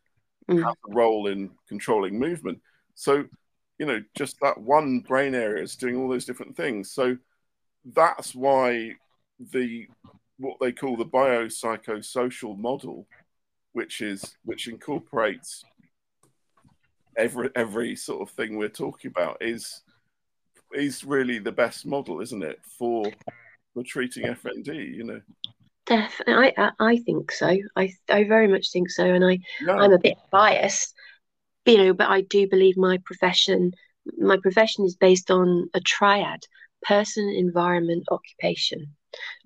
Mm. 0.50 0.64
has 0.64 0.76
a 0.90 0.94
role 0.94 1.28
in 1.28 1.52
controlling 1.68 2.18
movement. 2.18 2.60
So, 2.96 3.26
you 3.78 3.86
know, 3.86 4.04
just 4.16 4.40
that 4.42 4.58
one 4.60 5.00
brain 5.02 5.36
area 5.36 5.64
is 5.64 5.76
doing 5.76 5.96
all 5.96 6.10
those 6.10 6.26
different 6.26 6.58
things. 6.58 6.92
So 6.92 7.18
that's 7.86 8.34
why 8.36 8.96
the 9.40 9.88
what 10.38 10.58
they 10.60 10.72
call 10.72 10.98
the 10.98 11.06
biopsychosocial 11.06 12.58
model, 12.58 13.08
which 13.74 14.02
is 14.02 14.36
which 14.44 14.68
incorporates 14.68 15.64
every 17.16 17.50
every 17.56 17.96
sort 17.96 18.22
of 18.22 18.32
thing 18.36 18.58
we're 18.58 18.70
talking 18.70 19.12
about, 19.12 19.38
is 19.42 19.84
is 20.74 21.04
really 21.04 21.38
the 21.38 21.52
best 21.52 21.86
model, 21.86 22.22
isn't 22.22 22.44
it, 22.44 22.60
for 22.66 23.12
for 23.74 23.84
treating 23.84 24.26
FND? 24.26 24.96
You 24.96 25.04
know, 25.04 25.22
definitely. 25.86 26.54
I, 26.58 26.64
I, 26.66 26.72
I 26.80 26.98
think 26.98 27.32
so. 27.32 27.58
I, 27.76 27.94
I 28.10 28.24
very 28.26 28.48
much 28.48 28.72
think 28.72 28.90
so. 28.90 29.06
And 29.06 29.24
I, 29.26 29.40
yeah, 29.60 29.76
I'm 29.76 29.94
a 29.94 30.00
bit 30.00 30.18
biased, 30.32 30.94
you 31.66 31.78
know, 31.78 31.94
but 31.94 32.10
I 32.10 32.22
do 32.22 32.48
believe 32.48 32.78
my 32.78 33.00
profession, 33.06 33.72
my 34.18 34.38
profession 34.42 34.86
is 34.86 34.96
based 34.96 35.32
on 35.32 35.70
a 35.74 35.80
triad: 35.80 36.42
person, 36.84 37.30
environment, 37.30 38.06
occupation. 38.12 38.96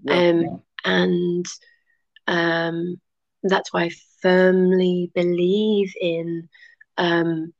yeah, 0.03 0.29
Um, 0.29 0.61
and 0.83 1.45
um, 2.27 3.01
that's 3.43 3.73
why 3.73 3.83
I 3.85 3.91
firmly 4.21 5.11
believe 5.13 5.93
in 5.99 6.49
um, 6.97 7.53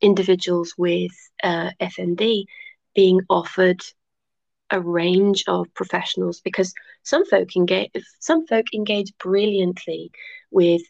individuals 0.00 0.74
with 0.78 1.12
uh, 1.42 1.70
FND 1.80 2.44
being 2.94 3.20
offered 3.28 3.80
a 4.70 4.80
range 4.80 5.44
of 5.48 5.72
professionals 5.74 6.40
because 6.40 6.72
some 7.02 7.24
folk 7.26 7.56
engage 7.56 7.90
some 8.20 8.46
folk 8.46 8.66
engage 8.74 9.12
brilliantly 9.18 10.10
with 10.50 10.82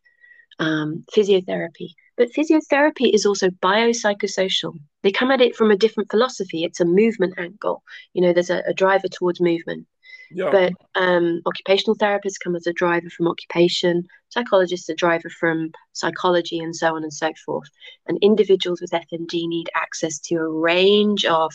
um, 0.58 1.04
physiotherapy. 1.14 1.90
But 2.16 2.32
physiotherapy 2.36 3.14
is 3.14 3.24
also 3.24 3.48
biopsychosocial. 3.50 4.76
They 5.02 5.12
come 5.12 5.30
at 5.30 5.40
it 5.40 5.54
from 5.54 5.70
a 5.70 5.76
different 5.76 6.10
philosophy. 6.10 6.64
It's 6.64 6.80
a 6.80 6.84
movement 6.84 7.34
angle. 7.38 7.82
You 8.12 8.22
know 8.22 8.32
there's 8.32 8.50
a, 8.50 8.62
a 8.66 8.74
driver 8.74 9.08
towards 9.08 9.40
movement. 9.40 9.86
Yeah, 10.30 10.50
but 10.50 10.72
um, 11.00 11.40
occupational 11.46 11.96
therapists 11.96 12.42
come 12.42 12.54
as 12.54 12.66
a 12.66 12.72
driver 12.72 13.08
from 13.08 13.28
occupation, 13.28 14.04
psychologists 14.28 14.88
a 14.88 14.94
driver 14.94 15.30
from 15.30 15.70
psychology, 15.92 16.58
and 16.58 16.74
so 16.74 16.94
on 16.94 17.02
and 17.02 17.12
so 17.12 17.32
forth. 17.46 17.68
And 18.06 18.18
individuals 18.20 18.80
with 18.80 18.90
FND 18.90 19.48
need 19.48 19.70
access 19.74 20.18
to 20.20 20.34
a 20.36 20.48
range 20.48 21.24
of 21.24 21.52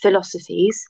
philosophies, 0.00 0.84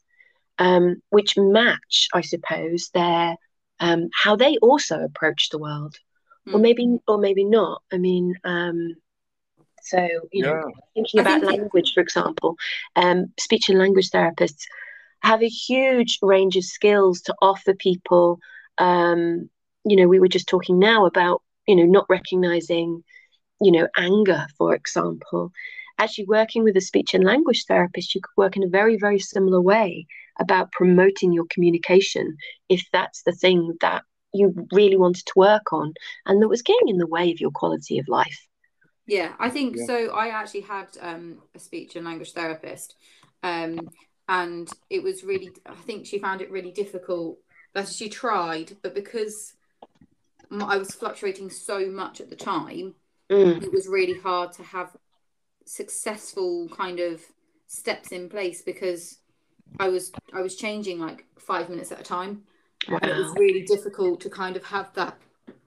um, 0.59 0.97
which 1.11 1.35
match, 1.37 2.09
I 2.15 2.21
suppose, 2.23 2.91
their 2.95 3.37
um, 3.81 4.09
how 4.23 4.37
they 4.37 4.57
also 4.63 5.01
approach 5.01 5.49
the 5.51 5.59
world, 5.59 5.95
or 6.53 6.59
Mm. 6.59 6.63
maybe, 6.63 6.99
or 7.09 7.19
maybe 7.19 7.45
not. 7.45 7.83
I 7.93 7.99
mean, 7.99 8.35
um, 8.45 8.95
so 9.83 10.07
you 10.33 10.43
know, 10.43 10.61
thinking 10.95 11.21
about 11.21 11.41
think 11.41 11.53
it- 11.53 11.61
language, 11.61 11.93
for 11.95 12.01
example, 12.01 12.57
um, 12.97 13.27
speech 13.39 13.69
and 13.69 13.79
language 13.79 14.11
therapists 14.11 14.63
have 15.23 15.43
a 15.43 15.49
huge 15.49 16.19
range 16.23 16.57
of 16.57 16.65
skills 16.65 17.21
to 17.23 17.35
offer 17.43 17.75
people. 17.75 18.39
Um, 18.79 19.49
you 19.85 19.97
know, 19.97 20.09
we 20.09 20.19
were 20.21 20.29
just 20.29 20.49
talking 20.49 20.79
now 20.79 21.07
about, 21.07 21.43
you 21.67 21.77
know, 21.77 21.85
not 21.85 22.07
recognizing, 22.09 23.03
you 23.61 23.73
know, 23.73 23.89
anger, 23.97 24.47
for 24.59 24.75
example. 24.75 25.51
Actually, 25.99 26.27
working 26.27 26.65
with 26.65 26.77
a 26.77 26.81
speech 26.81 27.15
and 27.15 27.25
language 27.25 27.65
therapist, 27.67 28.15
you 28.15 28.21
could 28.21 28.37
work 28.37 28.57
in 28.57 28.63
a 28.65 28.69
very, 28.69 28.97
very 28.97 29.19
similar 29.19 29.61
way 29.61 30.07
about 30.41 30.73
promoting 30.73 31.33
your 31.33 31.47
communication 31.51 32.37
if 32.69 32.83
that's 32.93 33.23
the 33.23 33.33
thing 33.33 33.77
that 33.81 34.03
you 34.33 34.67
really 34.73 34.97
wanted 34.97 35.25
to 35.27 35.33
work 35.37 35.73
on 35.73 35.93
and 36.27 36.41
that 36.41 36.49
was 36.49 36.63
getting 36.63 36.89
in 36.89 36.97
the 36.97 37.07
way 37.07 37.31
of 37.31 37.41
your 37.41 37.51
quality 37.51 37.99
of 37.99 38.09
life. 38.09 38.49
Yeah, 39.07 39.35
I 39.39 39.51
think 39.51 39.77
Yeah. 39.77 39.87
so. 39.87 40.11
I 40.13 40.29
actually 40.29 40.63
had 40.63 40.89
um, 41.01 41.43
a 41.55 41.59
speech 41.59 41.97
and 41.97 42.05
language 42.07 42.33
therapist, 42.33 42.95
um, 43.43 43.91
and 44.29 44.71
it 44.91 45.03
was 45.03 45.25
really. 45.25 45.51
I 45.67 45.75
think 45.75 46.07
she 46.07 46.19
found 46.19 46.41
it 46.41 46.51
really 46.51 46.73
difficult. 46.73 47.39
That 47.75 47.89
she 47.89 48.09
tried, 48.09 48.77
but 48.83 48.95
because 48.95 49.55
I 50.51 50.77
was 50.77 50.95
fluctuating 50.95 51.51
so 51.51 51.89
much 51.91 52.21
at 52.21 52.31
the 52.31 52.37
time, 52.37 52.95
Mm, 53.31 53.63
it 53.63 53.73
was 53.73 53.89
really 53.89 54.19
hard 54.21 54.53
to 54.55 54.63
have 54.63 54.97
successful 55.65 56.69
kind 56.69 57.01
of 57.01 57.23
steps 57.67 58.13
in 58.13 58.29
place 58.29 58.63
because 58.63 59.19
I 59.79 59.89
was 59.89 60.13
I 60.33 60.43
was 60.43 60.57
changing 60.57 60.99
like 60.99 61.25
five 61.39 61.69
minutes 61.69 61.93
at 61.93 62.01
a 62.01 62.05
time, 62.05 62.43
and 62.87 63.05
it 63.05 63.17
was 63.17 63.33
really 63.37 63.63
difficult 63.63 64.21
to 64.23 64.31
kind 64.31 64.57
of 64.57 64.65
have 64.65 64.93
that 64.95 65.19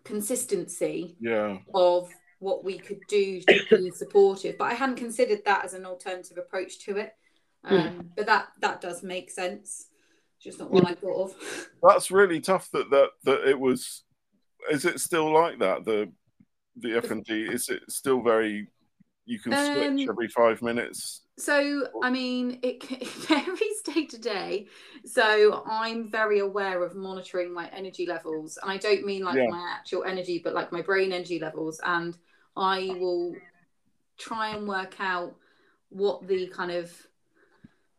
consistency 0.04 1.16
yeah. 1.20 1.58
of 1.74 2.10
what 2.40 2.64
we 2.64 2.78
could 2.78 3.00
do 3.08 3.42
to 3.42 3.78
be 3.78 3.92
supportive. 3.92 4.58
But 4.58 4.72
I 4.72 4.74
hadn't 4.76 4.98
considered 4.98 5.42
that 5.46 5.66
as 5.66 5.74
an 5.74 5.86
alternative 5.86 6.38
approach 6.38 6.80
to 6.86 6.98
it. 6.98 7.14
Um, 7.64 8.12
But 8.16 8.28
that 8.28 8.50
that 8.62 8.82
does 8.82 9.04
make 9.04 9.32
sense. 9.32 9.88
Just 10.40 10.60
not 10.60 10.70
one 10.70 10.86
I 10.86 10.94
thought 10.94 11.32
of. 11.32 11.68
That's 11.84 12.12
really 12.12 12.40
tough. 12.40 12.70
That 12.72 12.90
that 12.92 13.10
that 13.24 13.50
it 13.50 13.60
was. 13.60 14.04
Is 14.72 14.86
it 14.86 15.00
still 15.00 15.32
like 15.32 15.60
that? 15.60 15.86
The 15.86 16.12
the 16.76 16.98
F 16.98 17.12
and 17.12 17.26
FND 17.26 17.52
is 17.52 17.70
it 17.70 17.84
still 17.90 18.22
very? 18.22 18.68
You 19.26 19.40
can 19.40 19.56
switch 19.56 19.90
Um, 19.90 19.98
every 20.10 20.28
five 20.28 20.62
minutes. 20.62 21.22
So, 21.38 21.88
I 22.02 22.10
mean, 22.10 22.60
it, 22.62 22.84
it 22.92 23.08
varies 23.08 23.82
day 23.84 24.06
to 24.06 24.18
day. 24.18 24.68
So, 25.06 25.64
I'm 25.66 26.10
very 26.10 26.40
aware 26.40 26.84
of 26.84 26.96
monitoring 26.96 27.54
my 27.54 27.68
energy 27.70 28.06
levels. 28.06 28.58
And 28.62 28.72
I 28.72 28.78
don't 28.78 29.06
mean 29.06 29.24
like 29.24 29.38
Yeah. 29.38 29.48
my 29.50 29.76
actual 29.78 30.04
energy, 30.04 30.42
but 30.44 30.54
like 30.54 30.72
my 30.72 30.82
brain 30.82 31.12
energy 31.12 31.40
levels. 31.40 31.80
And 31.84 32.18
I 32.56 32.96
will 33.00 33.36
try 34.18 34.50
and 34.56 34.68
work 34.68 34.96
out 35.00 35.36
what 35.90 36.28
the 36.28 36.48
kind 36.48 36.72
of 36.72 36.92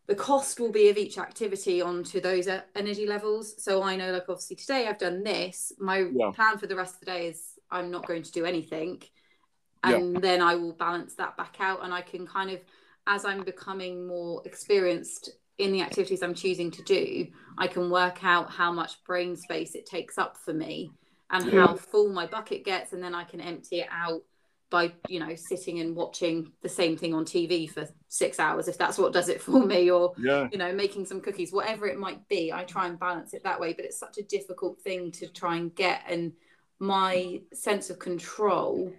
the 0.06 0.14
cost 0.14 0.60
will 0.60 0.70
be 0.70 0.88
of 0.88 0.96
each 0.96 1.18
activity 1.18 1.82
onto 1.82 2.20
those 2.20 2.48
energy 2.76 3.06
levels. 3.06 3.62
So 3.62 3.82
I 3.82 3.96
know, 3.96 4.12
like, 4.12 4.28
obviously 4.28 4.56
today 4.56 4.86
I've 4.86 4.98
done 4.98 5.24
this. 5.24 5.72
My 5.78 6.06
Yeah. 6.12 6.30
plan 6.30 6.58
for 6.58 6.66
the 6.68 6.76
rest 6.76 6.94
of 6.94 7.00
the 7.00 7.06
day 7.06 7.26
is 7.28 7.42
I'm 7.70 7.90
not 7.90 8.06
going 8.06 8.22
to 8.22 8.32
do 8.32 8.44
anything. 8.44 9.02
Yeah. 9.90 9.96
And 9.96 10.16
then 10.16 10.40
I 10.42 10.54
will 10.54 10.72
balance 10.72 11.14
that 11.14 11.36
back 11.36 11.56
out. 11.60 11.84
And 11.84 11.92
I 11.92 12.00
can 12.02 12.26
kind 12.26 12.50
of, 12.50 12.60
as 13.06 13.24
I'm 13.24 13.44
becoming 13.44 14.06
more 14.06 14.42
experienced 14.44 15.30
in 15.58 15.72
the 15.72 15.82
activities 15.82 16.22
I'm 16.22 16.34
choosing 16.34 16.70
to 16.72 16.82
do, 16.82 17.26
I 17.58 17.66
can 17.66 17.88
work 17.90 18.24
out 18.24 18.50
how 18.50 18.72
much 18.72 19.02
brain 19.04 19.36
space 19.36 19.74
it 19.74 19.86
takes 19.86 20.18
up 20.18 20.36
for 20.36 20.52
me 20.52 20.90
and 21.30 21.50
Yeah. 21.52 21.66
how 21.66 21.74
full 21.76 22.08
my 22.10 22.26
bucket 22.26 22.64
gets. 22.64 22.92
And 22.92 23.02
then 23.02 23.14
I 23.14 23.24
can 23.24 23.40
empty 23.40 23.80
it 23.80 23.88
out 23.90 24.22
by 24.68 24.92
you 25.08 25.20
know 25.20 25.32
sitting 25.36 25.78
and 25.78 25.94
watching 25.94 26.50
the 26.60 26.68
same 26.68 26.96
thing 26.96 27.14
on 27.14 27.24
TV 27.24 27.70
for 27.70 27.86
six 28.08 28.40
hours 28.40 28.66
if 28.66 28.76
that's 28.76 28.98
what 28.98 29.12
does 29.12 29.28
it 29.28 29.40
for 29.40 29.64
me 29.64 29.92
or 29.92 30.12
Yeah. 30.18 30.48
you 30.50 30.58
know 30.58 30.72
making 30.72 31.06
some 31.06 31.20
cookies 31.20 31.52
whatever 31.52 31.86
it 31.86 32.00
might 32.00 32.26
be 32.26 32.52
I 32.52 32.64
try 32.64 32.88
and 32.88 32.98
balance 32.98 33.32
it 33.32 33.44
that 33.44 33.60
way 33.60 33.74
but 33.74 33.84
it's 33.84 33.96
such 34.00 34.18
a 34.18 34.24
difficult 34.24 34.80
thing 34.82 35.12
to 35.12 35.28
try 35.28 35.54
and 35.54 35.72
get 35.72 36.02
and 36.08 36.32
my 36.80 37.40
sense 37.54 37.90
of 37.90 38.00
control 38.00 38.92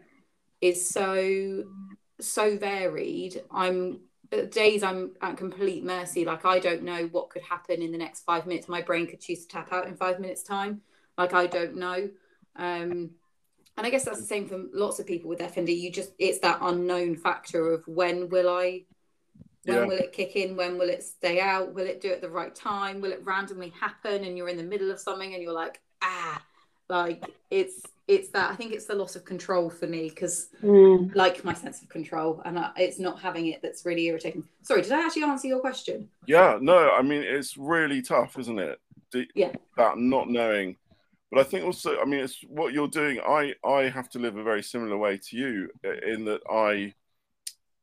is 0.61 0.89
so 0.89 1.63
so 2.19 2.57
varied 2.57 3.41
I'm 3.51 3.99
days 4.51 4.83
I'm 4.83 5.11
at 5.21 5.37
complete 5.37 5.83
mercy 5.83 6.25
like 6.25 6.45
I 6.45 6.59
don't 6.59 6.83
know 6.83 7.07
what 7.07 7.29
could 7.29 7.43
happen 7.43 7.81
in 7.81 7.91
the 7.91 7.97
next 7.97 8.21
5 8.21 8.45
minutes 8.45 8.67
my 8.67 8.81
brain 8.81 9.07
could 9.07 9.21
choose 9.21 9.41
to 9.43 9.47
tap 9.47 9.71
out 9.71 9.87
in 9.87 9.95
5 9.95 10.19
minutes 10.19 10.43
time 10.43 10.81
like 11.17 11.33
I 11.33 11.47
don't 11.47 11.77
know 11.77 12.09
um 12.55 13.11
and 13.77 13.85
I 13.85 13.89
guess 13.89 14.05
that's 14.05 14.19
the 14.19 14.25
same 14.25 14.47
for 14.47 14.59
lots 14.73 14.99
of 14.99 15.05
people 15.05 15.29
with 15.29 15.39
FND. 15.41 15.73
You 15.73 15.91
just 15.91 16.11
it's 16.19 16.39
that 16.39 16.59
unknown 16.61 17.15
factor 17.15 17.71
of 17.73 17.87
when 17.87 18.29
will 18.29 18.49
I 18.49 18.85
when 19.65 19.77
Yeah. 19.77 19.85
will 19.85 19.97
it 19.97 20.13
kick 20.13 20.35
in? 20.35 20.55
When 20.55 20.77
will 20.77 20.89
it 20.89 21.03
stay 21.03 21.39
out? 21.39 21.73
Will 21.73 21.85
it 21.85 22.01
do 22.01 22.09
it 22.09 22.15
at 22.15 22.21
the 22.21 22.29
right 22.29 22.55
time? 22.55 23.01
Will 23.01 23.11
it 23.11 23.25
randomly 23.25 23.69
happen 23.79 24.23
and 24.23 24.37
you're 24.37 24.49
in 24.49 24.57
the 24.57 24.63
middle 24.63 24.91
of 24.91 24.99
something 24.99 25.33
and 25.33 25.43
you're 25.43 25.53
like, 25.53 25.81
ah, 26.01 26.41
like 26.89 27.23
it's 27.51 27.81
it's 28.07 28.29
that 28.29 28.49
I 28.49 28.55
think 28.55 28.71
it's 28.71 28.85
the 28.85 28.95
loss 28.95 29.15
of 29.17 29.25
control 29.25 29.69
for 29.69 29.87
me 29.87 30.09
because 30.09 30.47
Mm. 30.63 31.13
like 31.15 31.43
my 31.43 31.53
sense 31.53 31.81
of 31.81 31.89
control 31.89 32.41
and 32.45 32.57
I, 32.57 32.71
it's 32.77 32.99
not 32.99 33.19
having 33.19 33.47
it 33.47 33.61
that's 33.61 33.85
really 33.85 34.05
irritating. 34.05 34.43
Sorry, 34.61 34.81
did 34.81 34.93
I 34.93 35.05
actually 35.05 35.23
answer 35.23 35.47
your 35.47 35.59
question? 35.59 36.09
Yeah, 36.25 36.57
no, 36.61 36.91
I 36.91 37.01
mean 37.01 37.21
it's 37.23 37.57
really 37.57 38.01
tough, 38.01 38.37
isn't 38.39 38.59
it? 38.59 38.79
The- 39.11 39.27
Yeah. 39.35 39.51
That 39.75 39.97
not 39.97 40.29
knowing, 40.29 40.77
but 41.31 41.39
I 41.41 41.43
think 41.43 41.65
also, 41.65 41.99
I 41.99 42.05
mean, 42.05 42.21
it's 42.21 42.41
what 42.47 42.73
you're 42.73 42.87
doing. 42.87 43.19
I 43.19 43.53
I 43.65 43.89
have 43.89 44.09
to 44.11 44.19
live 44.19 44.37
a 44.37 44.43
very 44.43 44.63
similar 44.63 44.97
way 44.97 45.17
to 45.29 45.37
you 45.37 45.69
in 46.05 46.23
that 46.25 46.41
I 46.49 46.93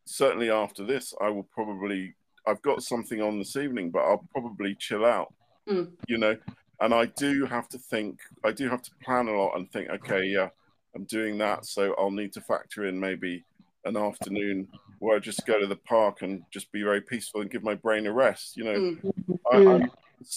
certainly 0.06 0.50
after 0.50 0.84
this 0.84 1.14
I 1.20 1.28
will 1.28 1.44
probably 1.54 2.14
I've 2.46 2.60
got 2.62 2.82
something 2.82 3.20
on 3.22 3.38
this 3.38 3.56
evening, 3.56 3.90
but 3.90 4.00
I'll 4.00 4.26
probably 4.32 4.74
chill 4.78 5.04
out. 5.06 5.32
Mm. 5.68 5.92
You 6.08 6.18
know, 6.18 6.36
and 6.80 6.92
I 6.94 7.06
do 7.06 7.46
have 7.46 7.68
to 7.70 7.78
think. 7.78 8.20
I 8.44 8.52
do 8.52 8.68
have 8.68 8.82
to 8.82 8.90
plan 9.02 9.28
a 9.28 9.32
lot 9.32 9.56
and 9.56 9.70
think. 9.70 9.90
Okay, 9.90 10.24
yeah, 10.26 10.48
I'm 10.94 11.04
doing 11.04 11.38
that, 11.38 11.66
so 11.66 11.94
I'll 11.98 12.10
need 12.10 12.32
to 12.34 12.40
factor 12.40 12.86
in 12.86 12.98
maybe 12.98 13.44
an 13.84 13.96
afternoon 13.96 14.68
where 14.98 15.16
I 15.16 15.18
just 15.18 15.46
go 15.46 15.58
to 15.60 15.66
the 15.66 15.76
park 15.76 16.22
and 16.22 16.42
just 16.50 16.72
be 16.72 16.82
very 16.82 17.00
peaceful 17.00 17.40
and 17.42 17.50
give 17.50 17.62
my 17.62 17.74
brain 17.74 18.06
a 18.06 18.12
rest. 18.12 18.56
You 18.56 18.64
know, 18.64 18.78
Mm. 18.78 19.38
I, 19.52 19.56
Mm. 19.56 19.82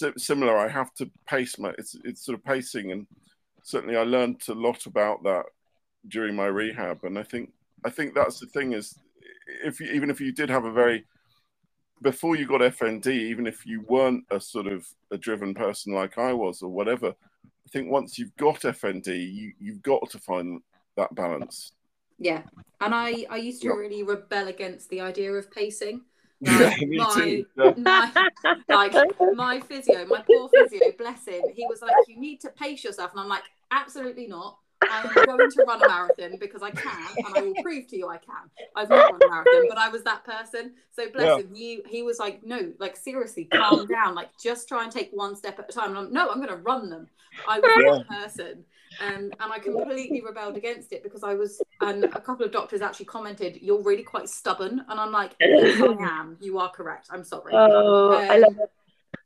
I'm 0.02 0.18
similar. 0.18 0.56
I 0.56 0.68
have 0.68 0.92
to 0.94 1.10
pace 1.26 1.58
my. 1.58 1.70
It's 1.78 1.94
it's 2.04 2.24
sort 2.24 2.38
of 2.38 2.44
pacing, 2.44 2.92
and 2.92 3.06
certainly 3.62 3.96
I 3.96 4.02
learned 4.02 4.42
a 4.48 4.54
lot 4.54 4.86
about 4.86 5.22
that 5.24 5.46
during 6.08 6.34
my 6.36 6.46
rehab. 6.46 7.04
And 7.04 7.18
I 7.18 7.22
think 7.22 7.52
I 7.84 7.90
think 7.90 8.14
that's 8.14 8.38
the 8.40 8.46
thing 8.46 8.72
is, 8.72 8.98
if 9.64 9.80
you, 9.80 9.86
even 9.92 10.10
if 10.10 10.20
you 10.20 10.32
did 10.32 10.50
have 10.50 10.64
a 10.64 10.72
very 10.72 11.04
before 12.02 12.36
you 12.36 12.46
got 12.46 12.60
FND, 12.60 13.06
even 13.08 13.46
if 13.46 13.66
you 13.66 13.82
weren't 13.82 14.24
a 14.30 14.40
sort 14.40 14.66
of 14.66 14.86
a 15.10 15.18
driven 15.18 15.54
person 15.54 15.92
like 15.92 16.18
I 16.18 16.32
was 16.32 16.62
or 16.62 16.70
whatever, 16.70 17.08
I 17.08 17.70
think 17.70 17.90
once 17.90 18.18
you've 18.18 18.36
got 18.36 18.60
FND, 18.60 19.32
you 19.32 19.52
you've 19.58 19.82
got 19.82 20.08
to 20.10 20.18
find 20.18 20.60
that 20.96 21.14
balance. 21.14 21.72
Yeah. 22.18 22.42
And 22.80 22.94
I 22.94 23.26
I 23.30 23.36
used 23.36 23.62
to 23.62 23.68
Yeah. 23.68 23.74
really 23.74 24.02
rebel 24.02 24.48
against 24.48 24.88
the 24.90 25.00
idea 25.00 25.32
of 25.32 25.50
pacing. 25.50 26.02
Yeah, 26.40 26.72
me 26.82 26.98
my- 26.98 27.14
too. 27.14 27.46
Yeah. 27.56 27.74
my, 27.78 28.28
like 28.68 28.94
my 29.34 29.58
physio, 29.60 30.06
my 30.06 30.22
poor 30.22 30.48
physio, 30.48 30.92
bless 30.96 31.26
him, 31.26 31.42
he 31.52 31.66
was 31.68 31.82
like, 31.82 31.90
"You 32.06 32.16
need 32.20 32.40
to 32.42 32.50
pace 32.50 32.84
yourself," 32.84 33.10
and 33.10 33.20
I'm 33.20 33.28
like, 33.28 33.42
"Absolutely 33.72 34.28
not. 34.28 34.56
I 34.88 35.02
am 35.02 35.22
going 35.24 35.50
to 35.50 35.62
run 35.62 35.80
a 35.82 35.86
marathon 35.86 36.36
because 36.38 36.62
I 36.62 36.70
can, 36.70 37.18
and 37.24 37.34
I 37.34 37.42
will 37.42 37.54
prove 37.54 37.86
to 37.88 37.96
you 37.96 38.08
I 38.08 38.18
can. 38.18 38.50
I've 38.74 38.90
not 38.90 39.10
run 39.10 39.22
a 39.22 39.26
marathon, 39.26 39.66
but 39.68 39.78
I 39.78 39.88
was 39.88 40.04
that 40.04 40.24
person. 40.24 40.74
So 40.92 41.10
bless 41.10 41.36
Yeah. 41.36 41.38
him. 41.38 41.54
He 41.54 41.82
he 41.86 42.02
was 42.02 42.18
like, 42.18 42.42
"No, 42.44 42.72
like 42.78 42.96
seriously, 42.96 43.44
calm 43.46 43.86
down. 43.88 44.14
Like 44.14 44.30
just 44.42 44.68
try 44.68 44.84
and 44.84 44.92
take 44.92 45.10
one 45.12 45.36
step 45.36 45.58
at 45.58 45.68
a 45.68 45.72
time." 45.72 45.90
And 45.90 45.98
I'm, 45.98 46.12
no, 46.12 46.30
I'm 46.30 46.36
going 46.38 46.48
to 46.48 46.56
run 46.56 46.90
them. 46.90 47.08
I 47.44 47.60
was 47.60 47.72
Yeah. 47.76 47.82
that 47.84 48.06
person. 48.08 48.64
Um, 49.00 49.32
and 49.40 49.52
I 49.52 49.58
completely 49.60 50.22
rebelled 50.22 50.56
against 50.56 50.92
it 50.92 51.04
because 51.04 51.22
I 51.22 51.34
was, 51.34 51.62
and 51.80 52.04
a 52.04 52.20
couple 52.20 52.44
of 52.44 52.50
doctors 52.52 52.80
actually 52.82 53.06
commented, 53.06 53.58
"You're 53.62 53.82
really 53.82 54.02
quite 54.02 54.28
stubborn," 54.28 54.84
and 54.88 55.00
I'm 55.00 55.12
like, 55.12 55.32
"Yes, 55.52 55.80
I 55.80 55.92
am. 56.20 56.36
You 56.40 56.58
are 56.58 56.70
correct. 56.70 57.08
I'm 57.10 57.24
sorry." 57.24 57.54
Oh, 57.54 58.24
I 58.28 58.36
Um, 58.36 58.38
love 58.38 58.56
it. 58.58 58.70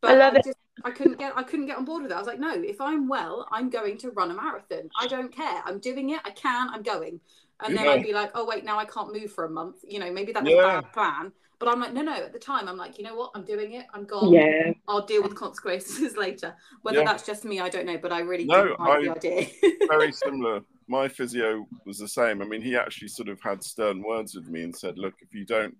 But 0.03 0.11
I 0.11 0.15
love 0.17 0.35
it. 0.35 0.45
Just, 0.45 0.59
I 0.85 0.91
couldn't 0.91 1.19
get 1.19 1.33
I 1.37 1.43
couldn't 1.43 1.67
get 1.67 1.77
on 1.79 1.85
board 1.85 2.03
with 2.03 2.11
it. 2.13 2.15
I 2.15 2.19
was 2.19 2.27
like, 2.27 2.39
no, 2.41 2.53
if 2.55 2.81
I'm 2.81 3.09
well, 3.09 3.47
I'm 3.51 3.71
going 3.71 3.97
to 3.99 4.11
run 4.11 4.31
a 4.31 4.35
marathon. 4.35 4.91
I 5.01 5.07
don't 5.07 5.33
care. 5.35 5.63
I'm 5.65 5.79
doing 5.79 6.11
it. 6.11 6.21
I 6.25 6.31
can. 6.31 6.69
I'm 6.71 6.83
going. 6.83 7.21
And 7.65 7.77
then 7.77 7.85
Yeah. 7.85 7.93
I'd 7.93 8.03
be 8.03 8.13
like, 8.13 8.33
oh 8.35 8.45
wait, 8.45 8.65
now 8.65 8.79
I 8.79 8.85
can't 8.85 9.13
move 9.13 9.33
for 9.33 9.45
a 9.45 9.51
month. 9.51 9.77
You 9.87 10.01
know, 10.01 10.13
maybe 10.13 10.33
that's 10.33 10.45
was 10.45 10.53
Yeah. 10.55 10.79
a 10.79 10.83
bad 10.83 10.93
plan. 10.93 11.33
But 11.61 11.69
I'm 11.69 11.79
like, 11.81 11.93
no, 11.93 12.03
no. 12.03 12.15
At 12.15 12.33
the 12.33 12.41
time, 12.41 12.67
I'm 12.69 12.77
like, 12.77 12.99
you 12.99 13.05
know 13.05 13.15
what? 13.15 13.31
I'm 13.37 13.45
doing 13.45 13.75
it. 13.75 13.87
I'm 13.95 14.05
gone. 14.05 14.33
Yeah. 14.33 14.73
I'll 14.89 15.07
deal 15.07 15.23
with 15.23 15.37
consequences 15.37 16.17
later. 16.27 16.57
Whether 16.83 16.99
Yeah. 16.99 17.05
that's 17.05 17.25
just 17.25 17.45
me, 17.45 17.61
I 17.61 17.69
don't 17.69 17.87
know. 17.87 17.99
But 17.99 18.11
I 18.13 18.19
really 18.21 18.45
No, 18.47 18.65
didn't 18.65 18.79
the 18.79 19.11
I- 19.11 19.15
idea. 19.15 19.47
very 19.89 20.11
similar. 20.25 20.63
My 20.89 21.07
physio 21.07 21.65
was 21.87 21.99
the 21.99 22.09
same. 22.09 22.43
I 22.43 22.47
mean, 22.47 22.61
he 22.63 22.77
actually 22.77 23.09
sort 23.09 23.29
of 23.29 23.41
had 23.41 23.63
stern 23.63 24.03
words 24.03 24.35
with 24.35 24.49
me 24.49 24.65
and 24.65 24.75
said, 24.77 24.99
"Look, 24.99 25.15
if 25.21 25.33
you 25.33 25.45
don't 25.47 25.77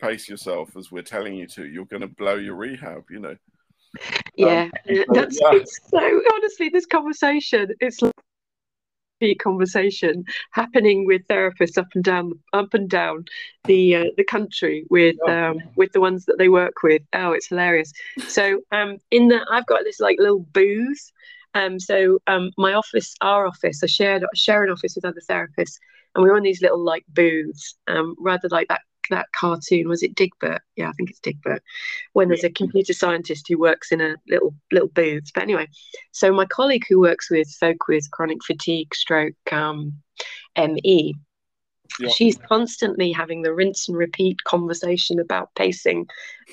pace 0.00 0.28
yourself 0.28 0.76
as 0.76 0.90
we're 0.90 1.02
telling 1.02 1.34
you 1.34 1.46
to, 1.48 1.66
you're 1.66 1.86
going 1.86 2.02
to 2.02 2.08
blow 2.08 2.36
your 2.36 2.56
rehab." 2.56 3.04
You 3.10 3.20
know. 3.20 3.36
Yeah, 4.36 4.68
so, 4.86 5.04
that's 5.12 5.38
yeah. 5.40 5.50
it's 5.54 5.80
so 5.88 6.22
honestly 6.34 6.68
this 6.68 6.86
conversation 6.86 7.74
it's 7.80 8.00
like 8.00 8.12
a 9.20 9.34
conversation 9.34 10.24
happening 10.52 11.06
with 11.06 11.26
therapists 11.28 11.76
up 11.76 11.88
and 11.94 12.04
down 12.04 12.32
up 12.52 12.72
and 12.72 12.88
down 12.88 13.24
the 13.64 13.94
uh, 13.94 14.04
the 14.16 14.24
country 14.24 14.86
with 14.90 15.16
um 15.28 15.58
with 15.76 15.92
the 15.92 16.00
ones 16.00 16.24
that 16.26 16.38
they 16.38 16.48
work 16.48 16.74
with 16.82 17.02
oh 17.12 17.32
it's 17.32 17.48
hilarious 17.48 17.92
so 18.28 18.60
um 18.72 18.96
in 19.10 19.28
the 19.28 19.44
I've 19.50 19.66
got 19.66 19.84
this 19.84 20.00
like 20.00 20.18
little 20.18 20.46
booth 20.52 21.10
um 21.54 21.78
so 21.78 22.18
um 22.26 22.50
my 22.56 22.74
office 22.74 23.14
our 23.20 23.46
office 23.46 23.82
I 23.82 23.86
shared 23.86 24.24
share 24.34 24.64
an 24.64 24.70
office 24.70 24.94
with 24.94 25.04
other 25.04 25.20
therapists 25.28 25.78
and 26.14 26.22
we 26.22 26.30
were 26.30 26.36
on 26.36 26.42
these 26.42 26.62
little 26.62 26.82
like 26.82 27.04
booths 27.08 27.76
um 27.88 28.14
rather 28.18 28.48
like 28.50 28.68
that 28.68 28.82
that 29.10 29.30
cartoon 29.32 29.88
was 29.88 30.02
it 30.02 30.14
Dilbert 30.14 30.60
yeah 30.76 30.88
I 30.88 30.92
think 30.92 31.10
it's 31.10 31.20
Dilbert 31.20 31.60
when 32.12 32.28
there's 32.28 32.44
a 32.44 32.50
computer 32.50 32.92
scientist 32.92 33.46
who 33.48 33.58
works 33.58 33.92
in 33.92 34.00
a 34.00 34.16
little 34.28 34.54
little 34.72 34.88
booth. 34.88 35.30
But 35.34 35.42
anyway, 35.42 35.68
so 36.12 36.32
my 36.32 36.46
colleague 36.46 36.84
who 36.88 37.00
works 37.00 37.30
with 37.30 37.48
folk 37.60 37.88
with 37.88 38.10
chronic 38.10 38.44
fatigue, 38.44 38.94
stroke, 38.94 39.34
um, 39.52 39.94
ME, 40.56 41.14
Yeah. 41.98 42.08
she's 42.10 42.38
constantly 42.38 43.12
having 43.12 43.42
the 43.42 43.52
rinse 43.52 43.88
and 43.88 43.96
repeat 43.96 44.42
conversation 44.44 45.18
about 45.18 45.54
pacing 45.54 46.06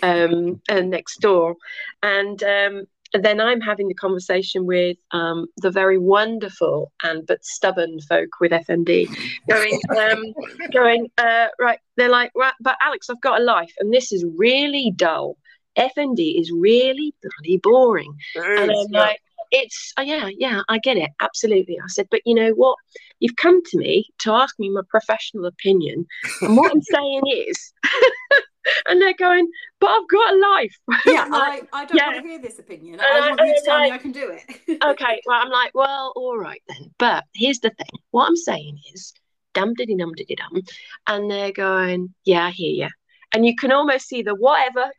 um, 0.03 0.61
and 0.69 0.89
next 0.89 1.19
door, 1.21 1.55
and 2.03 2.41
um, 2.43 2.75
and 2.83 2.87
then 3.13 3.39
I'm 3.39 3.61
having 3.61 3.87
the 3.87 3.93
conversation 3.93 4.65
with 4.65 4.97
um, 5.11 5.47
the 5.57 5.71
very 5.71 5.97
wonderful 5.97 6.91
and 7.03 7.25
but 7.25 7.43
stubborn 7.43 7.99
folk 8.01 8.29
with 8.39 8.51
FND, 8.51 9.07
going, 9.49 9.79
um, 9.97 10.23
going, 10.71 11.09
uh, 11.17 11.47
right. 11.59 11.79
They're 11.95 12.09
like, 12.09 12.31
right, 12.35 12.53
but 12.59 12.77
Alex, 12.81 13.09
I've 13.09 13.21
got 13.21 13.41
a 13.41 13.43
life, 13.43 13.73
and 13.79 13.93
this 13.93 14.11
is 14.11 14.25
really 14.37 14.91
dull. 14.95 15.37
FND 15.77 16.39
is 16.39 16.51
really 16.51 17.13
bloody 17.21 17.57
boring. 17.57 18.13
And 18.35 18.71
I'm 18.71 18.87
like, 18.91 19.19
it's, 19.51 19.93
oh, 19.97 20.01
yeah, 20.01 20.29
yeah, 20.35 20.61
I 20.67 20.79
get 20.79 20.97
it. 20.97 21.11
Absolutely. 21.19 21.79
I 21.79 21.87
said, 21.87 22.07
but 22.09 22.21
you 22.25 22.35
know 22.35 22.51
what? 22.51 22.77
You've 23.19 23.35
come 23.35 23.61
to 23.63 23.77
me 23.77 24.07
to 24.19 24.31
ask 24.33 24.57
me 24.59 24.69
my 24.69 24.81
professional 24.89 25.45
opinion. 25.45 26.05
And 26.41 26.55
what 26.57 26.71
I'm 26.71 26.81
saying 26.95 27.21
is, 27.47 27.73
and 28.87 29.01
they're 29.01 29.13
going, 29.13 29.47
but 29.79 29.87
I've 29.89 30.07
got 30.09 30.33
a 30.33 30.37
life. 30.37 30.75
yeah, 31.05 31.21
I'm 31.23 31.31
like, 31.31 31.67
I, 31.73 31.81
I 31.81 31.85
don't 31.85 31.97
yeah. 31.97 32.07
want 32.13 32.23
to 32.23 32.29
hear 32.29 32.39
this 32.41 32.59
opinion. 32.59 32.93
And 32.95 33.01
I 33.01 33.17
I- 33.27 33.29
want 33.29 33.39
you 33.41 33.45
to 33.47 33.51
and 33.55 33.65
tell 33.65 33.79
me 33.81 33.91
I- 33.91 33.95
I 33.95 33.97
can 33.97 34.11
do 34.11 34.29
it. 34.31 34.83
okay, 34.83 35.21
well, 35.25 35.41
I'm 35.41 35.49
like, 35.49 35.71
well, 35.73 36.13
all 36.15 36.37
right 36.37 36.61
then. 36.67 36.91
But 36.99 37.23
here's 37.33 37.59
the 37.59 37.69
thing. 37.69 38.01
What 38.11 38.27
I'm 38.27 38.35
saying 38.35 38.77
is, 38.93 39.13
dum 39.53 39.73
diddy 39.73 39.95
dum 39.95 40.13
diddy 40.15 40.35
dum, 40.35 40.61
and 41.07 41.31
they're 41.31 41.51
going, 41.53 42.13
yeah, 42.25 42.45
I 42.47 42.51
hear 42.51 42.85
you. 42.85 42.89
and 43.33 43.45
you 43.45 43.55
can 43.55 43.71
almost 43.71 44.07
see 44.07 44.21
the 44.21 44.35
whatever. 44.35 44.91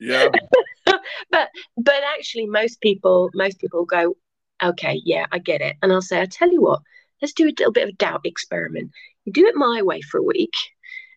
Yeah. 0.00 0.28
but 1.30 1.48
but 1.76 2.00
actually, 2.16 2.46
most 2.46 2.80
people 2.80 3.30
most 3.34 3.58
people 3.58 3.84
go, 3.84 4.14
okay, 4.62 5.00
yeah, 5.04 5.26
I 5.32 5.38
get 5.38 5.60
it, 5.60 5.76
and 5.82 5.92
I'll 5.92 6.02
say, 6.02 6.20
I 6.20 6.26
tell 6.26 6.50
you 6.52 6.62
what, 6.62 6.80
let's 7.22 7.32
do 7.34 7.44
a 7.46 7.54
little 7.58 7.72
bit 7.72 7.84
of 7.84 7.90
a 7.90 7.92
doubt 7.92 8.20
experiment. 8.24 8.90
You 9.24 9.32
do 9.32 9.46
it 9.46 9.54
my 9.56 9.82
way 9.82 10.00
for 10.02 10.18
a 10.18 10.22
week, 10.22 10.54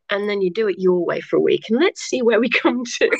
and 0.09 0.29
then 0.29 0.41
you 0.41 0.51
do 0.51 0.67
it 0.67 0.77
your 0.79 1.05
way 1.05 1.21
for 1.21 1.37
a 1.37 1.41
week, 1.41 1.69
and 1.69 1.79
let's 1.79 2.01
see 2.01 2.21
where 2.21 2.39
we 2.39 2.49
come 2.63 2.83
to. 2.85 3.09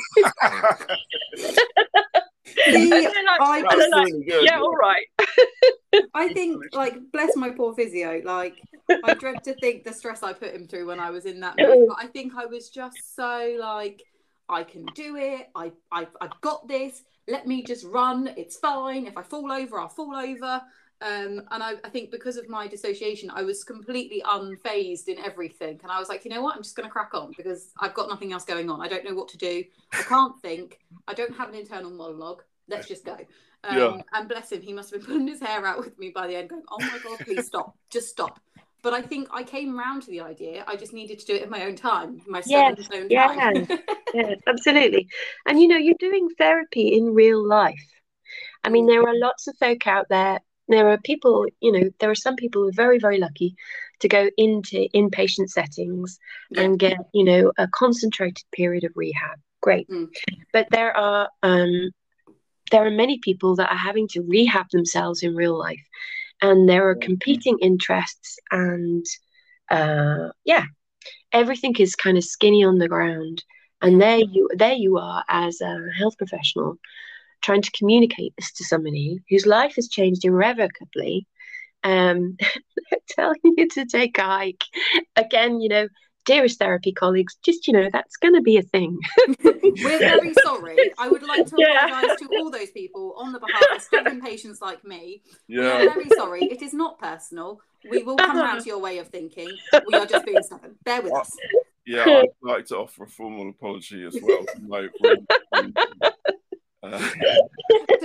See, 2.64 2.92
And 2.92 2.92
then 2.92 3.28
I- 3.28 3.38
I 3.40 3.58
and 3.58 3.66
That's 3.66 3.76
then 3.78 3.94
I- 3.94 4.02
really 4.02 4.24
good. 4.24 4.44
yeah, 4.44 4.58
all 4.60 4.74
right. 4.74 5.06
I 6.14 6.32
think, 6.32 6.62
like, 6.74 6.98
bless 7.12 7.36
my 7.36 7.50
poor 7.50 7.74
physio. 7.74 8.20
Like, 8.24 8.56
I 9.04 9.14
dread 9.14 9.42
to 9.44 9.54
think 9.54 9.84
the 9.84 9.92
stress 9.92 10.22
I 10.22 10.32
put 10.32 10.54
him 10.54 10.66
through 10.66 10.86
when 10.86 11.00
I 11.00 11.10
was 11.10 11.24
in 11.24 11.40
that 11.40 11.56
mood. 11.56 11.88
But 11.88 11.96
I 12.00 12.06
think 12.08 12.34
I 12.36 12.46
was 12.46 12.68
just 12.70 13.14
so 13.16 13.56
like, 13.60 14.02
I 14.48 14.64
can 14.64 14.84
do 14.94 15.16
it. 15.16 15.48
I, 15.54 15.72
I, 15.90 16.06
I've 16.20 16.38
got 16.40 16.66
this. 16.68 17.02
Let 17.28 17.46
me 17.46 17.62
just 17.62 17.84
run. 17.84 18.28
It's 18.36 18.56
fine. 18.56 19.06
If 19.06 19.16
I 19.16 19.22
fall 19.22 19.50
over, 19.52 19.78
I'll 19.78 19.88
fall 19.88 20.14
over. 20.14 20.62
Um, 21.00 21.42
and 21.50 21.62
I, 21.62 21.74
I 21.82 21.88
think 21.88 22.12
because 22.12 22.36
of 22.36 22.48
my 22.48 22.68
dissociation, 22.68 23.28
I 23.30 23.42
was 23.42 23.64
completely 23.64 24.22
unfazed 24.24 25.08
in 25.08 25.18
everything. 25.18 25.80
And 25.82 25.90
I 25.90 25.98
was 25.98 26.08
like, 26.08 26.24
you 26.24 26.30
know 26.30 26.42
what? 26.42 26.54
I'm 26.56 26.62
just 26.62 26.76
going 26.76 26.88
to 26.88 26.92
crack 26.92 27.12
on 27.14 27.32
because 27.36 27.72
I've 27.80 27.94
got 27.94 28.08
nothing 28.08 28.32
else 28.32 28.44
going 28.44 28.70
on. 28.70 28.80
I 28.80 28.88
don't 28.88 29.04
know 29.04 29.14
what 29.14 29.28
to 29.30 29.38
do. 29.38 29.64
I 29.92 30.02
can't 30.02 30.40
think. 30.40 30.78
I 31.08 31.14
don't 31.14 31.36
have 31.36 31.48
an 31.48 31.56
internal 31.56 31.90
monologue. 31.90 32.42
Let's 32.68 32.86
just 32.86 33.04
go. 33.04 33.16
Um, 33.64 33.76
Yeah. 33.76 34.02
And 34.12 34.28
bless 34.28 34.52
him, 34.52 34.62
he 34.62 34.72
must 34.72 34.92
have 34.92 35.00
been 35.00 35.06
pulling 35.06 35.26
his 35.28 35.40
hair 35.40 35.66
out 35.66 35.78
with 35.80 35.98
me 35.98 36.10
by 36.10 36.26
the 36.28 36.36
end, 36.36 36.50
going, 36.50 36.62
"Oh 36.70 36.78
my 36.80 36.98
god, 37.02 37.18
please 37.20 37.46
stop, 37.46 37.76
just 37.90 38.08
stop." 38.08 38.40
But 38.82 38.94
I 38.94 39.02
think 39.02 39.28
I 39.30 39.44
came 39.44 39.78
round 39.78 40.02
to 40.02 40.10
the 40.10 40.20
idea. 40.20 40.64
I 40.66 40.76
just 40.76 40.92
needed 40.92 41.18
to 41.20 41.26
do 41.26 41.34
it 41.34 41.42
in 41.42 41.50
my 41.50 41.64
own 41.64 41.76
time, 41.76 42.20
my 42.26 42.42
Yes, 42.46 42.88
own 42.92 43.06
yeah. 43.08 43.28
time. 43.28 43.66
Yes, 44.12 44.38
absolutely. 44.46 45.08
And 45.46 45.60
you 45.60 45.68
know, 45.68 45.76
you're 45.76 45.94
doing 45.98 46.28
therapy 46.36 46.88
in 46.88 47.14
real 47.14 47.46
life. 47.46 47.86
I 48.64 48.68
mean, 48.70 48.86
there 48.86 49.02
are 49.02 49.14
lots 49.16 49.46
of 49.46 49.56
folk 49.58 49.86
out 49.86 50.08
there. 50.08 50.40
There 50.68 50.88
are 50.88 50.98
people, 50.98 51.46
you 51.60 51.72
know, 51.72 51.90
there 52.00 52.10
are 52.10 52.14
some 52.14 52.36
people 52.36 52.62
who 52.62 52.68
are 52.68 52.72
very, 52.72 52.98
very 52.98 53.18
lucky 53.18 53.54
to 54.00 54.08
go 54.08 54.30
into 54.36 54.88
inpatient 54.94 55.48
settings 55.50 56.18
Yeah. 56.50 56.62
and 56.62 56.78
get, 56.78 56.98
you 57.12 57.24
know, 57.24 57.52
a 57.58 57.68
concentrated 57.68 58.44
period 58.52 58.84
of 58.84 58.92
rehab. 58.96 59.38
Great. 59.60 59.88
Mm. 59.88 60.08
But 60.52 60.66
there 60.70 60.96
are 60.96 61.28
um 61.42 61.90
there 62.70 62.86
are 62.86 62.90
many 62.90 63.18
people 63.18 63.56
that 63.56 63.70
are 63.70 63.76
having 63.76 64.08
to 64.08 64.22
rehab 64.22 64.66
themselves 64.70 65.22
in 65.22 65.36
real 65.36 65.56
life. 65.58 65.82
And 66.42 66.68
there 66.68 66.88
are 66.90 66.96
competing 66.96 67.58
interests 67.60 68.38
and 68.50 69.06
uh 69.70 70.30
yeah, 70.44 70.64
everything 71.32 71.74
is 71.78 71.96
kind 71.96 72.18
of 72.18 72.24
skinny 72.24 72.64
on 72.64 72.78
the 72.78 72.88
ground. 72.88 73.44
And 73.82 74.00
there 74.00 74.18
you 74.18 74.48
there 74.56 74.74
you 74.74 74.98
are 74.98 75.24
as 75.28 75.60
a 75.60 75.78
health 75.98 76.18
professional 76.18 76.78
trying 77.42 77.62
to 77.62 77.72
communicate 77.72 78.34
this 78.38 78.52
to 78.54 78.64
somebody 78.64 79.18
whose 79.30 79.46
life 79.46 79.74
has 79.76 79.88
changed 79.88 80.24
irrevocably. 80.24 81.26
Um, 81.84 82.36
telling 83.10 83.40
you 83.44 83.68
to 83.70 83.86
take 83.86 84.18
a 84.18 84.22
hike. 84.22 84.64
Again, 85.16 85.60
you 85.60 85.68
know, 85.68 85.88
dearest 86.24 86.58
therapy 86.58 86.92
colleagues, 86.92 87.36
just 87.42 87.66
you 87.66 87.72
know, 87.72 87.88
that's 87.92 88.16
gonna 88.16 88.40
be 88.40 88.56
a 88.56 88.62
thing. 88.62 88.98
We're 89.44 89.98
very 89.98 90.32
sorry. 90.42 90.92
I 90.98 91.08
would 91.08 91.22
like 91.22 91.46
to 91.46 91.56
Yeah. 91.58 91.86
apologise 91.86 92.18
to 92.20 92.28
all 92.38 92.50
those 92.50 92.70
people 92.70 93.14
on 93.16 93.32
the 93.32 93.40
behalf 93.40 93.76
of 93.76 93.82
stubborn 93.82 94.20
patients 94.30 94.60
like 94.60 94.84
me. 94.84 95.22
We 95.48 95.58
are 95.58 95.84
Yeah. 95.84 95.92
very 95.94 96.08
sorry. 96.10 96.44
It 96.44 96.62
is 96.62 96.74
not 96.74 96.98
personal. 96.98 97.60
We 97.90 98.02
will 98.02 98.16
come 98.16 98.30
uh-huh. 98.30 98.40
around 98.40 98.60
to 98.60 98.66
your 98.66 98.78
way 98.78 98.98
of 98.98 99.08
thinking. 99.08 99.50
We 99.86 99.94
are 99.98 100.06
just 100.06 100.24
being 100.24 100.42
stubborn. 100.42 100.76
Bear 100.84 101.02
with 101.02 101.12
uh, 101.12 101.16
us. 101.16 101.36
Yeah. 101.86 102.04
I'd 102.06 102.28
like 102.42 102.66
to 102.66 102.78
offer 102.78 103.04
a 103.04 103.08
formal 103.08 103.48
apology 103.50 104.04
as 104.04 104.16
well. 104.22 104.44
to 104.44 104.60
my 104.62 104.88
friend. 105.50 105.76
Uh, 106.82 106.98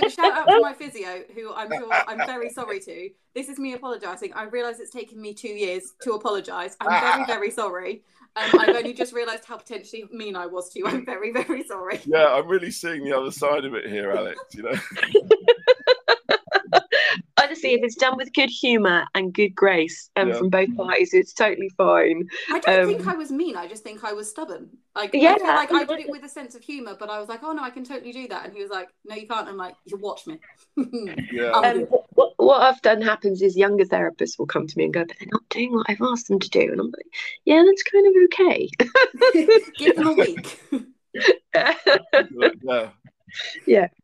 So 0.02 0.08
shout 0.10 0.32
out 0.34 0.46
to 0.48 0.60
my 0.62 0.74
physio, 0.74 1.24
who 1.34 1.54
I'm 1.54 1.72
sure 1.72 1.90
I'm 2.08 2.20
very 2.28 2.50
sorry 2.50 2.80
to. 2.82 3.10
This 3.34 3.50
is 3.50 3.58
me 3.58 3.74
apologising. 3.74 4.32
I 4.34 4.44
realise 4.44 4.80
it's 4.80 4.92
taken 4.92 5.20
me 5.20 5.34
two 5.34 5.48
years 5.50 5.94
to 6.04 6.14
apologise. 6.14 6.78
I'm 6.80 7.02
very, 7.02 7.26
very 7.26 7.52
sorry. 7.52 8.04
Um, 8.36 8.60
I've 8.60 8.76
only 8.76 8.94
just 8.94 9.14
realised 9.14 9.46
how 9.46 9.58
potentially 9.58 10.06
mean 10.12 10.36
I 10.36 10.46
was 10.46 10.70
to 10.70 10.80
you. 10.80 10.88
I'm 10.88 11.04
very, 11.06 11.32
very 11.34 11.64
sorry. 11.64 12.00
yeah, 12.06 12.28
I'm 12.28 12.48
really 12.48 12.70
seeing 12.70 13.04
the 13.04 13.18
other 13.18 13.32
side 13.32 13.66
of 13.66 13.74
it 13.74 13.88
here, 13.88 14.12
Alex. 14.12 14.40
You 14.54 14.64
know. 14.64 14.74
Honestly, 17.48 17.74
if 17.74 17.84
it's 17.84 17.96
done 17.96 18.18
with 18.18 18.32
good 18.34 18.50
humour 18.50 19.06
and 19.16 19.34
good 19.34 19.56
grace 19.56 20.10
and 20.16 20.30
Yeah. 20.30 20.38
from 20.38 20.50
both 20.50 20.76
parties, 20.76 21.14
it's 21.14 21.34
totally 21.34 21.70
fine. 21.78 22.28
I 22.50 22.60
don't 22.60 22.80
Um, 22.82 22.88
think 22.88 23.08
I 23.08 23.16
was 23.16 23.32
mean. 23.32 23.56
I 23.56 23.68
just 23.68 23.84
think 23.84 24.04
I 24.04 24.14
was 24.14 24.30
stubborn. 24.30 24.70
Like, 24.96 25.12
Yeah. 25.14 25.38
I 25.42 25.56
like 25.56 25.72
I 25.72 25.86
did 25.86 26.00
it 26.00 26.10
with 26.10 26.24
a 26.24 26.30
sense 26.30 26.56
of 26.56 26.62
humour, 26.62 26.96
but 27.00 27.10
I 27.10 27.20
was 27.20 27.30
like, 27.30 27.44
oh 27.44 27.54
no, 27.54 27.64
I 27.64 27.70
can 27.70 27.84
totally 27.84 28.12
do 28.12 28.28
that. 28.28 28.46
And 28.46 28.54
he 28.54 28.62
was 28.62 28.70
like, 28.72 28.90
no, 29.06 29.16
you 29.16 29.28
can't. 29.28 29.48
I'm 29.48 29.58
like, 29.58 29.76
you 29.86 29.98
watch 29.98 30.28
me. 30.28 30.40
Yeah. 31.32 31.52
Um, 31.58 31.64
Um, 31.66 31.82
what, 32.12 32.34
what 32.38 32.62
often 32.62 33.02
happens 33.02 33.42
is 33.42 33.56
younger 33.58 33.86
therapists 33.86 34.38
will 34.38 34.46
come 34.46 34.68
to 34.68 34.78
me 34.78 34.86
and 34.86 34.94
go, 34.94 35.06
but 35.06 35.16
they're 35.20 35.28
not 35.32 35.48
doing 35.50 35.74
what 35.74 35.86
I've 35.90 36.02
asked 36.02 36.28
them 36.28 36.40
to 36.40 36.50
do. 36.50 36.62
And 36.72 36.80
I'm 36.82 36.88
like, 36.92 37.08
yeah, 37.46 37.64
that's 37.66 37.84
kind 37.84 38.08
of 38.08 38.14
okay. 38.26 38.70
Give 39.78 39.96
them 39.96 40.08
a 40.08 40.14
week. 40.14 40.60
yeah. 41.54 42.90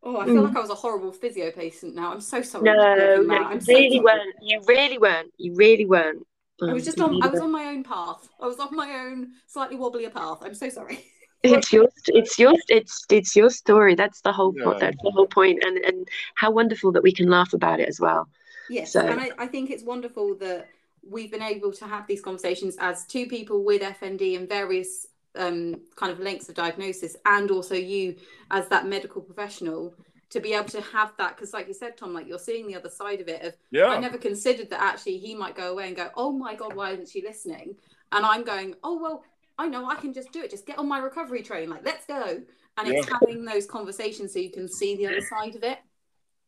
Oh, 0.04 0.18
I 0.18 0.26
feel 0.26 0.42
like 0.44 0.56
I 0.56 0.60
was 0.60 0.70
a 0.70 0.76
horrible 0.76 1.12
physio 1.12 1.52
patient 1.52 1.96
now. 1.96 2.12
I'm 2.12 2.22
so 2.22 2.42
sorry. 2.42 2.64
no, 2.66 2.74
no, 2.74 3.52
you 3.52 3.62
so 3.62 3.74
really 3.74 3.90
sorry. 3.98 4.00
weren't. 4.00 4.36
You 4.42 4.62
really 4.68 4.98
weren't. 4.98 5.32
You 5.38 5.56
really 5.56 5.86
weren't. 5.86 6.26
I 6.62 6.68
Um, 6.68 6.74
was 6.74 6.86
just 6.86 7.00
on. 7.02 7.22
I 7.24 7.28
was 7.28 7.40
on 7.42 7.52
my 7.52 7.66
own 7.66 7.84
path. 7.84 8.28
I 8.40 8.46
was 8.48 8.60
on 8.60 8.76
my 8.76 8.90
own 9.06 9.32
slightly 9.48 9.78
wobblier 9.78 10.12
path. 10.14 10.40
I'm 10.42 10.54
so 10.56 10.70
sorry. 10.70 11.06
It's 11.46 11.74
your, 11.74 11.90
it's 12.08 12.40
your, 12.40 12.54
it's 12.70 13.06
it's 13.10 13.36
your 13.36 13.50
story. 13.50 13.96
That's 13.96 14.22
the 14.22 14.32
whole 14.32 14.54
point. 14.54 14.78
Yeah. 14.80 14.86
That's 14.92 15.04
the 15.04 15.12
whole 15.12 15.28
point, 15.28 15.62
and 15.66 15.76
and 15.80 16.08
how 16.36 16.52
wonderful 16.52 16.94
that 16.94 17.04
we 17.04 17.12
can 17.12 17.30
laugh 17.30 17.52
about 17.52 17.82
it 17.82 17.90
as 17.90 18.00
well. 18.00 18.30
Yes, 18.70 18.94
So- 18.94 19.02
and 19.06 19.20
I, 19.20 19.32
I 19.38 19.48
think 19.48 19.70
it's 19.70 19.84
wonderful 19.84 20.36
that 20.36 20.70
we've 21.06 21.30
been 21.30 21.42
able 21.42 21.74
to 21.74 21.86
have 21.86 22.08
these 22.08 22.22
conversations 22.22 22.78
as 22.80 23.06
two 23.06 23.26
people 23.28 23.66
with 23.66 23.82
FND 23.82 24.38
and 24.38 24.48
various 24.48 25.06
um, 25.36 25.82
kind 25.96 26.12
of 26.12 26.20
lengths 26.20 26.50
of 26.50 26.56
diagnosis, 26.56 27.16
and 27.26 27.52
also 27.52 27.76
you 27.76 28.16
as 28.52 28.68
that 28.70 28.86
medical 28.86 29.22
professional 29.22 29.94
to 30.30 30.40
be 30.40 30.54
able 30.54 30.70
to 30.70 30.82
have 30.82 31.14
that 31.18 31.36
because, 31.36 31.54
like 31.54 31.68
you 31.68 31.74
said, 31.74 31.96
Tom, 31.96 32.14
like 32.14 32.28
you're 32.28 32.40
seeing 32.40 32.68
the 32.68 32.76
other 32.76 32.90
side 32.90 33.22
of 33.22 33.28
it. 33.28 33.44
Of 33.44 33.56
Yeah. 33.72 33.86
I 33.86 34.00
never 34.00 34.18
considered 34.18 34.70
that 34.72 34.82
actually 34.82 35.20
he 35.20 35.36
might 35.36 35.56
go 35.56 35.72
away 35.72 35.88
and 35.88 35.96
go, 35.96 36.10
"Oh 36.16 36.32
my 36.32 36.56
God, 36.56 36.76
why 36.76 36.92
isn't 36.92 37.10
she 37.10 37.22
listening?" 37.22 37.76
And 38.12 38.26
I'm 38.26 38.44
going, 38.44 38.76
"Oh 38.84 39.00
well, 39.00 39.24
I 39.58 39.68
know 39.68 39.88
I 39.90 39.96
can 39.96 40.14
just 40.14 40.32
do 40.32 40.42
it. 40.42 40.50
Just 40.50 40.66
get 40.66 40.80
on 40.80 40.88
my 40.88 41.00
recovery 41.00 41.44
train. 41.44 41.70
Like 41.70 41.86
let's 41.86 42.06
go." 42.06 42.42
And 42.76 42.88
it's 42.88 43.08
having 43.08 43.46
those 43.46 43.68
conversations 43.68 44.34
so 44.34 44.40
you 44.40 44.50
can 44.50 44.68
see 44.68 44.96
the 44.96 45.06
other 45.06 45.22
side 45.22 45.56
of 45.56 45.64
it. 45.64 45.78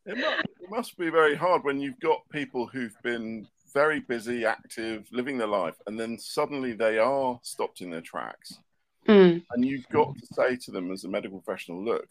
It 0.07 0.17
must, 0.17 0.45
it 0.61 0.69
must 0.69 0.97
be 0.97 1.09
very 1.11 1.35
hard 1.35 1.63
when 1.63 1.79
you've 1.79 1.99
got 1.99 2.27
people 2.29 2.65
who've 2.65 2.97
been 3.03 3.47
very 3.75 3.99
busy, 3.99 4.45
active, 4.45 5.07
living 5.11 5.37
their 5.37 5.47
life, 5.47 5.75
and 5.85 5.99
then 5.99 6.17
suddenly 6.17 6.73
they 6.73 6.97
are 6.97 7.39
stopped 7.43 7.81
in 7.81 7.91
their 7.91 8.01
tracks. 8.01 8.59
Mm. 9.07 9.43
And 9.51 9.65
you've 9.65 9.87
got 9.89 10.15
to 10.17 10.25
say 10.33 10.55
to 10.55 10.71
them 10.71 10.91
as 10.91 11.03
a 11.03 11.09
medical 11.09 11.39
professional, 11.39 11.83
look, 11.83 12.07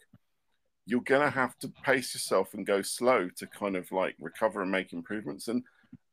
you're 0.85 1.01
going 1.01 1.21
to 1.21 1.29
have 1.29 1.57
to 1.59 1.67
pace 1.83 2.13
yourself 2.13 2.53
and 2.53 2.65
go 2.65 2.81
slow 2.81 3.29
to 3.37 3.47
kind 3.47 3.75
of 3.75 3.91
like 3.91 4.15
recover 4.19 4.61
and 4.61 4.71
make 4.71 4.93
improvements. 4.93 5.47
And 5.47 5.63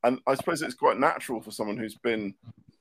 and 0.03 0.19
I 0.27 0.35
suppose 0.35 0.61
it's 0.61 0.73
quite 0.75 0.99
natural 0.99 1.41
for 1.41 1.51
someone 1.51 1.77
who's 1.77 1.95
been 1.95 2.33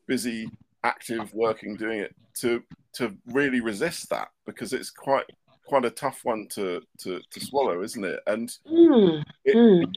busy, 0.07 0.51
active, 0.85 1.33
working, 1.35 1.77
doing 1.77 2.01
it 2.01 2.15
to 2.41 2.63
to 2.95 3.17
really 3.27 3.61
resist 3.61 4.11
that 4.11 4.29
because 4.47 4.73
it's 4.73 4.91
quite 4.91 5.27
quite 5.67 5.85
a 5.85 5.91
tough 5.91 6.21
one 6.25 6.49
to 6.49 6.81
to, 6.99 7.21
to 7.31 7.41
swallow, 7.41 7.83
isn't 7.83 8.05
it? 8.05 8.21
And 8.27 8.49
Mm. 8.67 9.23
it, 9.45 9.57
Mm. 9.57 9.95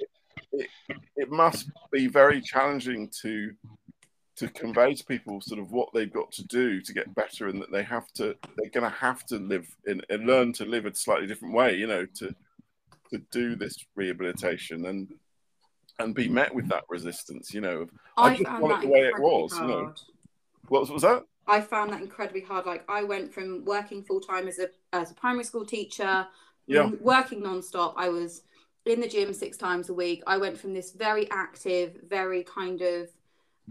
it, 0.51 0.69
it 1.15 1.31
must 1.31 1.69
be 1.91 2.07
very 2.07 2.41
challenging 2.41 3.09
to 3.21 3.53
to 4.37 4.47
convey 4.49 4.93
to 4.93 5.03
people 5.05 5.39
sort 5.41 5.59
of 5.59 5.71
what 5.71 5.89
they've 5.93 6.11
got 6.11 6.31
to 6.33 6.43
do 6.45 6.81
to 6.81 6.93
get 6.93 7.13
better 7.15 7.47
and 7.47 7.61
that 7.61 7.71
they 7.71 7.83
have 7.83 8.11
to 8.13 8.35
they're 8.57 8.69
going 8.69 8.89
to 8.89 8.97
have 8.97 9.25
to 9.25 9.37
live 9.37 9.67
in 9.85 10.01
and 10.09 10.27
learn 10.27 10.51
to 10.53 10.65
live 10.65 10.85
a 10.85 10.93
slightly 10.93 11.27
different 11.27 11.53
way 11.53 11.75
you 11.75 11.87
know 11.87 12.05
to 12.05 12.33
to 13.11 13.17
do 13.31 13.55
this 13.55 13.85
rehabilitation 13.95 14.85
and 14.85 15.13
and 15.99 16.13
be 16.13 16.27
met 16.27 16.53
with 16.53 16.67
that 16.67 16.83
resistance 16.89 17.53
you 17.53 17.61
know 17.61 17.81
of, 17.81 17.91
I 18.17 18.35
just 18.35 18.49
want 18.59 18.83
it 18.83 18.87
the 18.87 18.91
way 18.91 19.01
it 19.01 19.19
was, 19.19 19.57
you 19.57 19.67
know. 19.67 19.83
hard. 19.85 19.99
what 20.67 20.89
was 20.89 21.01
that 21.03 21.23
I 21.47 21.61
found 21.61 21.93
that 21.93 22.01
incredibly 22.01 22.41
hard. 22.41 22.65
Like 22.65 22.83
I 22.89 23.03
went 23.03 23.33
from 23.33 23.63
working 23.65 24.03
full 24.03 24.19
time 24.19 24.47
as 24.47 24.59
a 24.59 24.69
as 24.93 25.11
a 25.11 25.13
primary 25.13 25.43
school 25.43 25.65
teacher, 25.65 26.27
Yeah. 26.67 26.89
working 26.99 27.43
non-stop. 27.43 27.93
I 27.97 28.09
was 28.09 28.41
in 28.85 28.99
the 28.99 29.07
gym 29.07 29.33
six 29.33 29.57
times 29.57 29.89
a 29.89 29.93
week. 29.93 30.23
I 30.27 30.37
went 30.37 30.57
from 30.57 30.73
this 30.73 30.91
very 30.91 31.29
active, 31.31 31.99
very 32.07 32.43
kind 32.43 32.81
of 32.81 33.09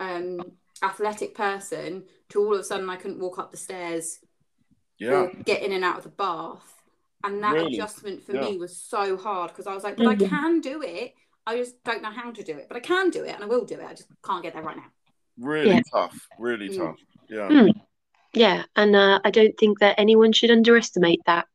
um, 0.00 0.52
athletic 0.82 1.34
person 1.34 2.04
to 2.30 2.40
all 2.40 2.54
of 2.54 2.60
a 2.60 2.64
sudden 2.64 2.90
I 2.90 2.96
couldn't 2.96 3.20
walk 3.20 3.38
up 3.38 3.50
the 3.50 3.56
stairs 3.56 4.18
yeah 4.98 5.22
or 5.22 5.32
get 5.44 5.62
in 5.62 5.72
and 5.72 5.84
out 5.84 5.98
of 5.98 6.04
the 6.04 6.10
bath. 6.10 6.82
And 7.22 7.42
that 7.42 7.54
Really? 7.54 7.74
adjustment 7.74 8.22
for 8.22 8.32
Yeah. 8.34 8.40
me 8.40 8.58
was 8.58 8.76
so 8.76 9.16
hard 9.16 9.50
because 9.50 9.66
I 9.66 9.74
was 9.74 9.82
like, 9.82 9.96
but 9.96 10.06
I 10.06 10.14
Mhm. 10.14 10.28
can 10.28 10.60
do 10.60 10.82
it. 10.82 11.14
I 11.46 11.56
just 11.56 11.82
don't 11.84 12.02
know 12.02 12.10
how 12.10 12.30
to 12.32 12.42
do 12.42 12.56
it, 12.56 12.68
but 12.68 12.76
I 12.76 12.80
can 12.80 13.10
do 13.10 13.24
it 13.24 13.34
and 13.34 13.42
I 13.44 13.46
will 13.46 13.64
do 13.64 13.80
it. 13.80 13.84
I 13.86 13.94
just 13.94 14.08
can't 14.22 14.42
get 14.42 14.52
there 14.54 14.62
right 14.62 14.76
now. 14.76 14.90
really 15.38 15.74
Yeah. 15.74 15.80
tough 15.92 16.16
really 16.38 16.68
Mm. 16.68 16.76
tough 16.78 16.96
yeah 17.28 17.48
Mm. 17.50 17.70
Yeah, 18.34 18.64
and 18.76 18.94
uh, 18.96 19.20
I 19.24 19.30
don't 19.30 19.56
think 19.58 19.78
that 19.80 19.98
anyone 19.98 20.32
should 20.32 20.50
underestimate 20.50 21.20
that. 21.26 21.46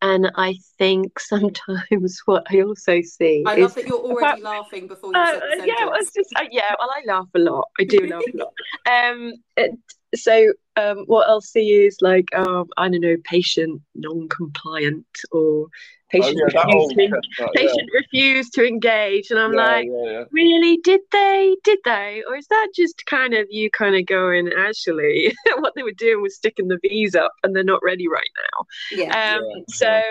And 0.00 0.30
I 0.34 0.56
think 0.78 1.18
sometimes 1.20 2.20
what 2.24 2.46
I 2.50 2.62
also 2.62 3.00
see. 3.02 3.44
I 3.46 3.56
love 3.56 3.74
that 3.74 3.86
you're 3.86 3.98
already 3.98 4.40
about, 4.40 4.62
laughing 4.62 4.88
before 4.88 5.12
you 5.12 5.20
uh, 5.20 5.32
said. 5.32 5.66
Yeah, 5.66 5.86
well, 5.86 6.00
just, 6.00 6.32
uh, 6.36 6.44
yeah. 6.50 6.74
Well, 6.78 6.90
I 6.90 7.02
laugh 7.06 7.28
a 7.34 7.38
lot. 7.38 7.68
I 7.78 7.84
do 7.84 8.06
laugh 8.06 8.22
a 8.32 8.36
lot. 8.36 8.52
Um, 8.90 9.32
it, 9.56 9.72
so 10.14 10.52
um, 10.76 11.04
what 11.06 11.28
I'll 11.28 11.40
see 11.40 11.72
is 11.72 11.96
like 12.00 12.34
um, 12.34 12.68
I 12.76 12.88
don't 12.88 13.00
know, 13.00 13.16
patient 13.24 13.80
non-compliant 13.94 15.06
or 15.30 15.68
patient 16.12 16.40
oh, 16.42 16.48
yeah, 16.52 16.62
refused, 16.62 16.96
to, 17.36 17.48
patient 17.54 17.90
yeah. 17.92 17.98
refused 17.98 18.52
to 18.54 18.66
engage, 18.66 19.30
and 19.30 19.40
I'm 19.40 19.54
yeah, 19.54 19.60
like, 19.60 19.88
really? 20.30 20.78
Did 20.84 21.00
they? 21.10 21.56
Did 21.64 21.78
they? 21.84 22.22
Or 22.28 22.36
is 22.36 22.46
that 22.48 22.68
just 22.74 23.04
kind 23.06 23.34
of 23.34 23.46
you 23.50 23.70
kind 23.70 23.96
of 23.96 24.06
going, 24.06 24.50
actually, 24.56 25.34
what 25.58 25.72
they 25.74 25.82
were 25.82 25.92
doing 25.92 26.22
was 26.22 26.36
sticking 26.36 26.68
the 26.68 26.78
V's 26.82 27.14
up, 27.14 27.32
and 27.42 27.56
they're 27.56 27.64
not 27.64 27.82
ready 27.82 28.06
right 28.08 28.30
now. 28.36 28.64
Yeah. 28.96 29.36
Um, 29.36 29.64
so. 29.68 30.02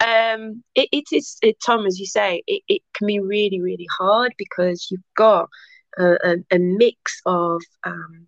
Um, 0.00 0.64
it, 0.74 0.88
it 0.90 1.04
is 1.12 1.36
it, 1.42 1.58
Tom, 1.64 1.86
as 1.86 2.00
you 2.00 2.06
say, 2.06 2.42
it, 2.48 2.62
it 2.66 2.82
can 2.92 3.06
be 3.06 3.20
really, 3.20 3.60
really 3.60 3.86
hard 3.96 4.32
because 4.36 4.88
you've 4.90 5.00
got 5.16 5.48
a, 5.96 6.14
a, 6.24 6.36
a 6.50 6.58
mix 6.58 7.20
of 7.24 7.62
um, 7.84 8.26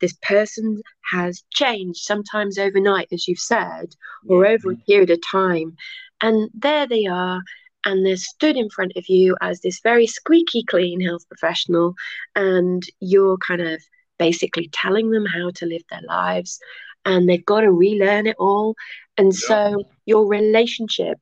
this 0.00 0.16
person 0.22 0.82
has 1.10 1.42
changed, 1.52 2.00
sometimes 2.00 2.58
overnight, 2.58 3.08
as 3.12 3.26
you've 3.26 3.38
said, 3.38 3.94
or 4.28 4.46
over 4.46 4.72
a 4.72 4.76
period 4.76 5.10
of 5.10 5.20
time. 5.30 5.76
And 6.20 6.50
there 6.54 6.86
they 6.86 7.06
are, 7.06 7.42
and 7.84 8.04
they're 8.04 8.16
stood 8.16 8.56
in 8.56 8.70
front 8.70 8.92
of 8.96 9.08
you 9.08 9.36
as 9.40 9.60
this 9.60 9.80
very 9.82 10.06
squeaky 10.06 10.64
clean 10.64 11.00
health 11.00 11.28
professional, 11.28 11.94
and 12.34 12.82
you're 13.00 13.38
kind 13.38 13.62
of 13.62 13.82
basically 14.18 14.68
telling 14.72 15.10
them 15.10 15.26
how 15.26 15.50
to 15.50 15.66
live 15.66 15.82
their 15.90 16.02
lives, 16.08 16.58
and 17.04 17.28
they've 17.28 17.44
got 17.44 17.60
to 17.60 17.70
relearn 17.70 18.26
it 18.26 18.36
all. 18.38 18.74
And 19.16 19.32
yeah. 19.32 19.48
so 19.48 19.84
your 20.06 20.26
relationship 20.26 21.18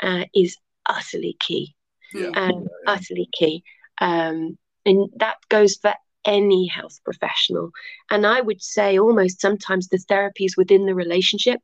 uh, 0.00 0.24
is 0.34 0.56
utterly 0.86 1.36
key, 1.40 1.74
yeah. 2.14 2.28
Um, 2.34 2.62
yeah, 2.62 2.68
utterly 2.86 3.28
key. 3.32 3.64
Um, 4.00 4.58
and 4.86 5.08
that 5.16 5.36
goes 5.48 5.76
for 5.76 5.94
any 6.24 6.66
health 6.66 7.00
professional. 7.04 7.70
And 8.10 8.26
I 8.26 8.40
would 8.40 8.62
say 8.62 8.98
almost 8.98 9.40
sometimes 9.40 9.88
the 9.88 9.98
therapies 9.98 10.56
within 10.56 10.86
the 10.86 10.94
relationship. 10.94 11.60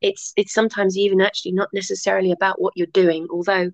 It's 0.00 0.32
it's 0.36 0.54
sometimes 0.54 0.96
even 0.96 1.20
actually 1.20 1.52
not 1.52 1.68
necessarily 1.72 2.32
about 2.32 2.60
what 2.60 2.74
you're 2.76 2.86
doing, 2.88 3.26
although 3.30 3.70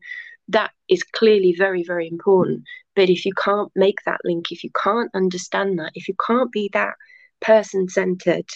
that 0.49 0.71
is 0.89 1.03
clearly 1.03 1.55
very, 1.57 1.83
very 1.83 2.09
important. 2.09 2.63
But 2.95 3.11
if 3.11 3.27
you 3.27 3.33
can't 3.35 3.71
make 3.75 3.99
that 4.07 4.21
link, 4.25 4.53
if 4.53 4.65
you 4.65 4.71
can't 4.83 5.11
understand 5.15 5.79
that, 5.79 5.93
if 5.95 6.09
you 6.09 6.15
can't 6.27 6.51
be 6.53 6.71
that 6.73 6.95
person 7.41 7.89
centered, 7.89 8.47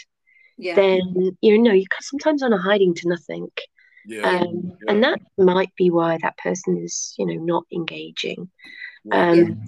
yeah. 0.56 0.74
then 0.74 1.36
you 1.40 1.60
know 1.60 1.72
you 1.72 1.86
sometimes 2.00 2.42
on 2.42 2.52
a 2.52 2.58
hiding 2.58 2.94
to 2.94 3.08
nothing. 3.08 3.48
Yeah. 4.06 4.22
Um, 4.22 4.62
yeah. 4.64 4.92
And 4.92 5.04
that 5.04 5.20
might 5.36 5.74
be 5.76 5.90
why 5.90 6.18
that 6.22 6.38
person 6.38 6.78
is, 6.78 7.14
you 7.18 7.26
know, 7.26 7.42
not 7.44 7.64
engaging. 7.72 8.50
Um, 9.12 9.62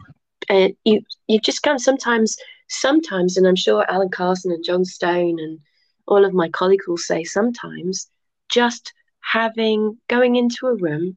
and 0.49 0.75
you 0.85 1.01
you 1.29 1.41
just 1.41 1.63
can 1.63 1.79
sometimes 1.79 2.37
sometimes 2.69 3.37
and 3.37 3.47
i'm 3.47 3.57
sure 3.57 3.85
alan 3.89 4.09
carson 4.09 4.51
and 4.51 4.65
jon 4.65 4.85
stone 4.85 5.39
and 5.39 5.59
all 6.07 6.25
of 6.25 6.33
my 6.33 6.49
colleagues 6.49 6.87
will 6.87 6.97
say 6.97 7.25
sometimes 7.25 8.09
just 8.49 8.93
having 9.21 9.99
going 10.09 10.37
into 10.37 10.67
a 10.67 10.75
room 10.75 11.17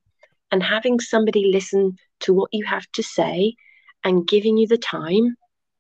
and 0.52 0.62
having 0.62 1.00
somebody 1.00 1.52
listen 1.52 1.98
to 2.22 2.34
what 2.34 2.50
you 2.52 2.64
have 2.66 2.86
to 2.94 3.04
say 3.04 3.56
and 4.04 4.28
giving 4.28 4.58
you 4.58 4.68
the 4.68 4.78
time 4.78 5.36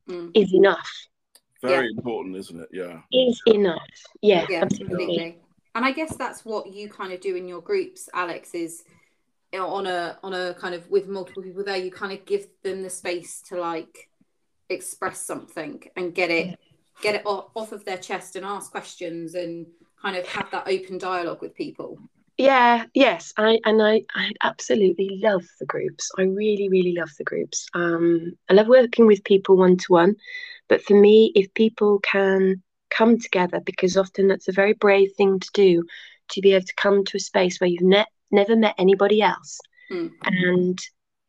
mm. 0.09 0.31
is 0.33 0.53
enough. 0.53 0.89
Very 1.61 1.85
yeah. 1.85 1.91
important 1.97 2.35
isn't 2.35 2.59
it? 2.59 2.69
Yeah. 2.71 3.01
Is 3.11 3.41
enough. 3.47 3.79
Yeah, 4.21 4.45
yeah 4.49 4.61
absolutely. 4.63 5.39
and 5.75 5.85
i 5.85 5.91
guess 5.91 6.15
that's 6.15 6.43
what 6.43 6.73
you 6.73 6.89
kind 6.89 7.13
of 7.13 7.19
do 7.21 7.35
in 7.35 7.47
your 7.47 7.61
groups 7.61 8.09
alex 8.13 8.55
is 8.55 8.83
on 9.53 9.85
a 9.85 10.17
on 10.23 10.33
a 10.33 10.53
kind 10.55 10.73
of 10.73 10.89
with 10.89 11.07
multiple 11.07 11.43
people 11.43 11.63
there 11.63 11.77
you 11.77 11.91
kind 11.91 12.11
of 12.11 12.25
give 12.25 12.47
them 12.63 12.81
the 12.81 12.89
space 12.89 13.41
to 13.41 13.59
like 13.59 14.09
express 14.69 15.21
something 15.21 15.81
and 15.95 16.15
get 16.15 16.31
it 16.31 16.57
get 17.01 17.15
it 17.15 17.23
off, 17.25 17.71
of 17.71 17.83
their 17.85 17.97
chest 17.97 18.35
and 18.35 18.45
ask 18.45 18.71
questions 18.71 19.35
and 19.35 19.65
kind 20.01 20.15
of 20.15 20.27
have 20.27 20.49
that 20.51 20.67
open 20.67 20.97
dialogue 20.97 21.41
with 21.41 21.55
people 21.55 21.97
yeah 22.37 22.85
yes 22.93 23.33
i 23.37 23.59
and 23.65 23.81
i 23.81 24.01
i 24.13 24.31
absolutely 24.43 25.19
love 25.23 25.43
the 25.59 25.65
groups 25.65 26.11
i 26.17 26.21
really 26.21 26.67
really 26.69 26.93
love 26.93 27.09
the 27.17 27.23
groups 27.23 27.65
um 27.73 28.33
i 28.49 28.53
love 28.53 28.67
working 28.67 29.07
with 29.07 29.23
people 29.23 29.55
one 29.55 29.77
to 29.77 29.93
one 29.93 30.15
but 30.67 30.81
for 30.83 30.99
me 30.99 31.31
if 31.33 31.51
people 31.53 31.99
can 31.99 32.61
come 32.89 33.17
together 33.17 33.59
because 33.61 33.97
often 33.97 34.27
that's 34.27 34.47
a 34.47 34.53
very 34.53 34.73
brave 34.73 35.09
thing 35.17 35.39
to 35.39 35.49
do 35.53 35.83
to 36.27 36.41
be 36.41 36.53
able 36.53 36.65
to 36.65 36.75
come 36.75 37.03
to 37.05 37.17
a 37.17 37.19
space 37.19 37.59
where 37.59 37.69
you've 37.69 37.81
met 37.81 38.07
never 38.31 38.55
met 38.55 38.75
anybody 38.77 39.21
else, 39.21 39.59
mm. 39.91 40.11
and 40.23 40.79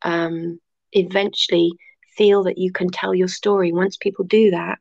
um, 0.03 0.59
eventually 0.91 1.71
feel 2.15 2.43
that 2.43 2.57
you 2.57 2.71
can 2.71 2.89
tell 2.89 3.13
your 3.13 3.27
story. 3.27 3.71
Once 3.71 3.97
people 3.97 4.25
do 4.25 4.51
that, 4.51 4.79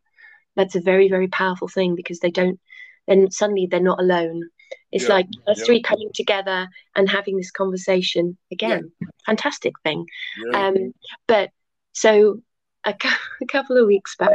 that's 0.56 0.74
a 0.74 0.80
very, 0.80 1.08
very 1.08 1.28
powerful 1.28 1.68
thing 1.68 1.94
because 1.94 2.20
they 2.20 2.30
don't, 2.30 2.58
then 3.06 3.30
suddenly 3.30 3.66
they're 3.70 3.80
not 3.80 4.00
alone. 4.00 4.42
It's 4.90 5.04
yeah. 5.04 5.14
like 5.14 5.26
us 5.46 5.58
yeah. 5.60 5.64
three 5.64 5.82
coming 5.82 6.10
together 6.14 6.68
and 6.94 7.08
having 7.08 7.36
this 7.36 7.50
conversation 7.50 8.36
again. 8.50 8.90
Yeah. 9.00 9.08
Fantastic 9.26 9.74
thing. 9.84 10.06
Um, 10.54 10.92
but 11.28 11.50
so 11.92 12.40
a, 12.84 12.94
a, 13.42 13.46
couple 13.46 13.76
of 13.76 13.86
weeks 13.86 14.16
back, 14.16 14.34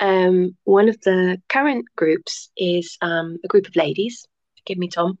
um, 0.00 0.56
one 0.64 0.88
of 0.88 1.00
the 1.00 1.40
current 1.48 1.86
groups 1.96 2.50
is 2.56 2.96
um, 3.00 3.38
a 3.44 3.48
group 3.48 3.66
of 3.66 3.76
ladies 3.76 4.26
Give 4.66 4.78
me, 4.78 4.88
Tom. 4.88 5.18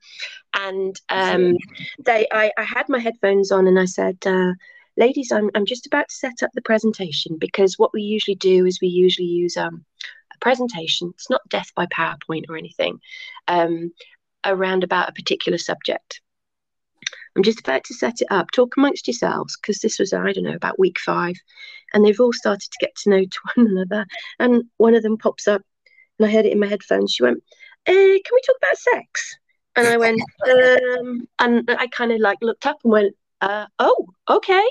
And 0.54 0.98
um, 1.08 1.56
they, 2.04 2.26
I, 2.30 2.50
I 2.56 2.62
had 2.62 2.88
my 2.88 2.98
headphones 2.98 3.50
on 3.50 3.66
and 3.66 3.78
I 3.78 3.84
said, 3.84 4.18
uh, 4.26 4.52
ladies, 5.00 5.32
I'm, 5.32 5.50
I'm 5.54 5.66
just 5.66 5.86
about 5.86 6.08
to 6.08 6.14
set 6.14 6.42
up 6.42 6.50
the 6.52 6.62
presentation 6.62 7.38
because 7.38 7.78
what 7.78 7.92
we 7.92 8.02
usually 8.02 8.36
do 8.36 8.66
is 8.66 8.80
we 8.80 8.88
usually 8.88 9.26
use 9.26 9.56
um, 9.56 9.84
a 10.32 10.38
presentation. 10.40 11.10
It's 11.14 11.30
not 11.30 11.40
death 11.48 11.72
by 11.74 11.86
PowerPoint 11.86 12.44
or 12.48 12.56
anything 12.56 13.00
um, 13.48 13.92
around 14.44 14.84
about 14.84 15.08
a 15.08 15.12
particular 15.12 15.58
subject. 15.58 16.20
I'm 17.34 17.42
just 17.42 17.60
about 17.60 17.82
to 17.84 17.94
set 17.94 18.20
it 18.20 18.28
up. 18.30 18.50
Talk 18.50 18.76
amongst 18.76 19.08
yourselves 19.08 19.56
because 19.56 19.78
this 19.78 19.98
was, 19.98 20.12
I 20.12 20.32
don't 20.32 20.44
know, 20.44 20.54
about 20.54 20.78
week 20.78 20.98
five. 20.98 21.36
And 21.94 22.04
they've 22.04 22.20
all 22.20 22.32
started 22.32 22.70
to 22.70 22.78
get 22.80 22.94
to 22.96 23.10
know 23.10 23.24
to 23.24 23.38
one 23.54 23.68
another. 23.68 24.06
And 24.38 24.64
one 24.76 24.94
of 24.94 25.02
them 25.02 25.16
pops 25.16 25.48
up 25.48 25.62
and 26.18 26.28
I 26.28 26.32
heard 26.32 26.44
it 26.44 26.52
in 26.52 26.60
my 26.60 26.66
headphones. 26.66 27.12
She 27.12 27.22
went, 27.22 27.42
eh, 27.86 27.92
can 27.92 28.34
we 28.34 28.40
talk 28.46 28.56
about 28.62 28.76
sex? 28.76 29.36
And 29.76 29.86
I 29.86 29.96
went, 29.96 30.20
um, 30.98 31.26
and 31.38 31.70
I 31.70 31.86
kind 31.86 32.12
of 32.12 32.20
like 32.20 32.38
looked 32.42 32.66
up 32.66 32.78
and 32.84 32.92
went, 32.92 33.14
uh, 33.40 33.66
oh, 33.78 34.06
okay. 34.28 34.64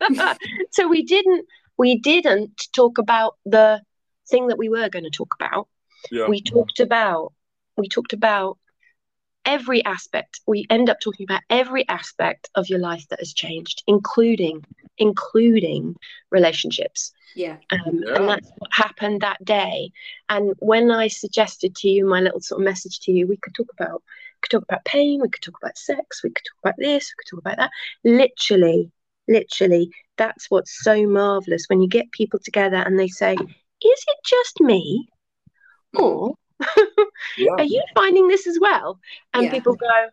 so 0.70 0.88
we 0.88 1.02
didn't, 1.02 1.46
we 1.78 1.98
didn't 1.98 2.68
talk 2.74 2.98
about 2.98 3.36
the 3.44 3.80
thing 4.28 4.48
that 4.48 4.58
we 4.58 4.68
were 4.68 4.88
going 4.88 5.04
to 5.04 5.10
talk 5.10 5.34
about. 5.38 5.68
Yeah. 6.10 6.28
We 6.28 6.42
talked 6.42 6.80
about, 6.80 7.32
we 7.76 7.88
talked 7.88 8.12
about 8.12 8.58
every 9.44 9.84
aspect. 9.84 10.40
We 10.46 10.66
end 10.70 10.90
up 10.90 10.98
talking 11.00 11.24
about 11.24 11.42
every 11.50 11.88
aspect 11.88 12.50
of 12.54 12.68
your 12.68 12.78
life 12.78 13.06
that 13.08 13.20
has 13.20 13.32
changed, 13.32 13.82
including, 13.86 14.64
including 14.98 15.96
relationships. 16.30 17.12
Yeah. 17.34 17.56
Um, 17.70 18.02
yeah. 18.04 18.16
And 18.16 18.28
that's 18.28 18.50
what 18.58 18.70
happened 18.72 19.22
that 19.22 19.44
day. 19.44 19.92
And 20.28 20.54
when 20.58 20.90
I 20.90 21.08
suggested 21.08 21.74
to 21.76 21.88
you 21.88 22.06
my 22.06 22.20
little 22.20 22.40
sort 22.40 22.60
of 22.60 22.64
message 22.64 23.00
to 23.00 23.12
you, 23.12 23.26
we 23.26 23.38
could 23.38 23.54
talk 23.54 23.68
about 23.78 24.02
we 24.02 24.31
could 24.42 24.50
talk 24.50 24.64
about 24.64 24.84
pain, 24.84 25.20
we 25.20 25.28
could 25.28 25.42
talk 25.42 25.58
about 25.62 25.78
sex, 25.78 26.22
we 26.22 26.30
could 26.30 26.44
talk 26.44 26.58
about 26.64 26.74
this, 26.78 27.12
we 27.12 27.22
could 27.22 27.36
talk 27.36 27.40
about 27.40 27.56
that. 27.58 27.70
Literally, 28.04 28.90
literally, 29.28 29.90
that's 30.16 30.50
what's 30.50 30.82
so 30.82 31.06
marvelous 31.06 31.66
when 31.68 31.80
you 31.80 31.88
get 31.88 32.10
people 32.12 32.40
together 32.42 32.76
and 32.76 32.98
they 32.98 33.08
say, 33.08 33.34
"Is 33.34 34.04
it 34.06 34.18
just 34.24 34.60
me?" 34.60 35.08
Or 35.94 36.34
yeah. 37.36 37.52
are 37.58 37.64
you 37.64 37.82
finding 37.94 38.28
this 38.28 38.46
as 38.46 38.58
well? 38.60 38.98
And 39.34 39.44
yeah. 39.44 39.50
people 39.50 39.74
go, 39.74 40.08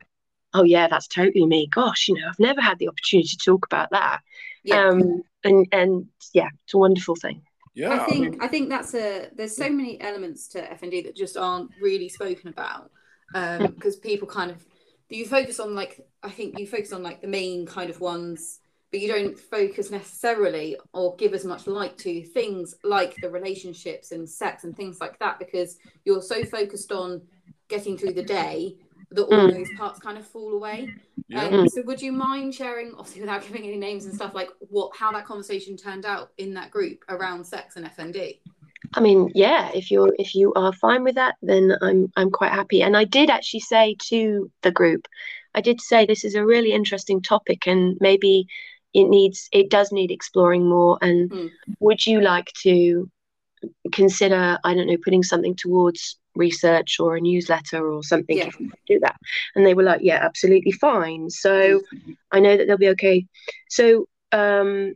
oh 0.54 0.64
yeah, 0.64 0.88
that's 0.88 1.08
totally 1.08 1.46
me. 1.46 1.68
Gosh, 1.68 2.08
you 2.08 2.16
know, 2.16 2.28
I've 2.28 2.40
never 2.40 2.62
had 2.62 2.80
the 2.80 2.88
opportunity 2.88 3.30
to 3.30 3.38
talk 3.38 3.66
about 3.66 3.92
that. 3.92 4.22
Yeah. 4.64 4.88
Um, 4.88 5.24
and 5.44 5.68
and 5.72 6.08
yeah, 6.34 6.50
it's 6.64 6.74
a 6.74 6.78
wonderful 6.78 7.16
thing. 7.16 7.42
Yeah, 7.76 7.92
I 7.92 8.00
think 8.00 8.28
I, 8.28 8.30
mean, 8.30 8.42
I 8.42 8.48
think 8.48 8.70
that's 8.70 8.94
a. 8.94 9.30
There's 9.36 9.56
so 9.56 9.70
many 9.70 10.02
elements 10.02 10.48
to 10.50 10.62
FND 10.62 11.04
that 11.06 11.16
just 11.16 11.38
aren't 11.38 11.72
really 11.82 12.10
spoken 12.10 12.50
about 12.50 12.92
because 13.34 13.96
um, 13.96 14.02
people 14.02 14.28
kind 14.28 14.52
of 14.52 14.66
you 15.10 15.26
focus 15.26 15.60
on 15.60 15.76
like 15.76 16.06
I 16.24 16.30
think 16.30 16.60
you 16.60 16.68
focus 16.68 16.94
on 16.94 17.04
like 17.04 17.22
the 17.22 17.28
main 17.28 17.66
kind 17.66 17.90
of 17.90 18.00
ones, 18.00 18.60
but 18.92 19.00
you 19.00 19.08
don't 19.08 19.38
focus 19.38 19.92
necessarily 19.92 20.78
or 20.94 21.16
give 21.16 21.34
as 21.34 21.46
much 21.46 21.68
light 21.68 21.98
to 22.00 22.24
things 22.24 22.76
like 22.84 23.16
the 23.22 23.30
relationships 23.30 24.12
and 24.12 24.30
sex 24.30 24.64
and 24.64 24.76
things 24.76 25.00
like 25.02 25.18
that 25.20 25.40
because 25.40 25.78
you're 26.06 26.22
so 26.22 26.44
focused 26.44 26.92
on 26.92 27.22
getting 27.70 27.98
through 27.98 28.14
the 28.14 28.24
day 28.24 28.76
that 29.12 29.24
all 29.24 29.48
mm. 29.48 29.54
those 29.54 29.70
parts 29.78 30.00
kind 30.00 30.18
of 30.18 30.28
fall 30.28 30.54
away. 30.54 30.94
Yeah. 31.28 31.46
Um, 31.46 31.70
so 31.70 31.82
would 31.84 32.02
you 32.02 32.12
mind 32.12 32.54
sharing, 32.54 32.94
obviously 32.98 33.22
without 33.22 33.42
giving 33.48 33.64
any 33.64 33.78
names 33.78 34.06
and 34.06 34.14
stuff, 34.14 34.34
like 34.36 34.50
what 34.60 34.96
how 34.96 35.12
that 35.14 35.26
conversation 35.26 35.78
turned 35.78 36.06
out 36.06 36.32
in 36.38 36.54
that 36.56 36.72
group 36.72 37.04
around 37.10 37.46
sex 37.46 37.76
and 37.76 37.86
FND? 37.86 38.40
I 38.94 39.00
mean, 39.02 39.32
yeah, 39.36 39.70
if 39.74 39.92
you're 39.92 40.14
if 40.18 40.36
you 40.36 40.54
are 40.54 40.74
fine 40.74 41.04
with 41.04 41.16
that, 41.16 41.36
then 41.42 41.76
I'm 41.82 42.12
I'm 42.16 42.32
quite 42.32 42.52
happy. 42.52 42.82
And 42.82 42.96
I 42.96 43.04
did 43.04 43.30
actually 43.30 43.60
say 43.62 43.96
to 44.08 44.52
the 44.62 44.72
group, 44.72 45.08
I 45.54 45.62
did 45.62 45.82
say 45.82 46.06
this 46.06 46.24
is 46.24 46.36
a 46.36 46.46
really 46.46 46.72
interesting 46.72 47.22
topic, 47.22 47.68
and 47.68 47.98
maybe 48.00 48.48
it 48.94 49.06
needs 49.06 49.50
it 49.52 49.70
does 49.70 49.92
need 49.92 50.12
exploring 50.12 50.68
more. 50.68 50.98
And 51.02 51.30
mm. 51.30 51.52
would 51.80 52.06
you 52.06 52.22
like 52.22 52.52
to 52.64 53.10
consider 53.92 54.58
I 54.64 54.74
don't 54.74 54.88
know 54.88 54.98
putting 55.04 55.24
something 55.24 55.56
towards 55.56 56.18
research 56.36 57.00
or 57.00 57.18
a 57.18 57.22
newsletter 57.22 57.92
or 57.92 58.02
something 58.04 58.38
yeah. 58.38 58.48
if 58.48 58.60
you 58.60 58.72
do 58.88 59.00
that? 59.02 59.18
And 59.56 59.66
they 59.66 59.74
were 59.74 59.84
like, 59.84 60.02
yeah, 60.02 60.24
absolutely 60.24 60.72
fine. 60.72 61.30
So 61.30 61.82
mm. 61.94 62.18
I 62.32 62.40
know 62.40 62.56
that 62.58 62.66
they'll 62.68 62.78
be 62.78 62.90
okay. 62.90 63.26
So 63.70 64.08
um, 64.32 64.96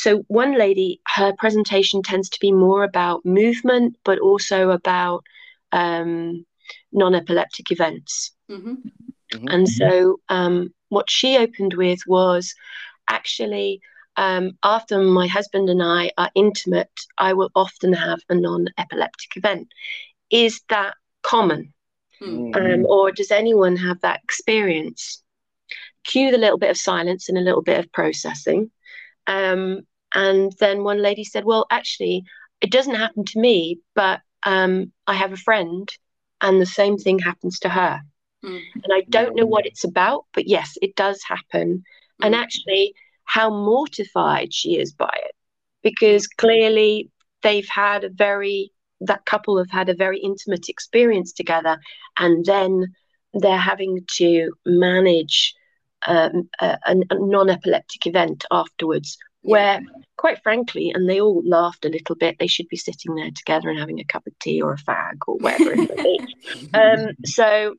so 0.00 0.24
one 0.28 0.56
lady, 0.56 1.02
her 1.14 1.34
presentation 1.36 2.02
tends 2.02 2.30
to 2.30 2.38
be 2.40 2.52
more 2.52 2.84
about 2.84 3.26
movement, 3.26 3.98
but 4.02 4.18
also 4.18 4.70
about 4.70 5.24
um, 5.72 6.46
non-epileptic 6.90 7.70
events. 7.70 8.32
Mm-hmm. 8.50 8.76
Mm-hmm. 9.34 9.48
And 9.48 9.68
so 9.68 10.18
um, 10.30 10.72
what 10.88 11.10
she 11.10 11.36
opened 11.36 11.74
with 11.74 12.00
was 12.06 12.54
actually 13.10 13.82
um, 14.16 14.52
after 14.62 15.02
my 15.02 15.26
husband 15.26 15.68
and 15.68 15.82
I 15.82 16.12
are 16.16 16.30
intimate, 16.34 16.98
I 17.18 17.34
will 17.34 17.50
often 17.54 17.92
have 17.92 18.20
a 18.30 18.34
non-epileptic 18.34 19.36
event. 19.36 19.68
Is 20.30 20.62
that 20.70 20.94
common? 21.20 21.74
Mm-hmm. 22.22 22.54
Um, 22.54 22.86
or 22.86 23.12
does 23.12 23.30
anyone 23.30 23.76
have 23.76 24.00
that 24.00 24.22
experience? 24.24 25.22
Cue 26.04 26.30
the 26.30 26.38
little 26.38 26.56
bit 26.56 26.70
of 26.70 26.78
silence 26.78 27.28
and 27.28 27.36
a 27.36 27.42
little 27.42 27.62
bit 27.62 27.80
of 27.80 27.92
processing. 27.92 28.70
Um, 29.26 29.82
and 30.14 30.52
then 30.58 30.84
one 30.84 31.02
lady 31.02 31.24
said, 31.24 31.44
Well, 31.44 31.66
actually, 31.70 32.24
it 32.60 32.70
doesn't 32.70 32.94
happen 32.94 33.24
to 33.24 33.40
me, 33.40 33.80
but 33.94 34.20
um, 34.44 34.92
I 35.06 35.14
have 35.14 35.32
a 35.32 35.38
friend 35.38 35.88
and 36.40 36.60
the 36.60 36.66
same 36.66 36.96
thing 36.96 37.18
happens 37.18 37.58
to 37.60 37.68
her. 37.68 38.00
Mm. 38.44 38.60
And 38.74 38.92
I 38.92 39.02
don't 39.08 39.36
know 39.36 39.46
what 39.46 39.66
it's 39.66 39.84
about, 39.84 40.24
but 40.32 40.48
yes, 40.48 40.76
it 40.80 40.96
does 40.96 41.20
happen. 41.26 41.82
Mm. 42.20 42.26
And 42.26 42.34
actually, 42.34 42.94
how 43.24 43.50
mortified 43.50 44.52
she 44.52 44.76
is 44.76 44.92
by 44.92 45.14
it, 45.24 45.34
because 45.82 46.26
clearly 46.26 47.10
they've 47.42 47.68
had 47.68 48.04
a 48.04 48.10
very, 48.10 48.72
that 49.00 49.24
couple 49.24 49.58
have 49.58 49.70
had 49.70 49.88
a 49.88 49.94
very 49.94 50.18
intimate 50.18 50.68
experience 50.68 51.32
together. 51.32 51.78
And 52.18 52.44
then 52.44 52.86
they're 53.34 53.56
having 53.56 54.04
to 54.16 54.50
manage 54.66 55.54
um, 56.06 56.48
a, 56.60 56.78
a 56.86 56.94
non 57.14 57.50
epileptic 57.50 58.06
event 58.06 58.44
afterwards 58.50 59.18
where 59.42 59.80
quite 60.16 60.42
frankly 60.42 60.90
and 60.94 61.08
they 61.08 61.20
all 61.20 61.42
laughed 61.46 61.84
a 61.84 61.88
little 61.88 62.14
bit 62.14 62.36
they 62.38 62.46
should 62.46 62.68
be 62.68 62.76
sitting 62.76 63.14
there 63.14 63.30
together 63.34 63.70
and 63.70 63.78
having 63.78 64.00
a 64.00 64.04
cup 64.04 64.26
of 64.26 64.38
tea 64.38 64.60
or 64.60 64.72
a 64.72 64.76
fag 64.76 65.16
or 65.26 65.36
whatever 65.38 65.72
it 65.72 65.96
may 65.96 66.02
be. 66.02 66.20
Um, 66.74 67.10
so 67.24 67.74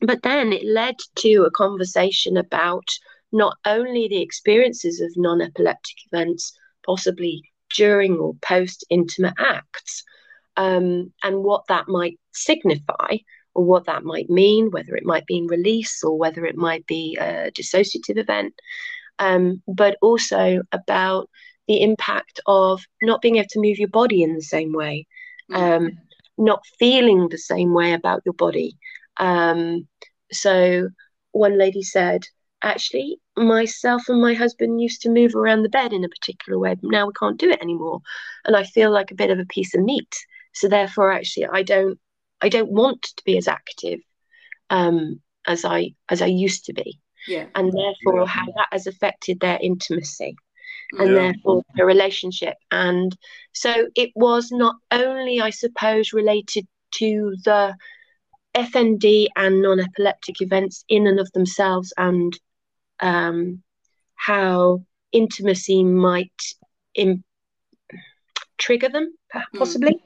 but 0.00 0.22
then 0.22 0.52
it 0.52 0.64
led 0.64 0.96
to 1.16 1.44
a 1.44 1.50
conversation 1.50 2.36
about 2.36 2.88
not 3.32 3.56
only 3.64 4.08
the 4.08 4.22
experiences 4.22 5.00
of 5.00 5.12
non-epileptic 5.16 5.96
events 6.10 6.56
possibly 6.84 7.42
during 7.76 8.16
or 8.16 8.34
post 8.42 8.84
intimate 8.90 9.34
acts 9.38 10.02
um, 10.56 11.12
and 11.22 11.44
what 11.44 11.66
that 11.68 11.88
might 11.88 12.18
signify 12.32 13.18
or 13.54 13.64
what 13.64 13.86
that 13.86 14.04
might 14.04 14.30
mean 14.30 14.70
whether 14.70 14.96
it 14.96 15.04
might 15.04 15.26
be 15.26 15.36
in 15.36 15.46
release 15.46 16.02
or 16.02 16.18
whether 16.18 16.44
it 16.44 16.56
might 16.56 16.86
be 16.86 17.16
a 17.20 17.50
dissociative 17.52 18.16
event 18.16 18.54
um, 19.20 19.62
but 19.68 19.96
also 20.02 20.62
about 20.72 21.28
the 21.68 21.82
impact 21.82 22.40
of 22.46 22.82
not 23.02 23.20
being 23.20 23.36
able 23.36 23.46
to 23.50 23.60
move 23.60 23.78
your 23.78 23.88
body 23.88 24.22
in 24.22 24.34
the 24.34 24.42
same 24.42 24.72
way, 24.72 25.06
mm. 25.52 25.56
um, 25.56 25.98
not 26.36 26.64
feeling 26.78 27.28
the 27.28 27.38
same 27.38 27.72
way 27.72 27.92
about 27.92 28.22
your 28.24 28.32
body. 28.32 28.76
Um, 29.18 29.86
so 30.32 30.88
one 31.32 31.58
lady 31.58 31.82
said, 31.82 32.24
actually, 32.62 33.18
myself 33.36 34.02
and 34.08 34.20
my 34.20 34.34
husband 34.34 34.80
used 34.80 35.02
to 35.02 35.10
move 35.10 35.34
around 35.34 35.62
the 35.62 35.68
bed 35.68 35.92
in 35.92 36.02
a 36.02 36.08
particular 36.08 36.58
way, 36.58 36.74
but 36.74 36.90
now 36.90 37.06
we 37.06 37.12
can't 37.18 37.38
do 37.38 37.50
it 37.50 37.62
anymore, 37.62 38.00
and 38.44 38.56
I 38.56 38.64
feel 38.64 38.90
like 38.90 39.10
a 39.10 39.14
bit 39.22 39.30
of 39.30 39.38
a 39.38 39.46
piece 39.46 39.74
of 39.74 39.82
meat. 39.82 40.16
So 40.54 40.66
therefore, 40.66 41.12
actually, 41.12 41.46
I 41.46 41.62
don't, 41.62 41.98
I 42.40 42.48
don't 42.48 42.72
want 42.72 43.02
to 43.02 43.22
be 43.24 43.36
as 43.36 43.46
active 43.46 44.00
um, 44.70 45.20
as 45.46 45.64
I 45.64 45.94
as 46.08 46.22
I 46.22 46.26
used 46.26 46.64
to 46.64 46.72
be 46.72 46.98
yeah. 47.26 47.46
and 47.54 47.72
therefore 47.72 48.20
yeah. 48.20 48.26
how 48.26 48.46
that 48.46 48.68
has 48.72 48.86
affected 48.86 49.40
their 49.40 49.58
intimacy 49.60 50.36
and 50.98 51.10
yeah. 51.10 51.14
therefore 51.14 51.62
their 51.74 51.86
relationship. 51.86 52.56
And 52.70 53.16
so 53.52 53.88
it 53.94 54.10
was 54.14 54.50
not 54.50 54.76
only, 54.90 55.40
I 55.40 55.50
suppose, 55.50 56.12
related 56.12 56.66
to 56.96 57.36
the 57.44 57.74
FND 58.54 59.28
and 59.36 59.62
non 59.62 59.80
epileptic 59.80 60.40
events 60.40 60.84
in 60.88 61.06
and 61.06 61.20
of 61.20 61.30
themselves 61.32 61.92
and 61.96 62.38
um, 63.00 63.62
how 64.16 64.84
intimacy 65.12 65.84
might 65.84 66.32
Im- 66.94 67.24
trigger 68.58 68.88
them, 68.88 69.14
possibly, 69.56 69.94
mm. 69.94 70.00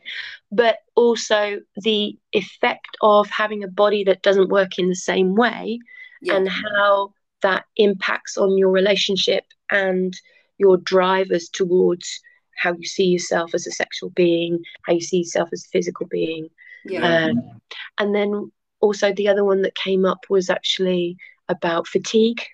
but 0.53 0.77
also 0.95 1.61
the 1.77 2.17
effect 2.33 2.97
of 3.01 3.29
having 3.29 3.65
a 3.65 3.69
body 3.69 4.05
that 4.05 4.23
doesn't 4.23 4.51
work 4.51 4.79
in 4.79 4.89
the 4.89 4.95
same 4.95 5.35
way 5.35 5.79
yeah. 6.25 6.37
and 6.37 6.49
how 6.49 7.13
that 7.43 7.65
impacts 7.77 8.37
on 8.37 8.57
your 8.57 8.71
relationship 8.71 9.45
and 9.71 10.15
your 10.59 10.77
drivers 10.79 11.49
towards 11.49 12.21
how 12.57 12.73
you 12.73 12.87
see 12.87 13.05
yourself 13.05 13.55
as 13.55 13.67
a 13.67 13.73
sexual 13.73 14.11
being, 14.11 14.61
how 14.83 14.93
you 14.93 15.01
see 15.01 15.19
yourself 15.19 15.49
as 15.53 15.65
a 15.65 15.69
physical 15.69 16.07
being. 16.07 16.49
Yeah. 16.85 17.27
Um, 17.27 17.61
and 17.99 18.15
then 18.15 18.51
also 18.81 19.13
the 19.13 19.29
other 19.29 19.45
one 19.45 19.63
that 19.63 19.75
came 19.75 20.05
up 20.05 20.27
was 20.29 20.51
actually 20.51 21.17
about 21.49 21.87
fatigue. 21.87 22.43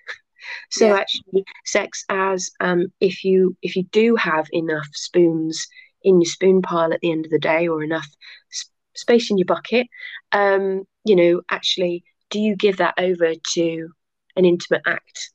So 0.71 0.87
yeah. 0.87 0.95
actually, 0.95 1.45
sex 1.65 2.03
as 2.09 2.49
um, 2.59 2.87
if 2.99 3.23
you 3.23 3.55
if 3.61 3.75
you 3.75 3.83
do 3.91 4.15
have 4.15 4.47
enough 4.51 4.87
spoons 4.93 5.67
in 6.01 6.19
your 6.19 6.29
spoon 6.29 6.63
pile 6.63 6.91
at 6.91 7.01
the 7.01 7.11
end 7.11 7.25
of 7.25 7.31
the 7.31 7.37
day, 7.37 7.67
or 7.67 7.83
enough 7.83 8.07
sp- 8.49 8.73
space 8.95 9.29
in 9.29 9.37
your 9.37 9.45
bucket, 9.45 9.85
um, 10.31 10.87
you 11.05 11.15
know, 11.15 11.41
actually 11.51 12.03
do 12.31 12.39
you 12.39 12.55
give 12.55 12.77
that 12.77 12.95
over 12.97 13.33
to 13.53 13.89
an 14.35 14.45
intimate 14.45 14.81
act 14.87 15.29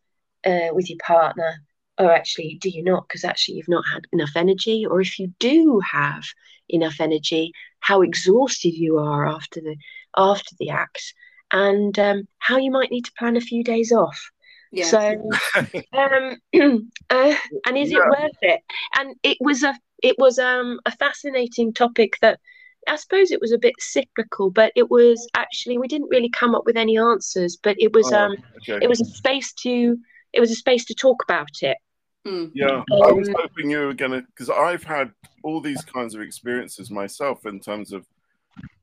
uh, 0.45 0.73
with 0.73 0.91
your 0.91 0.99
partner? 1.07 1.63
Or 1.99 2.11
actually 2.11 2.59
do 2.61 2.69
you 2.69 2.83
not? 2.83 3.07
Because 3.07 3.25
actually 3.25 3.57
you've 3.57 3.69
not 3.69 3.85
had 3.91 4.03
enough 4.13 4.33
energy. 4.35 4.85
Or 4.85 5.01
if 5.01 5.19
you 5.19 5.33
do 5.39 5.81
have 5.93 6.25
enough 6.69 6.97
energy 7.01 7.53
how 7.87 8.03
exhausted 8.03 8.75
you 8.75 8.99
are 8.99 9.29
after 9.29 9.61
the 9.61 9.77
after 10.17 10.57
the 10.59 10.71
act 10.71 11.15
and 11.53 11.97
um, 11.99 12.27
how 12.39 12.57
you 12.57 12.71
might 12.71 12.91
need 12.91 13.05
to 13.05 13.13
plan 13.17 13.37
a 13.37 13.41
few 13.41 13.63
days 13.63 13.93
off. 13.93 14.31
Yeah. 14.73 14.87
so 14.87 15.31
um, 15.93 16.41
uh, 17.11 17.35
and 17.67 17.79
is 17.79 17.93
yeah. 17.93 17.99
it 17.99 18.09
worth 18.09 18.39
it? 18.43 18.61
And 18.99 19.15
it 19.23 19.39
was 19.41 19.63
a 19.63 19.79
it 20.03 20.17
was 20.19 20.39
um, 20.39 20.81
a 20.85 20.91
fascinating 20.91 21.73
topic 21.73 22.15
that 22.23 22.41
I 22.87 22.97
suppose 22.97 23.31
it 23.31 23.41
was 23.41 23.53
a 23.53 23.59
bit 23.59 23.75
cyclical, 23.79 24.51
but 24.51 24.73
it 24.77 24.91
was 24.91 25.29
actually 25.35 25.79
we 25.79 25.89
didn't 25.89 26.09
really 26.09 26.31
come 26.31 26.55
up 26.55 26.65
with 26.67 26.77
any 26.77 26.99
answers, 26.99 27.57
but 27.57 27.77
it 27.79 27.93
was 27.93 28.13
oh, 28.13 28.19
um 28.19 28.37
okay. 28.57 28.79
it 28.83 28.89
was 28.89 29.01
a 29.01 29.05
space 29.05 29.53
to 29.63 29.99
it 30.33 30.41
was 30.41 30.51
a 30.51 30.57
space 30.57 30.85
to 30.87 30.95
talk 30.95 31.23
about 31.23 31.63
it. 31.63 31.77
Hmm. 32.25 32.47
Yeah, 32.55 32.67
um, 32.67 32.85
I 32.91 33.13
was 33.13 33.29
hoping 33.37 33.71
you 33.71 33.87
were 33.87 33.95
gonna 33.95 34.23
because 34.23 34.51
I've 34.51 34.83
had 34.83 35.13
all 35.43 35.61
these 35.61 35.83
kinds 35.83 36.15
of 36.15 36.21
experiences 36.21 36.91
myself 36.91 37.47
in 37.47 37.61
terms 37.61 37.93
of 37.93 38.07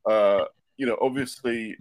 uh 0.10 0.46
you 0.78 0.86
know 0.86 0.98
obviously 1.02 1.76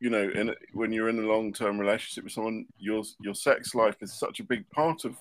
you 0.00 0.10
know 0.10 0.28
in 0.34 0.54
when 0.72 0.92
you're 0.92 1.08
in 1.08 1.18
a 1.18 1.22
long 1.26 1.52
term 1.52 1.78
relationship 1.78 2.24
with 2.24 2.32
someone 2.32 2.66
your 2.78 3.02
your 3.20 3.34
sex 3.34 3.74
life 3.74 3.96
is 4.00 4.18
such 4.18 4.40
a 4.40 4.44
big 4.44 4.68
part 4.70 5.04
of 5.04 5.16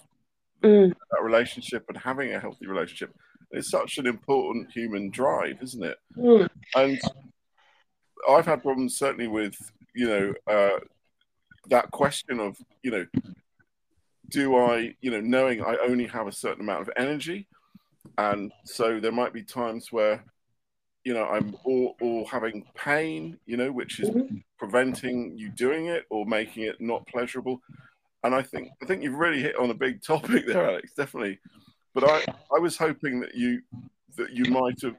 mm. 0.63 0.89
that 0.89 1.23
relationship 1.23 1.85
and 1.87 1.97
having 1.97 2.33
a 2.33 2.39
healthy 2.39 2.67
relationship 2.67 3.13
it's 3.51 3.69
such 3.69 3.97
an 3.97 4.07
important 4.07 4.71
human 4.71 5.09
drive, 5.09 5.61
isn't 5.61 5.83
it? 5.83 5.97
Mm. 6.17 6.49
And 6.75 6.99
I've 8.29 8.45
had 8.45 8.61
problems 8.61 8.97
certainly 8.97 9.27
with 9.27 9.55
you 9.93 10.07
know 10.07 10.33
uh, 10.47 10.79
that 11.69 11.91
question 11.91 12.39
of 12.39 12.57
you 12.83 12.91
know 12.91 13.05
do 14.29 14.55
I 14.55 14.95
you 15.01 15.11
know 15.11 15.21
knowing 15.21 15.63
I 15.63 15.77
only 15.83 16.07
have 16.07 16.27
a 16.27 16.31
certain 16.31 16.61
amount 16.61 16.81
of 16.81 16.89
energy, 16.97 17.47
and 18.17 18.51
so 18.65 18.99
there 18.99 19.11
might 19.11 19.33
be 19.33 19.43
times 19.43 19.91
where 19.91 20.23
you 21.03 21.13
know 21.13 21.25
I'm 21.25 21.55
all, 21.63 21.95
all 22.01 22.25
having 22.25 22.65
pain, 22.75 23.37
you 23.45 23.57
know, 23.57 23.71
which 23.71 23.99
is 23.99 24.09
mm-hmm. 24.09 24.37
preventing 24.57 25.37
you 25.37 25.49
doing 25.49 25.87
it 25.87 26.05
or 26.09 26.25
making 26.25 26.63
it 26.63 26.79
not 26.79 27.07
pleasurable. 27.07 27.61
And 28.23 28.33
I 28.33 28.41
think 28.41 28.69
I 28.81 28.85
think 28.85 29.03
you've 29.03 29.13
really 29.13 29.41
hit 29.41 29.55
on 29.57 29.69
a 29.69 29.75
big 29.75 30.01
topic 30.05 30.47
there, 30.47 30.67
Alex. 30.67 30.93
Definitely 30.95 31.39
but 31.95 32.03
I, 32.03 32.21
I 32.55 32.59
was 32.59 32.77
hoping 32.77 33.19
that 33.21 33.33
you 33.33 33.61
that 34.17 34.31
you 34.31 34.45
might 34.45 34.79
have 34.83 34.95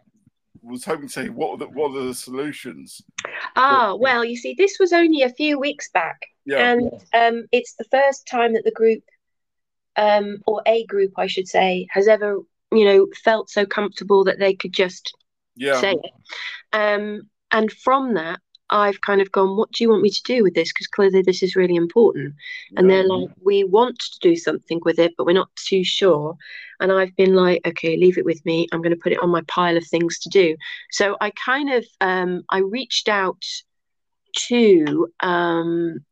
was 0.62 0.84
hoping 0.84 1.06
to 1.06 1.12
say 1.12 1.28
what 1.28 1.50
are 1.50 1.58
the, 1.58 1.66
what 1.66 1.94
are 1.94 2.04
the 2.06 2.14
solutions. 2.14 3.00
Ah, 3.54 3.94
well, 3.94 4.24
you 4.24 4.36
see, 4.36 4.54
this 4.58 4.78
was 4.80 4.92
only 4.92 5.22
a 5.22 5.30
few 5.30 5.60
weeks 5.60 5.88
back, 5.90 6.20
yeah. 6.44 6.72
and 6.72 6.90
um, 7.14 7.46
it's 7.52 7.74
the 7.74 7.84
first 7.84 8.26
time 8.26 8.54
that 8.54 8.64
the 8.64 8.72
group, 8.72 9.04
um, 9.94 10.42
or 10.48 10.62
a 10.66 10.84
group, 10.86 11.12
I 11.16 11.28
should 11.28 11.46
say, 11.46 11.86
has 11.92 12.08
ever 12.08 12.40
you 12.72 12.84
know, 12.84 13.06
felt 13.24 13.50
so 13.50 13.64
comfortable 13.64 14.24
that 14.24 14.38
they 14.38 14.54
could 14.54 14.72
just 14.72 15.14
Yeah. 15.56 15.80
say 15.80 15.92
it. 15.92 16.12
Um, 16.72 17.30
and 17.50 17.70
from 17.72 18.14
that, 18.14 18.40
I've 18.70 19.00
kind 19.00 19.20
of 19.20 19.30
gone, 19.30 19.56
what 19.56 19.70
do 19.72 19.84
you 19.84 19.90
want 19.90 20.02
me 20.02 20.10
to 20.10 20.22
do 20.24 20.42
with 20.42 20.54
this? 20.54 20.72
Because 20.72 20.88
clearly 20.88 21.22
this 21.22 21.42
is 21.42 21.56
really 21.56 21.76
important. 21.76 22.34
And 22.76 22.88
yeah. 22.88 22.96
they're 22.96 23.08
like, 23.08 23.28
we 23.42 23.64
want 23.64 23.98
to 23.98 24.18
do 24.20 24.36
something 24.36 24.80
with 24.84 24.98
it, 24.98 25.14
but 25.16 25.26
we're 25.26 25.32
not 25.32 25.54
too 25.54 25.84
sure. 25.84 26.36
And 26.80 26.92
I've 26.92 27.14
been 27.16 27.34
like, 27.34 27.66
okay, 27.66 27.96
leave 27.96 28.18
it 28.18 28.24
with 28.24 28.44
me. 28.44 28.66
I'm 28.72 28.82
going 28.82 28.94
to 28.94 29.00
put 29.00 29.12
it 29.12 29.22
on 29.22 29.30
my 29.30 29.42
pile 29.46 29.76
of 29.76 29.86
things 29.86 30.18
to 30.20 30.28
do. 30.28 30.56
So 30.90 31.16
I 31.20 31.30
kind 31.44 31.72
of, 31.72 31.86
um, 32.00 32.42
I 32.50 32.58
reached 32.58 33.08
out 33.08 33.42
to, 34.48 35.08
um, 35.20 36.04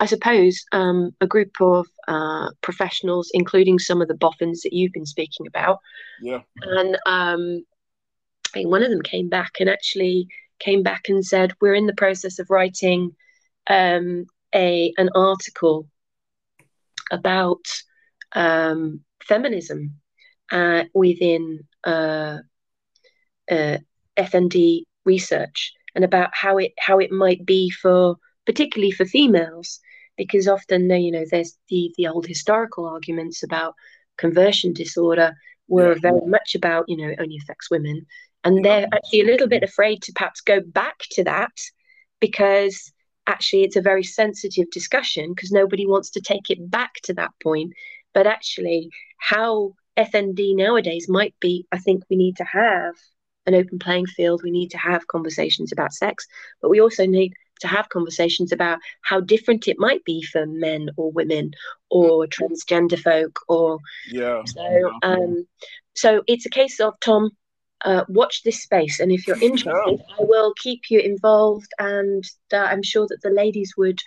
I 0.00 0.06
suppose, 0.06 0.64
um, 0.72 1.14
a 1.20 1.26
group 1.26 1.60
of 1.60 1.86
uh, 2.08 2.50
professionals, 2.62 3.30
including 3.34 3.78
some 3.78 4.02
of 4.02 4.08
the 4.08 4.14
boffins 4.14 4.62
that 4.62 4.72
you've 4.72 4.92
been 4.92 5.06
speaking 5.06 5.46
about. 5.46 5.78
Yeah. 6.20 6.40
And 6.62 6.98
um, 7.06 7.64
one 8.56 8.82
of 8.82 8.90
them 8.90 9.02
came 9.02 9.28
back 9.28 9.52
and 9.60 9.68
actually 9.68 10.28
came 10.58 10.82
back 10.82 11.08
and 11.08 11.24
said, 11.24 11.52
"We're 11.60 11.74
in 11.74 11.86
the 11.86 11.94
process 11.94 12.38
of 12.38 12.50
writing 12.50 13.12
um, 13.68 14.26
a 14.54 14.92
an 14.96 15.10
article 15.14 15.88
about 17.10 17.64
um, 18.34 19.00
feminism 19.22 19.94
uh, 20.50 20.84
within 20.94 21.60
uh, 21.84 22.38
uh, 23.50 23.78
FND 24.16 24.84
research 25.04 25.72
and 25.94 26.04
about 26.04 26.30
how 26.32 26.58
it 26.58 26.72
how 26.78 26.98
it 26.98 27.10
might 27.10 27.44
be 27.44 27.70
for 27.70 28.16
particularly 28.46 28.90
for 28.90 29.04
females, 29.04 29.80
because 30.16 30.48
often 30.48 30.90
you 30.90 31.12
know 31.12 31.24
there's 31.30 31.56
the 31.68 31.92
the 31.96 32.06
old 32.06 32.26
historical 32.26 32.86
arguments 32.86 33.42
about 33.42 33.74
conversion 34.16 34.72
disorder 34.72 35.34
were 35.68 35.94
very 35.94 36.26
much 36.26 36.54
about 36.54 36.84
you 36.88 36.96
know 36.96 37.08
it 37.08 37.18
only 37.20 37.36
affects 37.42 37.70
women 37.70 38.06
and 38.44 38.64
they're 38.64 38.86
actually 38.92 39.22
a 39.22 39.26
little 39.26 39.48
bit 39.48 39.62
afraid 39.62 40.02
to 40.02 40.12
perhaps 40.12 40.40
go 40.40 40.60
back 40.60 40.98
to 41.12 41.24
that 41.24 41.52
because 42.20 42.92
actually 43.26 43.64
it's 43.64 43.76
a 43.76 43.80
very 43.80 44.02
sensitive 44.04 44.70
discussion 44.70 45.32
because 45.34 45.50
nobody 45.50 45.86
wants 45.86 46.10
to 46.10 46.20
take 46.20 46.50
it 46.50 46.70
back 46.70 46.94
to 47.02 47.14
that 47.14 47.30
point. 47.42 47.72
But 48.12 48.26
actually 48.26 48.90
how 49.18 49.74
FND 49.96 50.56
nowadays 50.56 51.08
might 51.08 51.34
be 51.40 51.66
i 51.72 51.78
think 51.78 52.02
we 52.10 52.16
need 52.16 52.36
to 52.36 52.44
have 52.44 52.94
an 53.46 53.54
open 53.54 53.78
playing 53.78 54.06
field. 54.06 54.40
We 54.42 54.50
need 54.50 54.70
to 54.70 54.78
have 54.78 55.06
conversations 55.06 55.72
about 55.72 55.92
sex 55.92 56.26
but 56.60 56.70
we 56.70 56.80
also 56.80 57.06
need 57.06 57.32
to 57.60 57.68
have 57.68 57.88
conversations 57.88 58.52
about 58.52 58.78
how 59.02 59.20
different 59.20 59.68
it 59.68 59.78
might 59.78 60.04
be 60.04 60.22
for 60.22 60.44
men 60.46 60.90
or 60.96 61.12
women 61.12 61.52
or 61.90 62.26
transgender 62.26 62.98
folk 62.98 63.38
or 63.48 63.78
Yeah. 64.10 64.42
so, 64.44 64.92
um, 65.02 65.46
so 65.94 66.22
it's 66.26 66.46
a 66.46 66.50
case 66.50 66.80
of 66.80 66.98
Tom, 67.00 67.30
uh, 67.84 68.04
watch 68.08 68.42
this 68.42 68.62
space, 68.62 68.98
and 68.98 69.12
if 69.12 69.26
you're 69.26 69.40
interested, 69.42 70.02
I 70.18 70.22
will 70.22 70.54
keep 70.60 70.90
you 70.90 71.00
involved, 71.00 71.70
and 71.78 72.24
uh, 72.52 72.56
I'm 72.56 72.82
sure 72.82 73.06
that 73.08 73.20
the 73.22 73.30
ladies 73.30 73.74
would, 73.76 74.00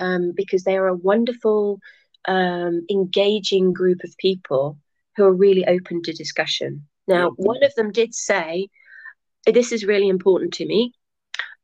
um, 0.00 0.32
because 0.34 0.64
they 0.64 0.76
are 0.76 0.88
a 0.88 0.96
wonderful, 0.96 1.78
um, 2.26 2.84
engaging 2.90 3.72
group 3.72 4.02
of 4.02 4.16
people 4.18 4.78
who 5.16 5.24
are 5.24 5.32
really 5.32 5.66
open 5.66 6.02
to 6.02 6.12
discussion. 6.12 6.86
Now, 7.06 7.30
one 7.36 7.62
of 7.62 7.74
them 7.74 7.90
did 7.90 8.14
say, 8.14 8.68
"This 9.46 9.72
is 9.72 9.84
really 9.84 10.08
important 10.08 10.54
to 10.54 10.66
me. 10.66 10.92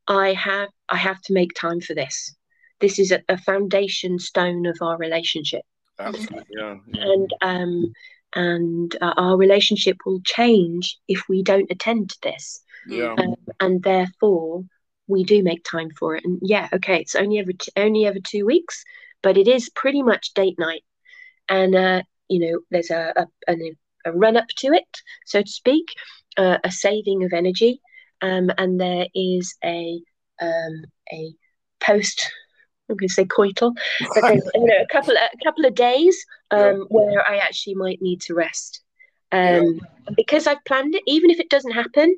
I 0.07 0.33
have 0.35 0.69
I 0.89 0.97
have 0.97 1.21
to 1.23 1.33
make 1.33 1.53
time 1.55 1.81
for 1.81 1.95
this. 1.95 2.35
This 2.81 2.99
is 2.99 3.11
a, 3.11 3.23
a 3.29 3.39
foundation 3.39 4.19
stone 4.19 4.67
of 4.67 4.77
our 4.81 4.99
relationship." 4.99 5.63
Absolutely. 5.99 6.45
Yeah. 6.51 6.77
yeah. 6.93 7.05
and 7.05 7.31
um 7.41 7.93
and 8.35 8.97
uh, 9.01 9.15
our 9.17 9.37
relationship 9.37 9.99
will 10.05 10.21
change 10.25 10.99
if 11.09 11.23
we 11.29 11.43
don't 11.43 11.71
attend 11.71 12.11
to 12.11 12.19
this. 12.23 12.61
Yeah. 12.87 13.15
um, 13.19 13.35
and 13.61 13.83
therefore 13.83 14.65
we 15.07 15.25
do 15.25 15.43
make 15.43 15.65
time 15.65 15.91
for 15.99 16.17
it. 16.17 16.25
And 16.25 16.39
yeah 16.43 16.69
okay 16.73 17.01
it's 17.01 17.15
only 17.15 17.39
every 17.39 17.55
t- 17.55 17.73
only 17.77 18.07
every 18.07 18.21
two 18.21 18.45
weeks 18.45 18.85
but 19.23 19.37
it 19.39 19.49
is 19.49 19.71
pretty 19.71 20.03
much 20.03 20.35
date 20.35 20.59
night. 20.59 20.85
And 21.49 21.75
uh 21.75 22.03
you 22.29 22.41
know 22.41 22.61
there's 22.71 22.91
a 22.91 23.13
a, 23.17 23.27
an- 23.51 23.77
a 24.05 24.13
run 24.13 24.37
up 24.37 24.49
to 24.59 24.69
it 24.73 24.93
so 25.25 25.41
to 25.43 25.51
speak 25.51 25.87
uh, 26.37 26.59
a 26.65 26.71
saving 26.71 27.25
of 27.25 27.33
energy. 27.33 27.81
Um 28.21 28.51
and 28.59 28.81
there 28.81 29.07
is 29.15 29.55
a 29.65 30.01
um 30.41 30.85
a 31.13 31.33
post 31.81 32.31
I'm 32.89 32.97
going 32.97 33.09
to 33.09 33.15
say 33.15 33.25
coital, 33.25 33.75
but 34.15 34.21
there's 34.23 34.51
you 34.55 34.67
know 34.67 34.83
a 34.83 34.87
couple 34.93 35.15
a 35.15 35.45
couple 35.45 35.65
of 35.65 35.75
days 35.75 36.17
um, 36.51 36.61
Yeah. 36.61 36.75
where 36.89 37.29
I 37.29 37.39
actually 37.39 37.75
might 37.77 38.03
need 38.03 38.21
to 38.23 38.35
rest. 38.35 38.83
Um, 39.33 39.81
and 40.07 40.17
because 40.17 40.47
I've 40.47 40.65
planned 40.65 40.95
it, 40.95 41.03
even 41.07 41.31
if 41.31 41.41
it 41.41 41.51
doesn't 41.51 41.73
happen, 41.73 42.17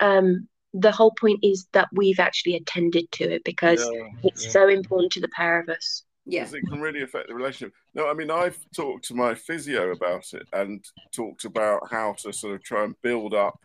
um, 0.00 0.48
the 0.74 0.90
whole 0.90 1.12
point 1.20 1.40
is 1.42 1.66
that 1.72 1.88
we've 1.92 2.18
actually 2.18 2.56
attended 2.56 3.10
to 3.12 3.24
it 3.24 3.44
because 3.44 3.80
Yeah, 3.92 4.08
it's 4.24 4.44
yeah. 4.46 4.50
so 4.50 4.68
important 4.68 5.12
to 5.12 5.20
the 5.20 5.28
pair 5.28 5.60
of 5.60 5.68
us. 5.68 6.04
Yeah. 6.24 6.44
'Cause 6.44 6.54
it 6.54 6.62
can 6.68 6.80
really 6.80 7.02
affect 7.02 7.28
the 7.28 7.34
relationship. 7.34 7.74
No, 7.94 8.08
I 8.08 8.14
mean, 8.14 8.30
I've 8.30 8.58
talked 8.74 9.04
to 9.06 9.14
my 9.14 9.34
physio 9.34 9.90
about 9.90 10.24
it 10.32 10.48
and 10.52 10.84
talked 11.14 11.44
about 11.44 11.90
how 11.90 12.14
to 12.22 12.32
sort 12.32 12.54
of 12.54 12.62
try 12.64 12.84
and 12.84 13.00
build 13.02 13.34
up, 13.34 13.60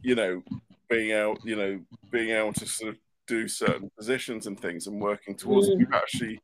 you 0.00 0.14
know, 0.14 0.42
being 0.88 1.12
out, 1.12 1.38
you 1.44 1.54
know, 1.56 1.80
being 2.10 2.30
able 2.30 2.52
to 2.54 2.66
sort 2.66 2.90
of 2.94 2.98
do 3.30 3.46
certain 3.46 3.88
positions 3.96 4.48
and 4.48 4.58
things 4.58 4.88
and 4.88 5.00
working 5.00 5.36
towards 5.36 5.68
it. 5.68 5.78
Mm. 5.78 5.92
Actually, 5.92 6.40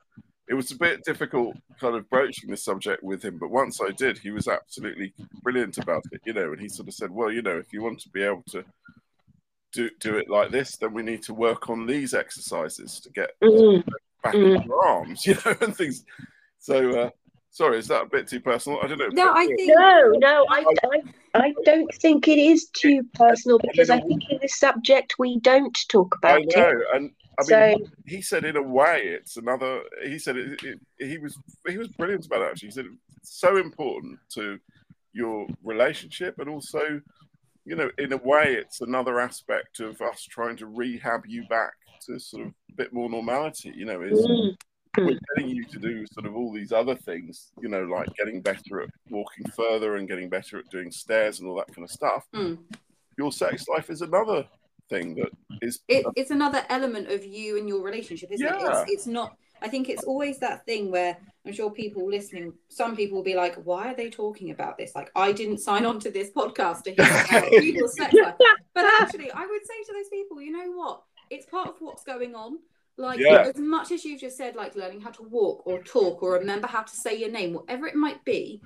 it 0.49 0.55
was 0.55 0.71
a 0.71 0.77
bit 0.79 1.03
difficult 1.05 1.57
kind 1.81 1.97
of 1.97 2.09
broaching 2.09 2.49
the 2.49 2.57
subject 2.57 3.03
with 3.03 3.25
him, 3.25 3.39
but 3.39 3.51
once 3.51 3.81
I 3.81 3.91
did, 3.91 4.17
he 4.19 4.31
was 4.31 4.47
absolutely 4.47 5.13
brilliant 5.43 5.79
about 5.79 6.05
it, 6.13 6.21
you 6.25 6.33
know, 6.33 6.53
and 6.53 6.61
he 6.61 6.69
sort 6.69 6.87
of 6.87 6.95
said, 6.95 7.11
well, 7.11 7.33
you 7.33 7.43
know, 7.43 7.59
if 7.59 7.73
you 7.73 7.83
want 7.83 7.99
to 8.03 8.09
be 8.11 8.23
able 8.23 8.45
to 8.51 8.65
do, 9.73 9.91
do 9.99 10.17
it 10.17 10.31
like 10.31 10.53
this, 10.53 10.77
then 10.77 10.95
we 10.95 11.03
need 11.03 11.23
to 11.25 11.35
work 11.35 11.69
on 11.69 11.87
these 11.87 12.15
exercises 12.15 13.01
to 13.01 13.11
get 13.11 13.31
Mm. 13.43 13.85
back 14.23 14.35
Mm. 14.35 14.57
in 14.61 14.63
your 14.69 14.87
arms, 14.87 15.27
you 15.27 15.35
know, 15.45 15.55
and 15.61 15.77
things. 15.77 16.05
So, 16.61 16.77
uh, 17.01 17.11
sorry, 17.57 17.79
is 17.79 17.89
that 17.89 18.03
a 18.03 18.07
bit 18.07 18.29
too 18.29 18.41
personal? 18.41 18.79
I 18.83 18.87
don't 18.87 18.99
know. 18.99 19.09
No, 19.13 19.33
I 19.33 19.47
think 19.47 19.73
No, 19.75 20.13
no, 20.19 20.47
I, 20.51 20.65
I, 20.85 21.39
I 21.41 21.55
don't 21.65 21.93
think 21.95 22.29
it 22.29 22.39
is 22.39 22.69
too 22.69 23.03
personal 23.15 23.59
because 23.59 23.89
I 23.89 23.99
think 24.01 24.23
in 24.29 24.39
this 24.43 24.59
subject 24.59 25.15
we 25.19 25.41
don't 25.41 25.77
talk 25.89 26.15
about 26.19 26.43
it. 26.43 26.55
I 26.55 26.61
about 26.61 26.75
know, 26.75 26.81
it. 26.81 26.87
and 26.95 27.11
I 27.39 27.43
mean, 27.43 27.87
So 27.87 27.91
he 28.05 28.21
said 28.21 28.45
in 28.45 28.57
a 28.57 28.63
way 28.63 29.01
it's 29.05 29.39
another. 29.39 29.81
He 30.05 30.19
said 30.19 30.37
it, 30.37 30.63
it, 30.63 30.81
he 30.99 31.17
was 31.17 31.39
he 31.67 31.79
was 31.79 31.89
brilliant 31.89 32.27
about 32.27 32.43
it. 32.43 32.51
Actually, 32.51 32.69
he 32.69 32.73
said 32.73 32.87
it's 33.17 33.41
so 33.41 33.57
important 33.57 34.19
to 34.35 34.59
your 35.15 35.47
relationship, 35.65 36.39
and 36.39 36.51
also, 36.51 37.01
you 37.65 37.75
know, 37.75 37.91
in 37.97 38.13
a 38.13 38.19
way, 38.19 38.55
it's 38.59 38.83
another 38.83 39.19
aspect 39.19 39.81
of 39.81 40.03
us 40.03 40.23
trying 40.23 40.59
to 40.59 40.67
rehab 40.67 41.23
you 41.27 41.47
back 41.49 41.73
to 42.07 42.19
sort 42.19 42.49
of 42.49 42.53
a 42.71 42.75
bit 42.77 42.93
more 42.93 43.09
normality. 43.09 43.73
You 43.75 43.87
know, 43.87 44.03
is 44.03 44.27
mm, 44.27 44.55
we're 44.97 45.19
getting 45.35 45.51
you 45.51 45.65
to 45.65 45.79
do 45.79 46.07
sort 46.13 46.27
of 46.27 46.37
all 46.37 46.53
these 46.53 46.73
other 46.73 46.95
things, 46.95 47.53
you 47.61 47.69
know, 47.69 47.83
like 47.83 48.09
getting 48.17 48.41
better 48.41 48.81
at 48.83 48.91
walking 49.11 49.47
further 49.57 49.97
and 49.97 50.09
getting 50.09 50.29
better 50.29 50.59
at 50.59 50.69
doing 50.71 50.91
stairs 50.91 51.41
and 51.41 51.49
all 51.49 51.57
that 51.57 51.75
kind 51.75 51.85
of 51.85 51.91
stuff. 51.91 52.27
Mm. 52.35 52.59
Your 53.19 53.33
sex 53.33 53.67
life 53.69 53.91
is 53.91 54.03
another 54.03 54.47
thing 54.89 55.15
that 55.17 55.31
is 55.63 55.81
it, 55.89 56.07
it's 56.17 56.31
another 56.31 56.65
element 56.69 57.11
of 57.11 57.25
you 57.25 57.59
and 57.59 57.69
your 57.69 57.83
relationship, 57.83 58.31
isn't 58.33 58.47
it? 58.47 58.61
Yeah. 58.61 58.83
It's, 58.83 58.93
it's 58.93 59.07
not. 59.07 59.37
I 59.63 59.69
think 59.69 59.89
it's 59.89 60.05
always 60.05 60.39
that 60.41 60.67
thing 60.67 60.91
where 60.91 61.17
I'm 61.47 61.53
sure 61.53 61.71
people 61.71 62.07
listening, 62.09 62.53
some 62.69 62.95
people 62.95 63.17
will 63.17 63.25
be 63.25 63.35
like, 63.35 63.57
"Why 63.65 63.91
are 63.91 63.95
they 63.95 64.11
talking 64.11 64.51
about 64.51 64.77
this?" 64.77 64.95
Like, 64.95 65.11
I 65.17 65.33
didn't 65.33 65.59
sign 65.59 65.87
on 65.87 65.99
to 66.01 66.11
this 66.11 66.31
podcast 66.31 66.83
to 66.85 66.91
hear 66.91 67.05
about 67.05 67.51
people's 67.51 67.97
sex 67.97 68.13
life. 68.13 68.35
But 68.75 68.85
actually, 69.01 69.31
I 69.31 69.47
would 69.47 69.67
say 69.67 69.83
to 69.87 69.93
those 69.95 70.09
people, 70.11 70.43
you 70.43 70.53
know 70.53 70.73
what? 70.73 71.03
It's 71.31 71.47
part 71.47 71.69
of 71.69 71.75
what's 71.81 72.05
going 72.05 72.35
on. 72.35 72.59
Like, 72.99 73.19
Yeah. 73.19 73.43
as 73.43 73.59
much 73.59 73.93
as 73.93 74.05
you've 74.05 74.21
just 74.21 74.37
said, 74.37 74.57
like 74.57 74.75
learning 74.75 75.03
how 75.03 75.11
to 75.11 75.23
walk 75.23 75.67
or 75.67 75.83
talk 75.83 76.23
or 76.23 76.33
remember 76.33 76.67
how 76.67 76.83
to 76.83 76.97
say 76.97 77.15
your 77.15 77.31
name, 77.31 77.55
whatever 77.55 77.87
it 77.87 77.95
might 77.95 78.25
be, 78.25 78.63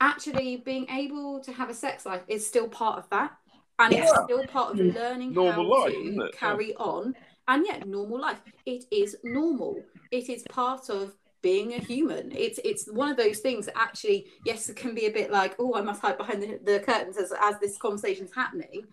actually 0.00 0.56
being 0.56 0.88
able 0.90 1.40
to 1.40 1.52
have 1.52 1.68
a 1.70 1.74
sex 1.74 2.06
life 2.06 2.22
is 2.28 2.46
still 2.46 2.68
part 2.68 2.98
of 2.98 3.08
that. 3.10 3.32
And 3.78 3.92
it's 3.92 4.10
still 4.24 4.46
part 4.46 4.72
of 4.72 4.78
mm. 4.78 4.94
learning 4.94 5.32
Normal 5.32 5.64
how 5.64 5.84
life, 5.84 5.92
to 5.92 6.30
carry 6.34 6.74
on. 6.76 7.14
And 7.48 7.66
yet, 7.66 7.86
normal 7.86 8.20
life. 8.20 8.40
It 8.64 8.84
is 8.90 9.16
normal. 9.24 9.82
It 10.10 10.28
is 10.28 10.44
part 10.48 10.88
of 10.88 11.14
being 11.42 11.74
a 11.74 11.78
human. 11.78 12.30
It's 12.32 12.60
it's 12.64 12.86
one 12.86 13.10
of 13.10 13.16
those 13.16 13.40
things 13.40 13.66
that 13.66 13.76
actually, 13.76 14.28
yes, 14.46 14.68
it 14.68 14.76
can 14.76 14.94
be 14.94 15.06
a 15.06 15.10
bit 15.10 15.32
like, 15.32 15.56
oh, 15.58 15.74
I 15.74 15.80
must 15.80 16.00
hide 16.00 16.16
behind 16.16 16.42
the, 16.42 16.60
the 16.62 16.80
curtains 16.80 17.16
as, 17.16 17.32
as 17.42 17.58
this 17.58 17.76
conversation's 17.76 18.32
happening. 18.32 18.84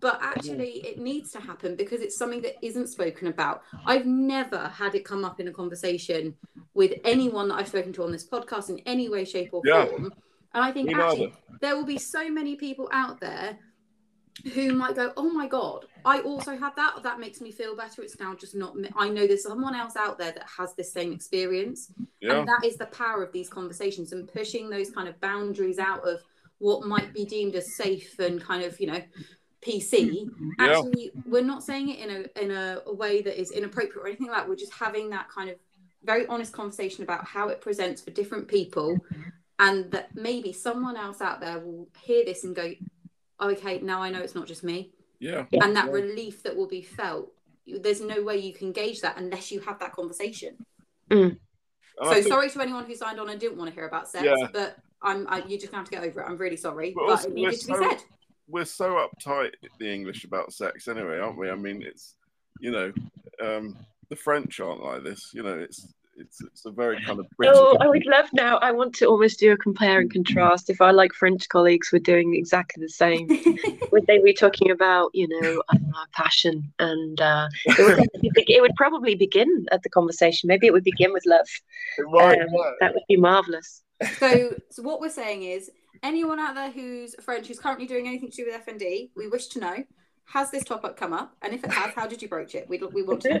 But 0.00 0.20
actually, 0.22 0.86
it 0.86 0.98
needs 0.98 1.32
to 1.32 1.40
happen 1.40 1.74
because 1.74 2.00
it's 2.00 2.16
something 2.16 2.40
that 2.42 2.54
isn't 2.64 2.86
spoken 2.88 3.28
about. 3.28 3.62
I've 3.84 4.06
never 4.06 4.68
had 4.68 4.94
it 4.94 5.04
come 5.04 5.24
up 5.24 5.40
in 5.40 5.48
a 5.48 5.52
conversation 5.52 6.36
with 6.74 6.92
anyone 7.04 7.48
that 7.48 7.56
I've 7.56 7.68
spoken 7.68 7.92
to 7.94 8.04
on 8.04 8.12
this 8.12 8.28
podcast 8.28 8.68
in 8.68 8.78
any 8.80 9.08
way, 9.08 9.24
shape, 9.24 9.50
or 9.52 9.62
Yeah. 9.64 9.86
form. 9.86 10.12
And 10.54 10.64
I 10.64 10.70
think 10.70 10.94
actually 10.94 11.34
there 11.60 11.76
will 11.76 11.84
be 11.84 11.98
so 11.98 12.30
many 12.30 12.54
people 12.54 12.88
out 12.92 13.20
there 13.20 13.58
who 14.54 14.72
might 14.72 14.94
go, 14.94 15.12
"Oh 15.16 15.30
my 15.30 15.48
god, 15.48 15.86
I 16.04 16.20
also 16.20 16.56
had 16.56 16.76
that. 16.76 17.02
That 17.02 17.18
makes 17.18 17.40
me 17.40 17.50
feel 17.50 17.74
better. 17.74 18.02
It's 18.02 18.20
now 18.20 18.36
just 18.36 18.54
not 18.54 18.76
me. 18.76 18.88
I 18.94 19.08
know 19.08 19.26
there's 19.26 19.42
someone 19.42 19.74
else 19.74 19.96
out 19.96 20.16
there 20.16 20.30
that 20.30 20.46
has 20.48 20.74
this 20.74 20.92
same 20.92 21.12
experience." 21.12 21.92
Yeah. 22.20 22.38
And 22.38 22.48
that 22.48 22.64
is 22.64 22.76
the 22.76 22.86
power 22.86 23.24
of 23.24 23.32
these 23.32 23.48
conversations 23.48 24.12
and 24.12 24.32
pushing 24.32 24.70
those 24.70 24.90
kind 24.90 25.08
of 25.08 25.20
boundaries 25.20 25.80
out 25.80 26.06
of 26.06 26.22
what 26.58 26.86
might 26.86 27.12
be 27.12 27.24
deemed 27.24 27.56
as 27.56 27.74
safe 27.74 28.18
and 28.20 28.40
kind 28.40 28.64
of, 28.64 28.78
you 28.80 28.86
know, 28.86 29.02
PC. 29.60 30.26
Mm-hmm. 30.26 30.50
Yeah. 30.58 30.66
Actually, 30.66 31.10
we're 31.26 31.42
not 31.42 31.62
saying 31.62 31.88
it 31.90 31.98
in 31.98 32.10
a 32.10 32.42
in 32.42 32.50
a, 32.50 32.80
a 32.86 32.94
way 32.94 33.22
that 33.22 33.40
is 33.40 33.50
inappropriate 33.50 33.96
or 33.96 34.06
anything 34.06 34.28
like 34.28 34.36
that. 34.36 34.48
We're 34.48 34.56
just 34.56 34.72
having 34.72 35.10
that 35.10 35.28
kind 35.28 35.50
of 35.50 35.56
very 36.04 36.26
honest 36.26 36.52
conversation 36.52 37.02
about 37.02 37.24
how 37.26 37.48
it 37.48 37.60
presents 37.60 38.00
for 38.00 38.10
different 38.10 38.46
people, 38.48 38.94
mm-hmm. 38.94 39.22
and 39.58 39.90
that 39.90 40.14
maybe 40.14 40.52
someone 40.52 40.96
else 40.96 41.20
out 41.20 41.40
there 41.40 41.58
will 41.58 41.88
hear 42.00 42.24
this 42.24 42.44
and 42.44 42.54
go, 42.54 42.72
oh, 43.40 43.50
"Okay, 43.50 43.80
now 43.80 44.02
I 44.02 44.10
know 44.10 44.20
it's 44.20 44.34
not 44.34 44.46
just 44.46 44.62
me." 44.62 44.92
Yeah. 45.20 45.46
and 45.52 45.74
that 45.74 45.86
Yeah. 45.86 45.92
relief 45.92 46.44
that 46.44 46.56
will 46.56 46.68
be 46.68 46.82
felt. 46.82 47.32
There's 47.66 48.00
no 48.00 48.22
way 48.22 48.38
you 48.38 48.54
can 48.54 48.70
gauge 48.70 49.00
that 49.00 49.18
unless 49.18 49.50
you 49.50 49.58
have 49.60 49.80
that 49.80 49.92
conversation. 49.92 50.64
Mm. 51.10 51.20
And 51.30 51.38
I 52.00 52.04
so 52.06 52.14
think- 52.14 52.28
sorry 52.28 52.50
to 52.50 52.60
anyone 52.60 52.84
who 52.84 52.94
signed 52.94 53.18
on 53.18 53.28
and 53.28 53.40
didn't 53.40 53.58
want 53.58 53.68
to 53.68 53.74
hear 53.74 53.88
about 53.88 54.08
sex, 54.08 54.24
Yeah. 54.24 54.46
but 54.52 54.76
I'm 55.02 55.26
I, 55.28 55.38
you're 55.38 55.58
just 55.58 55.72
going 55.72 55.72
to 55.72 55.76
have 55.78 55.84
to 55.86 55.90
get 55.90 56.04
over 56.04 56.20
it. 56.20 56.26
I'm 56.28 56.36
really 56.36 56.56
sorry, 56.56 56.92
But 56.94 57.06
but, 57.08 57.24
it 57.24 57.32
needed 57.34 57.58
to 57.60 57.66
be 57.66 57.72
so- 57.72 57.80
said. 57.90 57.98
We're 58.48 58.64
so 58.64 59.06
uptight 59.06 59.52
the 59.78 59.92
English 59.92 60.24
about 60.24 60.52
sex 60.52 60.88
anyway, 60.88 61.18
aren't 61.18 61.38
we? 61.38 61.50
I 61.50 61.54
mean, 61.54 61.82
it's 61.82 62.14
you 62.60 62.70
know, 62.72 62.92
um, 63.42 63.76
the 64.08 64.16
French 64.16 64.58
aren't 64.60 64.82
like 64.82 65.04
this. 65.04 65.30
You 65.32 65.42
know, 65.42 65.58
it's 65.58 65.86
it's 66.16 66.40
it's 66.42 66.64
a 66.66 66.70
very 66.72 67.00
kind 67.04 67.20
of 67.20 67.26
British. 67.36 67.56
Oh, 67.56 67.76
I 67.80 67.86
would 67.86 68.06
love 68.06 68.28
now. 68.32 68.56
I 68.58 68.72
want 68.72 68.94
to 68.96 69.06
almost 69.06 69.38
do 69.38 69.52
a 69.52 69.56
compare 69.56 70.00
and 70.00 70.12
contrast. 70.12 70.68
If 70.70 70.80
our 70.80 70.92
like 70.92 71.12
French 71.12 71.48
colleagues 71.48 71.92
were 71.92 72.00
doing 72.00 72.34
exactly 72.34 72.82
the 72.82 72.88
same, 72.88 73.28
would 73.92 74.06
they 74.06 74.18
be 74.18 74.32
talking 74.34 74.70
about 74.70 75.10
you 75.14 75.28
know 75.28 75.62
uh, 75.68 75.76
passion 76.12 76.72
and 76.80 77.20
uh, 77.20 77.48
it 77.66 77.78
would 77.78 77.96
probably 77.96 78.30
be- 78.34 78.54
it 78.54 78.60
would 78.60 78.74
probably 78.76 79.14
begin 79.14 79.66
at 79.70 79.82
the 79.82 79.88
conversation. 79.90 80.48
Maybe 80.48 80.66
it 80.66 80.72
would 80.72 80.84
begin 80.84 81.12
with 81.12 81.24
love. 81.26 81.46
right, 81.98 82.40
Um, 82.40 82.48
yeah. 82.52 82.70
That 82.80 82.94
would 82.94 83.04
be 83.08 83.16
marvelous. 83.16 83.82
so, 84.18 84.54
so 84.70 84.82
what 84.82 85.00
we're 85.00 85.08
saying 85.10 85.42
is, 85.42 85.70
anyone 86.02 86.38
out 86.40 86.54
there 86.54 86.70
who's 86.70 87.14
French 87.22 87.48
who's 87.48 87.58
currently 87.58 87.86
doing 87.86 88.06
anything 88.06 88.30
to 88.30 88.36
do 88.36 88.46
with 88.50 88.66
FND, 88.66 89.10
we 89.16 89.28
wish 89.28 89.48
to 89.48 89.60
know. 89.60 89.84
Has 90.26 90.50
this 90.50 90.62
topic 90.62 90.94
come 90.96 91.14
up? 91.14 91.34
And 91.40 91.54
if 91.54 91.64
it 91.64 91.72
has, 91.72 91.94
how 91.94 92.06
did 92.06 92.20
you 92.20 92.28
broach 92.28 92.54
it? 92.54 92.68
We, 92.68 92.76
we 92.92 93.02
want 93.02 93.22
to 93.22 93.34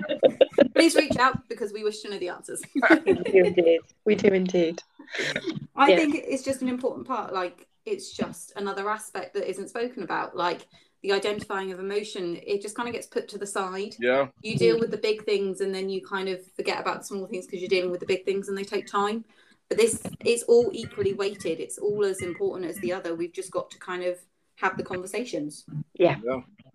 Please 0.74 0.96
reach 0.96 1.18
out 1.18 1.46
because 1.46 1.70
we 1.70 1.84
wish 1.84 2.00
to 2.00 2.08
know 2.10 2.18
the 2.18 2.30
answers. 2.30 2.62
We 3.04 3.12
do 3.12 3.44
indeed. 3.44 3.80
We 4.06 4.14
do 4.14 4.28
indeed. 4.28 4.82
I 5.76 5.90
Yeah. 5.90 5.96
think 5.96 6.14
it's 6.16 6.42
just 6.42 6.62
an 6.62 6.68
important 6.68 7.06
part. 7.06 7.34
Like 7.34 7.66
it's 7.84 8.16
just 8.16 8.52
another 8.56 8.88
aspect 8.88 9.34
that 9.34 9.48
isn't 9.50 9.68
spoken 9.68 10.02
about. 10.02 10.34
Like 10.34 10.66
the 11.02 11.12
identifying 11.12 11.72
of 11.72 11.78
emotion, 11.78 12.38
it 12.46 12.62
just 12.62 12.74
kind 12.74 12.88
of 12.88 12.94
gets 12.94 13.06
put 13.06 13.28
to 13.28 13.38
the 13.38 13.46
side. 13.46 13.94
yeah, 14.00 14.28
You 14.42 14.56
deal 14.56 14.78
with 14.80 14.90
the 14.90 14.96
big 14.96 15.24
things 15.26 15.60
and 15.60 15.74
then 15.74 15.90
you 15.90 16.00
kind 16.06 16.28
of 16.30 16.40
forget 16.52 16.80
about 16.80 17.00
the 17.00 17.04
small 17.04 17.26
things 17.26 17.44
because 17.44 17.60
you're 17.60 17.68
dealing 17.68 17.90
with 17.90 18.00
the 18.00 18.06
big 18.06 18.24
things 18.24 18.48
and 18.48 18.56
they 18.56 18.64
take 18.64 18.86
time. 18.86 19.26
But 19.68 19.78
this 19.78 20.00
it's 20.24 20.42
all 20.44 20.70
equally 20.72 21.12
weighted. 21.14 21.60
It's 21.60 21.78
all 21.78 22.04
as 22.04 22.22
important 22.22 22.70
as 22.70 22.76
the 22.78 22.92
other. 22.92 23.14
We've 23.14 23.32
just 23.32 23.50
got 23.50 23.70
to 23.70 23.78
kind 23.78 24.02
of 24.02 24.18
have 24.56 24.76
the 24.76 24.82
conversations. 24.82 25.64
yeah. 25.94 26.16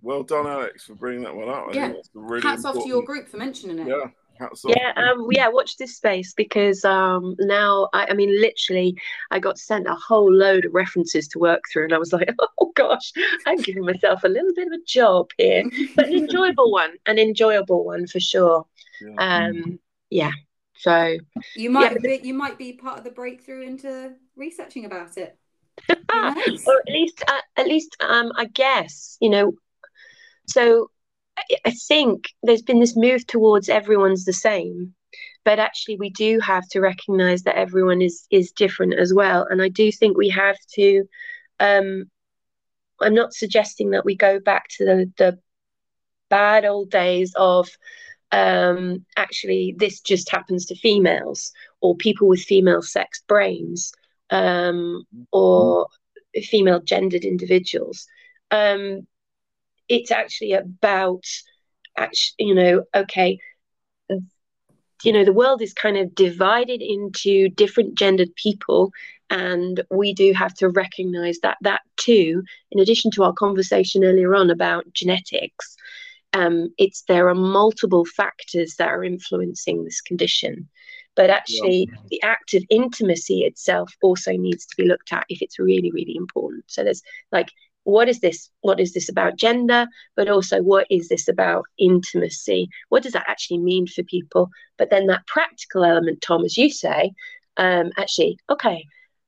Well 0.02 0.24
done, 0.24 0.46
Alex, 0.48 0.84
for 0.86 0.96
bringing 0.96 1.24
that 1.24 1.34
one 1.34 1.48
up. 1.48 1.68
I 1.70 1.74
Yeah. 1.74 1.92
think 1.94 2.06
really 2.14 2.42
Hats 2.42 2.66
off 2.66 2.76
to 2.76 2.88
your 2.88 3.04
group 3.04 3.30
for 3.30 3.38
mentioning 3.38 3.80
it. 3.80 3.88
Yeah, 3.88 4.10
hats 4.38 4.66
off. 4.66 4.74
Yeah, 4.76 4.92
um, 4.98 5.28
yeah. 5.32 5.48
Watch 5.48 5.78
this 5.78 5.96
space 5.96 6.34
because 6.34 6.84
um, 6.84 7.36
now 7.40 7.88
I, 7.94 8.08
I 8.10 8.14
mean, 8.14 8.30
literally, 8.42 8.98
I 9.32 9.40
got 9.40 9.58
sent 9.58 9.88
a 9.88 9.96
whole 9.96 10.30
load 10.32 10.66
of 10.66 10.74
references 10.74 11.30
to 11.30 11.40
work 11.40 11.64
through, 11.72 11.86
and 11.86 11.94
I 11.94 11.98
was 12.00 12.12
like, 12.12 12.30
oh 12.60 12.72
gosh, 12.76 13.14
I'm 13.48 13.58
giving 13.60 13.86
myself 13.86 14.26
a 14.26 14.28
little 14.28 14.54
bit 14.54 14.68
of 14.68 14.74
a 14.74 14.84
job 14.86 15.30
here, 15.38 15.64
but 15.96 16.08
an 16.08 16.14
enjoyable 16.26 16.70
one, 16.70 16.92
an 17.06 17.18
enjoyable 17.18 17.86
one 17.86 18.06
for 18.06 18.20
sure. 18.20 18.66
Yeah. 19.02 19.16
Um, 19.18 19.80
yeah. 20.10 20.32
So 20.84 21.18
You 21.56 21.70
might 21.70 21.94
but 21.94 22.02
be 22.02 22.20
you 22.24 22.34
might 22.34 22.58
be 22.58 22.74
part 22.74 22.98
of 22.98 23.06
the 23.06 23.12
breakthrough 23.12 23.62
into 23.62 24.12
researching 24.36 24.84
about 24.84 25.18
it. 25.18 25.38
Knows? 26.14 26.68
or 26.68 26.82
at 26.86 26.94
least 26.94 27.24
uh, 27.26 27.42
at 27.58 27.68
least 27.68 27.96
um 28.00 28.32
i 28.38 28.46
guess 28.46 29.18
you 29.20 29.30
know 29.30 29.54
so 30.48 30.92
I, 31.36 31.44
I 31.66 31.72
think 31.72 32.26
there's 32.44 32.62
been 32.62 32.80
this 32.80 32.96
move 32.96 33.26
towards 33.26 33.70
everyone's 33.70 34.24
the 34.24 34.34
same 34.34 34.94
but 35.44 35.58
actually 35.58 35.98
we 35.98 36.12
do 36.12 36.40
have 36.42 36.68
to 36.70 36.80
recognize 36.80 37.42
that 37.44 37.58
everyone 37.58 38.04
is 38.04 38.28
is 38.30 38.52
different 38.52 38.94
as 38.94 39.16
well 39.16 39.48
and 39.50 39.64
i 39.64 39.68
do 39.68 39.92
think 39.92 40.16
we 40.16 40.30
have 40.30 40.58
to 40.76 41.06
um 41.60 42.04
i'm 43.02 43.16
not 43.16 43.34
suggesting 43.34 43.90
that 43.92 44.06
we 44.06 44.16
go 44.16 44.40
back 44.40 44.66
to 44.78 44.86
the 44.86 45.12
the 45.18 45.40
bad 46.30 46.66
old 46.66 46.92
days 46.92 47.34
of 47.36 47.68
um 48.34 49.06
actually 49.18 49.76
this 49.78 50.02
just 50.02 50.32
happens 50.32 50.66
to 50.68 50.76
females 50.76 51.54
or 51.82 51.96
people 51.98 52.28
with 52.28 52.42
female 52.42 52.82
sexed 52.82 53.28
brains 53.28 53.94
um 54.32 55.04
or 55.32 55.88
female 56.44 56.82
gendered 56.82 57.26
individuals. 57.26 58.08
Um 58.52 59.08
it's 59.90 60.12
actually 60.12 60.54
about 60.54 61.24
actually 61.98 62.48
you 62.48 62.56
know 62.56 62.84
okay 62.96 63.40
you 65.04 65.12
know 65.14 65.26
the 65.26 65.34
world 65.34 65.62
is 65.62 65.74
kind 65.74 65.98
of 65.98 66.16
divided 66.16 66.82
into 66.82 67.50
different 67.50 67.98
gendered 67.98 68.34
people 68.36 68.92
and 69.30 69.82
we 69.92 70.14
do 70.14 70.34
have 70.34 70.54
to 70.56 70.70
recognize 70.70 71.40
that 71.44 71.58
that 71.62 71.82
too 71.98 72.44
in 72.72 72.80
addition 72.80 73.12
to 73.12 73.24
our 73.24 73.34
conversation 73.34 74.04
earlier 74.04 74.36
on 74.36 74.50
about 74.50 74.92
genetics 74.94 75.76
um, 76.34 76.70
it's 76.78 77.04
there 77.08 77.28
are 77.30 77.36
multiple 77.36 78.06
factors 78.06 78.76
that 78.78 78.90
are 78.90 79.04
influencing 79.04 79.84
this 79.84 80.02
condition. 80.02 80.68
But 81.16 81.30
actually 81.30 81.90
the 82.10 82.22
act 82.24 82.54
of 82.54 82.64
intimacy 82.70 83.42
itself 83.42 83.94
also 84.02 84.32
needs 84.34 84.66
to 84.66 84.76
be 84.78 84.86
looked 84.88 85.14
at 85.14 85.26
if 85.30 85.42
it's 85.42 85.60
really 85.60 85.92
really 85.92 86.16
important. 86.16 86.66
So 86.68 86.84
there's 86.84 87.02
like 87.32 87.50
what 87.84 88.10
is 88.10 88.20
this 88.20 88.50
what 88.62 88.80
is 88.80 88.94
this 88.94 89.10
about 89.10 89.38
gender 89.38 89.88
but 90.16 90.30
also 90.30 90.62
what 90.62 90.88
is 90.90 91.08
this 91.10 91.28
about 91.28 91.66
intimacy? 91.78 92.68
What 92.90 93.04
does 93.04 93.14
that 93.14 93.26
actually 93.28 93.60
mean 93.60 93.88
for 93.88 94.04
people? 94.04 94.50
But 94.78 94.90
then 94.90 95.08
that 95.08 95.28
practical 95.28 95.84
element 95.84 96.22
tom 96.22 96.44
as 96.46 96.58
you 96.58 96.70
say 96.70 97.12
um 97.58 97.92
actually 97.98 98.38
okay 98.50 98.86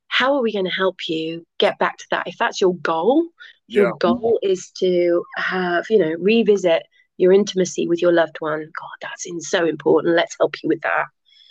how 0.08 0.34
are 0.34 0.42
we 0.42 0.52
going 0.52 0.64
to 0.64 0.70
help 0.70 0.96
you 1.08 1.44
get 1.58 1.78
back 1.78 1.98
to 1.98 2.06
that? 2.10 2.26
If 2.26 2.36
that's 2.38 2.60
your 2.60 2.74
goal 2.76 3.26
Yeah. 3.68 3.82
your 3.82 3.92
goal 3.98 4.38
is 4.42 4.70
to 4.78 5.22
have 5.36 5.84
you 5.90 5.98
know 5.98 6.14
revisit 6.18 6.82
your 7.18 7.32
intimacy 7.32 7.86
with 7.88 8.00
your 8.02 8.12
loved 8.12 8.36
one 8.40 8.60
god 8.60 8.96
that's 9.00 9.26
in 9.26 9.40
so 9.40 9.66
important 9.66 10.14
let's 10.14 10.36
help 10.38 10.54
you 10.62 10.68
with 10.68 10.80
that 10.82 11.06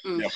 Mm. 0.06 0.22
Yeah. 0.22 0.30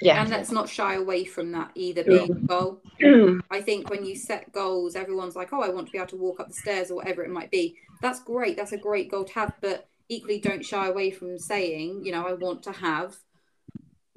yeah 0.00 0.20
And 0.22 0.30
let's 0.30 0.50
not 0.50 0.66
shy 0.70 0.94
away 0.94 1.24
from 1.26 1.52
that 1.52 1.72
either 1.74 2.00
Yeah. 2.06 2.20
being 2.26 2.32
a 2.32 2.40
goal. 2.46 2.80
I 3.50 3.60
think 3.60 3.90
when 3.90 4.02
you 4.02 4.16
set 4.16 4.50
goals, 4.50 4.96
everyone's 4.96 5.36
like, 5.36 5.52
oh, 5.52 5.60
I 5.60 5.68
want 5.68 5.88
to 5.88 5.92
be 5.92 5.98
able 5.98 6.08
to 6.08 6.16
walk 6.16 6.40
up 6.40 6.48
the 6.48 6.54
stairs 6.54 6.90
or 6.90 6.94
whatever 6.94 7.22
it 7.22 7.28
might 7.30 7.50
be. 7.50 7.76
That's 8.00 8.20
great. 8.20 8.56
That's 8.56 8.72
a 8.72 8.78
great 8.78 9.10
goal 9.10 9.24
to 9.24 9.32
have. 9.34 9.52
But 9.60 9.90
equally, 10.08 10.40
don't 10.40 10.64
shy 10.64 10.86
away 10.86 11.10
from 11.10 11.36
saying, 11.38 12.02
you 12.06 12.12
know, 12.12 12.26
I 12.26 12.32
want 12.32 12.62
to 12.62 12.72
have 12.72 13.14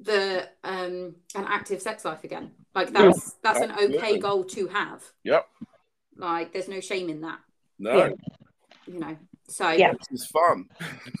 the 0.00 0.48
um 0.64 1.16
an 1.34 1.44
active 1.46 1.82
sex 1.82 2.04
life 2.06 2.24
again. 2.24 2.52
Like 2.74 2.92
that's 2.94 3.32
that's 3.42 3.60
an 3.60 3.72
okay 3.72 4.18
goal 4.18 4.44
to 4.44 4.68
have. 4.68 5.02
Yep. 5.24 5.46
Like 6.16 6.54
there's 6.54 6.68
no 6.68 6.80
shame 6.80 7.10
in 7.10 7.20
that, 7.20 7.40
No, 7.78 7.96
Yeah. 7.98 8.08
you 8.86 8.98
know. 9.00 9.16
So 9.48 9.70
Yeah. 9.70 9.92
this 9.92 10.22
is 10.22 10.26
fun. 10.26 10.68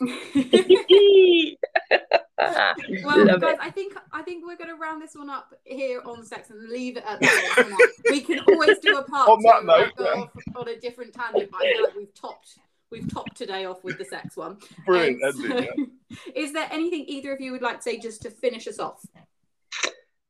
well, 3.04 3.26
Love 3.26 3.40
guys, 3.40 3.54
it. 3.54 3.58
I 3.60 3.70
think 3.70 3.94
I 4.12 4.22
think 4.22 4.46
we're 4.46 4.56
going 4.56 4.70
to 4.70 4.76
round 4.76 5.02
this 5.02 5.14
one 5.14 5.30
up 5.30 5.54
here 5.64 6.00
on 6.04 6.24
sex 6.24 6.50
and 6.50 6.68
leave 6.68 6.96
it 6.96 7.04
at 7.06 7.20
that. 7.20 7.54
one 7.56 7.64
for 7.64 7.70
now. 7.70 7.76
we 8.10 8.20
can 8.22 8.40
always 8.48 8.78
do 8.80 8.96
a 8.96 9.02
part 9.10 9.28
On 9.28 9.42
that 9.42 9.60
two 9.60 9.66
note, 9.66 9.92
go 9.96 10.04
yeah. 10.04 10.20
off 10.22 10.30
on 10.56 10.68
a 10.68 10.76
different 10.80 11.12
tangent. 11.14 11.50
But 11.50 11.60
I 11.62 11.72
feel 11.72 11.82
like 11.84 11.96
we've 11.96 12.14
topped 12.14 12.58
we've 12.90 13.12
topped 13.12 13.36
today 13.36 13.64
off 13.66 13.82
with 13.84 13.98
the 13.98 14.04
sex 14.04 14.36
one. 14.36 14.56
Brilliant 14.86 15.22
Um, 15.22 15.52
ending. 15.52 15.90
so- 16.12 16.32
Is 16.34 16.52
there 16.52 16.68
anything 16.70 17.04
either 17.06 17.32
of 17.32 17.40
you 17.40 17.52
would 17.52 17.62
like 17.62 17.76
to 17.78 17.82
say 17.82 17.98
just 17.98 18.22
to 18.22 18.30
finish 18.30 18.66
us 18.68 18.78
off? 18.78 19.04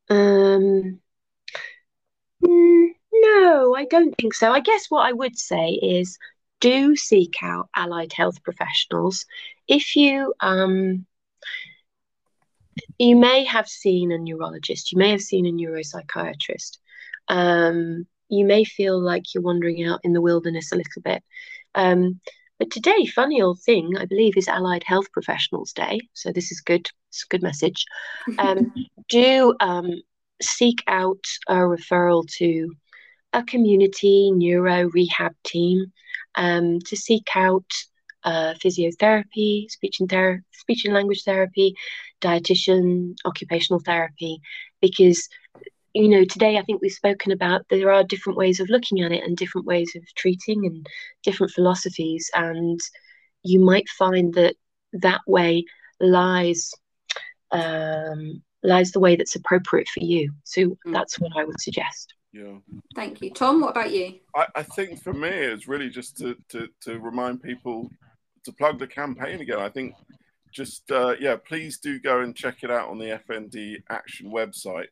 Um, 0.09 0.99
mm, 2.45 2.87
no, 3.13 3.75
I 3.75 3.85
don't 3.89 4.15
think 4.17 4.33
so. 4.33 4.51
I 4.51 4.59
guess 4.59 4.85
what 4.89 5.07
I 5.07 5.13
would 5.13 5.37
say 5.37 5.69
is 5.81 6.17
do 6.59 6.95
seek 6.95 7.35
out 7.41 7.69
allied 7.75 8.13
health 8.13 8.43
professionals. 8.43 9.25
If 9.67 9.95
you 9.95 10.33
um 10.39 11.05
you 12.97 13.15
may 13.15 13.43
have 13.45 13.67
seen 13.67 14.11
a 14.11 14.17
neurologist, 14.17 14.91
you 14.91 14.97
may 14.97 15.11
have 15.11 15.21
seen 15.21 15.45
a 15.45 15.51
neuropsychiatrist. 15.51 16.77
Um, 17.27 18.05
you 18.29 18.45
may 18.45 18.63
feel 18.63 18.99
like 18.99 19.33
you're 19.33 19.43
wandering 19.43 19.85
out 19.85 19.99
in 20.03 20.13
the 20.13 20.21
wilderness 20.21 20.71
a 20.71 20.75
little 20.75 21.01
bit. 21.01 21.23
Um, 21.73 22.19
but 22.57 22.71
today, 22.71 23.05
funny 23.05 23.41
old 23.41 23.59
thing, 23.61 23.97
I 23.97 24.05
believe, 24.05 24.37
is 24.37 24.47
Allied 24.47 24.83
Health 24.83 25.11
Professionals 25.11 25.73
Day. 25.73 25.99
So 26.13 26.31
this 26.31 26.51
is 26.51 26.61
good. 26.61 26.87
It's 27.09 27.23
a 27.23 27.27
good 27.29 27.43
message. 27.43 27.85
Um, 28.37 28.73
do 29.09 29.53
um, 29.59 29.91
seek 30.41 30.83
out 30.87 31.23
a 31.47 31.55
referral 31.55 32.25
to 32.37 32.73
a 33.33 33.43
community 33.43 34.31
neuro 34.31 34.89
rehab 34.89 35.33
team 35.43 35.91
um, 36.37 36.79
to 36.81 36.95
seek 36.95 37.27
out 37.35 37.65
uh, 38.23 38.53
physiotherapy, 38.55 39.69
speech 39.69 39.99
and 39.99 40.09
ther- 40.09 40.43
speech 40.51 40.85
and 40.85 40.93
language 40.93 41.23
therapy, 41.23 41.75
dietitian, 42.21 43.15
occupational 43.25 43.79
therapy, 43.79 44.39
because 44.81 45.27
you 45.95 46.09
know, 46.09 46.25
today 46.25 46.57
I 46.57 46.61
think 46.63 46.81
we've 46.81 46.91
spoken 46.91 47.31
about 47.31 47.65
there 47.69 47.89
are 47.89 48.03
different 48.03 48.37
ways 48.37 48.59
of 48.59 48.69
looking 48.69 49.01
at 49.01 49.13
it 49.13 49.23
and 49.23 49.37
different 49.37 49.65
ways 49.65 49.93
of 49.95 50.03
treating 50.15 50.65
and 50.65 50.85
different 51.23 51.53
philosophies. 51.53 52.29
And 52.33 52.81
you 53.43 53.61
might 53.61 53.87
find 53.87 54.33
that 54.33 54.55
that 54.91 55.21
way 55.25 55.63
lies 56.01 56.69
um, 57.51 58.43
lies 58.61 58.91
the 58.91 58.99
way 58.99 59.15
that's 59.15 59.35
appropriate 59.35 59.87
for 59.87 60.03
you. 60.03 60.33
So 60.43 60.61
mm. 60.61 60.75
that's 60.87 61.17
what 61.17 61.31
I 61.37 61.45
would 61.45 61.61
suggest. 61.61 62.13
Yeah. 62.35 62.57
Thank 62.95 63.21
you. 63.21 63.31
Tom, 63.31 63.61
what 63.61 63.69
about 63.69 63.93
you? 63.93 64.15
I, 64.35 64.45
I 64.55 64.63
think 64.63 65.01
for 65.01 65.13
me, 65.13 65.29
it's 65.29 65.69
really 65.69 65.89
just 65.89 66.17
to, 66.17 66.35
to, 66.49 66.67
to 66.81 66.99
remind 66.99 67.41
people 67.41 67.89
to 68.43 68.51
plug 68.51 68.77
the 68.77 68.87
campaign 68.87 69.39
again. 69.39 69.59
I 69.59 69.69
think 69.69 69.95
just, 70.51 70.91
uh, 70.91 71.15
yeah, 71.17 71.37
please 71.37 71.77
do 71.77 71.97
go 71.97 72.19
and 72.19 72.35
check 72.35 72.57
it 72.63 72.69
out 72.69 72.89
on 72.89 72.99
the 72.99 73.21
FND 73.29 73.77
Action 73.89 74.29
website, 74.31 74.87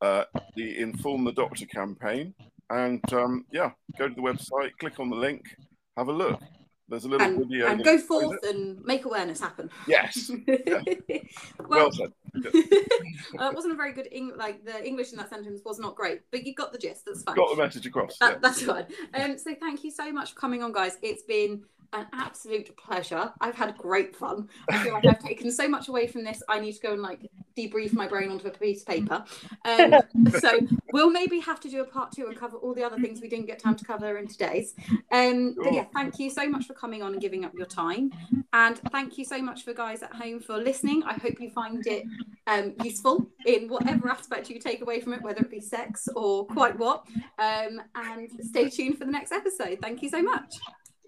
uh, 0.00 0.24
the 0.56 0.78
Inform 0.78 1.24
the 1.24 1.32
Doctor 1.32 1.66
campaign. 1.66 2.32
And 2.70 3.02
um, 3.12 3.44
yeah, 3.52 3.72
go 3.98 4.08
to 4.08 4.14
the 4.14 4.22
website, 4.22 4.70
click 4.78 4.98
on 5.00 5.10
the 5.10 5.16
link, 5.16 5.44
have 5.98 6.08
a 6.08 6.12
look. 6.12 6.40
There's 6.90 7.04
a 7.04 7.08
little 7.08 7.26
and, 7.26 7.38
video. 7.38 7.68
And 7.68 7.84
go 7.84 7.96
forth 7.98 8.42
and 8.42 8.84
make 8.84 9.04
awareness 9.04 9.40
happen. 9.40 9.70
Yes. 9.86 10.30
Yeah. 10.66 10.82
well, 11.68 11.90
well 11.90 11.92
said. 11.92 12.12
uh, 13.38 13.50
wasn't 13.54 13.72
a 13.72 13.76
very 13.76 13.92
good 13.92 14.08
Eng- 14.12 14.36
like 14.36 14.64
the 14.64 14.84
English 14.86 15.12
in 15.12 15.18
that 15.18 15.30
sentence 15.30 15.60
was 15.64 15.78
not 15.78 15.94
great, 15.94 16.22
but 16.30 16.44
you 16.44 16.54
got 16.54 16.72
the 16.72 16.78
gist. 16.78 17.04
That's 17.06 17.22
fine. 17.22 17.36
Got 17.36 17.56
the 17.56 17.62
message 17.62 17.86
across. 17.86 18.18
That, 18.18 18.32
yeah. 18.32 18.38
That's 18.40 18.62
fine. 18.62 18.86
Um, 19.14 19.38
so 19.38 19.54
thank 19.54 19.84
you 19.84 19.90
so 19.90 20.12
much 20.12 20.32
for 20.32 20.40
coming 20.40 20.62
on, 20.62 20.72
guys. 20.72 20.98
It's 21.02 21.22
been 21.22 21.62
an 21.92 22.06
absolute 22.12 22.76
pleasure. 22.76 23.32
I've 23.40 23.54
had 23.54 23.76
great 23.76 24.14
fun. 24.14 24.48
I 24.68 24.82
feel 24.82 24.92
like 24.92 25.06
I've 25.06 25.18
taken 25.18 25.50
so 25.50 25.68
much 25.68 25.88
away 25.88 26.06
from 26.06 26.24
this. 26.24 26.42
I 26.48 26.60
need 26.60 26.72
to 26.72 26.80
go 26.80 26.92
and 26.92 27.02
like 27.02 27.28
debrief 27.56 27.92
my 27.92 28.06
brain 28.06 28.30
onto 28.30 28.46
a 28.46 28.50
piece 28.50 28.82
of 28.82 28.86
paper. 28.86 29.24
Um, 29.64 29.94
so 30.38 30.60
we'll 30.92 31.10
maybe 31.10 31.40
have 31.40 31.60
to 31.60 31.68
do 31.68 31.80
a 31.80 31.84
part 31.84 32.12
two 32.12 32.26
and 32.26 32.36
cover 32.36 32.56
all 32.56 32.74
the 32.74 32.84
other 32.84 32.98
things 32.98 33.20
we 33.20 33.28
didn't 33.28 33.46
get 33.46 33.58
time 33.58 33.74
to 33.76 33.84
cover 33.84 34.18
in 34.18 34.28
today's. 34.28 34.74
Um, 35.10 35.56
but 35.56 35.72
yeah, 35.72 35.84
thank 35.92 36.18
you 36.18 36.30
so 36.30 36.48
much 36.48 36.66
for 36.66 36.74
coming 36.80 37.02
on 37.02 37.12
and 37.12 37.20
giving 37.20 37.44
up 37.44 37.52
your 37.54 37.66
time. 37.66 38.10
And 38.52 38.78
thank 38.90 39.18
you 39.18 39.24
so 39.24 39.40
much 39.42 39.64
for 39.64 39.74
guys 39.74 40.02
at 40.02 40.12
home 40.12 40.40
for 40.40 40.56
listening. 40.56 41.02
I 41.04 41.14
hope 41.14 41.40
you 41.40 41.50
find 41.50 41.86
it 41.86 42.04
um, 42.46 42.74
useful 42.82 43.30
in 43.46 43.68
whatever 43.68 44.08
aspect 44.08 44.48
you 44.48 44.58
take 44.58 44.80
away 44.82 45.00
from 45.00 45.12
it, 45.12 45.22
whether 45.22 45.40
it 45.40 45.50
be 45.50 45.60
sex 45.60 46.08
or 46.16 46.46
quite 46.46 46.78
what. 46.78 47.04
Um, 47.38 47.80
and 47.94 48.30
stay 48.40 48.68
tuned 48.70 48.98
for 48.98 49.04
the 49.04 49.12
next 49.12 49.32
episode. 49.32 49.78
Thank 49.82 50.02
you 50.02 50.08
so 50.08 50.22
much. 50.22 50.54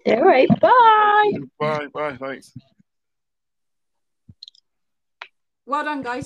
All 0.07 0.23
right. 0.23 0.49
Bye. 0.61 1.33
Bye. 1.59 1.87
Bye. 1.93 2.17
Thanks. 2.21 2.53
Well 5.65 5.85
done, 5.85 6.03
guys. 6.03 6.21